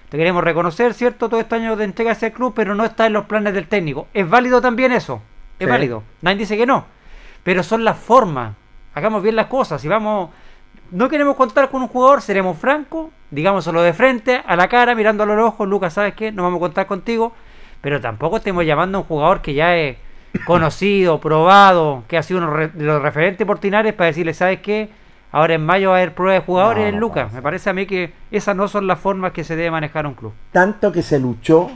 Te 0.10 0.18
queremos 0.18 0.44
reconocer, 0.44 0.94
¿cierto? 0.94 1.30
Todo 1.30 1.40
este 1.40 1.56
año 1.56 1.76
de 1.76 1.86
entregarse 1.86 2.27
al 2.27 2.32
club, 2.34 2.53
pero 2.56 2.76
no 2.76 2.86
está 2.86 3.07
en 3.07 3.14
los 3.14 3.26
planes 3.26 3.53
del 3.53 3.68
técnico. 3.68 4.07
¿Es 4.14 4.30
válido 4.30 4.61
también 4.61 4.91
eso? 4.91 5.22
Es 5.60 5.65
Sí. 5.65 5.72
válido. 5.72 6.03
Nadie 6.22 6.38
dice 6.40 6.57
que 6.57 6.65
no. 6.65 6.86
Pero 7.44 7.64
son 7.64 7.84
las 7.84 7.98
formas. 7.98 8.53
Hagamos 8.94 9.22
bien 9.23 9.36
las 9.36 9.48
cosas. 9.48 9.82
Si 9.82 9.88
vamos. 9.88 10.30
No 10.91 11.10
queremos 11.10 11.36
contar 11.36 11.69
con 11.69 11.82
un 11.82 11.88
jugador, 11.88 12.22
seremos 12.22 12.57
francos, 12.57 13.10
digámoslo 13.32 13.82
de 13.82 13.94
frente, 13.94 14.44
a 14.45 14.56
la 14.56 14.68
cara, 14.68 14.94
mirándolo 14.94 15.34
a 15.34 15.36
los 15.36 15.48
ojos. 15.48 15.68
Lucas, 15.68 15.94
¿sabes 15.94 16.14
qué? 16.14 16.32
No 16.32 16.44
vamos 16.44 16.57
a 16.57 16.61
contar 16.61 16.86
contigo. 16.86 17.34
Pero 17.82 17.99
tampoco 17.99 18.38
estemos 18.38 18.65
llamando 18.65 18.99
a 18.99 19.02
un 19.02 19.07
jugador 19.07 19.41
que 19.41 19.53
ya 19.56 19.76
es 19.76 19.98
conocido, 20.45 21.19
probado, 21.19 22.03
que 22.07 22.18
ha 22.18 22.23
sido 22.23 22.40
uno 22.40 22.56
de 22.56 22.69
los 22.84 23.02
referentes 23.02 23.45
portinares 23.48 23.94
para 23.94 24.07
decirle, 24.07 24.34
¿sabes 24.34 24.60
qué? 24.60 24.90
Ahora 25.36 25.56
en 25.56 25.66
mayo 25.66 25.90
va 25.90 25.95
a 25.95 25.98
haber 25.98 26.16
prueba 26.16 26.34
de 26.36 26.40
jugadores 26.45 26.84
No, 26.84 26.88
en 26.88 26.95
no 26.95 27.02
Lucas. 27.02 27.34
Me 27.34 27.41
parece 27.41 27.70
a 27.70 27.74
mí 27.74 27.86
que 27.86 28.14
esas 28.32 28.56
no 28.56 28.70
son 28.70 28.88
las 28.88 28.99
formas 28.99 29.34
que 29.34 29.44
se 29.44 29.57
debe 29.57 29.70
manejar 29.70 30.07
un 30.07 30.14
club. 30.14 30.32
tanto 30.53 30.94
que 30.94 31.02
se 31.02 31.20
luchó, 31.20 31.70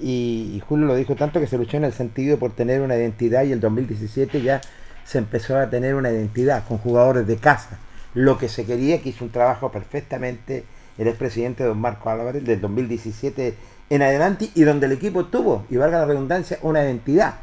y, 0.00 0.52
y 0.54 0.60
Julio 0.60 0.86
lo 0.86 0.94
dijo, 0.94 1.16
tanto 1.16 1.40
que 1.40 1.48
se 1.48 1.58
luchó 1.58 1.76
en 1.76 1.82
el 1.82 1.92
sentido 1.92 2.38
por 2.38 2.52
tener 2.52 2.82
una 2.82 2.94
identidad 2.94 3.42
y 3.42 3.50
el 3.50 3.58
2017 3.58 4.42
ya 4.42 4.60
se 5.04 5.18
empezó 5.18 5.58
a 5.58 5.68
tener 5.70 5.96
una 5.96 6.12
identidad 6.12 6.62
con 6.68 6.78
jugadores 6.78 7.26
de 7.26 7.36
casa. 7.36 7.80
Lo 8.14 8.38
que 8.38 8.48
se 8.48 8.64
quería, 8.64 9.02
que 9.02 9.08
hizo 9.08 9.24
un 9.24 9.32
trabajo 9.32 9.72
perfectamente 9.72 10.64
el 10.96 11.08
expresidente 11.08 11.64
don 11.64 11.80
Marco 11.80 12.10
Álvarez 12.10 12.44
del 12.44 12.60
2017 12.60 13.56
en 13.90 14.02
adelante 14.02 14.50
y 14.54 14.62
donde 14.62 14.86
el 14.86 14.92
equipo 14.92 15.24
tuvo, 15.24 15.66
y 15.68 15.76
valga 15.78 15.98
la 15.98 16.06
redundancia, 16.06 16.58
una 16.62 16.84
identidad. 16.84 17.34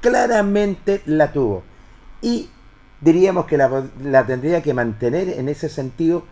Claramente 0.00 1.02
la 1.06 1.32
tuvo. 1.32 1.64
Y 2.20 2.48
diríamos 3.02 3.44
que 3.46 3.58
la, 3.58 3.84
la 4.02 4.24
tendría 4.24 4.62
que 4.62 4.72
mantener 4.72 5.28
en 5.28 5.48
ese 5.50 5.68
sentido 5.68 6.24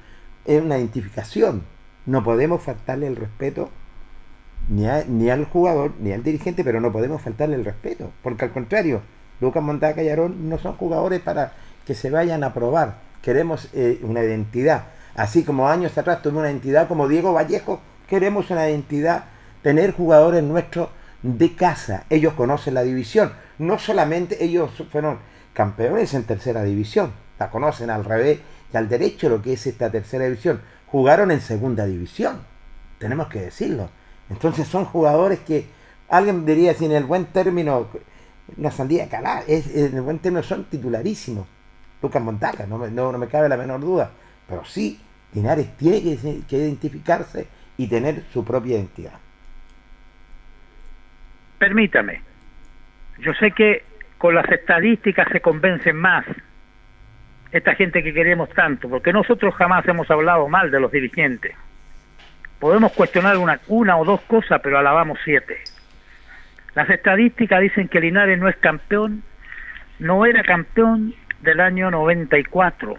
en 0.47 0.65
una 0.65 0.79
identificación. 0.79 1.65
No 2.07 2.25
podemos 2.25 2.63
faltarle 2.63 3.07
el 3.07 3.17
respeto 3.17 3.69
ni, 4.69 4.87
a- 4.89 5.05
ni 5.07 5.29
al 5.31 5.45
jugador 5.45 5.93
ni 6.01 6.13
al 6.13 6.23
dirigente, 6.23 6.65
pero 6.65 6.81
no 6.81 6.91
podemos 6.93 7.21
faltarle 7.21 7.57
el 7.57 7.65
respeto, 7.65 8.11
porque 8.23 8.47
al 8.47 8.53
contrario, 8.53 9.03
Lucas 9.41 9.63
Montaca 9.63 10.03
y 10.03 10.09
Aarón 10.09 10.49
no 10.49 10.59
son 10.59 10.77
jugadores 10.77 11.21
para 11.21 11.53
que 11.87 11.95
se 11.95 12.11
vayan 12.11 12.45
a 12.45 12.55
probar. 12.55 12.99
Queremos 13.23 13.69
eh, 13.75 14.01
una 14.03 14.23
identidad. 14.23 14.85
Así 15.15 15.43
como 15.45 15.69
años 15.69 15.97
atrás 15.99 16.23
tuvimos 16.23 16.41
una 16.43 16.51
identidad 16.51 16.89
como 16.89 17.09
Diego 17.09 17.33
Vallejo, 17.33 17.81
queremos 18.09 18.51
una 18.51 18.69
identidad, 18.69 19.25
tener 19.63 19.93
jugadores 19.93 20.43
nuestros 20.43 20.89
de 21.23 21.55
casa. 21.55 22.05
Ellos 22.11 22.33
conocen 22.35 22.75
la 22.75 22.83
división. 22.83 23.33
No 23.59 23.79
solamente 23.79 24.43
ellos 24.45 24.71
fueron 24.91 25.19
campeones 25.61 26.15
en 26.15 26.24
tercera 26.24 26.62
división, 26.62 27.12
la 27.39 27.51
conocen 27.51 27.91
al 27.91 28.03
revés 28.03 28.39
y 28.73 28.77
al 28.78 28.89
derecho 28.89 29.28
lo 29.28 29.43
que 29.43 29.53
es 29.53 29.66
esta 29.66 29.91
tercera 29.91 30.24
división. 30.24 30.62
Jugaron 30.87 31.31
en 31.31 31.43
segunda 31.43 31.85
división, 31.85 32.41
tenemos 32.97 33.28
que 33.28 33.43
decirlo. 33.43 33.91
Entonces 34.31 34.66
son 34.66 34.87
jugadores 34.87 35.41
que 35.41 35.66
alguien 36.09 36.47
diría 36.47 36.73
si 36.73 36.87
en 36.87 36.93
el 36.93 37.05
buen 37.05 37.27
término, 37.27 37.89
una 38.57 38.70
sandía 38.70 39.07
calada, 39.11 39.45
es, 39.47 39.66
en 39.77 39.97
el 39.97 40.01
buen 40.01 40.19
término 40.19 40.43
son 40.43 40.65
titularísimos. 40.65 41.47
Lucas 42.01 42.23
Montaca, 42.23 42.65
no 42.66 42.78
me, 42.78 43.28
cabe 43.28 43.51
la 43.51 43.59
menor 43.59 43.81
duda. 43.81 44.12
Pero 44.49 44.65
sí, 44.65 44.99
Linares 45.35 45.77
tiene 45.77 46.03
que, 46.03 46.41
que 46.49 46.57
identificarse 46.57 47.47
y 47.77 47.87
tener 47.87 48.24
su 48.32 48.43
propia 48.47 48.77
identidad. 48.77 49.19
Permítame, 51.59 52.23
yo 53.19 53.35
sé 53.35 53.51
que 53.51 53.90
con 54.21 54.35
las 54.35 54.47
estadísticas 54.51 55.29
se 55.33 55.41
convencen 55.41 55.97
más 55.97 56.27
esta 57.53 57.75
gente 57.75 58.03
que 58.03 58.13
queremos 58.13 58.51
tanto, 58.51 58.87
porque 58.91 59.15
nosotros 59.15 59.55
jamás 59.55 59.89
hemos 59.89 60.11
hablado 60.11 60.47
mal 60.47 60.71
de 60.71 60.79
los 60.79 60.93
dirigentes. 60.93 61.57
Podemos 62.59 62.93
cuestionar 62.93 63.39
una, 63.39 63.59
una 63.69 63.97
o 63.97 64.05
dos 64.05 64.21
cosas, 64.27 64.61
pero 64.63 64.79
alabamos 64.79 65.19
siete. 65.25 65.57
Las 66.75 66.91
estadísticas 66.91 67.63
dicen 67.63 67.89
que 67.89 67.99
Linares 67.99 68.39
no 68.39 68.47
es 68.51 68.57
campeón, 68.57 69.23
no 69.99 70.27
era 70.27 70.43
campeón 70.43 71.15
del 71.41 71.59
año 71.59 71.91
94 71.91 72.99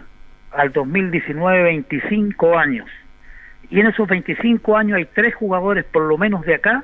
al 0.50 0.72
2019, 0.72 1.62
25 1.62 2.58
años. 2.58 2.90
Y 3.70 3.78
en 3.78 3.86
esos 3.86 4.08
25 4.08 4.76
años 4.76 4.96
hay 4.96 5.04
tres 5.04 5.36
jugadores, 5.36 5.84
por 5.84 6.02
lo 6.02 6.18
menos 6.18 6.44
de 6.44 6.56
acá, 6.56 6.82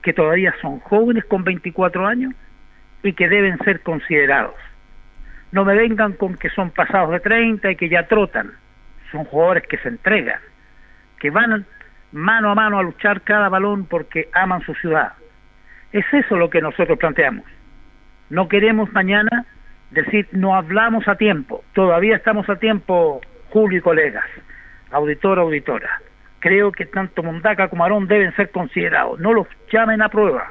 que 0.00 0.14
todavía 0.14 0.54
son 0.62 0.80
jóvenes 0.80 1.26
con 1.26 1.44
24 1.44 2.06
años 2.06 2.32
y 3.02 3.12
que 3.12 3.28
deben 3.28 3.58
ser 3.58 3.80
considerados. 3.80 4.54
No 5.50 5.64
me 5.64 5.74
vengan 5.74 6.14
con 6.14 6.36
que 6.36 6.48
son 6.50 6.70
pasados 6.70 7.10
de 7.10 7.20
30 7.20 7.70
y 7.70 7.76
que 7.76 7.88
ya 7.88 8.06
trotan. 8.06 8.52
Son 9.10 9.24
jugadores 9.24 9.64
que 9.66 9.76
se 9.78 9.88
entregan, 9.88 10.40
que 11.18 11.30
van 11.30 11.66
mano 12.12 12.50
a 12.50 12.54
mano 12.54 12.78
a 12.78 12.82
luchar 12.82 13.20
cada 13.22 13.48
balón 13.48 13.86
porque 13.86 14.28
aman 14.32 14.62
su 14.62 14.74
ciudad. 14.74 15.12
Es 15.92 16.06
eso 16.12 16.36
lo 16.36 16.48
que 16.48 16.62
nosotros 16.62 16.98
planteamos. 16.98 17.44
No 18.30 18.48
queremos 18.48 18.90
mañana 18.92 19.44
decir 19.90 20.26
no 20.32 20.54
hablamos 20.54 21.06
a 21.06 21.16
tiempo. 21.16 21.64
Todavía 21.74 22.16
estamos 22.16 22.48
a 22.48 22.56
tiempo, 22.56 23.20
Julio 23.50 23.78
y 23.78 23.82
colegas, 23.82 24.24
auditor, 24.90 25.38
auditora. 25.38 26.00
Creo 26.40 26.72
que 26.72 26.86
tanto 26.86 27.22
Mondaca 27.22 27.68
como 27.68 27.84
Arón 27.84 28.08
deben 28.08 28.34
ser 28.34 28.50
considerados. 28.50 29.20
No 29.20 29.34
los 29.34 29.46
llamen 29.70 30.00
a 30.00 30.08
prueba, 30.08 30.50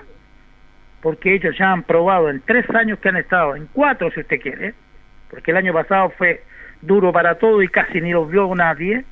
porque 1.01 1.35
ellos 1.35 1.55
ya 1.57 1.71
han 1.71 1.83
probado 1.83 2.29
en 2.29 2.41
tres 2.41 2.69
años 2.71 2.99
que 2.99 3.09
han 3.09 3.17
estado, 3.17 3.55
en 3.55 3.67
cuatro 3.73 4.11
si 4.11 4.21
usted 4.21 4.39
quiere, 4.39 4.73
porque 5.29 5.51
el 5.51 5.57
año 5.57 5.73
pasado 5.73 6.11
fue 6.17 6.43
duro 6.81 7.11
para 7.11 7.35
todo 7.35 7.61
y 7.61 7.67
casi 7.67 8.01
ni 8.01 8.11
los 8.11 8.29
vio 8.29 8.53
nadie. 8.55 9.05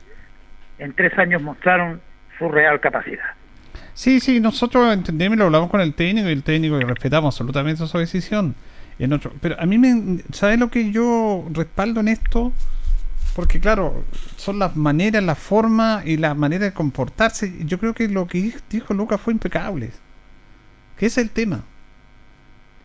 en 0.77 0.93
tres 0.93 1.17
años 1.17 1.41
mostraron 1.41 1.99
su 2.37 2.47
real 2.49 2.79
capacidad. 2.79 3.25
Sí, 3.93 4.21
sí, 4.21 4.39
nosotros 4.39 4.93
entendemos 4.93 5.37
lo 5.37 5.45
hablamos 5.45 5.69
con 5.69 5.81
el 5.81 5.93
técnico 5.93 6.29
y 6.29 6.31
el 6.31 6.43
técnico 6.43 6.79
y 6.79 6.83
respetamos 6.83 7.35
absolutamente 7.35 7.85
su 7.85 7.97
decisión. 7.97 8.55
En 8.97 9.13
otro, 9.13 9.33
pero 9.41 9.59
a 9.59 9.65
mí 9.65 9.77
me, 9.77 10.21
¿sabes 10.31 10.59
lo 10.59 10.69
que 10.69 10.91
yo 10.91 11.45
respaldo 11.51 11.99
en 11.99 12.09
esto? 12.09 12.53
Porque 13.35 13.59
claro, 13.59 14.03
son 14.35 14.59
las 14.59 14.75
maneras, 14.75 15.23
la 15.23 15.35
forma 15.35 16.01
y 16.05 16.17
la 16.17 16.33
manera 16.33 16.65
de 16.65 16.73
comportarse. 16.73 17.65
Yo 17.65 17.77
creo 17.79 17.93
que 17.93 18.07
lo 18.09 18.27
que 18.27 18.53
dijo 18.69 18.93
Lucas 18.93 19.21
fue 19.21 19.33
impecable. 19.33 19.91
Que 20.97 21.05
ese 21.05 21.21
es 21.21 21.27
el 21.27 21.31
tema. 21.31 21.63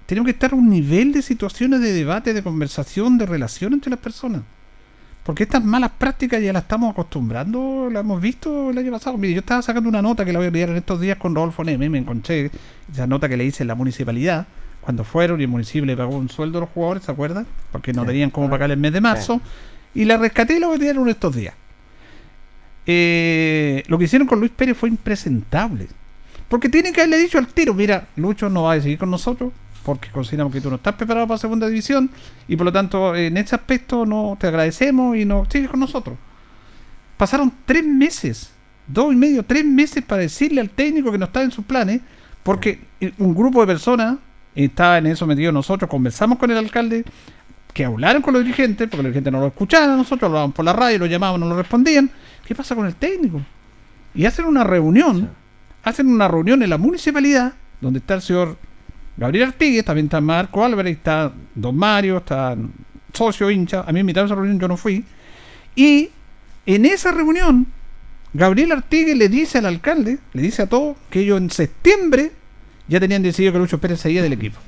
Tenemos 0.06 0.26
que 0.26 0.32
estar 0.32 0.52
a 0.52 0.56
un 0.56 0.68
nivel 0.68 1.12
de 1.12 1.22
situaciones 1.22 1.80
de 1.80 1.92
debate, 1.92 2.34
de 2.34 2.42
conversación, 2.42 3.16
de 3.18 3.26
relación 3.26 3.72
entre 3.72 3.90
las 3.90 3.98
personas. 4.00 4.42
Porque 5.24 5.44
estas 5.44 5.64
malas 5.64 5.90
prácticas 5.96 6.42
ya 6.42 6.52
las 6.52 6.64
estamos 6.64 6.90
acostumbrando, 6.92 7.88
las 7.90 8.02
hemos 8.02 8.20
visto 8.20 8.68
el 8.70 8.76
año 8.76 8.90
pasado. 8.92 9.16
Mire, 9.16 9.32
yo 9.34 9.40
estaba 9.40 9.62
sacando 9.62 9.88
una 9.88 10.02
nota 10.02 10.22
que 10.24 10.32
la 10.34 10.38
voy 10.38 10.48
a 10.48 10.50
leer 10.50 10.68
en 10.68 10.76
estos 10.76 11.00
días 11.00 11.16
con 11.16 11.34
Rodolfo 11.34 11.64
Neme, 11.64 11.88
me 11.88 11.98
encontré 11.98 12.50
esa 12.92 13.06
nota 13.06 13.26
que 13.28 13.36
le 13.38 13.46
hice 13.46 13.62
en 13.62 13.68
la 13.68 13.74
municipalidad, 13.74 14.46
cuando 14.82 15.02
fueron 15.02 15.40
y 15.40 15.44
el 15.44 15.48
municipio 15.48 15.86
le 15.86 15.96
pagó 15.96 16.14
un 16.14 16.28
sueldo 16.28 16.58
a 16.58 16.60
los 16.62 16.70
jugadores, 16.70 17.04
¿se 17.04 17.10
acuerdan? 17.12 17.46
Porque 17.72 17.94
no 17.94 18.02
Sí. 18.02 18.08
tenían 18.08 18.28
cómo 18.28 18.50
pagar 18.50 18.70
el 18.70 18.76
mes 18.76 18.92
de 18.92 19.00
marzo. 19.00 19.40
Y 19.94 20.04
la 20.04 20.18
rescaté 20.18 20.56
y 20.56 20.60
la 20.60 20.66
voy 20.66 20.76
a 20.76 20.78
tirar 20.80 20.96
en 20.96 21.08
estos 21.08 21.34
días. 21.34 21.54
Eh, 22.86 23.82
lo 23.86 23.96
que 23.96 24.04
hicieron 24.04 24.28
con 24.28 24.40
Luis 24.40 24.52
Pérez 24.54 24.76
fue 24.76 24.90
impresentable. 24.90 25.88
Porque 26.48 26.68
tienen 26.68 26.92
que 26.92 27.00
haberle 27.00 27.18
dicho 27.18 27.38
al 27.38 27.46
tiro, 27.48 27.72
mira, 27.72 28.08
Lucho 28.16 28.50
no 28.50 28.64
va 28.64 28.74
a 28.74 28.80
seguir 28.80 28.98
con 28.98 29.10
nosotros 29.10 29.52
porque 29.84 30.10
consideramos 30.10 30.52
que 30.52 30.60
tú 30.60 30.70
no 30.70 30.76
estás 30.76 30.94
preparado 30.94 31.26
para 31.26 31.38
segunda 31.38 31.68
división 31.68 32.10
y 32.48 32.56
por 32.56 32.66
lo 32.66 32.72
tanto 32.72 33.14
en 33.14 33.36
ese 33.36 33.54
aspecto 33.54 34.06
no 34.06 34.36
te 34.40 34.46
agradecemos 34.46 35.16
y 35.16 35.24
no 35.24 35.46
sigues 35.48 35.70
con 35.70 35.80
nosotros. 35.80 36.16
Pasaron 37.16 37.52
tres 37.64 37.84
meses, 37.86 38.50
dos 38.86 39.12
y 39.12 39.16
medio, 39.16 39.44
tres 39.44 39.64
meses 39.64 40.02
para 40.02 40.22
decirle 40.22 40.60
al 40.60 40.70
técnico 40.70 41.12
que 41.12 41.18
no 41.18 41.26
estaba 41.26 41.44
en 41.44 41.52
sus 41.52 41.64
planes 41.64 42.00
porque 42.42 42.80
un 43.18 43.34
grupo 43.34 43.60
de 43.60 43.66
personas 43.66 44.16
estaba 44.54 44.98
en 44.98 45.06
eso 45.06 45.26
metido 45.26 45.52
nosotros, 45.52 45.90
conversamos 45.90 46.38
con 46.38 46.50
el 46.50 46.58
alcalde, 46.58 47.04
que 47.72 47.84
hablaron 47.84 48.22
con 48.22 48.34
los 48.34 48.44
dirigentes, 48.44 48.88
porque 48.88 49.02
los 49.02 49.06
dirigentes 49.06 49.32
no 49.32 49.40
lo 49.40 49.48
escuchaban, 49.48 49.96
nosotros 49.96 50.28
hablábamos 50.28 50.54
por 50.54 50.64
la 50.64 50.72
radio, 50.72 51.00
lo 51.00 51.06
llamaban, 51.06 51.40
no 51.40 51.48
lo 51.48 51.56
respondían. 51.56 52.08
¿Qué 52.46 52.54
pasa 52.54 52.76
con 52.76 52.86
el 52.86 52.94
técnico? 52.94 53.42
Y 54.14 54.26
hacen 54.26 54.44
una 54.44 54.62
reunión, 54.62 55.30
hacen 55.82 56.06
una 56.06 56.28
reunión 56.28 56.62
en 56.62 56.70
la 56.70 56.78
municipalidad, 56.78 57.54
donde 57.80 57.98
está 57.98 58.14
el 58.14 58.22
señor 58.22 58.56
Gabriel 59.16 59.48
Artigues, 59.48 59.84
también 59.84 60.06
está 60.06 60.20
Marco 60.20 60.64
Álvarez, 60.64 60.96
está 60.96 61.32
Don 61.54 61.76
Mario, 61.76 62.18
está 62.18 62.56
socio 63.12 63.50
hincha, 63.50 63.80
a 63.82 63.86
mí 63.86 63.94
me 63.94 64.00
invitaron 64.00 64.26
a 64.26 64.32
esa 64.32 64.34
reunión, 64.34 64.60
yo 64.60 64.68
no 64.68 64.76
fui. 64.76 65.04
Y 65.76 66.10
en 66.66 66.84
esa 66.84 67.12
reunión, 67.12 67.66
Gabriel 68.32 68.72
Artigues 68.72 69.16
le 69.16 69.28
dice 69.28 69.58
al 69.58 69.66
alcalde, 69.66 70.18
le 70.32 70.42
dice 70.42 70.62
a 70.62 70.66
todos, 70.66 70.96
que 71.10 71.20
ellos 71.20 71.40
en 71.40 71.50
septiembre 71.50 72.32
ya 72.88 72.98
tenían 72.98 73.22
decidido 73.22 73.52
que 73.52 73.58
Lucho 73.58 73.78
Pérez 73.78 74.00
salía 74.00 74.22
del 74.22 74.32
equipo. 74.32 74.58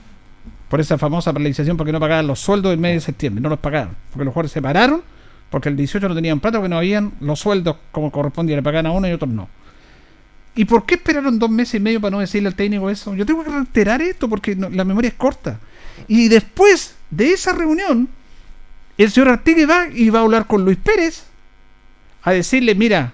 Por 0.69 0.81
esa 0.81 0.99
famosa 0.99 1.33
paralización, 1.33 1.77
porque 1.77 1.93
no 1.93 2.01
pagaban 2.01 2.27
los 2.27 2.41
sueldos 2.41 2.71
del 2.71 2.79
mes 2.79 2.95
de 2.95 3.01
septiembre, 3.01 3.43
no 3.43 3.49
los 3.49 3.59
pagaron. 3.59 3.97
Porque 4.11 4.25
los 4.25 4.33
jugadores 4.33 4.53
se 4.53 4.63
pararon, 4.63 5.03
porque 5.51 5.69
el 5.69 5.77
18 5.77 6.09
no 6.09 6.15
tenían 6.15 6.41
plata, 6.41 6.59
porque 6.59 6.69
no 6.69 6.79
habían 6.79 7.13
los 7.21 7.41
sueldos 7.41 7.77
como 7.93 8.11
correspondía, 8.11 8.57
le 8.57 8.63
pagaban 8.63 8.87
a 8.87 8.93
uno 8.93 9.09
y 9.09 9.13
otros 9.13 9.31
no. 9.31 9.49
¿Y 10.57 10.65
por 10.65 10.87
qué 10.87 10.95
esperaron 10.95 11.39
dos 11.39 11.51
meses 11.51 11.75
y 11.75 11.81
medio 11.81 12.01
para 12.01 12.13
no 12.13 12.21
decirle 12.21 12.49
al 12.49 12.55
técnico 12.55 12.89
eso? 12.89 13.15
Yo 13.15 13.27
tengo 13.27 13.45
que 13.45 13.51
reiterar 13.51 14.01
esto 14.01 14.29
porque 14.29 14.57
la 14.57 14.85
memoria 14.85 15.09
es 15.09 15.15
corta. 15.15 15.61
Y 16.09 16.29
después 16.29 16.97
de 17.11 17.33
esa 17.33 17.53
reunión, 17.53 18.09
el 18.97 19.11
señor 19.11 19.29
Artigue 19.29 19.67
va 19.67 19.87
y 19.89 20.09
va 20.09 20.21
a 20.21 20.23
hablar 20.23 20.47
con 20.47 20.65
Luis 20.65 20.79
Pérez 20.79 21.25
a 22.23 22.33
decirle, 22.33 22.75
mira, 22.75 23.13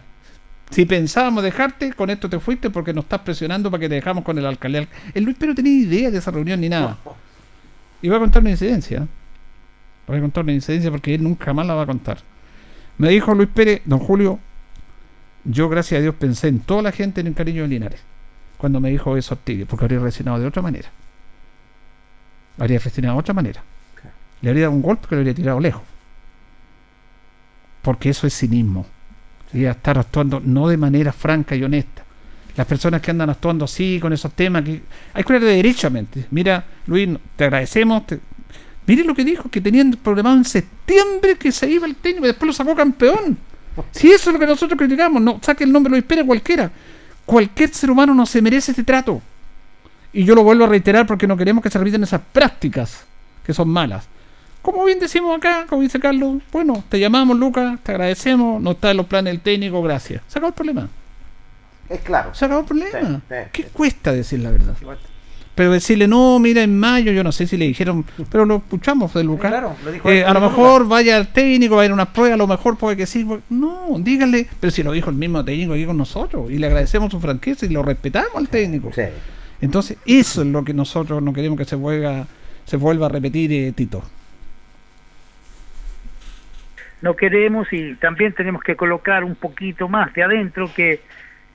si 0.70 0.84
pensábamos 0.86 1.42
dejarte, 1.42 1.92
con 1.92 2.10
esto 2.10 2.30
te 2.30 2.38
fuiste 2.38 2.70
porque 2.70 2.94
nos 2.94 3.04
estás 3.04 3.20
presionando 3.20 3.70
para 3.70 3.80
que 3.80 3.88
te 3.88 3.96
dejamos 3.96 4.22
con 4.22 4.38
el 4.38 4.46
alcalde. 4.46 4.86
El 5.12 5.24
Luis 5.24 5.36
Pérez 5.36 5.50
no 5.50 5.56
tenía 5.56 5.82
idea 5.82 6.10
de 6.12 6.18
esa 6.18 6.30
reunión 6.30 6.60
ni 6.60 6.68
nada. 6.68 6.96
Y 8.00 8.08
voy 8.08 8.16
a 8.16 8.20
contar 8.20 8.40
una 8.40 8.52
incidencia. 8.52 9.06
Voy 10.06 10.18
a 10.18 10.20
contar 10.20 10.44
una 10.44 10.52
incidencia 10.52 10.92
porque 10.92 11.14
él 11.14 11.24
nunca 11.24 11.52
más 11.52 11.66
la 11.66 11.74
va 11.74 11.82
a 11.82 11.86
contar. 11.86 12.18
Me 12.98 13.08
dijo 13.08 13.34
Luis 13.34 13.48
Pérez, 13.52 13.82
don 13.84 13.98
Julio, 13.98 14.38
yo 15.44 15.68
gracias 15.68 15.98
a 15.98 16.02
Dios 16.02 16.14
pensé 16.14 16.48
en 16.48 16.60
toda 16.60 16.82
la 16.82 16.92
gente 16.92 17.20
en 17.20 17.26
el 17.28 17.34
cariño 17.34 17.62
de 17.62 17.68
Linares. 17.68 18.00
Cuando 18.58 18.80
me 18.80 18.90
dijo 18.90 19.16
eso 19.16 19.34
Artigue, 19.34 19.66
porque 19.66 19.84
habría 19.84 19.98
reaccionado 20.00 20.38
de 20.38 20.46
otra 20.46 20.62
manera. 20.62 20.88
Habría 22.58 22.78
reaccionado 22.78 23.14
de 23.16 23.20
otra 23.20 23.34
manera. 23.34 23.62
Le 24.40 24.48
habría 24.50 24.64
dado 24.64 24.74
un 24.76 24.82
golpe 24.82 25.06
que 25.08 25.14
lo 25.14 25.20
habría 25.20 25.34
tirado 25.34 25.60
lejos. 25.60 25.82
Porque 27.82 28.10
eso 28.10 28.26
es 28.26 28.36
cinismo. 28.36 28.86
Y 29.52 29.64
estar 29.64 29.98
actuando 29.98 30.40
no 30.44 30.68
de 30.68 30.76
manera 30.76 31.12
franca 31.12 31.54
y 31.56 31.62
honesta. 31.64 32.04
Las 32.56 32.66
personas 32.66 33.00
que 33.00 33.10
andan 33.10 33.30
actuando 33.30 33.64
así, 33.64 33.98
con 34.00 34.12
esos 34.12 34.32
temas, 34.32 34.62
que 34.64 34.82
hay 35.14 35.24
que 35.24 35.32
hablar 35.32 35.48
de 35.48 35.56
derechamente. 35.56 36.26
Mira, 36.30 36.64
Luis, 36.86 37.08
te 37.36 37.44
agradecemos. 37.44 38.06
te- 38.06 38.20
Mire 38.86 39.04
lo 39.04 39.14
que 39.14 39.24
dijo, 39.24 39.48
que 39.48 39.60
tenían 39.60 39.92
programado 40.02 40.36
en 40.36 40.44
septiembre 40.44 41.36
que 41.36 41.52
se 41.52 41.70
iba 41.70 41.86
el 41.86 41.94
técnico 41.96 42.24
y 42.26 42.28
después 42.28 42.46
lo 42.48 42.52
sacó 42.52 42.74
campeón. 42.74 43.38
Si 43.90 44.10
eso 44.10 44.30
es 44.30 44.34
lo 44.34 44.38
que 44.38 44.46
nosotros 44.46 44.78
criticamos, 44.78 45.22
no 45.22 45.40
saque 45.42 45.64
el 45.64 45.72
nombre 45.72 45.90
Luis 45.90 46.04
Pérez 46.04 46.24
cualquiera. 46.26 46.70
Cualquier 47.24 47.70
ser 47.70 47.90
humano 47.90 48.14
no 48.14 48.26
se 48.26 48.42
merece 48.42 48.72
este 48.72 48.84
trato. 48.84 49.22
Y 50.12 50.24
yo 50.24 50.34
lo 50.34 50.42
vuelvo 50.42 50.64
a 50.64 50.68
reiterar 50.68 51.06
porque 51.06 51.26
no 51.26 51.36
queremos 51.36 51.62
que 51.62 51.70
se 51.70 51.78
repiten 51.78 52.02
esas 52.02 52.20
prácticas 52.32 53.04
que 53.44 53.54
son 53.54 53.68
malas. 53.68 54.06
Como 54.60 54.84
bien 54.84 55.00
decimos 55.00 55.36
acá, 55.36 55.66
como 55.68 55.82
dice 55.82 55.98
Carlos, 55.98 56.42
bueno, 56.52 56.84
te 56.88 57.00
llamamos 57.00 57.36
Lucas, 57.36 57.80
te 57.82 57.92
agradecemos, 57.92 58.62
no 58.62 58.72
está 58.72 58.92
en 58.92 58.98
los 58.98 59.06
planes 59.06 59.32
del 59.32 59.40
técnico, 59.40 59.82
gracias. 59.82 60.22
Se 60.28 60.38
acabó 60.38 60.48
el 60.48 60.54
problema. 60.54 60.88
Es 61.88 62.00
claro. 62.00 62.34
Se 62.34 62.44
acabó 62.44 62.60
el 62.60 62.66
problema. 62.66 63.00
Sí, 63.00 63.16
sí, 63.28 63.34
¿Qué 63.52 63.64
cuesta 63.64 64.12
decir 64.12 64.40
la 64.40 64.50
verdad? 64.50 64.74
Pero 65.54 65.70
decirle, 65.70 66.08
no, 66.08 66.38
mira, 66.38 66.62
en 66.62 66.78
mayo, 66.78 67.12
yo 67.12 67.22
no 67.22 67.30
sé 67.30 67.46
si 67.46 67.58
le 67.58 67.66
dijeron, 67.66 68.06
pero 68.30 68.46
lo 68.46 68.56
escuchamos 68.56 69.12
de 69.12 69.22
Lucas. 69.22 69.50
claro, 69.50 69.76
lo 69.84 69.92
dijo 69.92 70.10
Eh, 70.10 70.24
a 70.24 70.32
lo 70.32 70.40
mejor 70.40 70.88
vaya 70.88 71.16
al 71.16 71.28
técnico, 71.32 71.76
va 71.76 71.82
a 71.82 71.84
ir 71.84 71.90
a 71.90 71.94
una 71.94 72.10
prueba, 72.12 72.34
a 72.34 72.38
lo 72.38 72.46
mejor 72.46 72.78
puede 72.78 72.96
que 72.96 73.04
sí. 73.06 73.26
No, 73.50 73.86
díganle, 73.98 74.48
pero 74.60 74.70
si 74.70 74.82
lo 74.82 74.92
dijo 74.92 75.10
el 75.10 75.16
mismo 75.16 75.44
técnico 75.44 75.74
aquí 75.74 75.84
con 75.84 75.98
nosotros, 75.98 76.50
y 76.50 76.56
le 76.56 76.66
agradecemos 76.68 77.10
su 77.12 77.20
franqueza 77.20 77.66
y 77.66 77.68
lo 77.68 77.82
respetamos 77.82 78.34
al 78.34 78.48
técnico. 78.48 78.90
Entonces, 79.60 79.98
eso 80.06 80.40
es 80.40 80.48
lo 80.48 80.64
que 80.64 80.72
nosotros 80.72 81.22
no 81.22 81.34
queremos 81.34 81.58
que 81.58 81.66
se 81.66 81.76
vuelva, 81.76 82.26
se 82.64 82.78
vuelva 82.78 83.06
a 83.06 83.08
repetir, 83.10 83.52
eh, 83.52 83.72
Tito. 83.72 84.02
no 87.02 87.16
queremos 87.16 87.66
y 87.72 87.94
también 87.96 88.32
tenemos 88.32 88.62
que 88.62 88.76
colocar 88.76 89.24
un 89.24 89.34
poquito 89.34 89.88
más 89.88 90.14
de 90.14 90.22
adentro 90.22 90.70
que 90.74 91.00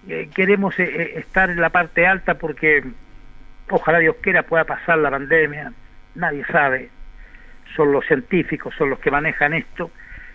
eh, 0.09 0.29
queremos 0.35 0.77
eh, 0.77 1.13
estar 1.17 1.49
en 1.49 1.61
la 1.61 1.69
parte 1.69 2.05
alta 2.05 2.35
porque 2.35 2.83
ojalá 3.69 3.99
Dios 3.99 4.15
quiera 4.21 4.43
pueda 4.43 4.65
pasar 4.65 4.97
la 4.99 5.11
pandemia, 5.11 5.73
nadie 6.15 6.45
sabe, 6.45 6.89
son 7.75 7.91
los 7.91 8.05
científicos, 8.05 8.73
son 8.77 8.89
los 8.89 8.99
que 8.99 9.11
manejan 9.11 9.53
esto 9.53 9.91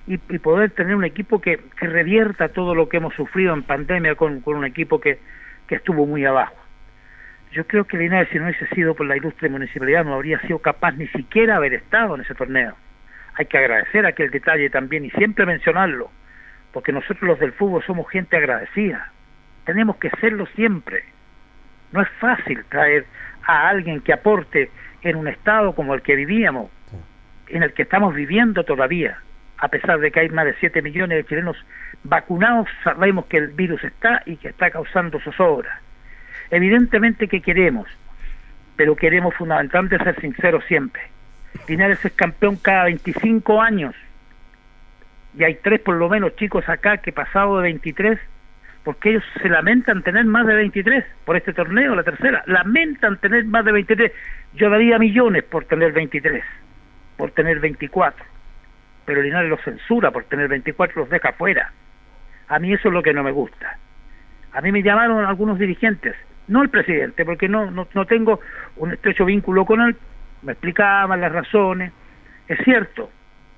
y, 0.06 0.18
poder 0.38 0.70
tener 0.70 0.96
un 0.96 1.04
equipo 1.04 1.40
que, 1.40 1.60
revierta 1.76 2.48
todo 2.48 2.74
lo 2.74 2.88
que 2.88 2.96
hemos 2.96 3.14
sufrido 3.14 3.54
en 3.54 3.62
pandemia 3.62 4.14
con, 4.16 4.42
un 4.44 4.64
equipo 4.64 5.00
que, 5.00 5.18
que 5.68 5.76
estuvo 5.76 6.06
muy 6.06 6.24
abajo. 6.24 6.56
Yo 7.52 7.66
creo 7.66 7.84
que 7.84 7.98
Linares, 7.98 8.28
si 8.30 8.38
no 8.38 8.44
hubiese 8.44 8.66
sido 8.74 8.94
por 8.94 9.06
la 9.06 9.16
ilustre 9.16 9.48
municipalidad, 9.48 10.04
no 10.04 10.14
habría 10.14 10.40
sido 10.40 10.59
capaz 10.59 10.92
ni 10.92 11.06
siquiera 11.09 11.56
haber 11.56 11.74
estado 11.74 12.14
en 12.14 12.22
ese 12.22 12.34
torneo 12.34 12.74
hay 13.34 13.46
que 13.46 13.59
agradecer 13.59 14.04
aquel 14.06 14.30
detalle 14.30 14.70
también 14.70 15.04
y 15.04 15.10
siempre 15.10 15.46
mencionarlo, 15.46 16.10
porque 16.72 16.92
nosotros 16.92 17.22
los 17.22 17.38
del 17.38 17.52
fútbol 17.52 17.82
somos 17.84 18.09
gente 18.10 18.36
agradecida, 18.36 19.10
tenemos 19.64 19.96
que 19.96 20.10
serlo 20.20 20.46
siempre. 20.54 21.04
No 21.92 22.02
es 22.02 22.09
fácil 22.20 22.64
traer 22.68 23.06
a 23.44 23.69
alguien 23.69 24.01
que 24.01 24.12
aporte 24.12 24.70
en 25.02 25.16
un 25.16 25.28
estado 25.28 25.74
como 25.74 25.94
el 25.94 26.02
que 26.02 26.16
vivíamos, 26.16 26.70
en 27.48 27.62
el 27.62 27.73
que 27.73 27.82
estamos 27.82 28.14
viviendo 28.14 28.64
todavía, 28.64 29.19
a 29.59 29.69
pesar 29.69 30.01
de 30.01 30.10
que 30.10 30.20
hay 30.20 30.28
más 30.31 30.44
de 30.44 30.55
7 30.59 30.82
millones 30.82 31.19
de 31.19 31.24
chilenos 31.24 31.56
vacunados, 32.05 32.69
sabemos 32.82 33.27
que 33.27 33.36
el 33.36 33.48
virus 33.48 33.82
está 33.85 34.23
y 34.27 34.36
que 34.36 34.48
está 34.48 34.70
causando 34.70 35.20
zozobra. 35.20 35.81
Evidentemente 36.51 37.28
que 37.28 37.40
queremos, 37.40 37.89
pero 38.77 38.97
queremos 38.97 39.35
fundamentalmente 39.35 40.02
ser 40.02 40.20
sinceros 40.20 40.64
siempre. 40.64 41.02
Linares 41.69 42.05
es 42.05 42.12
campeón 42.12 42.56
cada 42.56 42.85
25 42.85 43.60
años. 43.60 43.94
Y 45.39 45.44
hay 45.44 45.55
tres 45.56 45.81
por 45.81 45.94
lo 45.94 46.09
menos 46.09 46.36
chicos 46.36 46.69
acá 46.69 46.98
que 46.98 47.12
pasado 47.12 47.59
de 47.59 47.62
23, 47.62 48.19
porque 48.84 49.10
ellos 49.10 49.24
se 49.40 49.48
lamentan 49.48 50.02
tener 50.02 50.24
más 50.24 50.46
de 50.46 50.54
23 50.54 51.04
por 51.24 51.36
este 51.36 51.52
torneo, 51.52 51.94
la 51.94 52.02
tercera. 52.02 52.42
Lamentan 52.46 53.16
tener 53.18 53.44
más 53.44 53.64
de 53.64 53.72
23. 53.72 54.12
Yo 54.54 54.70
daría 54.70 54.98
millones 54.98 55.44
por 55.44 55.64
tener 55.66 55.92
23, 55.92 56.44
por 57.16 57.30
tener 57.30 57.60
24. 57.60 58.24
Pero 59.04 59.22
Linares 59.22 59.50
los 59.50 59.60
censura 59.62 60.10
por 60.10 60.24
tener 60.24 60.48
24, 60.48 61.02
los 61.02 61.10
deja 61.10 61.32
fuera. 61.32 61.72
A 62.48 62.59
mí 62.59 62.72
eso 62.72 62.88
es 62.88 62.94
lo 62.94 63.02
que 63.02 63.14
no 63.14 63.22
me 63.22 63.30
gusta. 63.30 63.78
A 64.52 64.60
mí 64.60 64.72
me 64.72 64.82
llamaron 64.82 65.24
algunos 65.24 65.59
dirigentes, 65.59 66.14
no 66.48 66.62
el 66.62 66.68
presidente, 66.68 67.24
porque 67.24 67.48
no, 67.48 67.70
no, 67.70 67.88
no 67.94 68.06
tengo 68.06 68.40
un 68.76 68.92
estrecho 68.92 69.24
vínculo 69.24 69.64
con 69.64 69.80
él, 69.80 69.96
me 70.42 70.52
explicaban 70.52 71.20
las 71.20 71.32
razones. 71.32 71.92
Es 72.48 72.59
cierto, 72.64 73.10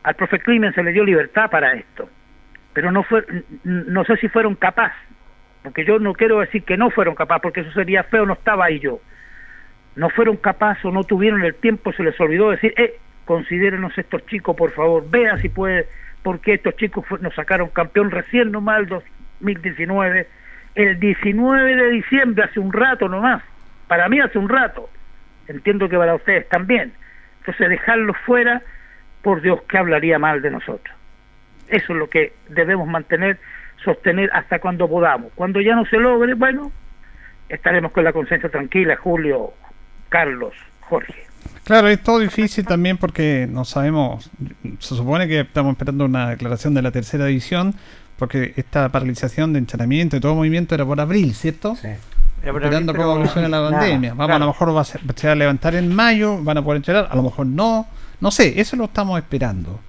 al 0.04 0.14
profe 0.14 0.38
Climen 0.38 0.72
se 0.74 0.82
le 0.82 0.92
dio 0.92 1.04
libertad 1.04 1.50
para 1.50 1.72
esto, 1.72 2.08
pero 2.72 2.92
no 2.92 3.02
fue, 3.02 3.24
no 3.64 4.04
sé 4.04 4.16
si 4.18 4.28
fueron 4.28 4.54
capaces, 4.54 5.13
porque 5.64 5.86
yo 5.86 5.98
no 5.98 6.12
quiero 6.12 6.40
decir 6.40 6.62
que 6.62 6.76
no 6.76 6.90
fueron 6.90 7.14
capaces, 7.14 7.42
porque 7.42 7.60
eso 7.60 7.72
sería 7.72 8.04
feo, 8.04 8.26
no 8.26 8.34
estaba 8.34 8.66
ahí 8.66 8.80
yo. 8.80 9.00
No 9.96 10.10
fueron 10.10 10.36
capaces 10.36 10.84
o 10.84 10.90
no 10.92 11.04
tuvieron 11.04 11.42
el 11.42 11.54
tiempo, 11.54 11.90
se 11.94 12.02
les 12.02 12.20
olvidó 12.20 12.50
decir, 12.50 12.74
eh, 12.76 12.98
considérenos 13.24 13.96
estos 13.96 14.26
chicos, 14.26 14.54
por 14.54 14.72
favor, 14.72 15.08
vean 15.08 15.40
si 15.40 15.48
puede, 15.48 15.88
porque 16.22 16.54
estos 16.54 16.76
chicos 16.76 17.06
nos 17.22 17.34
sacaron 17.34 17.70
campeón 17.70 18.10
recién 18.10 18.52
nomás 18.52 18.80
el 18.80 18.88
2019, 18.88 20.28
el 20.74 21.00
19 21.00 21.76
de 21.76 21.90
diciembre, 21.92 22.44
hace 22.44 22.60
un 22.60 22.70
rato 22.70 23.08
nomás, 23.08 23.42
para 23.88 24.06
mí 24.10 24.20
hace 24.20 24.38
un 24.38 24.50
rato, 24.50 24.90
entiendo 25.48 25.88
que 25.88 25.96
para 25.96 26.14
ustedes 26.14 26.46
también. 26.50 26.92
Entonces 27.38 27.70
dejarlos 27.70 28.18
fuera, 28.26 28.60
por 29.22 29.40
Dios 29.40 29.62
que 29.62 29.78
hablaría 29.78 30.18
mal 30.18 30.42
de 30.42 30.50
nosotros. 30.50 30.94
Eso 31.68 31.94
es 31.94 31.98
lo 31.98 32.10
que 32.10 32.34
debemos 32.50 32.86
mantener, 32.86 33.38
sostener 33.82 34.30
hasta 34.32 34.58
cuando 34.60 34.88
podamos. 34.88 35.32
Cuando 35.34 35.60
ya 35.60 35.74
no 35.74 35.84
se 35.86 35.96
logre, 35.96 36.34
bueno, 36.34 36.70
estaremos 37.48 37.92
con 37.92 38.04
la 38.04 38.12
conciencia 38.12 38.48
tranquila, 38.50 38.96
Julio, 38.96 39.52
Carlos, 40.08 40.52
Jorge. 40.80 41.14
Claro, 41.64 41.88
es 41.88 42.02
todo 42.02 42.18
difícil 42.18 42.64
también 42.66 42.96
porque 42.98 43.46
no 43.50 43.64
sabemos, 43.64 44.30
se 44.78 44.94
supone 44.94 45.26
que 45.28 45.40
estamos 45.40 45.72
esperando 45.72 46.04
una 46.04 46.30
declaración 46.30 46.74
de 46.74 46.82
la 46.82 46.90
tercera 46.90 47.26
división, 47.26 47.74
porque 48.18 48.52
esta 48.56 48.88
paralización 48.90 49.52
de 49.52 49.58
entrenamiento 49.58 50.16
y 50.16 50.20
todo 50.20 50.34
movimiento 50.34 50.74
era 50.74 50.84
por 50.86 51.00
abril, 51.00 51.34
¿cierto? 51.34 51.74
Por 51.74 51.90
Esperando 52.56 52.92
abril, 52.92 53.02
cómo 53.04 53.14
evoluciona 53.16 53.48
la 53.48 53.58
Nada, 53.58 53.70
pandemia. 53.78 54.10
Vamos, 54.10 54.26
claro. 54.26 54.36
a 54.36 54.38
lo 54.46 54.52
mejor 54.52 54.76
va 54.76 54.80
a 54.82 54.84
ser- 54.84 55.00
se 55.16 55.26
va 55.26 55.32
a 55.32 55.36
levantar 55.36 55.74
en 55.74 55.94
mayo, 55.94 56.42
van 56.42 56.58
a 56.58 56.62
poder 56.62 56.76
entrenar, 56.76 57.08
a 57.10 57.16
lo 57.16 57.22
mejor 57.22 57.46
no. 57.46 57.86
No 58.20 58.30
sé, 58.30 58.60
eso 58.60 58.76
lo 58.76 58.84
estamos 58.84 59.18
esperando. 59.18 59.80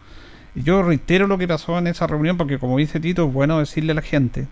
Yo 0.56 0.82
reitero 0.84 1.27
lo 1.27 1.38
que 1.38 1.48
pasó 1.48 1.77
en 1.77 1.88
esa 1.88 2.07
reunión, 2.07 2.38
porque 2.38 2.57
como 2.60 2.77
dice 2.77 2.99
Tito, 2.99 3.27
es 3.27 3.34
bueno 3.34 3.60
decirle 3.60 3.91
a 3.91 3.95
la 3.95 4.02
gente 4.02 4.48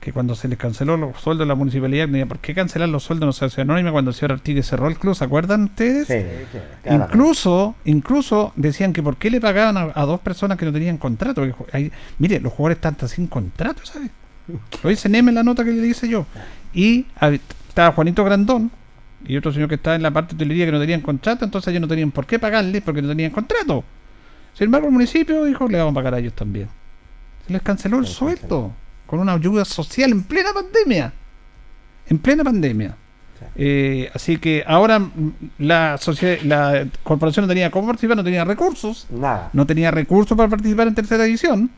que 0.00 0.12
cuando 0.12 0.34
se 0.34 0.48
les 0.48 0.58
canceló 0.58 0.96
los 0.98 1.18
sueldos 1.20 1.46
de 1.46 1.48
la 1.48 1.54
municipalidad, 1.54 2.08
no 2.08 2.26
por 2.26 2.38
qué 2.38 2.54
cancelar 2.54 2.88
los 2.90 3.02
sueldos 3.04 3.22
de 3.22 3.26
la 3.28 3.32
Sociedad 3.48 3.70
Anónima 3.70 3.90
cuando 3.90 4.10
el 4.10 4.14
señor 4.14 4.32
Artigue 4.32 4.62
cerró 4.62 4.88
el 4.88 4.98
club, 4.98 5.14
¿se 5.14 5.24
acuerdan 5.24 5.64
ustedes? 5.64 6.08
Sí, 6.08 6.14
claramente. 6.82 7.14
Incluso, 7.16 7.74
incluso 7.86 8.52
decían 8.56 8.92
que 8.92 9.02
por 9.02 9.16
qué 9.16 9.30
le 9.30 9.40
pagaban 9.40 9.76
a, 9.78 9.92
a 9.94 10.04
dos 10.04 10.20
personas 10.20 10.58
que 10.58 10.66
no 10.66 10.72
tenían 10.72 10.98
contrato. 10.98 11.42
Hay- 11.72 11.90
mire, 12.18 12.38
los 12.40 12.52
jugadores 12.52 12.76
están 12.76 12.92
hasta 12.94 13.08
sin 13.08 13.26
contrato, 13.28 13.80
¿sabes? 13.86 14.10
Lo 14.82 14.90
dice 14.90 15.08
Neme 15.08 15.30
en 15.30 15.36
la 15.36 15.42
nota 15.42 15.64
que 15.64 15.72
le 15.72 15.80
dice 15.80 16.06
yo. 16.06 16.26
Y 16.74 17.06
estaba 17.68 17.92
Juanito 17.92 18.24
Grandón 18.24 18.70
y 19.26 19.38
otro 19.38 19.52
señor 19.54 19.70
que 19.70 19.76
estaba 19.76 19.96
en 19.96 20.02
la 20.02 20.10
parte 20.10 20.34
de 20.34 20.36
hotelería 20.36 20.66
que 20.66 20.72
no 20.72 20.80
tenían 20.80 21.00
contrato, 21.00 21.46
entonces 21.46 21.68
ellos 21.68 21.80
no 21.80 21.88
tenían 21.88 22.10
por 22.10 22.26
qué 22.26 22.38
pagarles 22.38 22.82
porque 22.82 23.00
no 23.00 23.08
tenían 23.08 23.30
contrato. 23.30 23.82
Sin 24.54 24.66
embargo, 24.66 24.86
el 24.86 24.92
municipio 24.92 25.44
dijo, 25.44 25.68
le 25.68 25.78
vamos 25.78 25.92
a 25.92 25.94
pagar 25.94 26.14
a 26.14 26.18
ellos 26.18 26.32
también. 26.32 26.68
Se 27.46 27.52
les 27.52 27.62
canceló 27.62 27.98
el 27.98 28.06
sueldo 28.06 28.72
con 29.06 29.18
una 29.20 29.34
ayuda 29.34 29.64
social 29.64 30.12
en 30.12 30.22
plena 30.22 30.50
pandemia. 30.52 31.12
En 32.08 32.18
plena 32.18 32.44
pandemia. 32.44 32.96
Eh, 33.56 34.10
así 34.14 34.38
que 34.38 34.64
ahora 34.66 34.98
mm, 34.98 35.32
la 35.58 35.98
corporación 37.02 37.44
no 37.44 37.48
tenía 37.48 37.70
cómo 37.70 37.86
participar, 37.86 38.16
no 38.16 38.24
tenía 38.24 38.44
recursos, 38.44 39.06
Nada. 39.10 39.50
no 39.52 39.66
tenía 39.66 39.90
recursos 39.90 40.36
para 40.36 40.48
participar 40.48 40.88
en 40.88 40.94
tercera 40.94 41.24
división 41.24 41.70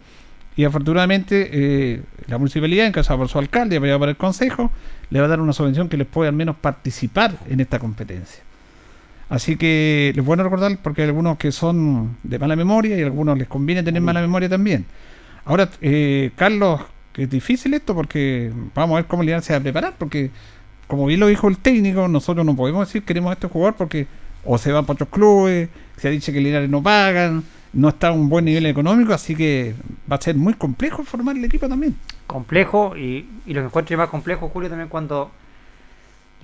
y 0.57 0.65
afortunadamente 0.65 1.51
eh, 1.53 2.03
la 2.28 2.39
municipalidad, 2.39 2.86
encabezada 2.86 3.19
por 3.19 3.28
su 3.28 3.39
alcalde, 3.39 3.77
apoyada 3.77 3.98
por 3.98 4.09
el 4.09 4.16
consejo, 4.16 4.70
le 5.11 5.20
va 5.20 5.27
a 5.27 5.28
dar 5.28 5.40
una 5.40 5.53
subvención 5.53 5.89
que 5.89 5.98
les 5.98 6.07
puede 6.07 6.28
al 6.28 6.35
menos 6.35 6.57
participar 6.57 7.35
en 7.47 7.61
esta 7.61 7.78
competencia. 7.78 8.43
Así 9.28 9.57
que 9.57 10.12
les 10.15 10.24
bueno 10.24 10.44
recordar 10.44 10.78
porque 10.82 11.03
hay 11.03 11.09
algunos 11.09 11.36
que 11.36 11.51
son 11.51 12.16
de 12.23 12.39
mala 12.39 12.55
memoria 12.55 12.97
y 12.97 13.03
a 13.03 13.07
algunos 13.07 13.36
les 13.36 13.48
conviene 13.48 13.82
tener 13.82 14.01
mala 14.01 14.20
memoria 14.20 14.48
también. 14.48 14.86
Ahora, 15.44 15.69
eh, 15.81 16.31
Carlos, 16.36 16.81
que 17.12 17.24
es 17.24 17.31
difícil 17.31 17.74
esto 17.74 17.94
porque 17.94 18.53
vamos 18.74 18.94
a 18.94 19.01
ver 19.01 19.07
cómo 19.07 19.23
Linares 19.23 19.44
se 19.44 19.53
va 19.53 19.59
a 19.59 19.62
preparar 19.62 19.94
porque 19.98 20.31
como 20.86 21.07
bien 21.07 21.19
lo 21.19 21.27
dijo 21.27 21.48
el 21.48 21.59
técnico, 21.59 22.07
nosotros 22.07 22.47
no 22.47 22.55
podemos 22.55 22.86
decir 22.86 23.03
queremos 23.03 23.31
a 23.31 23.35
este 23.35 23.48
jugador 23.48 23.74
porque 23.74 24.07
o 24.44 24.59
se 24.59 24.70
van 24.70 24.85
para 24.85 24.94
otros 24.94 25.09
clubes, 25.09 25.69
se 25.97 26.07
ha 26.07 26.11
dicho 26.12 26.32
que 26.32 26.40
Linares 26.40 26.70
no 26.70 26.81
pagan, 26.81 27.43
no 27.73 27.89
está 27.89 28.09
a 28.09 28.12
un 28.12 28.28
buen 28.28 28.44
nivel 28.44 28.65
económico, 28.66 29.12
así 29.12 29.35
que 29.35 29.74
va 30.11 30.16
a 30.16 30.20
ser 30.20 30.36
muy 30.36 30.55
complejo 30.55 31.03
formar 31.03 31.36
el 31.36 31.44
equipo 31.44 31.69
también. 31.69 31.97
complejo 32.28 32.97
y, 32.97 33.28
y 33.44 33.55
lo 33.55 33.62
que 33.62 33.66
encuentro 33.66 33.97
más 33.98 34.09
complejo, 34.09 34.48
Julio, 34.48 34.69
también 34.69 34.89
cuando 34.89 35.32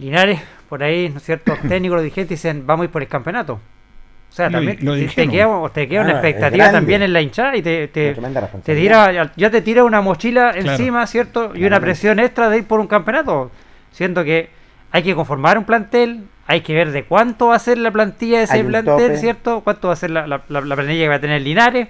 Linares, 0.03 0.41
por 0.69 0.83
ahí, 0.83 1.09
¿no 1.09 1.17
es 1.19 1.23
cierto?, 1.25 1.55
técnicos, 1.69 1.97
los 1.97 2.03
dirigentes 2.05 2.39
dicen, 2.43 2.67
vamos 2.67 2.83
a 2.83 2.85
ir 2.87 2.91
por 2.91 3.03
el 3.03 3.09
campeonato. 3.09 3.55
O 3.55 4.35
sea, 4.35 4.47
Lo- 4.49 4.53
también 4.59 4.79
lo 4.81 4.93
te- 4.93 4.99
te, 4.99 5.03
dijeron. 5.27 5.31
queda, 5.31 5.69
te 5.75 5.89
queda 5.89 6.01
una 6.01 6.11
Ah, 6.11 6.13
es 6.13 6.25
expectativa 6.25 6.73
también 6.73 7.03
en 7.03 7.13
la 7.13 7.21
hinchada 7.21 7.55
y 7.57 7.63
te, 7.63 7.89
te, 7.89 8.15
Una 8.19 8.49
te 8.65 8.75
tira, 8.75 9.31
ya 9.37 9.51
te 9.51 9.61
tira 9.61 9.85
una 9.85 10.01
mochila 10.01 10.53
Claro. 10.53 10.71
encima, 10.71 11.07
¿cierto? 11.07 11.53
Y 11.55 11.65
una 11.67 11.81
presión 11.81 12.19
extra 12.19 12.49
de 12.49 12.59
ir 12.59 12.65
por 12.67 12.81
un 12.81 12.87
campeonato. 12.87 13.51
Siento 13.91 14.25
que 14.25 14.49
hay 14.91 15.03
que 15.03 15.15
conformar 15.15 15.59
un 15.59 15.65
plantel, 15.65 16.25
hay 16.47 16.63
que 16.63 16.75
ver 16.75 16.93
de 16.93 17.05
cuánto 17.05 17.49
va 17.49 17.57
a 17.57 17.59
ser 17.59 17.77
la 17.79 17.91
plantilla 17.91 18.39
de 18.39 18.45
ese 18.45 18.65
plantel, 18.65 18.85
tope. 19.09 19.17
¿cierto? 19.19 19.61
Cuánto 19.63 19.89
va 19.89 19.93
a 19.95 19.97
ser 19.97 20.11
la, 20.11 20.27
la, 20.27 20.43
la- 20.49 20.61
la 20.63 20.77
planilla 20.77 21.05
que 21.05 21.09
va 21.09 21.15
a 21.17 21.21
tener 21.21 21.43
Linares 21.43 21.89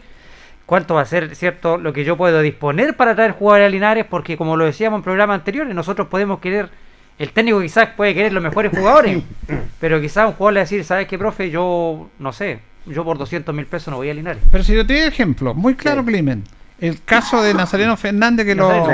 cuánto 0.66 0.94
va 0.94 1.02
a 1.02 1.05
ser, 1.06 1.34
¿cierto? 1.36 1.76
Lo 1.76 1.93
que 1.93 2.02
yo 2.05 2.16
puedo 2.16 2.40
disponer 2.40 2.97
para 2.97 3.14
traer 3.14 3.32
jugadores 3.32 3.66
a 3.66 3.70
Linares, 3.70 4.06
porque 4.09 4.36
como 4.36 4.56
lo 4.56 4.64
decíamos 4.64 4.98
en 4.98 5.02
programas 5.05 5.34
anteriores, 5.40 5.74
nosotros 5.74 6.09
podemos 6.09 6.39
querer, 6.40 6.70
el 7.18 7.30
técnico 7.32 7.60
quizás 7.60 7.90
puede 7.97 8.14
querer 8.14 8.32
los 8.32 8.43
mejores 8.43 8.72
jugadores, 8.76 9.22
pero 9.80 10.01
quizás 10.01 10.26
un 10.28 10.32
jugador 10.32 10.55
le 10.55 10.59
va 10.60 10.62
a 10.62 10.64
decir, 10.64 10.84
¿sabes 10.84 11.06
qué, 11.06 11.18
profe? 11.18 11.51
Yo, 11.51 12.09
no 12.18 12.32
sé, 12.32 12.60
yo 12.86 13.05
por 13.05 13.18
200 13.18 13.55
mil 13.55 13.66
pesos 13.66 13.89
no 13.90 13.97
voy 13.98 14.10
a 14.10 14.14
Linares. 14.14 14.43
Pero 14.51 14.64
si 14.64 14.74
yo 14.74 14.86
te 14.86 14.94
doy 14.94 15.02
ejemplo, 15.09 15.55
muy 15.55 15.74
claro, 15.74 16.05
Climen. 16.05 16.44
El 16.80 17.02
caso 17.02 17.43
de 17.43 17.55
Nazareno 17.55 17.97
Fernández 17.97 18.44
que 18.47 18.55
lo, 18.56 18.86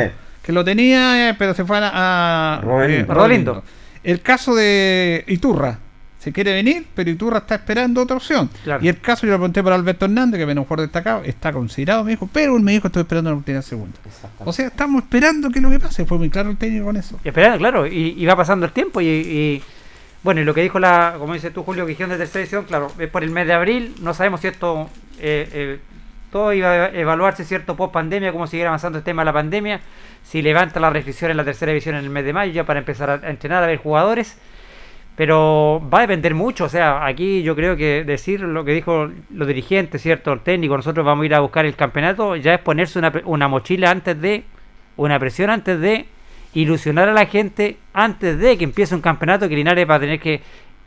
que 0.42 0.52
lo 0.52 0.64
tenía, 0.64 1.30
eh, 1.30 1.34
pero 1.38 1.54
se 1.54 1.64
fue 1.64 1.78
a, 1.78 2.56
a- 2.56 2.60
Rodelindo. 2.60 3.12
eh, 3.12 3.14
Rodelindo. 3.14 3.64
El 4.04 4.20
caso 4.20 4.54
de 4.54 5.24
Iturra. 5.26 5.78
Se 6.18 6.32
quiere 6.32 6.52
venir, 6.52 6.84
pero 6.94 7.10
Iturra 7.10 7.38
está 7.38 7.54
esperando 7.54 8.02
otra 8.02 8.16
opción. 8.16 8.50
Claro. 8.64 8.84
Y 8.84 8.88
el 8.88 9.00
caso, 9.00 9.24
yo 9.24 9.32
lo 9.32 9.38
pregunté 9.38 9.62
por 9.62 9.72
Alberto 9.72 10.06
Hernández, 10.06 10.38
que 10.38 10.46
viene 10.46 10.60
un 10.60 10.66
jugador 10.66 10.86
destacado, 10.86 11.22
está 11.22 11.52
considerado, 11.52 12.02
me 12.02 12.10
dijo, 12.10 12.28
pero 12.32 12.56
él 12.56 12.62
me 12.62 12.72
dijo, 12.72 12.88
estoy 12.88 13.02
esperando 13.02 13.30
la 13.30 13.36
oportunidad 13.36 13.62
segunda. 13.62 13.96
O 14.44 14.52
sea, 14.52 14.66
estamos 14.66 15.04
esperando 15.04 15.48
que 15.50 15.60
lo 15.60 15.70
que 15.70 15.78
pase. 15.78 16.04
Fue 16.06 16.18
muy 16.18 16.28
claro 16.28 16.50
el 16.50 16.56
técnico 16.56 16.86
con 16.86 16.96
eso. 16.96 17.20
Y 17.22 17.28
esperando, 17.28 17.58
claro, 17.58 17.86
y, 17.86 18.14
y 18.18 18.26
va 18.26 18.34
pasando 18.34 18.66
el 18.66 18.72
tiempo 18.72 19.00
y, 19.00 19.06
y, 19.06 19.62
bueno, 20.24 20.40
y 20.40 20.44
lo 20.44 20.54
que 20.54 20.62
dijo 20.62 20.80
la, 20.80 21.14
como 21.18 21.34
dices 21.34 21.52
tú, 21.52 21.62
Julio, 21.62 21.86
que 21.86 21.94
de 21.94 22.16
tercera 22.16 22.40
edición, 22.42 22.64
claro, 22.64 22.90
es 22.98 23.08
por 23.08 23.22
el 23.22 23.30
mes 23.30 23.46
de 23.46 23.52
abril, 23.52 23.94
no 24.02 24.12
sabemos 24.12 24.40
si 24.40 24.48
esto, 24.48 24.90
eh, 25.20 25.48
eh, 25.52 25.78
todo 26.32 26.52
iba 26.52 26.68
a 26.68 26.88
evaluarse, 26.88 27.44
¿cierto? 27.44 27.76
Post 27.76 27.92
pandemia, 27.92 28.32
cómo 28.32 28.48
seguir 28.48 28.66
avanzando 28.66 28.98
el 28.98 29.04
tema 29.04 29.22
de 29.22 29.26
la 29.26 29.32
pandemia, 29.32 29.80
si 30.24 30.42
levanta 30.42 30.80
la 30.80 30.90
restricción 30.90 31.30
en 31.30 31.36
la 31.36 31.44
tercera 31.44 31.70
división 31.70 31.94
en 31.94 32.04
el 32.04 32.10
mes 32.10 32.24
de 32.24 32.32
mayo, 32.32 32.52
ya 32.52 32.64
para 32.64 32.80
empezar 32.80 33.08
a, 33.08 33.14
a 33.14 33.30
entrenar, 33.30 33.62
a 33.62 33.68
ver 33.68 33.78
jugadores, 33.78 34.36
pero 35.18 35.82
va 35.92 35.98
a 35.98 36.02
depender 36.02 36.32
mucho, 36.32 36.66
o 36.66 36.68
sea, 36.68 37.04
aquí 37.04 37.42
yo 37.42 37.56
creo 37.56 37.76
que 37.76 38.04
decir 38.04 38.40
lo 38.40 38.64
que 38.64 38.70
dijo 38.70 39.10
los 39.34 39.48
dirigentes, 39.48 40.00
¿cierto? 40.00 40.32
El 40.32 40.38
técnico, 40.42 40.76
nosotros 40.76 41.04
vamos 41.04 41.24
a 41.24 41.26
ir 41.26 41.34
a 41.34 41.40
buscar 41.40 41.66
el 41.66 41.74
campeonato, 41.74 42.36
ya 42.36 42.54
es 42.54 42.60
ponerse 42.60 43.00
una, 43.00 43.12
una 43.24 43.48
mochila 43.48 43.90
antes 43.90 44.20
de, 44.20 44.44
una 44.96 45.18
presión 45.18 45.50
antes 45.50 45.80
de, 45.80 46.06
ilusionar 46.54 47.08
a 47.08 47.12
la 47.12 47.26
gente 47.26 47.78
antes 47.92 48.38
de 48.38 48.56
que 48.56 48.62
empiece 48.62 48.94
un 48.94 49.00
campeonato 49.00 49.48
que 49.48 49.56
Linares 49.56 49.90
va 49.90 49.96
a 49.96 50.00
tener 50.00 50.20
que 50.20 50.40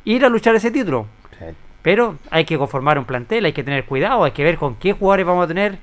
ir 0.06 0.24
a 0.24 0.30
luchar 0.30 0.56
ese 0.56 0.72
título. 0.72 1.08
Sí. 1.38 1.48
Pero 1.82 2.16
hay 2.30 2.46
que 2.46 2.58
conformar 2.58 2.98
un 2.98 3.04
plantel, 3.04 3.44
hay 3.44 3.52
que 3.52 3.66
tener 3.66 3.84
cuidado, 3.84 4.24
hay 4.24 4.32
que 4.32 4.46
ver 4.46 4.56
con 4.56 4.76
qué 4.76 4.94
jugadores 4.94 5.26
vamos 5.26 5.44
a 5.44 5.48
tener, 5.50 5.78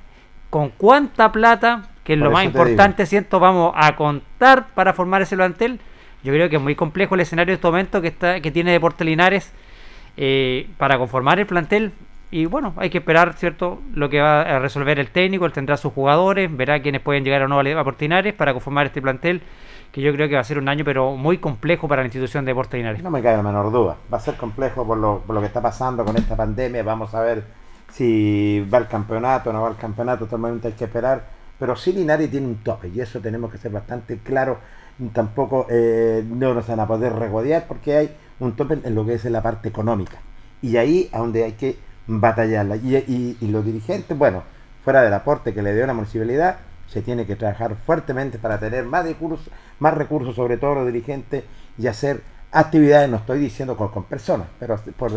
con 0.49 0.69
cuánta 0.69 1.31
plata, 1.31 1.89
que 2.03 2.13
es 2.13 2.19
Por 2.19 2.29
lo 2.29 2.33
más 2.33 2.45
importante, 2.45 3.05
siento, 3.05 3.39
vamos 3.39 3.73
a 3.75 3.95
contar 3.95 4.69
para 4.73 4.93
formar 4.93 5.21
ese 5.21 5.35
plantel. 5.35 5.79
Yo 6.23 6.33
creo 6.33 6.49
que 6.49 6.57
es 6.57 6.61
muy 6.61 6.75
complejo 6.75 7.15
el 7.15 7.21
escenario 7.21 7.51
de 7.51 7.55
este 7.55 7.67
momento 7.67 8.01
que 8.01 8.09
está 8.09 8.41
que 8.41 8.51
tiene 8.51 8.71
Deportes 8.71 9.05
Linares 9.05 9.51
eh, 10.17 10.69
para 10.77 10.97
conformar 10.97 11.39
el 11.39 11.45
plantel. 11.45 11.93
Y 12.31 12.45
bueno, 12.45 12.73
hay 12.77 12.91
que 12.91 12.99
esperar, 12.99 13.33
¿cierto? 13.33 13.79
Lo 13.93 14.09
que 14.09 14.21
va 14.21 14.41
a 14.41 14.59
resolver 14.59 14.99
el 14.99 15.09
técnico, 15.09 15.45
él 15.45 15.53
tendrá 15.53 15.77
sus 15.77 15.91
jugadores, 15.93 16.55
verá 16.55 16.79
quiénes 16.79 17.01
pueden 17.01 17.23
llegar 17.23 17.41
o 17.41 17.47
no 17.47 17.59
a 17.59 17.63
Deportes 17.63 18.01
Linares 18.01 18.33
para 18.35 18.53
conformar 18.53 18.85
este 18.85 19.01
plantel, 19.01 19.41
que 19.91 20.01
yo 20.01 20.13
creo 20.13 20.29
que 20.29 20.35
va 20.35 20.41
a 20.41 20.43
ser 20.43 20.59
un 20.59 20.69
año, 20.69 20.85
pero 20.85 21.15
muy 21.15 21.39
complejo 21.39 21.87
para 21.87 22.03
la 22.03 22.07
institución 22.07 22.45
de 22.45 22.51
Deportes 22.51 22.77
Linares. 22.77 23.01
No 23.01 23.09
me 23.09 23.23
cabe 23.23 23.37
la 23.37 23.43
menor 23.43 23.71
duda. 23.71 23.97
Va 24.13 24.17
a 24.17 24.21
ser 24.21 24.35
complejo 24.35 24.85
por 24.85 24.97
lo, 24.97 25.23
por 25.25 25.33
lo 25.33 25.41
que 25.41 25.47
está 25.47 25.61
pasando 25.61 26.05
con 26.05 26.17
esta 26.17 26.35
pandemia. 26.35 26.83
Vamos 26.83 27.15
a 27.15 27.21
ver 27.21 27.43
si 27.91 28.63
va 28.71 28.77
al 28.77 28.87
campeonato 28.87 29.49
o 29.49 29.53
no 29.53 29.63
va 29.63 29.69
al 29.69 29.77
campeonato. 29.77 30.25
Totalmente 30.25 30.67
hay 30.67 30.73
que 30.73 30.85
esperar. 30.85 31.23
Pero 31.57 31.75
sí 31.75 31.93
Linares 31.93 32.29
tiene 32.29 32.45
un 32.45 32.57
tope 32.57 32.89
y 32.89 33.01
eso 33.01 33.19
tenemos 33.19 33.51
que 33.51 33.57
ser 33.57 33.71
bastante 33.71 34.19
claros. 34.19 34.59
Tampoco 35.13 35.65
eh, 35.69 36.23
no 36.27 36.53
nos 36.53 36.67
van 36.67 36.79
a 36.79 36.87
poder 36.87 37.13
regodear 37.13 37.67
porque 37.67 37.95
hay 37.95 38.15
un 38.39 38.55
tope 38.55 38.79
en 38.83 38.95
lo 38.95 39.05
que 39.05 39.13
es 39.13 39.25
en 39.25 39.33
la 39.33 39.41
parte 39.41 39.69
económica. 39.69 40.17
Y 40.61 40.77
ahí 40.77 41.09
a 41.13 41.19
donde 41.19 41.43
hay 41.43 41.53
que 41.53 41.77
batallarla. 42.07 42.75
Y, 42.75 43.37
los 43.41 43.65
dirigentes, 43.65 44.17
bueno, 44.17 44.43
fuera 44.83 45.01
del 45.01 45.13
aporte 45.13 45.53
que 45.53 45.61
le 45.61 45.73
dio 45.73 45.85
la 45.85 45.93
municipalidad, 45.93 46.57
se 46.87 47.01
tiene 47.01 47.25
que 47.25 47.35
trabajar 47.35 47.75
fuertemente 47.85 48.39
para 48.39 48.59
tener 48.59 48.85
más 48.85 49.05
recursos, 49.05 49.49
más 49.79 49.93
recursos, 49.93 50.35
sobre 50.35 50.57
todo 50.57 50.75
los 50.75 50.85
dirigentes, 50.87 51.43
y 51.77 51.87
hacer 51.87 52.21
actividades, 52.51 53.09
no 53.09 53.17
estoy 53.17 53.39
diciendo 53.39 53.77
con, 53.77 53.89
con 53.89 54.05
personas, 54.05 54.47
pero 54.59 54.79
por 54.97 55.11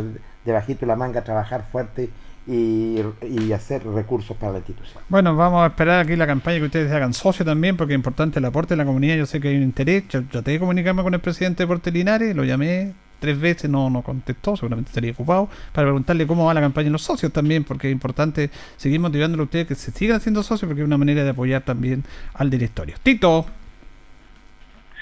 debajito 0.45 0.81
de 0.81 0.87
la 0.87 0.97
manga 0.97 1.25
trabajar 1.25 1.65
fuerte 1.73 2.11
y, 2.47 3.01
y 3.23 3.53
hacer 3.53 3.85
recursos 3.87 4.37
para 4.37 4.53
la 4.53 4.59
institución. 4.59 5.03
Bueno, 5.09 5.37
vamos 5.37 5.63
a 5.63 5.67
esperar 5.69 6.01
aquí 6.01 6.17
la 6.17 6.27
campaña 6.27 6.59
que 6.59 6.65
ustedes 6.65 6.89
se 6.89 6.97
hagan 6.97 7.13
socio 7.13 7.45
también, 7.45 7.77
porque 7.77 7.95
es 7.95 7.99
importante 7.99 8.39
el 8.39 8.45
aporte 8.45 8.75
de 8.75 8.79
la 8.79 8.85
comunidad. 8.85 9.17
Yo 9.17 9.27
sé 9.27 9.41
que 9.41 9.49
hay 9.49 9.57
un 9.57 9.63
interés. 9.63 10.09
Yo 10.09 10.25
traté 10.25 10.53
de 10.53 10.59
comunicarme 10.59 11.03
con 11.03 11.15
el 11.15 11.21
presidente 11.21 11.63
de 11.63 11.67
Deporte 11.67 11.91
Linares, 11.91 12.35
lo 12.35 12.45
llamé 12.45 12.95
tres 13.23 13.41
veces, 13.41 13.71
no, 13.71 13.89
no 13.89 14.03
contestó, 14.03 14.57
seguramente 14.57 14.89
estaría 14.89 15.13
ocupado, 15.13 15.49
para 15.73 15.87
preguntarle 15.87 16.27
cómo 16.27 16.47
va 16.47 16.55
la 16.55 16.61
campaña 16.61 16.89
en 16.89 16.93
los 16.93 17.03
socios 17.03 17.33
también, 17.33 17.63
porque 17.63 17.87
es 17.87 17.93
importante 17.93 18.51
seguir 18.77 18.99
motivándolo 18.99 19.45
a 19.45 19.47
ustedes 19.47 19.69
que 19.69 19.77
se 19.77 19.93
sigan 19.93 20.17
haciendo 20.17 20.43
socios, 20.43 20.69
porque 20.69 20.83
es 20.83 20.87
una 20.87 20.99
manera 20.99 21.23
de 21.23 21.31
apoyar 21.31 21.63
también 21.63 22.03
al 22.35 22.51
directorio. 22.51 22.97
Tito. 23.01 23.47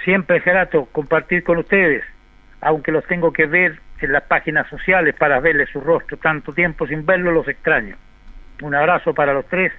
Siempre 0.05 0.37
es 0.37 0.45
grato 0.45 0.87
compartir 0.93 1.43
con 1.45 1.57
ustedes, 1.59 2.03
aunque 2.61 2.93
los 2.93 3.07
tengo 3.07 3.33
que 3.33 3.47
ver 3.47 3.81
en 4.03 4.13
las 4.13 4.23
páginas 4.25 4.69
sociales 4.69 5.15
para 5.19 5.41
verles 5.41 5.69
su 5.73 5.81
rostro. 5.81 6.17
Tanto 6.17 6.53
tiempo 6.53 6.87
sin 6.87 7.05
verlo 7.05 7.33
los 7.33 7.49
extraño. 7.49 7.97
Un 8.63 8.75
abrazo 8.75 9.15
para 9.15 9.33
los 9.33 9.47
tres 9.47 9.73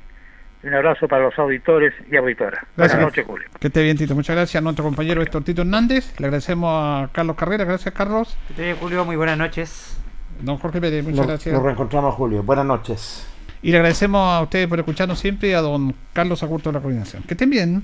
y 0.63 0.67
un 0.67 0.75
abrazo 0.75 1.07
para 1.07 1.23
los 1.23 1.37
auditores 1.39 1.93
y 2.11 2.15
auditoras. 2.15 2.61
Gracias. 2.77 2.97
Buenas 2.97 2.99
noches, 2.99 3.25
Julio. 3.25 3.47
Que 3.59 3.67
esté 3.67 3.83
bien, 3.83 3.97
Tito. 3.97 4.15
Muchas 4.15 4.35
gracias 4.35 4.59
a 4.59 4.63
nuestro 4.63 4.83
compañero 4.85 5.21
Héctor 5.21 5.43
Tito 5.43 5.61
Hernández. 5.61 6.19
Le 6.19 6.27
agradecemos 6.27 6.69
a 6.71 7.09
Carlos 7.11 7.35
Carrera. 7.35 7.65
Gracias, 7.65 7.93
Carlos. 7.93 8.37
Que 8.47 8.53
esté 8.53 8.63
bien, 8.63 8.77
Julio. 8.77 9.05
Muy 9.05 9.15
buenas 9.15 9.37
noches. 9.37 9.97
Don 10.39 10.57
Jorge 10.57 10.81
Pérez, 10.81 11.05
muchas 11.05 11.27
gracias. 11.27 11.53
nos 11.53 11.63
reencontramos, 11.63 12.15
Julio. 12.15 12.43
Buenas 12.43 12.65
noches. 12.65 13.27
Y 13.61 13.71
le 13.71 13.77
agradecemos 13.77 14.21
a 14.27 14.41
ustedes 14.41 14.67
por 14.67 14.79
escucharnos 14.79 15.19
siempre 15.19 15.49
y 15.49 15.53
a 15.53 15.61
don 15.61 15.93
Carlos 16.13 16.41
Agurto 16.41 16.69
de 16.69 16.73
la 16.73 16.81
coordinación. 16.81 17.23
Que 17.23 17.35
estén 17.35 17.49
bien. 17.49 17.83